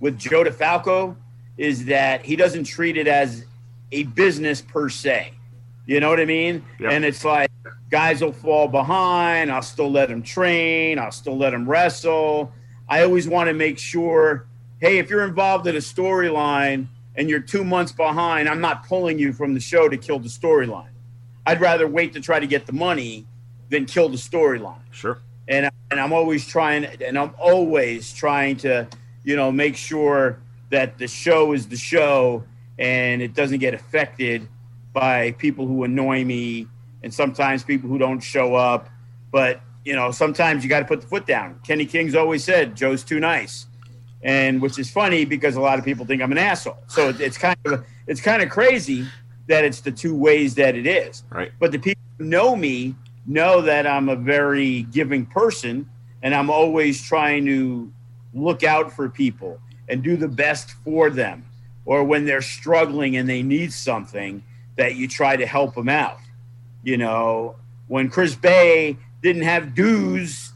with 0.00 0.18
Joe 0.18 0.44
DeFalco 0.44 1.14
is 1.56 1.84
that 1.86 2.24
he 2.24 2.36
doesn't 2.36 2.64
treat 2.64 2.96
it 2.96 3.06
as 3.06 3.44
a 3.92 4.04
business 4.04 4.60
per 4.62 4.88
se. 4.88 5.32
You 5.86 6.00
know 6.00 6.08
what 6.08 6.20
I 6.20 6.24
mean? 6.24 6.64
Yep. 6.78 6.92
And 6.92 7.04
it's 7.04 7.24
like 7.24 7.50
guys 7.90 8.22
will 8.22 8.32
fall 8.32 8.68
behind. 8.68 9.50
I'll 9.50 9.62
still 9.62 9.90
let 9.90 10.08
them 10.08 10.22
train. 10.22 10.98
I'll 10.98 11.10
still 11.10 11.36
let 11.36 11.50
them 11.50 11.68
wrestle. 11.68 12.52
I 12.88 13.02
always 13.02 13.28
want 13.28 13.48
to 13.48 13.54
make 13.54 13.78
sure, 13.78 14.46
hey, 14.80 14.98
if 14.98 15.10
you're 15.10 15.24
involved 15.24 15.66
in 15.66 15.74
a 15.76 15.80
storyline 15.80 16.86
and 17.16 17.28
you're 17.28 17.40
two 17.40 17.64
months 17.64 17.92
behind, 17.92 18.48
I'm 18.48 18.60
not 18.60 18.86
pulling 18.86 19.18
you 19.18 19.32
from 19.32 19.54
the 19.54 19.60
show 19.60 19.88
to 19.88 19.96
kill 19.96 20.18
the 20.18 20.28
storyline. 20.28 20.88
I'd 21.46 21.60
rather 21.60 21.88
wait 21.88 22.12
to 22.12 22.20
try 22.20 22.38
to 22.38 22.46
get 22.46 22.66
the 22.66 22.72
money 22.72 23.26
than 23.70 23.86
kill 23.86 24.08
the 24.08 24.16
storyline 24.16 24.80
Sure. 24.90 25.18
and 25.48 25.70
and 25.90 26.00
I'm 26.00 26.12
always 26.12 26.46
trying 26.46 26.84
and 26.84 27.18
I'm 27.18 27.32
always 27.38 28.12
trying 28.12 28.56
to 28.58 28.86
you 29.24 29.36
know 29.36 29.50
make 29.52 29.76
sure 29.76 30.38
that 30.70 30.98
the 30.98 31.06
show 31.08 31.52
is 31.52 31.66
the 31.68 31.76
show 31.76 32.44
and 32.78 33.20
it 33.22 33.34
doesn't 33.34 33.58
get 33.58 33.74
affected 33.74 34.48
by 34.92 35.32
people 35.32 35.66
who 35.66 35.84
annoy 35.84 36.24
me 36.24 36.66
and 37.02 37.12
sometimes 37.12 37.62
people 37.64 37.88
who 37.88 37.98
don't 37.98 38.20
show 38.20 38.54
up. 38.54 38.88
But 39.32 39.60
you 39.84 39.94
know 39.94 40.10
sometimes 40.10 40.62
you 40.64 40.70
got 40.70 40.80
to 40.80 40.86
put 40.86 41.00
the 41.00 41.06
foot 41.06 41.26
down. 41.26 41.60
Kenny 41.66 41.86
King's 41.86 42.14
always 42.14 42.44
said 42.44 42.74
Joe's 42.76 43.02
too 43.04 43.20
nice. 43.20 43.66
And 44.22 44.60
which 44.60 44.78
is 44.78 44.90
funny 44.90 45.24
because 45.24 45.56
a 45.56 45.60
lot 45.62 45.78
of 45.78 45.84
people 45.84 46.04
think 46.04 46.20
I'm 46.20 46.30
an 46.32 46.36
asshole. 46.38 46.76
So 46.88 47.08
it- 47.08 47.20
it's 47.20 47.38
kind 47.38 47.56
of 47.66 47.84
it's 48.06 48.20
kind 48.20 48.42
of 48.42 48.50
crazy 48.50 49.06
that 49.46 49.64
it's 49.64 49.80
the 49.80 49.90
two 49.90 50.14
ways 50.14 50.54
that 50.56 50.76
it 50.76 50.86
is. 50.86 51.24
Right. 51.30 51.50
but 51.58 51.72
the 51.72 51.78
people 51.78 52.02
who 52.18 52.24
know 52.26 52.54
me 52.54 52.94
know 53.26 53.60
that 53.62 53.86
I'm 53.86 54.08
a 54.08 54.16
very 54.16 54.82
giving 54.82 55.26
person 55.26 55.88
and 56.22 56.34
I'm 56.34 56.50
always 56.50 57.02
trying 57.02 57.46
to 57.46 57.90
look 58.34 58.62
out 58.62 58.92
for 58.92 59.08
people 59.08 59.60
and 59.88 60.02
do 60.02 60.16
the 60.16 60.28
best 60.28 60.72
for 60.84 61.10
them. 61.10 61.44
Or 61.84 62.04
when 62.04 62.24
they're 62.24 62.42
struggling 62.42 63.16
and 63.16 63.28
they 63.28 63.42
need 63.42 63.72
something, 63.72 64.42
that 64.76 64.94
you 64.94 65.08
try 65.08 65.36
to 65.36 65.46
help 65.46 65.74
them 65.74 65.88
out. 65.88 66.18
You 66.82 66.96
know, 66.96 67.56
when 67.88 68.08
Chris 68.08 68.34
Bey 68.34 68.96
didn't 69.22 69.42
have 69.42 69.74
dues, 69.74 70.52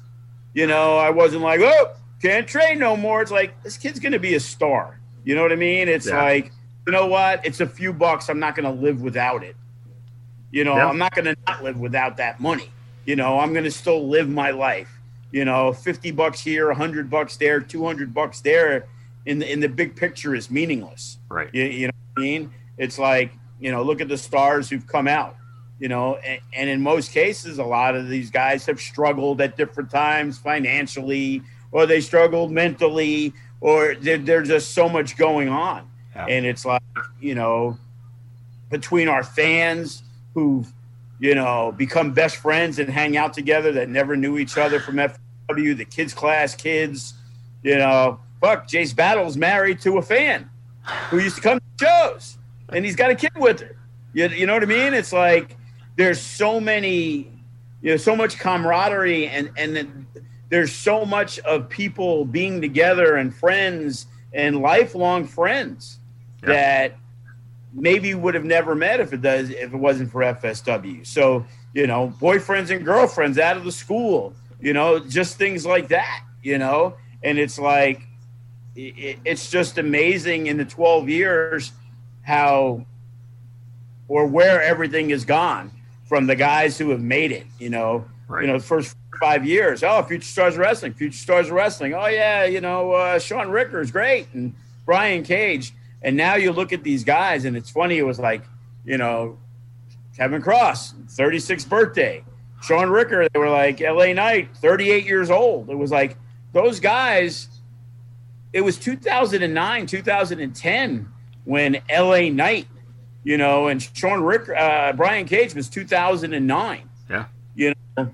you 0.54 0.66
know, 0.66 0.96
I 0.96 1.10
wasn't 1.10 1.42
like, 1.42 1.60
oh, 1.60 1.94
can't 2.22 2.46
train 2.46 2.78
no 2.78 2.96
more. 2.96 3.20
It's 3.20 3.30
like, 3.30 3.62
this 3.62 3.76
kid's 3.76 3.98
going 4.00 4.12
to 4.12 4.18
be 4.18 4.34
a 4.34 4.40
star. 4.40 4.98
You 5.24 5.34
know 5.34 5.42
what 5.42 5.52
I 5.52 5.56
mean? 5.56 5.88
It's 5.88 6.06
Yeah. 6.06 6.22
like, 6.22 6.52
you 6.86 6.92
know 6.92 7.06
what? 7.06 7.44
It's 7.44 7.60
a 7.60 7.66
few 7.66 7.92
bucks. 7.92 8.28
I'm 8.28 8.38
not 8.38 8.54
going 8.54 8.64
to 8.72 8.80
live 8.82 9.02
without 9.02 9.42
it. 9.42 9.56
You 10.50 10.64
know, 10.64 10.76
Yeah. 10.76 10.86
I'm 10.86 10.98
not 10.98 11.14
going 11.14 11.24
to 11.24 11.36
not 11.48 11.62
live 11.62 11.78
without 11.78 12.18
that 12.18 12.40
money. 12.40 12.70
You 13.04 13.16
know, 13.16 13.38
I'm 13.40 13.52
going 13.52 13.64
to 13.64 13.70
still 13.70 14.08
live 14.08 14.28
my 14.28 14.50
life. 14.50 14.93
You 15.34 15.44
know, 15.44 15.72
50 15.72 16.12
bucks 16.12 16.38
here, 16.38 16.68
100 16.68 17.10
bucks 17.10 17.36
there, 17.36 17.58
200 17.58 18.14
bucks 18.14 18.40
there 18.40 18.86
in 19.26 19.40
the 19.40 19.52
in 19.52 19.58
the 19.58 19.68
big 19.68 19.96
picture 19.96 20.32
is 20.32 20.48
meaningless. 20.48 21.18
Right. 21.28 21.50
You, 21.52 21.64
you 21.64 21.86
know 21.88 21.92
what 22.12 22.22
I 22.22 22.24
mean? 22.24 22.54
It's 22.78 23.00
like, 23.00 23.32
you 23.58 23.72
know, 23.72 23.82
look 23.82 24.00
at 24.00 24.06
the 24.06 24.16
stars 24.16 24.70
who've 24.70 24.86
come 24.86 25.08
out, 25.08 25.34
you 25.80 25.88
know, 25.88 26.18
and, 26.18 26.40
and 26.52 26.70
in 26.70 26.80
most 26.80 27.10
cases, 27.10 27.58
a 27.58 27.64
lot 27.64 27.96
of 27.96 28.08
these 28.08 28.30
guys 28.30 28.64
have 28.66 28.78
struggled 28.80 29.40
at 29.40 29.56
different 29.56 29.90
times 29.90 30.38
financially, 30.38 31.42
or 31.72 31.84
they 31.84 32.00
struggled 32.00 32.52
mentally, 32.52 33.32
or 33.60 33.96
there's 33.96 34.46
just 34.46 34.70
so 34.70 34.88
much 34.88 35.16
going 35.16 35.48
on. 35.48 35.90
Yeah. 36.14 36.26
And 36.26 36.46
it's 36.46 36.64
like, 36.64 36.80
you 37.20 37.34
know, 37.34 37.76
between 38.70 39.08
our 39.08 39.24
fans 39.24 40.04
who've, 40.34 40.72
you 41.18 41.34
know, 41.34 41.74
become 41.76 42.12
best 42.12 42.36
friends 42.36 42.78
and 42.78 42.88
hang 42.88 43.16
out 43.16 43.34
together 43.34 43.72
that 43.72 43.88
never 43.88 44.16
knew 44.16 44.38
each 44.38 44.56
other 44.56 44.78
from 44.78 45.00
FW, 45.48 45.76
the 45.76 45.84
kids 45.84 46.14
class 46.14 46.54
kids, 46.54 47.14
you 47.62 47.76
know, 47.76 48.20
fuck, 48.40 48.66
Jace 48.68 48.94
Battle's 48.94 49.36
married 49.36 49.80
to 49.80 49.98
a 49.98 50.02
fan 50.02 50.48
who 51.10 51.18
used 51.18 51.36
to 51.36 51.42
come 51.42 51.58
to 51.78 51.84
shows 51.86 52.38
and 52.70 52.84
he's 52.84 52.96
got 52.96 53.10
a 53.10 53.14
kid 53.14 53.32
with 53.36 53.60
her. 53.60 53.76
You, 54.12 54.28
you 54.28 54.46
know 54.46 54.54
what 54.54 54.62
I 54.62 54.66
mean? 54.66 54.94
It's 54.94 55.12
like 55.12 55.56
there's 55.96 56.20
so 56.20 56.60
many, 56.60 57.30
you 57.82 57.90
know, 57.92 57.96
so 57.96 58.14
much 58.14 58.38
camaraderie 58.38 59.26
and, 59.28 59.50
and 59.56 60.06
there's 60.50 60.72
so 60.72 61.04
much 61.04 61.38
of 61.40 61.68
people 61.68 62.24
being 62.24 62.60
together 62.60 63.16
and 63.16 63.34
friends 63.34 64.06
and 64.32 64.60
lifelong 64.60 65.26
friends 65.26 65.98
Yeah. 66.42 66.48
that 66.48 66.96
maybe 67.72 68.14
would 68.14 68.34
have 68.34 68.44
never 68.44 68.74
met 68.74 69.00
if 69.00 69.12
it 69.12 69.20
does 69.20 69.50
if 69.50 69.72
it 69.72 69.76
wasn't 69.76 70.10
for 70.12 70.20
FSW. 70.22 71.04
So, 71.06 71.44
you 71.72 71.86
know, 71.88 72.14
boyfriends 72.20 72.70
and 72.70 72.84
girlfriends 72.84 73.38
out 73.38 73.56
of 73.56 73.64
the 73.64 73.72
school, 73.72 74.32
you 74.64 74.72
know, 74.72 74.98
just 74.98 75.36
things 75.36 75.64
like 75.66 75.88
that, 75.88 76.24
you 76.42 76.58
know, 76.58 76.94
and 77.22 77.38
it's 77.38 77.58
like 77.58 78.00
it, 78.74 79.18
it's 79.24 79.50
just 79.50 79.78
amazing 79.78 80.46
in 80.46 80.56
the 80.56 80.64
12 80.64 81.08
years 81.08 81.72
how 82.22 82.84
or 84.08 84.26
where 84.26 84.62
everything 84.62 85.10
has 85.10 85.24
gone 85.24 85.70
from 86.08 86.26
the 86.26 86.34
guys 86.36 86.78
who 86.78 86.90
have 86.90 87.00
made 87.02 87.30
it, 87.30 87.46
you 87.58 87.70
know, 87.70 88.04
Right. 88.26 88.42
you 88.42 88.46
know, 88.48 88.58
the 88.58 88.64
first 88.64 88.96
five 89.20 89.44
years. 89.46 89.82
Oh, 89.82 90.02
Future 90.02 90.26
Stars 90.26 90.56
Wrestling, 90.56 90.94
Future 90.94 91.18
Stars 91.18 91.50
Wrestling. 91.50 91.92
Oh 91.94 92.06
yeah, 92.06 92.44
you 92.44 92.60
know, 92.62 92.92
uh, 92.92 93.18
Shaun 93.18 93.50
Ricker 93.50 93.80
is 93.80 93.90
great 93.90 94.28
and 94.32 94.54
Brian 94.86 95.22
Cage. 95.22 95.72
And 96.02 96.16
now 96.16 96.34
you 96.36 96.52
look 96.52 96.72
at 96.72 96.82
these 96.82 97.04
guys, 97.04 97.44
and 97.44 97.56
it's 97.56 97.70
funny. 97.70 97.98
It 97.98 98.02
was 98.02 98.18
like, 98.18 98.42
you 98.84 98.96
know, 98.98 99.38
Kevin 100.16 100.42
Kross, 100.42 100.94
36th 101.14 101.68
birthday. 101.68 102.24
Shaun 102.64 102.88
Ricker, 102.90 103.28
they 103.28 103.38
were 103.38 103.50
like 103.50 103.80
LA 103.80 104.12
Knight, 104.12 104.56
38 104.56 105.04
years 105.04 105.30
old. 105.30 105.68
It 105.68 105.76
was 105.76 105.90
like 105.90 106.16
those 106.52 106.80
guys. 106.80 107.48
It 108.52 108.62
was 108.62 108.78
2009, 108.78 109.86
2010 109.86 111.08
when 111.44 111.82
LA 111.90 112.30
Knight, 112.30 112.66
you 113.22 113.36
know, 113.36 113.68
and 113.68 113.82
Shaun 113.94 114.22
Ricker, 114.22 114.56
uh, 114.56 114.92
Brian 114.94 115.26
Cage 115.26 115.54
was 115.54 115.68
2009 115.68 116.88
Yeah. 117.10 117.26
you 117.54 117.74
know, 117.96 118.10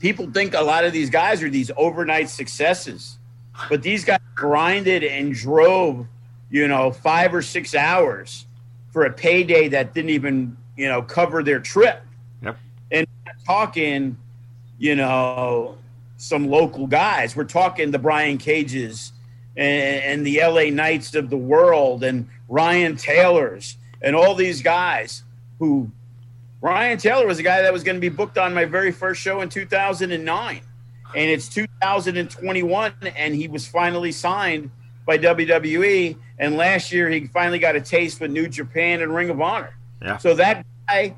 people 0.00 0.30
think 0.32 0.54
a 0.54 0.62
lot 0.62 0.84
of 0.84 0.92
these 0.92 1.10
guys 1.10 1.42
are 1.42 1.50
these 1.50 1.70
overnight 1.76 2.28
successes, 2.28 3.18
but 3.68 3.82
these 3.82 4.04
guys 4.04 4.18
grinded 4.34 5.04
and 5.04 5.32
drove, 5.34 6.06
you 6.50 6.66
know, 6.66 6.90
five 6.90 7.34
or 7.34 7.42
six 7.42 7.74
hours 7.74 8.46
for 8.92 9.04
a 9.04 9.12
payday 9.12 9.68
that 9.68 9.94
didn't 9.94 10.10
even, 10.10 10.56
you 10.76 10.88
know, 10.88 11.02
cover 11.02 11.42
their 11.42 11.60
trip. 11.60 12.02
Talking, 13.46 14.16
you 14.78 14.96
know, 14.96 15.78
some 16.16 16.48
local 16.48 16.86
guys. 16.86 17.36
We're 17.36 17.44
talking 17.44 17.90
the 17.90 17.98
Brian 17.98 18.38
Cages 18.38 19.12
and, 19.56 20.02
and 20.04 20.26
the 20.26 20.40
LA 20.42 20.70
Knights 20.70 21.14
of 21.14 21.30
the 21.30 21.36
world 21.36 22.04
and 22.04 22.28
Ryan 22.48 22.96
Taylor's 22.96 23.76
and 24.02 24.14
all 24.14 24.34
these 24.34 24.62
guys 24.62 25.22
who 25.58 25.90
Ryan 26.60 26.98
Taylor 26.98 27.26
was 27.26 27.38
a 27.38 27.42
guy 27.42 27.62
that 27.62 27.72
was 27.72 27.84
going 27.84 27.96
to 27.96 28.00
be 28.00 28.08
booked 28.08 28.38
on 28.38 28.54
my 28.54 28.64
very 28.64 28.92
first 28.92 29.20
show 29.20 29.40
in 29.40 29.48
2009. 29.48 30.60
And 31.14 31.30
it's 31.30 31.48
2021, 31.48 32.92
and 33.16 33.34
he 33.34 33.48
was 33.48 33.66
finally 33.66 34.12
signed 34.12 34.70
by 35.06 35.16
WWE. 35.16 36.16
And 36.38 36.56
last 36.56 36.92
year, 36.92 37.08
he 37.08 37.26
finally 37.28 37.58
got 37.58 37.76
a 37.76 37.80
taste 37.80 38.20
with 38.20 38.30
New 38.30 38.48
Japan 38.48 39.00
and 39.00 39.14
Ring 39.14 39.30
of 39.30 39.40
Honor. 39.40 39.74
Yeah. 40.02 40.16
So 40.18 40.34
that 40.34 40.66
guy 40.88 41.14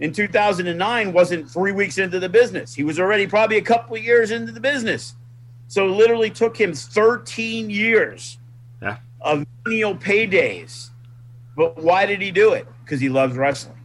in 0.00 0.12
2009 0.12 1.12
wasn't 1.12 1.48
three 1.48 1.72
weeks 1.72 1.98
into 1.98 2.18
the 2.18 2.28
business. 2.28 2.74
He 2.74 2.82
was 2.82 2.98
already 2.98 3.26
probably 3.26 3.58
a 3.58 3.62
couple 3.62 3.96
of 3.96 4.02
years 4.02 4.30
into 4.30 4.50
the 4.50 4.60
business. 4.60 5.14
So 5.68 5.86
it 5.86 5.90
literally 5.90 6.30
took 6.30 6.58
him 6.58 6.72
13 6.74 7.70
years 7.70 8.38
Yeah. 8.82 8.96
of 9.20 9.46
menial 9.66 9.94
paydays. 9.94 10.88
But 11.56 11.78
why 11.78 12.06
did 12.06 12.22
he 12.22 12.30
do 12.30 12.54
it? 12.54 12.66
Because 12.84 13.00
he 13.00 13.08
loves 13.08 13.36
wrestling. 13.36 13.76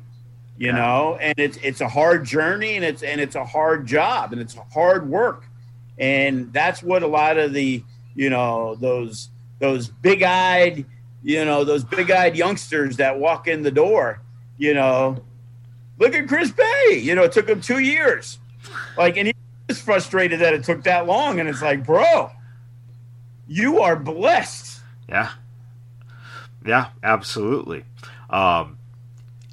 You 0.57 0.67
Yeah. 0.67 0.77
know, 0.77 1.17
and 1.19 1.33
it's 1.37 1.57
it's 1.61 1.81
a 1.81 1.87
hard 1.89 2.23
journey 2.23 2.77
and 2.77 2.85
it's 2.85 3.03
and 3.03 3.19
it's 3.19 3.35
a 3.35 3.43
hard 3.43 3.85
job 3.85 4.31
and 4.31 4.41
it's 4.41 4.55
hard 4.73 5.09
work. 5.09 5.43
And 5.99 6.51
that's 6.53 6.81
what 6.81 7.03
a 7.03 7.07
lot 7.07 7.37
of 7.37 7.51
the, 7.53 7.83
you 8.15 8.29
know, 8.29 8.75
those 8.75 9.29
those 9.59 9.89
big-eyed, 9.89 10.85
you 11.23 11.43
know, 11.43 11.65
those 11.65 11.83
big-eyed 11.83 12.35
youngsters 12.37 12.97
that 12.97 13.19
walk 13.19 13.47
in 13.49 13.63
the 13.63 13.71
door, 13.71 14.21
you 14.57 14.73
know, 14.73 15.17
look 15.99 16.13
at 16.13 16.27
Chris 16.27 16.51
Bey. 16.51 16.99
You 17.01 17.15
know, 17.15 17.23
it 17.23 17.31
took 17.31 17.49
him 17.49 17.61
two 17.61 17.79
years. 17.79 18.39
Like, 18.97 19.17
and 19.17 19.27
he 19.27 19.33
was 19.67 19.79
frustrated 19.81 20.39
that 20.39 20.53
it 20.53 20.63
took 20.63 20.83
that 20.83 21.05
long. 21.07 21.39
And 21.39 21.49
it's 21.49 21.61
like, 21.61 21.85
bro, 21.85 22.31
you 23.47 23.79
are 23.81 23.95
blessed. 23.95 24.81
Yeah. 25.07 25.31
Yeah, 26.65 26.87
absolutely. 27.03 27.83
Um, 28.29 28.77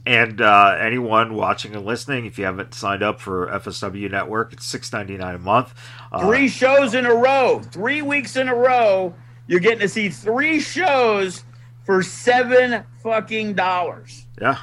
and 0.05 0.41
uh, 0.41 0.77
anyone 0.81 1.35
watching 1.35 1.75
and 1.77 1.85
listening, 1.85 2.27
if 2.27 2.39
you 2.39 2.45
haven't 2.45 2.75
signed 2.75 3.03
up 3.03 3.21
for 3.21 3.47
FSW 3.49 4.11
Network, 4.11 4.53
it's 4.53 4.67
six 4.67 4.93
ninety 4.93 5.17
nine 5.17 5.37
a 5.37 5.39
month. 5.39 5.75
Uh, 6.11 6.27
Three 6.27 6.49
shows 6.49 6.95
in 6.95 7.07
a 7.07 7.15
row, 7.15 7.61
three 7.71 8.03
weeks 8.03 8.35
in 8.35 8.49
a 8.49 8.55
row. 8.55 9.15
You're 9.47 9.61
getting 9.61 9.81
to 9.81 9.89
see 9.89 10.09
three 10.09 10.59
shows 10.59 11.45
for 11.85 12.03
seven 12.03 12.83
fucking 13.03 13.55
dollars. 13.55 14.27
Yeah, 14.41 14.59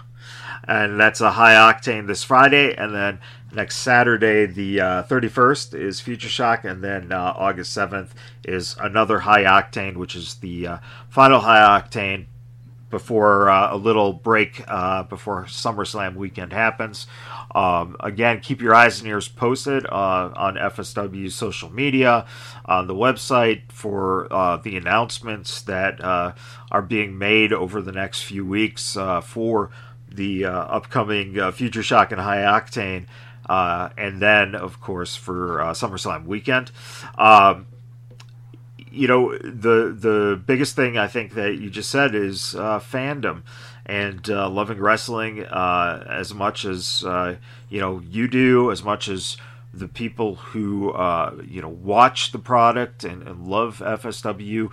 and 0.69 0.99
that's 0.99 1.19
a 1.21 1.31
high 1.31 1.55
octane 1.55 2.07
this 2.07 2.23
Friday, 2.23 2.75
and 2.75 2.93
then 2.93 3.19
next 3.53 3.77
Saturday, 3.77 4.45
the 4.45 5.03
thirty 5.07 5.27
first, 5.27 5.73
is 5.73 5.99
Future 5.99 6.29
Shock, 6.29 6.63
and 6.63 6.83
then 6.83 7.11
uh, 7.11 7.33
August 7.35 7.73
seventh 7.73 8.13
is 8.45 8.75
another 8.79 9.19
high 9.19 9.43
octane, 9.43 9.97
which 9.97 10.15
is 10.15 10.35
the 10.35 10.67
uh, 10.67 10.77
final 11.09 11.39
high 11.41 11.81
octane 11.81 12.27
before 12.89 13.49
uh, 13.49 13.73
a 13.73 13.77
little 13.77 14.13
break 14.13 14.63
uh, 14.67 15.03
before 15.03 15.45
SummerSlam 15.45 16.15
weekend 16.15 16.53
happens. 16.53 17.07
Um, 17.53 17.95
again, 17.99 18.39
keep 18.41 18.61
your 18.61 18.75
eyes 18.75 18.99
and 18.99 19.07
ears 19.07 19.27
posted 19.27 19.85
uh, 19.85 20.31
on 20.35 20.55
FSW's 20.55 21.35
social 21.35 21.71
media, 21.71 22.25
on 22.65 22.87
the 22.87 22.95
website 22.95 23.71
for 23.71 24.31
uh, 24.31 24.57
the 24.57 24.77
announcements 24.77 25.61
that 25.63 26.03
uh, 26.03 26.33
are 26.71 26.81
being 26.81 27.17
made 27.17 27.53
over 27.53 27.81
the 27.81 27.91
next 27.91 28.23
few 28.23 28.45
weeks 28.45 28.97
uh, 28.97 29.21
for 29.21 29.69
the 30.09 30.45
uh, 30.45 30.51
upcoming 30.51 31.39
uh, 31.39 31.51
Future 31.51 31.83
Shock 31.83 32.11
and 32.11 32.21
High 32.21 32.39
Octane. 32.41 33.05
Uh, 33.47 33.89
and 33.97 34.21
then, 34.21 34.53
of 34.53 34.79
course, 34.79 35.15
for 35.15 35.61
uh, 35.61 35.71
SummerSlam 35.71 36.25
weekend. 36.25 36.71
Um, 37.17 37.65
you 38.91 39.07
know 39.07 39.37
the 39.37 39.95
the 39.95 40.41
biggest 40.45 40.75
thing 40.75 40.97
I 40.97 41.07
think 41.07 41.33
that 41.35 41.57
you 41.57 41.69
just 41.69 41.91
said 41.91 42.15
is 42.15 42.55
uh, 42.55 42.79
fandom 42.79 43.43
and 43.85 44.27
uh, 44.29 44.49
loving 44.49 44.79
wrestling 44.79 45.45
uh, 45.45 46.05
as 46.09 46.33
much 46.33 46.65
as 46.65 47.03
you 47.69 47.79
know 47.79 48.01
you 48.09 48.27
do, 48.27 48.71
as 48.71 48.83
much 48.83 49.07
as 49.07 49.37
the 49.73 49.87
people 49.87 50.35
who 50.35 50.93
you 51.47 51.61
know 51.61 51.69
watch 51.69 52.31
the 52.31 52.39
product 52.39 53.03
and, 53.03 53.27
and 53.27 53.47
love 53.47 53.79
FSW. 53.79 54.71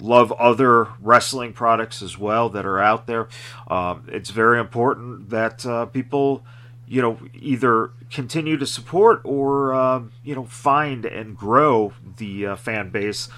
Love 0.00 0.32
other 0.32 0.88
wrestling 1.00 1.52
products 1.52 2.02
as 2.02 2.16
well 2.18 2.48
that 2.48 2.64
are 2.64 2.80
out 2.80 3.06
there. 3.06 3.28
Um, 3.68 4.06
it's 4.08 4.30
very 4.30 4.58
important 4.58 5.30
that 5.30 5.64
uh, 5.66 5.86
people, 5.86 6.44
you 6.86 7.02
know, 7.02 7.18
either 7.34 7.92
continue 8.10 8.56
to 8.56 8.66
support 8.66 9.20
or 9.24 9.72
um, 9.72 10.12
you 10.24 10.34
know 10.34 10.44
find 10.44 11.04
and 11.04 11.36
grow 11.36 11.92
the 12.16 12.46
uh, 12.46 12.56
fan 12.56 12.90
base 12.90 13.28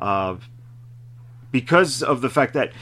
uh, 0.00 0.36
because 1.50 2.02
of 2.02 2.20
the 2.20 2.30
fact 2.30 2.54
that 2.54 2.72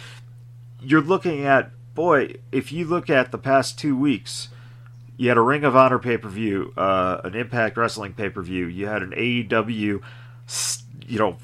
you're 0.81 1.01
looking 1.01 1.45
at 1.45 1.71
boy 1.95 2.35
if 2.53 2.71
you 2.71 2.85
look 2.85 3.11
at 3.11 3.33
the 3.33 3.39
past 3.39 3.79
two 3.79 3.97
weeks 3.97 4.49
you 5.17 5.29
had 5.29 5.37
a 5.37 5.43
ring 5.43 5.65
of 5.65 5.75
honor 5.75 5.99
pay-per-view 5.99 6.73
uh, 6.77 7.21
an 7.25 7.35
impact 7.35 7.77
wrestling 7.77 8.13
pay-per-view 8.13 8.67
you 8.67 8.87
had 8.87 9.03
an 9.03 9.11
aew 9.13 10.01
you 11.07 11.19
know 11.19 11.37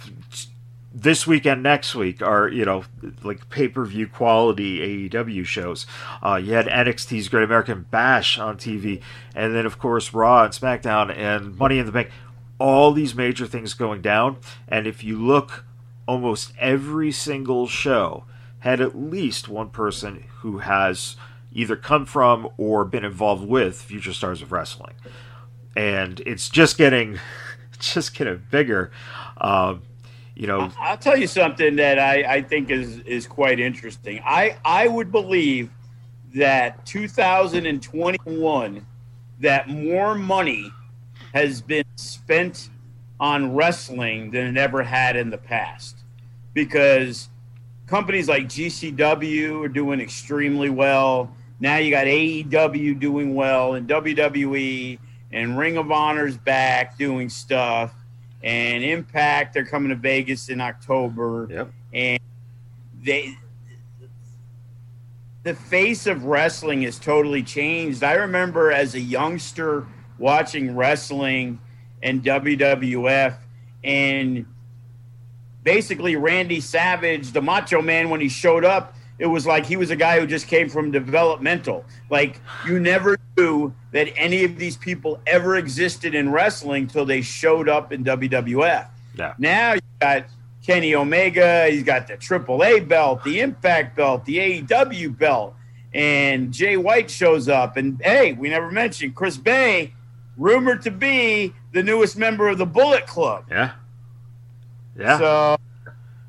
this 0.96 1.26
weekend 1.26 1.60
next 1.60 1.94
week 1.96 2.22
are 2.22 2.48
you 2.48 2.64
know 2.64 2.84
like 3.24 3.48
pay-per-view 3.50 4.06
quality 4.06 5.08
aew 5.08 5.44
shows 5.44 5.86
uh, 6.22 6.36
you 6.36 6.52
had 6.52 6.66
nxt's 6.66 7.28
great 7.28 7.42
american 7.42 7.84
bash 7.90 8.38
on 8.38 8.56
tv 8.56 9.02
and 9.34 9.52
then 9.52 9.66
of 9.66 9.76
course 9.76 10.14
raw 10.14 10.44
and 10.44 10.52
smackdown 10.52 11.12
and 11.16 11.58
money 11.58 11.78
in 11.80 11.86
the 11.86 11.90
bank 11.90 12.08
all 12.58 12.92
these 12.92 13.14
major 13.14 13.46
things 13.46 13.74
going 13.74 14.00
down. 14.00 14.38
And 14.68 14.86
if 14.86 15.02
you 15.02 15.18
look, 15.18 15.64
almost 16.06 16.52
every 16.58 17.12
single 17.12 17.66
show 17.66 18.24
had 18.60 18.80
at 18.80 18.96
least 18.96 19.48
one 19.48 19.70
person 19.70 20.24
who 20.38 20.58
has 20.58 21.16
either 21.52 21.76
come 21.76 22.06
from 22.06 22.48
or 22.56 22.84
been 22.84 23.04
involved 23.04 23.46
with 23.46 23.80
Future 23.80 24.12
Stars 24.12 24.42
of 24.42 24.52
Wrestling. 24.52 24.94
And 25.76 26.20
it's 26.20 26.48
just 26.48 26.78
getting, 26.78 27.18
just 27.78 28.14
getting 28.16 28.42
bigger. 28.50 28.90
Um, 29.38 29.82
you 30.34 30.48
know, 30.48 30.70
I'll 30.80 30.98
tell 30.98 31.16
you 31.16 31.26
something 31.26 31.76
that 31.76 31.98
I, 31.98 32.36
I 32.36 32.42
think 32.42 32.70
is 32.70 32.98
is 33.00 33.26
quite 33.26 33.60
interesting. 33.60 34.20
I 34.24 34.56
I 34.64 34.88
would 34.88 35.12
believe 35.12 35.70
that 36.34 36.84
2021 36.86 38.86
that 39.40 39.68
more 39.68 40.14
money 40.16 40.72
has 41.32 41.60
been 41.60 41.84
spent 41.96 42.70
on 43.20 43.54
wrestling 43.54 44.32
than 44.32 44.46
it 44.46 44.56
ever 44.56 44.82
had 44.82 45.16
in 45.16 45.30
the 45.30 45.38
past 45.38 45.98
because 46.52 47.28
companies 47.86 48.28
like 48.28 48.44
GCW 48.44 49.64
are 49.64 49.68
doing 49.68 50.00
extremely 50.00 50.70
well. 50.70 51.30
Now 51.60 51.76
you 51.76 51.90
got 51.90 52.06
AEW 52.06 52.98
doing 52.98 53.34
well 53.34 53.74
and 53.74 53.88
WWE 53.88 54.98
and 55.32 55.56
Ring 55.56 55.76
of 55.76 55.92
Honor's 55.92 56.36
back 56.36 56.98
doing 56.98 57.28
stuff 57.28 57.94
and 58.44 58.84
Impact 58.84 59.54
they're 59.54 59.64
coming 59.64 59.88
to 59.88 59.96
Vegas 59.96 60.48
in 60.50 60.60
October 60.60 61.48
yep. 61.50 61.72
and 61.92 62.20
they 63.02 63.36
the 65.44 65.54
face 65.54 66.06
of 66.06 66.24
wrestling 66.24 66.82
has 66.82 66.98
totally 66.98 67.42
changed. 67.42 68.02
I 68.02 68.14
remember 68.14 68.72
as 68.72 68.94
a 68.94 69.00
youngster 69.00 69.86
watching 70.18 70.74
wrestling 70.74 71.60
and 72.02 72.22
WWF 72.22 73.36
and 73.84 74.46
basically 75.62 76.16
Randy 76.16 76.60
Savage, 76.60 77.32
the 77.32 77.42
Macho 77.42 77.82
Man 77.82 78.08
when 78.08 78.22
he 78.22 78.28
showed 78.28 78.64
up, 78.64 78.94
it 79.18 79.26
was 79.26 79.46
like 79.46 79.66
he 79.66 79.76
was 79.76 79.90
a 79.90 79.96
guy 79.96 80.18
who 80.18 80.26
just 80.26 80.48
came 80.48 80.70
from 80.70 80.90
developmental. 80.90 81.84
Like 82.08 82.40
you 82.66 82.80
never 82.80 83.18
knew 83.36 83.72
that 83.92 84.08
any 84.16 84.44
of 84.44 84.58
these 84.58 84.76
people 84.76 85.20
ever 85.26 85.56
existed 85.56 86.14
in 86.14 86.30
wrestling 86.30 86.86
till 86.86 87.04
they 87.04 87.22
showed 87.22 87.68
up 87.68 87.92
in 87.92 88.04
WWF. 88.04 88.88
Yeah. 89.16 89.34
Now 89.38 89.74
you 89.74 89.80
got 90.00 90.26
Kenny 90.64 90.94
Omega, 90.94 91.68
he's 91.68 91.82
got 91.82 92.06
the 92.06 92.14
AAA 92.16 92.88
belt, 92.88 93.22
the 93.24 93.40
Impact 93.40 93.96
belt, 93.96 94.24
the 94.24 94.38
AEW 94.38 95.16
belt, 95.18 95.54
and 95.92 96.52
Jay 96.52 96.76
White 96.76 97.10
shows 97.10 97.48
up. 97.48 97.76
And 97.76 98.00
hey, 98.02 98.32
we 98.32 98.48
never 98.48 98.70
mentioned 98.70 99.14
Chris 99.14 99.36
Bey, 99.36 99.92
rumored 100.36 100.82
to 100.82 100.90
be 100.90 101.52
the 101.72 101.82
newest 101.82 102.16
member 102.16 102.48
of 102.48 102.58
the 102.58 102.66
Bullet 102.66 103.06
Club. 103.06 103.44
Yeah. 103.50 103.72
Yeah. 104.98 105.18
So, 105.18 105.56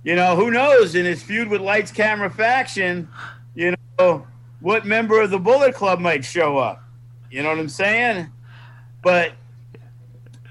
you 0.03 0.15
know, 0.15 0.35
who 0.35 0.51
knows 0.51 0.95
in 0.95 1.05
his 1.05 1.21
feud 1.23 1.49
with 1.49 1.61
Lights 1.61 1.91
Camera 1.91 2.29
Faction, 2.29 3.07
you 3.55 3.75
know, 3.97 4.27
what 4.59 4.85
member 4.85 5.21
of 5.21 5.29
the 5.31 5.39
Bullet 5.39 5.75
Club 5.75 5.99
might 5.99 6.25
show 6.25 6.57
up. 6.57 6.83
You 7.35 7.43
know 7.43 7.49
what 7.49 7.59
I'm 7.59 7.67
saying? 7.67 8.29
But 9.03 9.33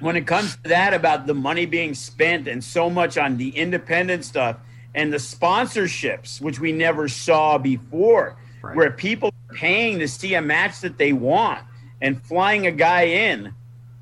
when 0.01 0.17
it 0.17 0.27
comes 0.27 0.55
to 0.57 0.69
that 0.69 0.93
about 0.93 1.27
the 1.27 1.33
money 1.33 1.65
being 1.65 1.95
spent 1.95 2.47
and 2.47 2.63
so 2.63 2.91
much 2.91 3.17
on 3.17 3.39
the 3.39 3.49
independent 3.57 4.27
stuff 4.27 4.59
and 4.95 5.11
the 5.11 5.17
sponsorships, 5.17 6.43
which 6.43 6.61
we 6.61 6.73
never 6.73 7.09
saw 7.09 7.57
before, 7.57 8.37
Right. 8.61 8.77
where 8.77 8.91
people 8.91 9.29
are 9.49 9.55
paying 9.57 9.99
to 10.01 10.09
see 10.09 10.35
a 10.35 10.43
match 10.43 10.81
that 10.81 10.99
they 10.99 11.15
want 11.15 11.61
and 12.03 12.23
flying 12.23 12.67
a 12.67 12.71
guy 12.71 13.05
in, 13.05 13.55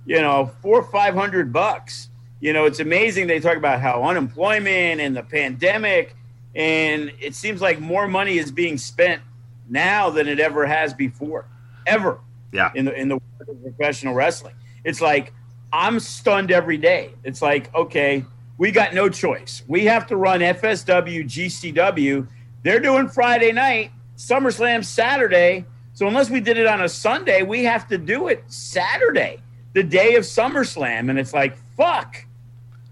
you 0.04 0.20
know, 0.20 0.50
four 0.60 0.80
or 0.80 0.90
five 0.90 1.14
hundred 1.14 1.52
bucks, 1.52 2.08
You 2.40 2.52
know, 2.52 2.64
it's 2.64 2.80
amazing 2.80 3.28
they 3.28 3.38
talk 3.38 3.56
about 3.56 3.80
how 3.80 4.02
unemployment 4.02 5.00
and 5.00 5.16
the 5.16 5.22
pandemic, 5.22 6.16
and 6.56 7.12
it 7.20 7.36
seems 7.36 7.60
like 7.60 7.78
more 7.78 8.08
money 8.08 8.38
is 8.38 8.50
being 8.50 8.76
spent 8.76 9.22
now 9.68 10.10
than 10.10 10.26
it 10.26 10.40
ever 10.40 10.66
has 10.66 10.92
before, 10.92 11.46
ever. 11.86 12.18
Yeah. 12.52 12.70
In 12.74 12.84
the 12.84 12.94
in 12.94 13.08
the 13.08 13.20
professional 13.62 14.14
wrestling, 14.14 14.54
it's 14.84 15.00
like 15.00 15.32
I'm 15.72 15.98
stunned 16.00 16.50
every 16.50 16.76
day. 16.76 17.14
It's 17.24 17.42
like 17.42 17.74
okay, 17.74 18.24
we 18.58 18.70
got 18.70 18.94
no 18.94 19.08
choice. 19.08 19.62
We 19.66 19.84
have 19.86 20.06
to 20.08 20.16
run 20.16 20.40
FSW, 20.40 21.24
GCW. 21.24 22.28
They're 22.62 22.80
doing 22.80 23.08
Friday 23.08 23.52
night, 23.52 23.90
SummerSlam 24.16 24.84
Saturday. 24.84 25.64
So 25.94 26.06
unless 26.06 26.30
we 26.30 26.40
did 26.40 26.56
it 26.56 26.66
on 26.66 26.82
a 26.82 26.88
Sunday, 26.88 27.42
we 27.42 27.64
have 27.64 27.88
to 27.88 27.98
do 27.98 28.28
it 28.28 28.44
Saturday, 28.46 29.40
the 29.74 29.82
day 29.82 30.14
of 30.14 30.24
SummerSlam. 30.24 31.10
And 31.10 31.18
it's 31.18 31.34
like, 31.34 31.56
fuck, 31.76 32.24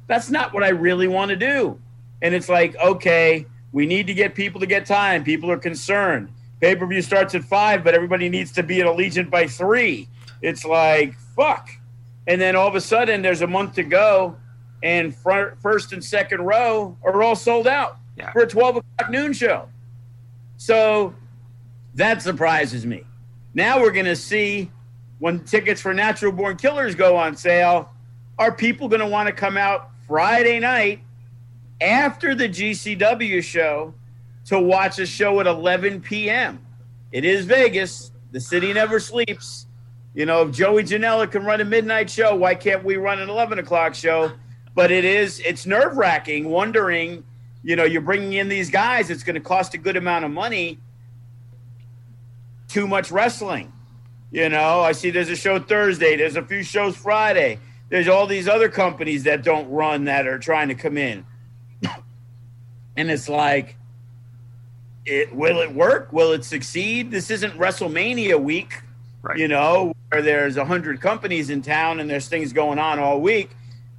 that's 0.06 0.28
not 0.28 0.52
what 0.52 0.64
I 0.64 0.70
really 0.70 1.08
want 1.08 1.30
to 1.30 1.36
do. 1.36 1.78
And 2.20 2.34
it's 2.34 2.48
like, 2.48 2.76
okay, 2.76 3.46
we 3.72 3.86
need 3.86 4.06
to 4.08 4.14
get 4.14 4.34
people 4.34 4.60
to 4.60 4.66
get 4.66 4.84
time. 4.84 5.24
People 5.24 5.50
are 5.50 5.58
concerned. 5.58 6.30
Pay 6.60 6.76
per 6.76 6.86
view 6.86 7.00
starts 7.02 7.34
at 7.34 7.42
five, 7.44 7.82
but 7.82 7.94
everybody 7.94 8.28
needs 8.28 8.52
to 8.52 8.62
be 8.62 8.80
at 8.80 8.86
Allegiant 8.86 9.30
by 9.30 9.46
three. 9.46 10.08
It's 10.42 10.64
like, 10.64 11.14
fuck. 11.36 11.70
And 12.26 12.40
then 12.40 12.54
all 12.56 12.68
of 12.68 12.74
a 12.74 12.80
sudden, 12.80 13.22
there's 13.22 13.42
a 13.42 13.46
month 13.46 13.74
to 13.74 13.82
go, 13.82 14.36
and 14.82 15.14
front, 15.14 15.60
first 15.60 15.92
and 15.92 16.04
second 16.04 16.42
row 16.42 16.96
are 17.02 17.22
all 17.22 17.34
sold 17.36 17.66
out 17.66 17.96
Yeah. 18.16 18.30
for 18.32 18.42
a 18.42 18.46
12 18.46 18.76
o'clock 18.76 19.10
noon 19.10 19.32
show. 19.32 19.68
So 20.58 21.14
that 21.94 22.22
surprises 22.22 22.84
me. 22.86 23.04
Now 23.54 23.80
we're 23.80 23.90
going 23.90 24.06
to 24.06 24.16
see 24.16 24.70
when 25.18 25.40
tickets 25.44 25.80
for 25.80 25.92
Natural 25.92 26.32
Born 26.32 26.56
Killers 26.56 26.94
go 26.94 27.16
on 27.16 27.36
sale, 27.36 27.90
are 28.38 28.52
people 28.52 28.88
going 28.88 29.00
to 29.00 29.06
want 29.06 29.26
to 29.26 29.32
come 29.34 29.56
out 29.56 29.90
Friday 30.06 30.58
night 30.60 31.00
after 31.80 32.34
the 32.34 32.48
GCW 32.48 33.42
show 33.42 33.94
to 34.46 34.58
watch 34.58 34.98
a 34.98 35.06
show 35.06 35.40
at 35.40 35.46
11 35.46 36.00
p.m.? 36.00 36.64
It 37.12 37.24
is 37.24 37.44
Vegas. 37.44 38.12
The 38.32 38.40
city 38.40 38.72
never 38.72 39.00
sleeps. 39.00 39.66
You 40.14 40.26
know, 40.26 40.42
if 40.42 40.52
Joey 40.54 40.84
Janela 40.84 41.30
can 41.30 41.44
run 41.44 41.60
a 41.60 41.64
midnight 41.64 42.10
show, 42.10 42.34
why 42.34 42.54
can't 42.54 42.84
we 42.84 42.96
run 42.96 43.20
an 43.20 43.28
11 43.28 43.58
o'clock 43.58 43.94
show? 43.94 44.32
But 44.74 44.90
it 44.90 45.04
is, 45.04 45.40
it's 45.40 45.66
nerve 45.66 45.96
wracking 45.96 46.48
wondering, 46.48 47.24
you 47.62 47.76
know, 47.76 47.84
you're 47.84 48.00
bringing 48.00 48.32
in 48.34 48.48
these 48.48 48.70
guys, 48.70 49.10
it's 49.10 49.22
going 49.22 49.34
to 49.34 49.40
cost 49.40 49.74
a 49.74 49.78
good 49.78 49.96
amount 49.96 50.24
of 50.24 50.30
money. 50.30 50.78
Too 52.68 52.86
much 52.86 53.10
wrestling. 53.10 53.72
You 54.32 54.48
know, 54.48 54.80
I 54.80 54.92
see 54.92 55.10
there's 55.10 55.28
a 55.28 55.36
show 55.36 55.58
Thursday, 55.58 56.16
there's 56.16 56.36
a 56.36 56.42
few 56.42 56.62
shows 56.62 56.96
Friday. 56.96 57.58
There's 57.88 58.06
all 58.06 58.28
these 58.28 58.46
other 58.46 58.68
companies 58.68 59.24
that 59.24 59.42
don't 59.42 59.68
run 59.68 60.04
that 60.04 60.28
are 60.28 60.38
trying 60.38 60.68
to 60.68 60.76
come 60.76 60.96
in. 60.96 61.26
and 62.96 63.10
it's 63.10 63.28
like, 63.28 63.76
it 65.06 65.34
will 65.34 65.60
it 65.60 65.72
work? 65.74 66.12
Will 66.12 66.32
it 66.32 66.44
succeed? 66.44 67.10
This 67.10 67.30
isn't 67.30 67.52
WrestleMania 67.54 68.40
week 68.40 68.82
Right. 69.22 69.36
you 69.36 69.48
know, 69.48 69.92
where 70.08 70.22
there's 70.22 70.56
a 70.56 70.64
hundred 70.64 71.00
companies 71.02 71.50
in 71.50 71.60
town 71.60 72.00
and 72.00 72.08
there's 72.08 72.26
things 72.26 72.54
going 72.54 72.78
on 72.78 72.98
all 72.98 73.20
week. 73.20 73.50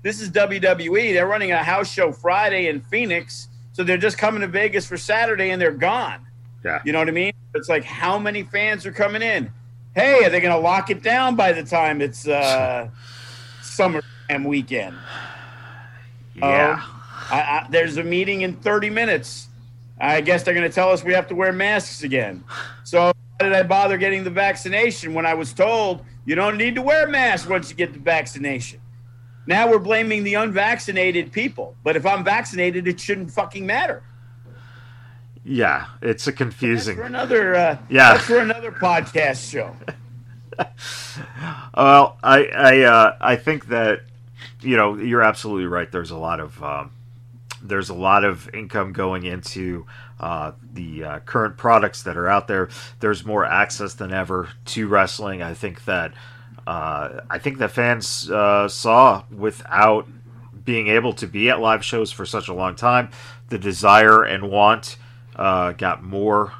This 0.01 0.19
is 0.19 0.31
WWE. 0.31 1.13
They're 1.13 1.27
running 1.27 1.51
a 1.51 1.63
house 1.63 1.91
show 1.91 2.11
Friday 2.11 2.69
in 2.69 2.81
Phoenix, 2.81 3.47
so 3.73 3.83
they're 3.83 3.97
just 3.99 4.17
coming 4.17 4.41
to 4.41 4.47
Vegas 4.47 4.87
for 4.87 4.97
Saturday 4.97 5.51
and 5.51 5.61
they're 5.61 5.71
gone. 5.71 6.25
Yeah. 6.65 6.81
You 6.83 6.91
know 6.91 6.97
what 6.99 7.07
I 7.07 7.11
mean? 7.11 7.33
It's 7.53 7.69
like 7.69 7.83
how 7.83 8.17
many 8.17 8.41
fans 8.41 8.83
are 8.87 8.91
coming 8.91 9.21
in? 9.21 9.51
Hey, 9.93 10.23
are 10.23 10.29
they 10.31 10.39
going 10.39 10.55
to 10.55 10.59
lock 10.59 10.89
it 10.89 11.03
down 11.03 11.35
by 11.35 11.51
the 11.51 11.63
time 11.63 12.01
it's 12.01 12.27
uh, 12.27 12.89
SummerSlam 13.61 14.45
weekend? 14.45 14.95
Yeah. 16.35 16.81
I, 17.29 17.39
I, 17.39 17.67
there's 17.69 17.97
a 17.97 18.03
meeting 18.03 18.41
in 18.41 18.55
30 18.55 18.89
minutes. 18.89 19.49
I 20.01 20.21
guess 20.21 20.43
they're 20.43 20.53
going 20.53 20.67
to 20.67 20.73
tell 20.73 20.89
us 20.91 21.03
we 21.03 21.13
have 21.13 21.27
to 21.27 21.35
wear 21.35 21.53
masks 21.53 22.03
again. 22.03 22.43
So 22.83 23.05
why 23.05 23.13
did 23.39 23.53
I 23.53 23.63
bother 23.63 23.97
getting 23.97 24.23
the 24.23 24.29
vaccination 24.31 25.13
when 25.13 25.25
I 25.25 25.33
was 25.35 25.53
told 25.53 26.03
you 26.25 26.35
don't 26.35 26.57
need 26.57 26.75
to 26.75 26.81
wear 26.81 27.05
a 27.05 27.09
mask 27.09 27.49
once 27.49 27.69
you 27.69 27.75
get 27.75 27.93
the 27.93 27.99
vaccination? 27.99 28.79
Now 29.47 29.69
we're 29.69 29.79
blaming 29.79 30.23
the 30.23 30.35
unvaccinated 30.35 31.31
people. 31.31 31.75
But 31.83 31.95
if 31.95 32.05
I'm 32.05 32.23
vaccinated, 32.23 32.87
it 32.87 32.99
shouldn't 32.99 33.31
fucking 33.31 33.65
matter. 33.65 34.03
yeah. 35.43 35.87
It's 36.01 36.27
a 36.27 36.31
That's 36.31 36.37
confusing. 36.37 36.95
for 36.95 37.03
another. 37.03 37.55
Uh, 37.55 37.77
Yeah. 37.89 38.13
That's 38.13 38.25
for 38.25 38.39
another 38.39 38.71
podcast 38.71 39.49
show. 39.51 39.75
Well, 41.75 42.17
I 42.23 42.45
I 42.45 42.81
uh, 42.81 43.17
I 43.19 43.35
think 43.35 43.67
that 43.67 44.01
you 44.61 44.77
know 44.77 44.95
you're 44.97 45.23
absolutely 45.23 45.65
right. 45.65 45.91
There's 45.91 46.11
a 46.11 46.17
lot 46.17 46.39
of 46.39 46.61
um, 46.63 46.91
there's 47.63 47.89
a 47.89 47.93
lot 47.93 48.23
of 48.23 48.53
income 48.53 48.93
going 48.93 49.25
into 49.25 49.85
uh, 50.19 50.51
the 50.73 51.03
uh, 51.03 51.19
current 51.19 51.57
products 51.57 52.03
that 52.03 52.17
are 52.17 52.27
out 52.27 52.47
there. 52.47 52.69
There's 52.99 53.25
more 53.25 53.45
access 53.45 53.93
than 53.93 54.13
ever 54.13 54.49
to 54.65 54.87
wrestling. 54.87 55.41
I 55.41 55.53
think 55.53 55.85
that 55.85 56.13
uh, 56.67 57.21
I 57.29 57.39
think 57.39 57.57
that 57.57 57.71
fans 57.71 58.29
uh, 58.29 58.67
saw 58.67 59.23
without 59.31 60.07
being 60.63 60.87
able 60.87 61.13
to 61.13 61.27
be 61.27 61.49
at 61.49 61.59
live 61.59 61.83
shows 61.83 62.11
for 62.11 62.25
such 62.25 62.47
a 62.47 62.53
long 62.53 62.75
time, 62.75 63.09
the 63.49 63.57
desire 63.57 64.23
and 64.23 64.49
want 64.49 64.97
uh, 65.35 65.71
got 65.71 66.03
more 66.03 66.53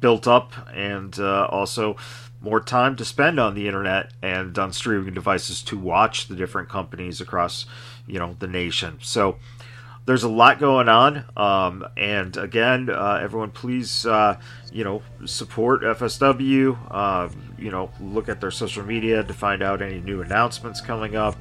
built 0.00 0.28
up 0.28 0.52
and 0.74 1.18
uh, 1.18 1.46
also 1.50 1.96
more 2.40 2.60
time 2.60 2.96
to 2.96 3.04
spend 3.04 3.38
on 3.38 3.54
the 3.54 3.66
internet 3.66 4.12
and 4.20 4.58
on 4.58 4.72
streaming 4.72 5.14
devices 5.14 5.62
to 5.62 5.78
watch 5.78 6.28
the 6.28 6.34
different 6.34 6.68
companies 6.68 7.20
across 7.20 7.66
you 8.06 8.18
know 8.18 8.36
the 8.40 8.46
nation 8.48 8.98
so 9.00 9.36
there's 10.04 10.24
a 10.24 10.28
lot 10.28 10.58
going 10.58 10.88
on 10.88 11.24
um, 11.36 11.86
and 11.96 12.36
again 12.36 12.90
uh, 12.90 13.18
everyone 13.22 13.50
please 13.50 14.06
uh, 14.06 14.38
you 14.72 14.84
know 14.84 15.02
support 15.24 15.82
fsw 15.82 16.76
uh, 16.90 17.28
you 17.58 17.70
know 17.70 17.90
look 18.00 18.28
at 18.28 18.40
their 18.40 18.50
social 18.50 18.84
media 18.84 19.22
to 19.22 19.32
find 19.34 19.62
out 19.62 19.82
any 19.82 20.00
new 20.00 20.22
announcements 20.22 20.80
coming 20.80 21.16
up 21.16 21.36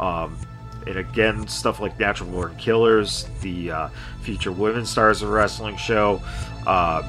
um, 0.00 0.36
and 0.86 0.98
again 0.98 1.46
stuff 1.46 1.80
like 1.80 1.98
natural 1.98 2.28
born 2.30 2.54
killers 2.56 3.28
the 3.40 3.70
uh, 3.70 3.88
future 4.20 4.52
women 4.52 4.84
stars 4.84 5.22
of 5.22 5.28
wrestling 5.28 5.76
show 5.76 6.20
uh, 6.66 7.02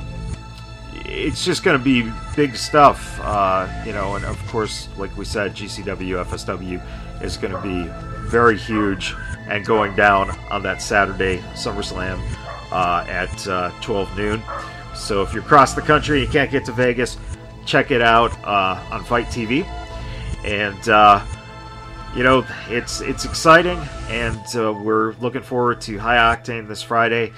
it's 1.06 1.44
just 1.44 1.64
going 1.64 1.78
to 1.78 1.84
be 1.84 2.10
big 2.36 2.56
stuff, 2.56 3.20
uh, 3.22 3.68
you 3.86 3.92
know. 3.92 4.16
And 4.16 4.26
of 4.26 4.38
course, 4.48 4.88
like 4.98 5.16
we 5.18 5.26
said, 5.26 5.54
GCW 5.54 6.24
FSW 6.26 6.82
is 7.22 7.38
going 7.38 7.54
to 7.54 7.62
be 7.62 7.90
very 8.24 8.58
huge 8.58 9.16
and 9.48 9.66
going 9.66 9.96
down 9.96 10.30
on 10.50 10.64
that 10.64 10.82
Saturday 10.82 11.38
SummerSlam 11.54 12.22
uh, 12.72 13.06
at 13.08 13.48
uh, 13.48 13.72
12 13.82 14.18
noon. 14.18 14.44
So 14.96 15.22
if 15.22 15.34
you're 15.34 15.44
across 15.44 15.74
the 15.74 15.82
country, 15.82 16.22
you 16.22 16.28
can't 16.28 16.52
get 16.52 16.66
to 16.66 16.72
Vegas, 16.72 17.18
check 17.66 17.92
it 17.92 18.02
out 18.02 18.32
uh, 18.44 18.84
on 18.92 19.04
FITE 19.04 19.28
TV. 19.28 19.66
And 20.46 20.90
uh, 20.90 21.24
you 22.16 22.24
know, 22.24 22.46
it's 22.68 23.02
it's 23.02 23.26
exciting, 23.26 23.80
and 24.10 24.44
uh, 24.56 24.74
we're 24.74 25.14
looking 25.14 25.42
forward 25.42 25.82
to 25.82 25.98
High 25.98 26.18
Octane 26.18 26.68
this 26.68 26.82
Friday. 26.82 27.32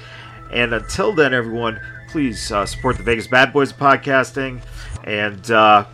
And 0.52 0.74
until 0.74 1.14
then, 1.14 1.34
everyone, 1.34 1.80
please 2.10 2.52
uh, 2.52 2.66
support 2.66 2.98
the 2.98 3.04
Vegas 3.04 3.28
Badboyz 3.28 3.74
Podcasting, 3.74 4.62
and 5.04 5.86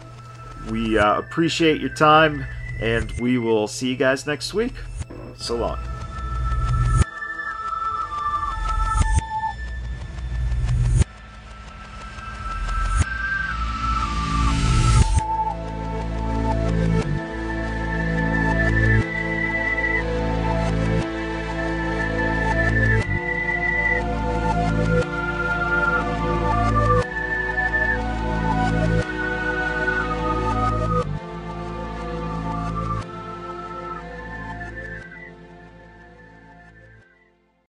we 0.72 0.97
appreciate 0.97 1.81
your 1.81 1.93
time. 1.93 2.45
And 2.82 3.12
we 3.14 3.38
will 3.38 3.68
see 3.68 3.90
you 3.90 3.95
guys 3.95 4.26
next 4.26 4.53
week. 4.53 4.74
So 5.38 5.56
long. 5.56 5.78